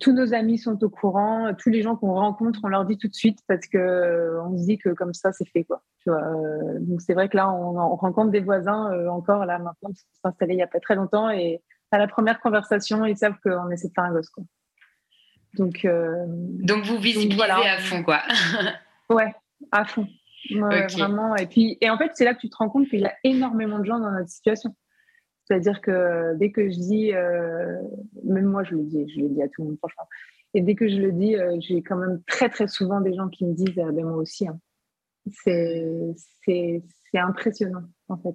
tous 0.00 0.12
nos 0.12 0.32
amis 0.34 0.58
sont 0.58 0.82
au 0.82 0.88
courant, 0.90 1.52
tous 1.54 1.70
les 1.70 1.82
gens 1.82 1.96
qu'on 1.96 2.14
rencontre, 2.14 2.60
on 2.62 2.68
leur 2.68 2.84
dit 2.84 2.96
tout 2.96 3.08
de 3.08 3.14
suite 3.14 3.40
parce 3.46 3.66
que 3.66 4.38
on 4.46 4.56
se 4.56 4.64
dit 4.64 4.78
que 4.78 4.90
comme 4.90 5.12
ça, 5.12 5.32
c'est 5.32 5.48
fait 5.48 5.64
quoi. 5.64 5.82
Tu 6.02 6.10
vois, 6.10 6.22
euh, 6.22 6.78
donc 6.80 7.00
c'est 7.00 7.14
vrai 7.14 7.28
que 7.28 7.36
là, 7.36 7.50
on, 7.50 7.94
rencontre 7.96 8.30
des 8.30 8.40
voisins 8.40 8.92
euh, 8.92 9.08
encore 9.08 9.46
là 9.46 9.58
maintenant 9.58 9.90
qui 9.90 10.00
sont 10.00 10.28
installés 10.28 10.54
il 10.54 10.58
y 10.58 10.62
a 10.62 10.66
pas 10.66 10.80
très 10.80 10.96
longtemps 10.96 11.30
et 11.30 11.62
à 11.92 11.98
la 11.98 12.08
première 12.08 12.40
conversation, 12.40 13.04
ils 13.04 13.16
savent 13.16 13.38
qu'on 13.44 13.70
essaie 13.70 13.88
de 13.88 13.92
faire 13.94 14.04
un 14.04 14.12
gosse 14.12 14.30
quoi. 14.30 14.42
Donc, 15.54 15.84
euh, 15.84 16.24
donc 16.28 16.84
vous 16.84 16.98
visibilisez 16.98 17.42
à 17.42 17.78
fond 17.78 18.02
quoi. 18.02 18.22
ouais, 19.10 19.32
à 19.70 19.84
fond. 19.84 20.08
Vraiment. 20.50 21.36
Et 21.36 21.46
puis, 21.46 21.78
et 21.80 21.90
en 21.90 21.98
fait, 21.98 22.10
c'est 22.14 22.24
là 22.24 22.34
que 22.34 22.40
tu 22.40 22.50
te 22.50 22.56
rends 22.56 22.68
compte 22.68 22.88
qu'il 22.88 23.00
y 23.00 23.06
a 23.06 23.14
énormément 23.22 23.78
de 23.78 23.84
gens 23.84 24.00
dans 24.00 24.10
notre 24.10 24.30
situation. 24.30 24.74
C'est-à-dire 25.44 25.80
que 25.80 26.34
dès 26.36 26.50
que 26.50 26.70
je 26.70 26.76
dis, 26.76 27.12
euh, 27.12 27.80
même 28.24 28.46
moi 28.46 28.64
je 28.64 28.74
le 28.74 28.82
dis, 28.82 29.06
je 29.14 29.20
le 29.20 29.28
dis 29.28 29.42
à 29.42 29.48
tout 29.48 29.62
le 29.62 29.68
monde 29.68 29.78
franchement, 29.78 30.08
et 30.54 30.60
dès 30.60 30.74
que 30.74 30.88
je 30.88 30.96
le 30.96 31.12
dis, 31.12 31.36
euh, 31.36 31.56
j'ai 31.60 31.82
quand 31.82 31.96
même 31.96 32.22
très 32.26 32.48
très 32.48 32.68
souvent 32.68 33.00
des 33.00 33.14
gens 33.14 33.28
qui 33.28 33.44
me 33.44 33.54
disent, 33.54 33.78
euh, 33.78 33.90
ben 33.92 34.04
moi 34.04 34.16
aussi. 34.16 34.46
Hein. 34.46 34.58
C'est 35.30 36.82
impressionnant 37.14 37.84
en 38.08 38.16
fait. 38.16 38.34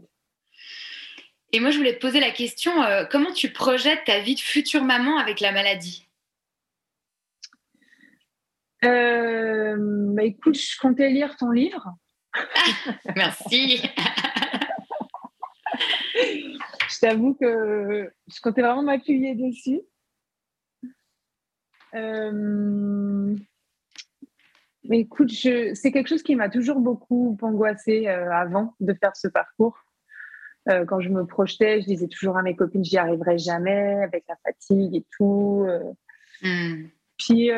Et 1.53 1.59
moi 1.59 1.71
je 1.71 1.77
voulais 1.77 1.95
te 1.95 2.01
poser 2.01 2.19
la 2.19 2.31
question, 2.31 2.71
comment 3.11 3.31
tu 3.31 3.51
projettes 3.51 4.05
ta 4.05 4.19
vie 4.19 4.35
de 4.35 4.39
future 4.39 4.83
maman 4.83 5.17
avec 5.17 5.39
la 5.39 5.51
maladie? 5.51 6.07
Bah, 10.17 10.23
écoute, 10.23 10.57
je 10.57 10.79
comptais 10.79 11.09
lire 11.09 11.37
ton 11.37 11.51
livre. 11.51 11.95
Merci. 13.15 13.77
je 16.17 16.99
t'avoue 16.99 17.35
que 17.35 18.11
je 18.27 18.41
comptais 18.41 18.63
vraiment 18.63 18.81
m'appuyer 18.81 19.35
dessus. 19.35 19.81
Euh, 21.93 23.35
mais 24.87 24.99
écoute, 24.99 25.31
c'est 25.31 25.91
quelque 25.91 26.07
chose 26.07 26.23
qui 26.23 26.35
m'a 26.35 26.49
toujours 26.49 26.79
beaucoup 26.79 27.37
angoissée 27.41 28.07
euh, 28.07 28.31
avant 28.31 28.75
de 28.79 28.93
faire 28.93 29.15
ce 29.15 29.27
parcours. 29.27 29.77
Euh, 30.69 30.85
quand 30.85 30.99
je 30.99 31.09
me 31.09 31.25
projetais, 31.25 31.81
je 31.81 31.87
disais 31.87 32.07
toujours 32.07 32.37
à 32.37 32.41
mes 32.41 32.55
copines, 32.55 32.83
j'y 32.83 32.97
arriverai 32.97 33.37
jamais 33.37 34.03
avec 34.03 34.25
la 34.27 34.35
fatigue 34.45 34.95
et 34.95 35.05
tout. 35.17 35.67
Hmm. 36.41 36.87
Puis, 37.17 37.49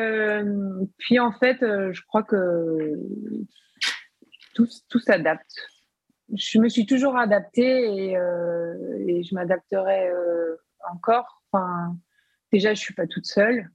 puis 0.98 1.18
en 1.18 1.32
fait, 1.32 1.58
je 1.60 2.00
crois 2.06 2.22
que 2.22 2.98
tout, 4.54 4.68
tout 4.88 5.00
s'adapte 5.00 5.54
je 6.36 6.58
me 6.58 6.68
suis 6.68 6.86
toujours 6.86 7.16
adaptée 7.16 8.08
et, 8.08 8.16
euh, 8.16 9.22
je 9.22 9.34
m'adapterai 9.34 10.08
euh, 10.08 10.56
encore. 10.90 11.42
Enfin, 11.52 11.96
déjà, 12.52 12.74
je 12.74 12.80
suis 12.80 12.94
pas 12.94 13.06
toute 13.06 13.26
seule. 13.26 13.68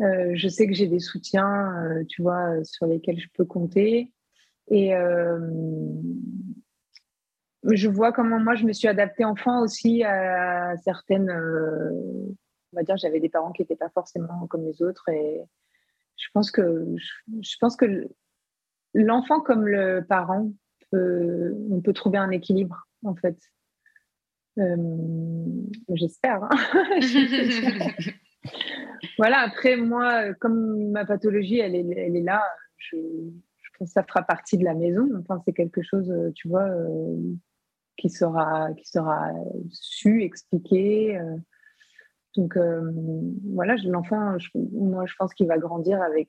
Euh, 0.00 0.32
je 0.34 0.48
sais 0.48 0.66
que 0.66 0.74
j'ai 0.74 0.86
des 0.86 0.98
soutiens, 0.98 2.02
tu 2.08 2.22
vois, 2.22 2.62
sur 2.64 2.86
lesquels 2.86 3.18
je 3.18 3.28
peux 3.34 3.44
compter. 3.44 4.12
Et 4.68 4.92
je 7.72 7.88
vois 7.88 8.12
comment 8.12 8.38
moi, 8.38 8.54
je 8.54 8.64
me 8.64 8.72
suis 8.72 8.88
adaptée 8.88 9.24
enfant 9.24 9.62
aussi 9.62 10.04
à 10.04 10.76
certaines. 10.78 11.30
on 11.30 12.76
va 12.76 12.82
dire, 12.82 12.96
j'avais 12.96 13.20
des 13.20 13.28
parents 13.28 13.52
qui 13.52 13.62
n'étaient 13.62 13.76
pas 13.76 13.90
forcément 13.90 14.46
comme 14.48 14.64
les 14.64 14.82
autres. 14.82 15.08
Et 15.08 15.40
je 16.16 16.28
pense 16.32 16.50
que, 16.50 16.86
je 17.40 17.56
pense 17.60 17.76
que 17.76 18.08
l'enfant 18.94 19.40
comme 19.40 19.66
le 19.66 20.04
parent, 20.06 20.50
on 20.92 21.80
peut 21.82 21.92
trouver 21.92 22.18
un 22.18 22.30
équilibre, 22.30 22.86
en 23.04 23.14
fait. 23.14 23.36
Euh, 24.58 24.76
j'espère. 25.90 26.42
Hein. 26.44 26.48
voilà, 29.18 29.40
après, 29.40 29.76
moi, 29.76 30.32
comme 30.34 30.90
ma 30.90 31.04
pathologie, 31.04 31.58
elle 31.58 31.74
est, 31.74 31.86
elle 31.96 32.16
est 32.16 32.22
là, 32.22 32.42
je, 32.78 32.96
pense 33.78 33.88
que 33.88 33.92
ça 33.92 34.02
fera 34.04 34.22
partie 34.22 34.56
de 34.56 34.64
la 34.64 34.74
maison. 34.74 35.08
Enfin, 35.20 35.42
c'est 35.44 35.52
quelque 35.52 35.82
chose, 35.82 36.12
tu 36.34 36.48
vois, 36.48 36.68
euh, 36.68 37.16
qui, 37.96 38.08
sera, 38.08 38.72
qui 38.74 38.88
sera 38.88 39.32
su, 39.70 40.22
expliqué. 40.22 41.18
Euh. 41.18 41.36
donc, 42.36 42.56
voilà, 43.52 43.76
l'enfant, 43.84 44.36
moi, 44.54 45.04
je 45.06 45.14
pense 45.18 45.34
qu'il 45.34 45.46
va 45.46 45.58
grandir 45.58 46.00
avec 46.00 46.28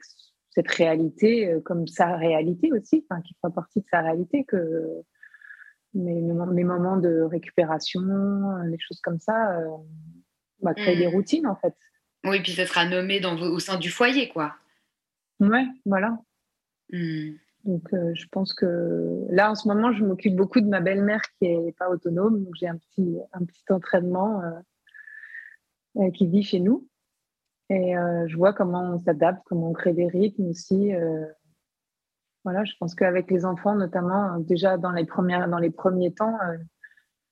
cette 0.57 0.71
réalité 0.71 1.51
euh, 1.51 1.59
comme 1.59 1.85
sa 1.85 2.15
réalité 2.15 2.71
aussi, 2.73 3.05
enfin, 3.07 3.21
qui 3.21 3.35
fera 3.35 3.53
partie 3.53 3.81
de 3.81 3.85
sa 3.91 4.01
réalité, 4.01 4.43
que 4.43 5.03
mes, 5.93 6.19
mes 6.19 6.63
moments 6.63 6.97
de 6.97 7.21
récupération, 7.21 8.01
les 8.65 8.79
choses 8.79 8.99
comme 9.01 9.19
ça, 9.19 9.59
euh, 9.59 9.67
on 10.61 10.65
va 10.65 10.73
créer 10.73 10.97
des 10.97 11.07
hmm. 11.07 11.15
routines 11.15 11.47
en 11.47 11.55
fait. 11.55 11.75
Oui, 12.27 12.41
puis 12.41 12.53
ça 12.53 12.65
sera 12.65 12.85
nommé 12.85 13.19
dans, 13.19 13.35
au 13.37 13.59
sein 13.59 13.77
du 13.77 13.89
foyer, 13.89 14.29
quoi. 14.29 14.55
Ouais, 15.39 15.65
voilà. 15.85 16.17
Hmm. 16.91 17.31
Donc, 17.63 17.93
euh, 17.93 18.13
je 18.13 18.25
pense 18.31 18.53
que 18.53 19.25
là, 19.29 19.51
en 19.51 19.55
ce 19.55 19.67
moment, 19.67 19.91
je 19.91 20.03
m'occupe 20.03 20.35
beaucoup 20.35 20.61
de 20.61 20.67
ma 20.67 20.79
belle-mère 20.79 21.21
qui 21.37 21.49
n'est 21.49 21.73
pas 21.73 21.89
autonome. 21.89 22.43
Donc, 22.43 22.55
j'ai 22.55 22.67
un 22.67 22.77
petit, 22.77 23.17
un 23.33 23.43
petit 23.43 23.63
entraînement 23.69 24.41
qui 26.13 26.27
vit 26.27 26.43
chez 26.43 26.59
nous. 26.59 26.87
Et 27.69 27.97
euh, 27.97 28.27
je 28.27 28.37
vois 28.37 28.53
comment 28.53 28.93
on 28.93 28.99
s'adapte, 28.99 29.41
comment 29.45 29.71
on 29.71 29.73
crée 29.73 29.93
des 29.93 30.07
rythmes 30.07 30.47
aussi. 30.47 30.93
Euh. 30.93 31.25
voilà, 32.43 32.63
je 32.63 32.73
pense 32.79 32.95
qu'avec 32.95 33.29
les 33.29 33.45
enfants, 33.45 33.75
notamment, 33.75 34.39
déjà 34.39 34.77
dans 34.77 34.91
les, 34.91 35.05
premières, 35.05 35.49
dans 35.49 35.57
les 35.57 35.71
premiers 35.71 36.13
temps, 36.13 36.37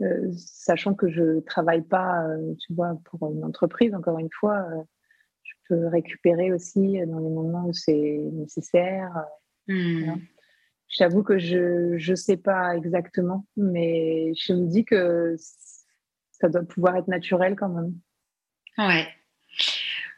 euh, 0.02 0.32
sachant 0.36 0.94
que 0.94 1.10
je 1.10 1.40
travaille 1.42 1.84
pas, 1.84 2.26
tu 2.60 2.74
vois, 2.74 3.00
pour 3.06 3.32
une 3.32 3.44
entreprise, 3.44 3.94
encore 3.94 4.20
une 4.20 4.32
fois, 4.32 4.66
je 5.44 5.54
peux 5.70 5.88
récupérer 5.88 6.52
aussi 6.52 7.00
dans 7.06 7.20
les 7.20 7.30
moments 7.30 7.66
où 7.66 7.74
c'est 7.74 8.20
nécessaire. 8.34 9.26
Mmh. 9.68 10.14
J'avoue 10.88 11.24
que 11.24 11.38
je 11.38 12.10
ne 12.10 12.16
sais 12.16 12.38
pas 12.38 12.76
exactement, 12.76 13.46
mais 13.58 14.34
je 14.36 14.54
me 14.54 14.68
dis 14.68 14.86
que 14.86 15.36
ça 16.32 16.50
doit 16.50 16.64
pouvoir 16.64 16.98
être 16.98 17.08
naturel 17.08 17.56
quand 17.56 17.70
même. 17.70 17.94
Ouais, 18.78 19.08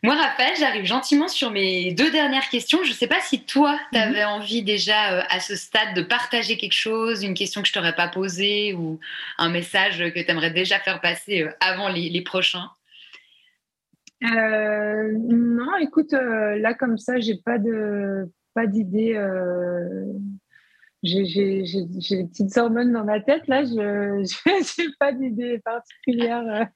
moi, 0.03 0.13
Raphaël, 0.13 0.53
j'arrive 0.59 0.85
gentiment 0.85 1.27
sur 1.27 1.49
mes 1.49 1.91
deux 1.91 2.11
dernières 2.11 2.49
questions. 2.49 2.83
Je 2.83 2.89
ne 2.89 2.93
sais 2.93 3.07
pas 3.07 3.19
si 3.19 3.43
toi, 3.43 3.79
tu 3.91 3.97
avais 3.97 4.23
mhm. 4.23 4.29
envie 4.29 4.61
déjà 4.61 5.13
euh, 5.13 5.21
à 5.29 5.39
ce 5.39 5.55
stade 5.55 5.95
de 5.95 6.03
partager 6.03 6.57
quelque 6.57 6.73
chose, 6.73 7.23
une 7.23 7.33
question 7.33 7.61
que 7.61 7.67
je 7.67 7.73
t'aurais 7.73 7.95
pas 7.95 8.07
posée 8.07 8.73
ou 8.73 8.99
un 9.39 9.49
message 9.49 9.97
que 10.13 10.19
tu 10.19 10.29
aimerais 10.29 10.51
déjà 10.51 10.79
faire 10.79 11.01
passer 11.01 11.43
euh, 11.43 11.49
avant 11.61 11.89
les, 11.89 12.21
prochains? 12.21 12.69
Euh, 14.23 15.13
non, 15.13 15.75
écoute, 15.77 16.11
là 16.11 16.73
comme 16.73 16.97
ça, 16.97 17.19
j'ai 17.19 17.37
pas 17.37 17.57
de 17.57 18.29
pas 18.53 18.65
d'idée. 18.67 19.13
j'ai 21.03 21.23
des 21.23 22.23
petites 22.25 22.57
hormones 22.57 22.91
dans 22.91 23.03
ma 23.03 23.19
tête 23.19 23.47
là. 23.47 23.63
Je 23.63 24.81
n'ai 24.81 24.93
pas 24.99 25.11
d'idée 25.11 25.59
particulière. 25.59 26.67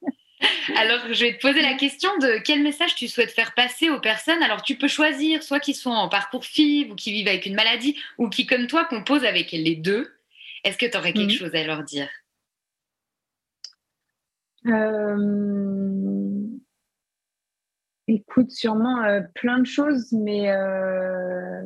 Alors, 0.77 1.13
je 1.13 1.25
vais 1.25 1.37
te 1.37 1.41
poser 1.41 1.61
la 1.61 1.75
question 1.75 2.09
de 2.17 2.41
quel 2.43 2.63
message 2.63 2.95
tu 2.95 3.07
souhaites 3.07 3.31
faire 3.31 3.53
passer 3.53 3.89
aux 3.89 3.99
personnes. 3.99 4.41
Alors, 4.43 4.61
tu 4.61 4.75
peux 4.75 4.87
choisir 4.87 5.43
soit 5.43 5.59
qui 5.59 5.73
sont 5.73 5.91
en 5.91 6.09
parcours 6.09 6.45
FIV 6.45 6.91
ou 6.91 6.95
qui 6.95 7.11
vivent 7.11 7.27
avec 7.27 7.45
une 7.45 7.55
maladie 7.55 7.97
ou 8.17 8.29
qui, 8.29 8.45
comme 8.45 8.67
toi, 8.67 8.85
composent 8.85 9.25
avec 9.25 9.51
les 9.51 9.75
deux. 9.75 10.11
Est-ce 10.63 10.77
que 10.77 10.85
tu 10.85 10.97
aurais 10.97 11.13
quelque 11.13 11.33
mhm. 11.33 11.37
chose 11.37 11.55
à 11.55 11.63
leur 11.63 11.83
dire? 11.83 12.09
Euh, 14.67 15.61
Écoute, 18.13 18.51
sûrement 18.51 19.03
euh, 19.05 19.21
plein 19.35 19.59
de 19.59 19.65
choses, 19.65 20.11
mais 20.11 20.51
euh, 20.51 21.63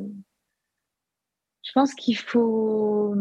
je 1.64 1.72
pense 1.72 1.92
qu'il 1.94 2.16
faut 2.16 3.16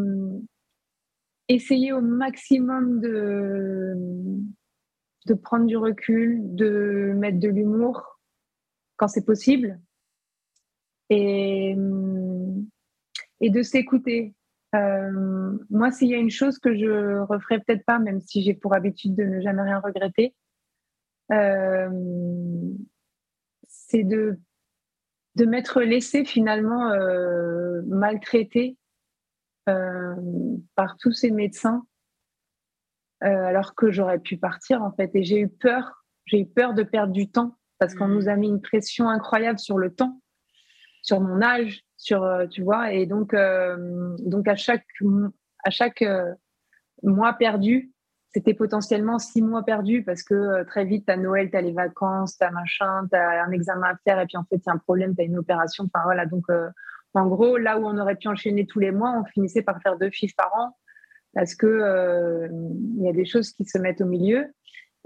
essayer 1.48 1.92
au 1.92 2.02
maximum 2.02 3.02
de 3.02 3.96
de 5.26 5.34
prendre 5.34 5.66
du 5.66 5.78
recul, 5.78 6.40
de 6.56 7.14
mettre 7.16 7.40
de 7.40 7.50
l'humour 7.50 8.20
quand 8.98 9.08
c'est 9.08 9.26
possible 9.26 9.80
et, 11.10 11.76
de 13.42 13.62
s'écouter. 13.62 14.34
Euh, 14.74 15.58
moi, 15.70 15.92
s'il 15.92 16.10
y 16.10 16.16
a 16.16 16.18
une 16.18 16.32
chose 16.32 16.60
que 16.60 16.76
je 16.76 17.20
referai 17.20 17.60
peut-être 17.60 17.86
pas, 17.86 18.00
même 18.00 18.20
si 18.22 18.44
j'ai 18.44 18.54
pour 18.54 18.74
habitude 18.74 19.16
de 19.16 19.24
ne 19.24 19.42
jamais 19.42 19.62
rien 19.62 19.80
regretter, 19.80 20.36
euh, 21.32 21.90
c'est 23.68 24.04
de, 24.04 24.40
m'être 25.38 25.82
laissé 25.82 26.26
finalement 26.26 26.92
euh, 26.92 27.82
maltraiter 27.88 28.78
par 29.66 30.96
tous 31.00 31.12
ces 31.12 31.32
médecins 31.32 31.84
euh, 31.84 31.95
alors 33.22 33.76
que 33.76 33.92
j'aurais 33.92 34.20
pu 34.20 34.38
partir 34.38 34.82
en 34.84 34.92
fait. 34.92 35.12
Et 35.14 35.24
j'ai 35.24 35.40
eu 35.40 35.48
peur, 35.48 36.04
j'ai 36.26 36.42
eu 36.42 36.46
peur 36.46 36.74
de 36.74 36.84
perdre 36.84 37.14
du 37.14 37.30
temps 37.30 37.58
parce 37.80 37.96
qu'on 37.96 38.08
nous 38.08 38.30
a 38.30 38.36
mis 38.36 38.48
une 38.48 38.62
pression 38.62 39.10
incroyable 39.10 39.60
sur 39.60 39.78
le 39.78 39.94
temps, 39.94 40.22
sur 41.02 41.20
mon 41.20 41.42
âge, 41.42 41.84
sur 41.98 42.24
euh, 42.24 42.48
tu 42.48 42.64
vois. 42.64 42.94
Et 42.94 43.06
donc 43.06 43.34
euh, 43.34 44.16
donc 44.20 44.48
à 44.48 44.56
chaque 44.56 44.86
à 45.64 45.70
chaque 45.70 46.04
mois 47.04 47.34
perdu, 47.34 47.92
c'était 48.34 48.54
potentiellement 48.54 49.18
six 49.18 49.42
mois 49.42 49.64
perdus 49.64 50.04
parce 50.04 50.22
que 50.22 50.64
très 50.64 50.86
vite, 50.86 51.10
à 51.10 51.18
Noël, 51.18 51.50
tu 51.50 51.58
as 51.58 51.62
les 51.62 51.74
vacances, 51.74 52.38
tu 52.38 52.44
as 52.44 52.52
machin, 52.52 53.08
tu 53.10 53.18
as 53.18 53.44
un 53.44 53.52
examen 53.52 53.88
à 53.88 53.96
faire 54.04 54.20
et 54.20 54.26
puis 54.26 54.38
en 54.38 54.44
fait, 54.44 54.62
a 54.68 54.72
un 54.72 54.78
problème, 54.78 55.16
tu 55.16 55.22
as 55.22 55.26
une 55.26 55.38
opération. 55.38 55.86
Enfin 55.86 56.04
voilà, 56.04 56.26
donc 56.26 56.46
en 57.14 57.28
gros, 57.28 57.58
là 57.58 57.80
où 57.80 57.88
on 57.88 57.98
aurait 57.98 58.18
pu 58.18 58.28
enchaîner 58.28 58.68
tous 58.68 58.80
les 58.80 58.92
mois, 58.92 59.12
on 59.18 59.24
finissait 59.26 59.62
par 59.62 59.82
faire 59.82 59.98
deux 59.98 60.12
fiches 60.12 60.36
par 60.36 60.52
an 60.56 60.76
parce 61.36 61.54
que 61.54 61.68
euh, 61.68 62.48
il 62.98 63.04
y 63.04 63.10
a 63.10 63.14
des 63.14 63.26
choses 63.26 63.52
qui 63.52 63.66
se 63.66 63.78
mettent 63.78 64.02
au 64.02 64.06
milieu. 64.06 64.48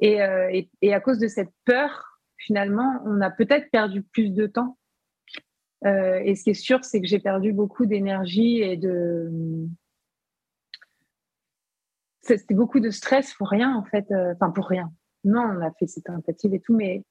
Euh, 0.02 0.62
et, 0.82 0.94
à 0.94 1.02
cause 1.02 1.20
de 1.20 1.28
cette 1.28 1.52
peur, 1.66 2.22
finalement, 2.38 3.02
on 3.06 3.20
a 3.20 3.30
peut-être 3.30 3.70
perdu 3.72 4.02
plus 4.02 4.30
de 4.30 4.48
temps 4.48 4.78
et 5.86 6.36
ce 6.36 6.44
qui 6.44 6.50
est 6.50 6.54
sûr, 6.54 6.84
c'est 6.84 7.00
que 7.00 7.08
j'ai 7.08 7.20
perdu 7.20 7.54
beaucoup 7.54 7.86
d'énergie 7.86 8.58
et 8.58 8.76
de. 8.76 9.32
C'était 12.20 12.54
beaucoup 12.54 12.82
de 12.82 12.90
stress 12.90 13.34
pour 13.36 13.48
rien, 13.48 13.74
en 13.74 13.86
fait. 13.86 14.06
Enfin, 14.12 14.52
pour 14.52 14.68
rien. 14.68 14.92
Non, 15.24 15.40
on 15.40 15.62
a 15.62 15.72
fait 15.80 15.88
cette 15.88 16.04
tentative 16.04 16.54
et 16.54 16.60
tout, 16.60 16.76
mais 16.76 17.06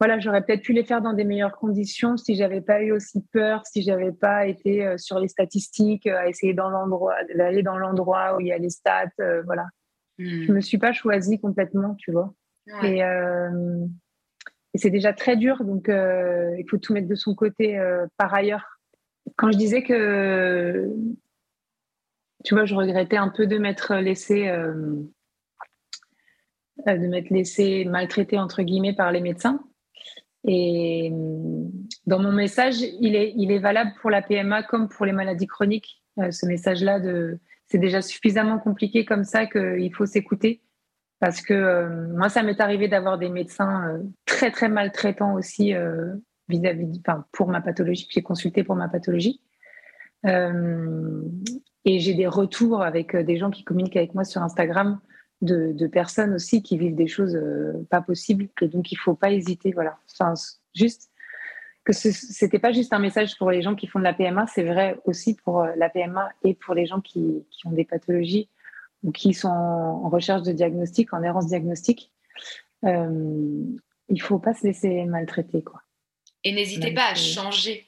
voilà, 0.00 0.18
j'aurais 0.18 0.42
peut-être 0.42 0.62
pu 0.62 0.72
les 0.72 0.82
faire 0.82 1.02
dans 1.02 1.12
des 1.12 1.24
meilleures 1.24 1.58
conditions 1.58 2.16
si 2.16 2.34
j'avais 2.34 2.62
pas 2.62 2.82
eu 2.82 2.90
aussi 2.90 3.22
peur, 3.32 3.66
si 3.66 3.82
j'avais 3.82 4.12
pas 4.12 4.46
été 4.46 4.86
euh, 4.86 4.96
sur 4.96 5.18
les 5.18 5.28
statistiques, 5.28 6.06
à 6.06 6.26
essayer 6.26 6.54
dans 6.54 6.70
l'endroit, 6.70 7.16
d'aller 7.34 7.62
dans 7.62 7.76
l'endroit 7.76 8.34
où 8.36 8.40
il 8.40 8.46
y 8.46 8.52
a 8.52 8.56
les 8.56 8.70
stats, 8.70 9.10
euh, 9.20 9.42
voilà. 9.44 9.66
Hmm. 10.18 10.44
Je 10.44 10.52
me 10.52 10.60
suis 10.62 10.78
pas 10.78 10.94
choisie 10.94 11.38
complètement, 11.38 11.94
tu 11.96 12.12
vois. 12.12 12.32
Euh, 12.82 13.86
et, 14.72 14.78
c'est 14.78 14.88
déjà 14.88 15.12
très 15.12 15.36
dur, 15.36 15.62
donc 15.64 15.88
il 15.88 16.64
faut 16.70 16.78
tout 16.78 16.94
mettre 16.94 17.08
de 17.08 17.14
son 17.14 17.34
côté. 17.34 17.78
par 18.16 18.32
ailleurs, 18.32 18.78
quand 19.36 19.50
je 19.50 19.58
disais 19.58 19.82
que, 19.82 20.88
tu 22.44 22.54
vois, 22.54 22.64
je 22.64 22.74
regrettais 22.74 23.16
un 23.16 23.28
peu 23.28 23.46
de 23.46 23.58
m'être 23.58 23.96
laissé 23.96 24.46
de 26.86 27.06
m'être 27.06 27.30
laissé 27.30 27.84
maltraiter 27.84 28.38
entre 28.38 28.62
guillemets 28.62 28.94
par 28.94 29.12
les 29.12 29.20
médecins. 29.20 29.60
Et 30.44 31.12
dans 32.06 32.18
mon 32.18 32.32
message, 32.32 32.80
il 32.80 33.14
est, 33.14 33.32
il 33.36 33.50
est 33.52 33.58
valable 33.58 33.92
pour 34.00 34.10
la 34.10 34.22
PMA 34.22 34.62
comme 34.62 34.88
pour 34.88 35.04
les 35.06 35.12
maladies 35.12 35.46
chroniques. 35.46 36.02
Euh, 36.18 36.30
ce 36.30 36.46
message-là, 36.46 36.98
c'est 37.66 37.78
déjà 37.78 38.00
suffisamment 38.02 38.58
compliqué 38.58 39.04
comme 39.04 39.24
ça 39.24 39.46
qu'il 39.46 39.94
faut 39.94 40.06
s'écouter. 40.06 40.62
Parce 41.18 41.42
que 41.42 41.52
euh, 41.52 42.08
moi, 42.16 42.30
ça 42.30 42.42
m'est 42.42 42.60
arrivé 42.60 42.88
d'avoir 42.88 43.18
des 43.18 43.28
médecins 43.28 43.88
euh, 43.88 43.98
très, 44.24 44.50
très 44.50 44.70
maltraitants 44.70 45.34
aussi 45.34 45.74
vis-à-vis, 46.48 47.00
enfin, 47.06 47.26
pour 47.32 47.48
ma 47.48 47.60
pathologie. 47.60 48.08
J'ai 48.10 48.22
consulté 48.22 48.64
pour 48.64 48.76
ma 48.76 48.88
pathologie. 48.88 49.42
et 50.24 51.98
j'ai 51.98 52.14
des 52.14 52.26
retours 52.26 52.82
avec 52.82 53.14
des 53.14 53.36
gens 53.36 53.50
qui 53.50 53.62
communiquent 53.62 53.96
avec 53.96 54.14
moi 54.14 54.24
sur 54.24 54.42
Instagram 54.42 55.00
de, 55.42 55.86
personnes 55.86 56.34
aussi 56.34 56.62
qui 56.62 56.78
vivent 56.78 56.94
des 56.94 57.06
choses 57.06 57.34
euh, 57.34 57.86
pas 57.90 58.00
possibles. 58.00 58.48
Et 58.60 58.68
donc, 58.68 58.92
il 58.92 58.96
faut 58.96 59.14
pas 59.14 59.30
hésiter. 59.30 59.72
Voilà. 59.72 59.98
Enfin, 60.12 60.34
juste 60.74 61.10
que 61.84 61.92
ce 61.92 62.08
n'était 62.44 62.58
pas 62.58 62.72
juste 62.72 62.92
un 62.92 62.98
message 62.98 63.38
pour 63.38 63.50
les 63.50 63.62
gens 63.62 63.74
qui 63.74 63.86
font 63.86 63.98
de 63.98 64.04
la 64.04 64.12
PMA, 64.12 64.46
c'est 64.46 64.64
vrai 64.64 64.98
aussi 65.06 65.34
pour 65.34 65.62
euh, 65.62 65.72
la 65.76 65.88
PMA 65.88 66.28
et 66.44 66.54
pour 66.54 66.74
les 66.74 66.86
gens 66.86 67.00
qui, 67.00 67.44
qui, 67.50 67.66
ont 67.66 67.72
des 67.72 67.86
pathologies 67.86 68.48
ou 69.02 69.12
qui 69.12 69.32
sont 69.32 69.48
en 69.48 70.08
recherche 70.10 70.42
de 70.42 70.52
diagnostic, 70.52 71.12
en 71.14 71.22
errance 71.22 71.46
diagnostique. 71.46 72.12
Euh, 72.84 73.64
il 74.08 74.20
faut 74.20 74.38
pas 74.38 74.52
se 74.52 74.66
laisser 74.66 75.04
maltraiter. 75.06 75.62
Quoi. 75.62 75.80
Et 76.44 76.52
n'hésitez 76.52 76.92
pas 76.92 77.10
à 77.10 77.14
changer. 77.14 77.86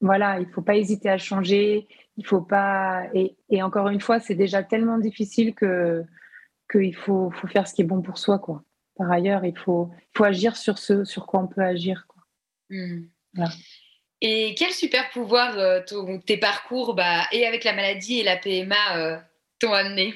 Voilà, 0.00 0.40
il 0.40 0.46
faut 0.46 0.62
pas 0.62 0.76
hésiter 0.76 1.10
à 1.10 1.18
changer. 1.18 1.86
Il 2.16 2.24
faut 2.26 2.40
pas. 2.40 3.04
Et, 3.12 3.36
et 3.50 3.62
encore 3.62 3.88
une 3.88 4.00
fois, 4.00 4.20
c'est 4.20 4.34
déjà 4.34 4.62
tellement 4.62 4.98
difficile 4.98 5.54
que 5.54 6.04
qu'il 6.70 6.94
faut, 6.94 7.30
faut, 7.30 7.46
faire 7.46 7.66
ce 7.68 7.74
qui 7.74 7.82
est 7.82 7.86
bon 7.86 8.02
pour 8.02 8.18
soi. 8.18 8.38
Quoi. 8.38 8.62
Par 8.96 9.10
ailleurs, 9.10 9.44
il 9.44 9.56
faut, 9.56 9.90
faut 10.16 10.24
agir 10.24 10.56
sur 10.56 10.78
ce 10.78 11.04
sur 11.04 11.26
quoi 11.26 11.40
on 11.40 11.46
peut 11.46 11.62
agir. 11.62 12.06
Quoi. 12.08 12.22
Hmm. 12.70 13.04
Et 14.20 14.54
quel 14.56 14.70
super 14.70 15.10
pouvoir 15.10 15.58
euh, 15.58 15.80
tes 16.24 16.38
parcours 16.38 16.94
bah, 16.94 17.24
et 17.32 17.46
avec 17.46 17.64
la 17.64 17.74
maladie 17.74 18.20
et 18.20 18.24
la 18.24 18.36
PMA 18.36 18.96
euh, 18.96 19.18
t'ont 19.58 19.72
amené? 19.72 20.14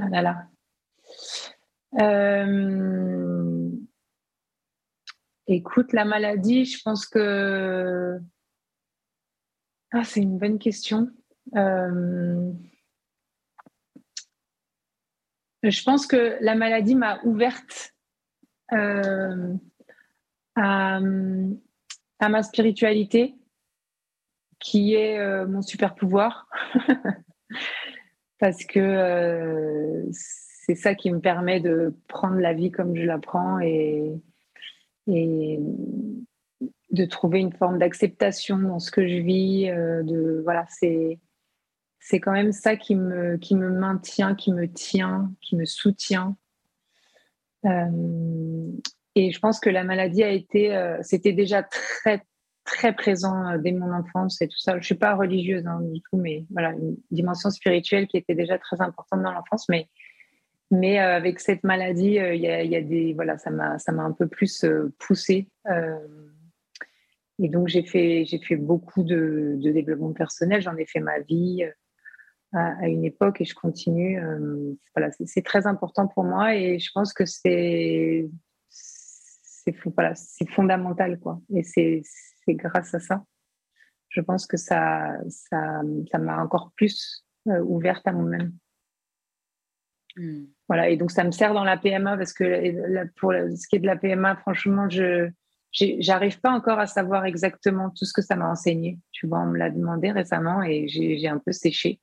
Ah 0.00 0.08
là 0.08 0.22
là. 0.22 0.46
Euh, 2.00 3.70
écoute, 5.46 5.92
la 5.92 6.04
maladie, 6.04 6.64
je 6.64 6.82
pense 6.82 7.06
que. 7.06 8.18
Ah, 9.92 10.04
c'est 10.04 10.20
une 10.20 10.38
bonne 10.38 10.58
question. 10.58 11.08
Je 15.62 15.82
pense 15.82 16.06
que 16.06 16.38
la 16.40 16.54
maladie 16.54 16.94
m'a 16.94 17.20
ouverte 17.24 17.94
euh, 18.72 19.54
à, 20.56 21.00
ma 21.00 22.42
spiritualité, 22.42 23.34
qui 24.58 24.94
est 24.94 25.18
euh, 25.18 25.46
mon 25.46 25.62
super 25.62 25.94
pouvoir, 25.94 26.48
parce 28.38 28.64
que 28.64 28.78
euh, 28.78 30.06
c'est 30.10 30.74
ça 30.74 30.94
qui 30.94 31.10
me 31.10 31.20
permet 31.20 31.60
de 31.60 31.94
prendre 32.08 32.38
la 32.38 32.54
vie 32.54 32.70
comme 32.70 32.96
je 32.96 33.04
la 33.04 33.18
prends 33.18 33.58
et, 33.60 34.12
et 35.06 35.60
de 36.90 37.04
trouver 37.04 37.40
une 37.40 37.52
forme 37.52 37.78
d'acceptation 37.78 38.58
dans 38.58 38.78
ce 38.78 38.90
que 38.90 39.06
je 39.06 39.16
vis. 39.16 39.66
de 39.66 40.40
voilà, 40.42 40.64
c'est 40.68 41.18
c'est 42.00 42.18
quand 42.18 42.32
même 42.32 42.52
ça 42.52 42.76
qui 42.76 42.96
me, 42.96 43.36
qui 43.36 43.54
me 43.54 43.70
maintient, 43.70 44.34
qui 44.34 44.52
me 44.52 44.66
tient, 44.66 45.30
qui 45.42 45.54
me 45.54 45.66
soutient. 45.66 46.36
Euh, 47.66 48.72
et 49.14 49.30
je 49.30 49.38
pense 49.38 49.60
que 49.60 49.68
la 49.68 49.84
maladie 49.84 50.22
a 50.22 50.30
été, 50.30 50.74
euh, 50.74 50.98
c'était 51.02 51.34
déjà 51.34 51.62
très, 51.62 52.22
très 52.64 52.94
présent 52.94 53.46
euh, 53.46 53.58
dès 53.58 53.72
mon 53.72 53.92
enfance 53.92 54.40
et 54.40 54.48
tout 54.48 54.58
ça. 54.58 54.78
Je 54.78 54.84
suis 54.86 54.94
pas 54.94 55.14
religieuse 55.14 55.66
hein, 55.66 55.80
du 55.82 56.00
tout, 56.00 56.16
mais 56.16 56.46
voilà, 56.50 56.70
une 56.70 56.96
dimension 57.10 57.50
spirituelle 57.50 58.06
qui 58.06 58.16
était 58.16 58.34
déjà 58.34 58.58
très 58.58 58.80
importante 58.80 59.22
dans 59.22 59.32
l'enfance. 59.32 59.68
Mais, 59.68 59.86
mais 60.70 60.98
avec 60.98 61.38
cette 61.38 61.64
maladie, 61.64 62.14
il 62.14 62.40
y, 62.40 62.76
a, 62.76 62.80
des, 62.80 63.12
voilà, 63.12 63.36
ça 63.36 63.50
m'a, 63.50 63.76
un 63.88 64.12
peu 64.12 64.26
plus 64.26 64.64
poussée. 64.98 65.48
et 67.40 67.48
donc 67.48 67.66
j'ai 67.66 67.82
fait, 67.82 68.24
fait 68.46 68.56
beaucoup 68.56 69.02
de 69.02 69.58
développement 69.60 70.12
personnel. 70.12 70.62
J'en 70.62 70.76
ai 70.76 70.86
fait 70.86 71.00
ma 71.00 71.18
vie 71.18 71.66
à, 72.52 72.88
une 72.88 73.04
époque 73.04 73.40
et 73.40 73.44
je 73.44 73.54
continue. 73.54 74.22
Euh, 74.22 74.74
voilà, 74.94 75.10
c'est 75.24 75.44
très 75.44 75.66
important 75.66 76.08
pour 76.08 76.24
moi 76.24 76.54
et 76.54 76.78
je 76.78 76.90
pense 76.92 77.12
que 77.12 77.24
c'est 77.26 78.28
voilà, 79.96 80.14
fondamental 80.50 81.18
quoi. 81.18 81.40
Et 81.54 81.62
c'est 81.62 82.02
grâce 82.48 82.94
à 82.94 83.00
ça, 83.00 83.24
je 84.08 84.20
pense 84.20 84.46
que 84.46 84.56
ça 84.56 85.16
ça 85.28 85.82
ça 86.10 86.18
m'a 86.18 86.42
encore 86.42 86.72
plus 86.74 87.24
euh, 87.48 87.60
ouverte 87.62 88.06
à 88.06 88.12
moi-même. 88.12 88.52
Hmm. 90.16 90.46
Voilà, 90.68 90.88
et 90.88 90.96
donc 90.96 91.12
ça 91.12 91.22
me 91.22 91.30
sert 91.30 91.54
dans 91.54 91.62
la 91.62 91.76
PMA 91.76 92.16
parce 92.16 92.32
que 92.32 93.06
pour 93.16 93.32
ce 93.32 93.68
qui 93.68 93.76
est 93.76 93.80
de 93.80 93.86
la 93.86 93.96
PMA, 93.96 94.36
franchement, 94.36 94.88
je 94.88 95.30
j'arrive 95.72 96.40
pas 96.40 96.50
encore 96.50 96.78
à 96.78 96.86
savoir 96.86 97.24
exactement 97.26 97.90
tout 97.90 98.04
ce 98.04 98.12
que 98.12 98.22
ça 98.22 98.34
m'a 98.36 98.50
enseigné. 98.50 98.98
Tu 99.12 99.26
vois, 99.26 99.40
on 99.40 99.46
me 99.46 99.58
l'a 99.58 99.70
demandé 99.70 100.10
récemment 100.10 100.62
et 100.62 100.88
j'ai 100.88 101.28
un 101.28 101.38
peu 101.38 101.52
séché. 101.52 102.00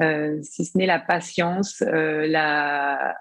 Euh, 0.00 0.40
si 0.42 0.64
ce 0.64 0.78
n'est 0.78 0.86
la 0.86 0.98
patience, 0.98 1.82
euh, 1.82 2.26
la 2.26 3.14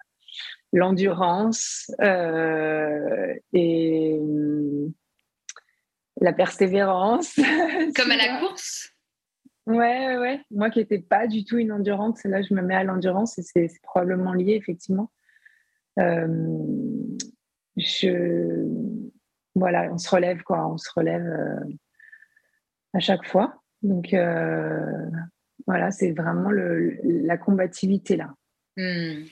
l'endurance 0.73 1.91
euh, 2.01 3.35
et 3.51 4.17
la 6.21 6.31
persévérance. 6.31 7.35
Comme 7.95 8.11
à 8.11 8.15
la 8.15 8.39
course? 8.39 8.89
Ouais, 9.67 10.17
ouais. 10.17 10.41
Moi 10.49 10.69
qui 10.69 10.79
n'étais 10.79 10.99
pas 10.99 11.27
du 11.27 11.43
tout 11.43 11.57
une 11.57 11.73
endurante, 11.73 12.23
là 12.23 12.41
je 12.41 12.53
me 12.53 12.61
mets 12.61 12.75
à 12.75 12.85
l'endurance 12.85 13.37
et 13.37 13.43
c'est 13.43 13.67
probablement 13.83 14.33
lié 14.33 14.53
effectivement. 14.53 15.11
je 15.97 16.65
voilà, 19.53 19.91
on 19.91 19.97
se 19.97 20.09
relève 20.09 20.41
quoi, 20.43 20.65
on 20.67 20.77
se 20.77 20.89
relève 20.95 21.27
à 22.93 22.99
chaque 22.99 23.25
fois. 23.27 23.61
Donc 23.81 24.15
voilà, 25.67 25.91
c'est 25.91 26.11
vraiment 26.11 26.49
la 26.51 27.37
combativité 27.37 28.17
là. 28.17 28.29
Hmm. 28.77 29.25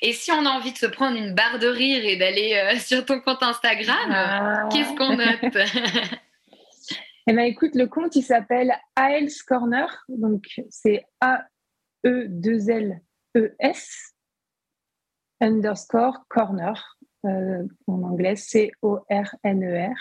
Et 0.00 0.12
si 0.12 0.32
on 0.32 0.46
a 0.46 0.50
envie 0.50 0.72
de 0.72 0.78
se 0.78 0.86
prendre 0.86 1.18
une 1.18 1.34
barre 1.34 1.58
de 1.58 1.66
rire 1.66 2.04
et 2.04 2.16
d'aller 2.16 2.54
euh, 2.54 2.78
sur 2.80 3.04
ton 3.04 3.20
compte 3.20 3.42
Instagram, 3.42 4.10
ah. 4.10 4.68
qu'est-ce 4.72 4.94
qu'on 4.96 5.16
note 5.16 5.54
Eh 7.28 7.32
bien, 7.32 7.44
écoute, 7.44 7.74
le 7.74 7.88
compte, 7.88 8.14
il 8.14 8.22
s'appelle 8.22 8.72
AELS 8.96 9.42
Corner. 9.46 10.04
Donc, 10.08 10.44
c'est 10.70 11.04
A-E-2-L-E-S 11.20 12.14
underscore 15.40 16.24
corner. 16.28 16.96
Euh, 17.24 17.64
en 17.88 18.02
anglais, 18.04 18.36
C-O-R-N-E-R. 18.36 19.98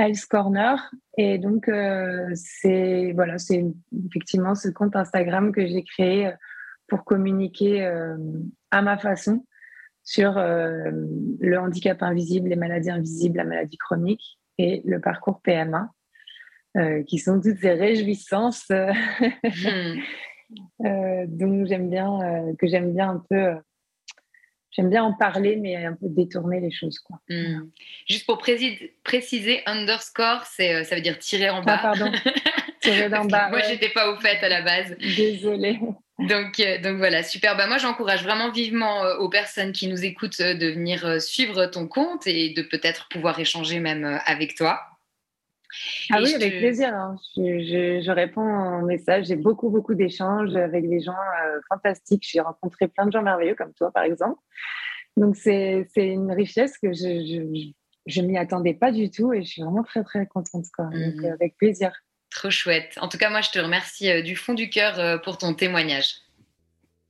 Alice 0.00 0.26
Corner. 0.26 0.90
Et 1.16 1.38
donc, 1.38 1.68
euh, 1.68 2.28
c'est 2.34 3.12
voilà, 3.14 3.38
c'est 3.38 3.64
effectivement 4.06 4.54
ce 4.54 4.68
compte 4.68 4.96
Instagram 4.96 5.52
que 5.52 5.66
j'ai 5.66 5.82
créé 5.84 6.28
euh, 6.28 6.32
pour 6.88 7.04
communiquer 7.04 7.84
euh, 7.84 8.16
à 8.70 8.82
ma 8.82 8.98
façon 8.98 9.44
sur 10.02 10.32
le 10.38 11.56
handicap 11.58 12.02
invisible, 12.02 12.48
les 12.48 12.56
maladies 12.56 12.90
invisibles, 12.90 13.36
la 13.36 13.44
maladie 13.44 13.76
chronique 13.76 14.40
et 14.58 14.82
le 14.84 14.98
parcours 14.98 15.40
PMA, 15.42 15.92
qui 17.06 17.18
sont 17.18 17.40
toutes 17.40 17.58
ces 17.58 17.74
réjouissances. 17.74 18.66
Hmm. 20.82 21.26
donc 21.28 21.66
j'aime 21.66 21.88
bien 21.90 22.18
que 22.58 22.66
j'aime 22.66 22.92
bien 22.92 23.10
un 23.10 23.24
peu 23.30 23.54
j'aime 24.70 24.90
bien 24.90 25.02
en 25.02 25.12
parler, 25.12 25.56
mais 25.56 25.76
un 25.76 25.94
peu 25.94 26.06
détourner 26.08 26.60
les 26.60 26.70
choses. 26.70 26.98
Quoi. 26.98 27.18
Hmm. 27.28 27.68
Juste 28.08 28.26
pour 28.26 28.38
préciser, 28.38 29.62
underscore, 29.66 30.44
c'est, 30.46 30.84
ça 30.84 30.94
veut 30.94 31.00
dire 31.00 31.18
tirer 31.18 31.50
en 31.50 31.62
bas. 31.62 31.78
Ah, 31.78 31.92
pardon. 31.94 32.12
tirer 32.80 33.14
en 33.14 33.24
bas. 33.24 33.48
moi, 33.50 33.60
j'étais 33.60 33.90
pas 33.90 34.10
au 34.10 34.16
fait 34.16 34.38
à 34.42 34.48
la 34.48 34.62
base. 34.62 34.96
Désolée. 35.16 35.78
Donc, 36.18 36.60
donc 36.82 36.98
voilà, 36.98 37.22
super. 37.22 37.56
Bah, 37.56 37.66
moi, 37.66 37.78
j'encourage 37.78 38.22
vraiment 38.22 38.50
vivement 38.50 39.02
aux 39.18 39.28
personnes 39.28 39.72
qui 39.72 39.88
nous 39.88 40.04
écoutent 40.04 40.42
de 40.42 40.70
venir 40.70 41.20
suivre 41.20 41.66
ton 41.66 41.86
compte 41.86 42.26
et 42.26 42.50
de 42.50 42.62
peut-être 42.62 43.08
pouvoir 43.08 43.38
échanger 43.38 43.80
même 43.80 44.20
avec 44.26 44.54
toi. 44.54 44.89
Ah 46.10 46.18
oui, 46.22 46.34
avec 46.34 46.58
plaisir. 46.58 46.94
Hein. 46.94 47.16
Je, 47.36 48.10
réponds 48.10 48.80
aux 48.80 48.86
messages. 48.86 49.26
J'ai 49.26 49.36
beaucoup, 49.36 49.70
beaucoup 49.70 49.94
d'échanges 49.94 50.54
avec 50.56 50.88
des 50.88 51.00
gens 51.00 51.12
euh, 51.12 51.60
fantastiques. 51.68 52.26
J'ai 52.26 52.40
rencontré 52.40 52.88
plein 52.88 53.06
de 53.06 53.12
gens 53.12 53.22
merveilleux, 53.22 53.54
comme 53.54 53.72
toi, 53.74 53.90
par 53.92 54.04
exemple. 54.04 54.40
Donc, 55.16 55.36
c'est 55.36 55.86
une 55.96 56.32
richesse 56.32 56.78
que 56.78 56.92
je 56.92 58.20
ne 58.20 58.26
m'y 58.26 58.38
attendais 58.38 58.74
pas 58.74 58.92
du 58.92 59.10
tout 59.10 59.32
et 59.32 59.42
je 59.42 59.48
suis 59.48 59.62
vraiment 59.62 59.82
très, 59.82 60.02
très 60.02 60.26
contente. 60.26 60.66
Quoi. 60.74 60.86
Donc, 60.86 61.14
mmh. 61.16 61.24
avec 61.26 61.56
plaisir. 61.56 61.92
Trop 62.30 62.50
chouette. 62.50 62.96
En 63.00 63.08
tout 63.08 63.18
cas, 63.18 63.28
moi, 63.28 63.40
je 63.40 63.50
te 63.50 63.58
remercie 63.58 64.10
euh, 64.10 64.22
du 64.22 64.36
fond 64.36 64.54
du 64.54 64.70
cœur 64.70 64.98
euh, 65.00 65.18
pour 65.18 65.36
ton 65.36 65.52
témoignage. 65.52 66.14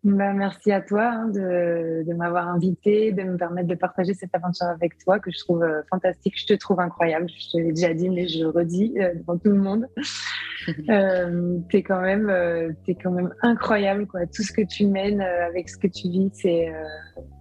Bah, 0.03 0.33
merci 0.33 0.73
à 0.73 0.81
toi 0.81 1.11
hein, 1.13 1.29
de, 1.29 2.05
de 2.09 2.15
m'avoir 2.15 2.49
invité, 2.49 3.13
de 3.13 3.23
me 3.23 3.37
permettre 3.37 3.69
de 3.69 3.75
partager 3.75 4.15
cette 4.15 4.35
aventure 4.35 4.67
avec 4.67 4.97
toi 4.97 5.19
que 5.19 5.31
je 5.31 5.39
trouve 5.39 5.63
euh, 5.63 5.83
fantastique. 5.91 6.41
Je 6.41 6.47
te 6.47 6.55
trouve 6.55 6.81
incroyable. 6.81 7.27
Je 7.29 7.51
te 7.51 7.59
l'ai 7.59 7.73
déjà 7.73 7.93
dit, 7.93 8.09
mais 8.09 8.27
je 8.27 8.45
le 8.45 8.49
redis 8.49 8.95
euh, 8.99 9.15
devant 9.15 9.37
tout 9.37 9.51
le 9.51 9.59
monde. 9.59 9.87
euh, 10.89 11.59
t'es 11.71 11.83
quand 11.83 12.01
même, 12.01 12.31
euh, 12.31 12.73
es 12.89 12.95
quand 12.95 13.11
même 13.11 13.31
incroyable, 13.43 14.07
quoi. 14.07 14.21
Tout 14.25 14.43
ce 14.43 14.53
que 14.53 14.63
tu 14.63 14.87
mènes 14.87 15.21
avec 15.21 15.69
ce 15.69 15.77
que 15.77 15.87
tu 15.87 16.09
vis, 16.09 16.31
c'est, 16.33 16.73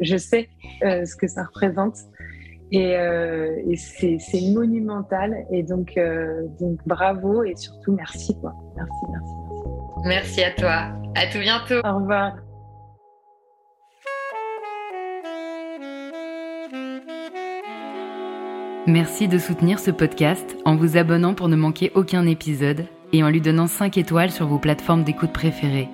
je 0.02 0.18
sais 0.18 0.50
ce 0.82 1.16
que 1.16 1.28
ça 1.28 1.44
représente. 1.44 1.96
Et, 2.72 2.92
et 2.92 3.76
c'est 3.78 4.42
monumental. 4.54 5.46
Et 5.52 5.64
donc, 5.64 5.98
donc, 6.60 6.80
bravo 6.86 7.44
et 7.44 7.56
surtout 7.56 7.94
merci, 7.94 8.38
quoi. 8.42 8.54
Merci, 8.76 9.06
merci, 9.10 9.34
merci. 10.04 10.44
Merci 10.44 10.44
à 10.44 10.52
toi. 10.52 11.00
À 11.16 11.28
tout 11.32 11.40
bientôt. 11.40 11.80
Au 11.88 12.00
revoir. 12.00 12.49
Merci 18.90 19.28
de 19.28 19.38
soutenir 19.38 19.78
ce 19.78 19.92
podcast 19.92 20.58
en 20.66 20.76
vous 20.76 20.98
abonnant 20.98 21.36
pour 21.36 21.48
ne 21.48 21.56
manquer 21.56 21.92
aucun 21.94 22.26
épisode 22.26 22.88
et 23.14 23.24
en 23.24 23.30
lui 23.30 23.40
donnant 23.40 23.68
5 23.68 24.00
étoiles 24.00 24.32
sur 24.32 24.48
vos 24.48 24.58
plateformes 24.58 25.04
d'écoute 25.04 25.32
préférées. 25.32 25.88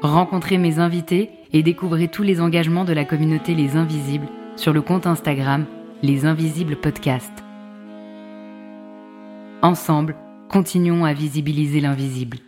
Rencontrez 0.00 0.56
mes 0.56 0.78
invités 0.78 1.28
et 1.52 1.62
découvrez 1.62 2.08
tous 2.08 2.22
les 2.22 2.40
engagements 2.40 2.86
de 2.86 2.94
la 2.94 3.04
communauté 3.04 3.54
Les 3.54 3.76
Invisibles 3.76 4.28
sur 4.56 4.72
le 4.72 4.80
compte 4.80 5.06
Instagram 5.06 5.66
Les 6.02 6.24
Invisibles 6.24 6.76
Podcast. 6.76 7.30
Ensemble, 9.60 10.16
continuons 10.48 11.04
à 11.04 11.12
visibiliser 11.12 11.80
l'invisible. 11.82 12.38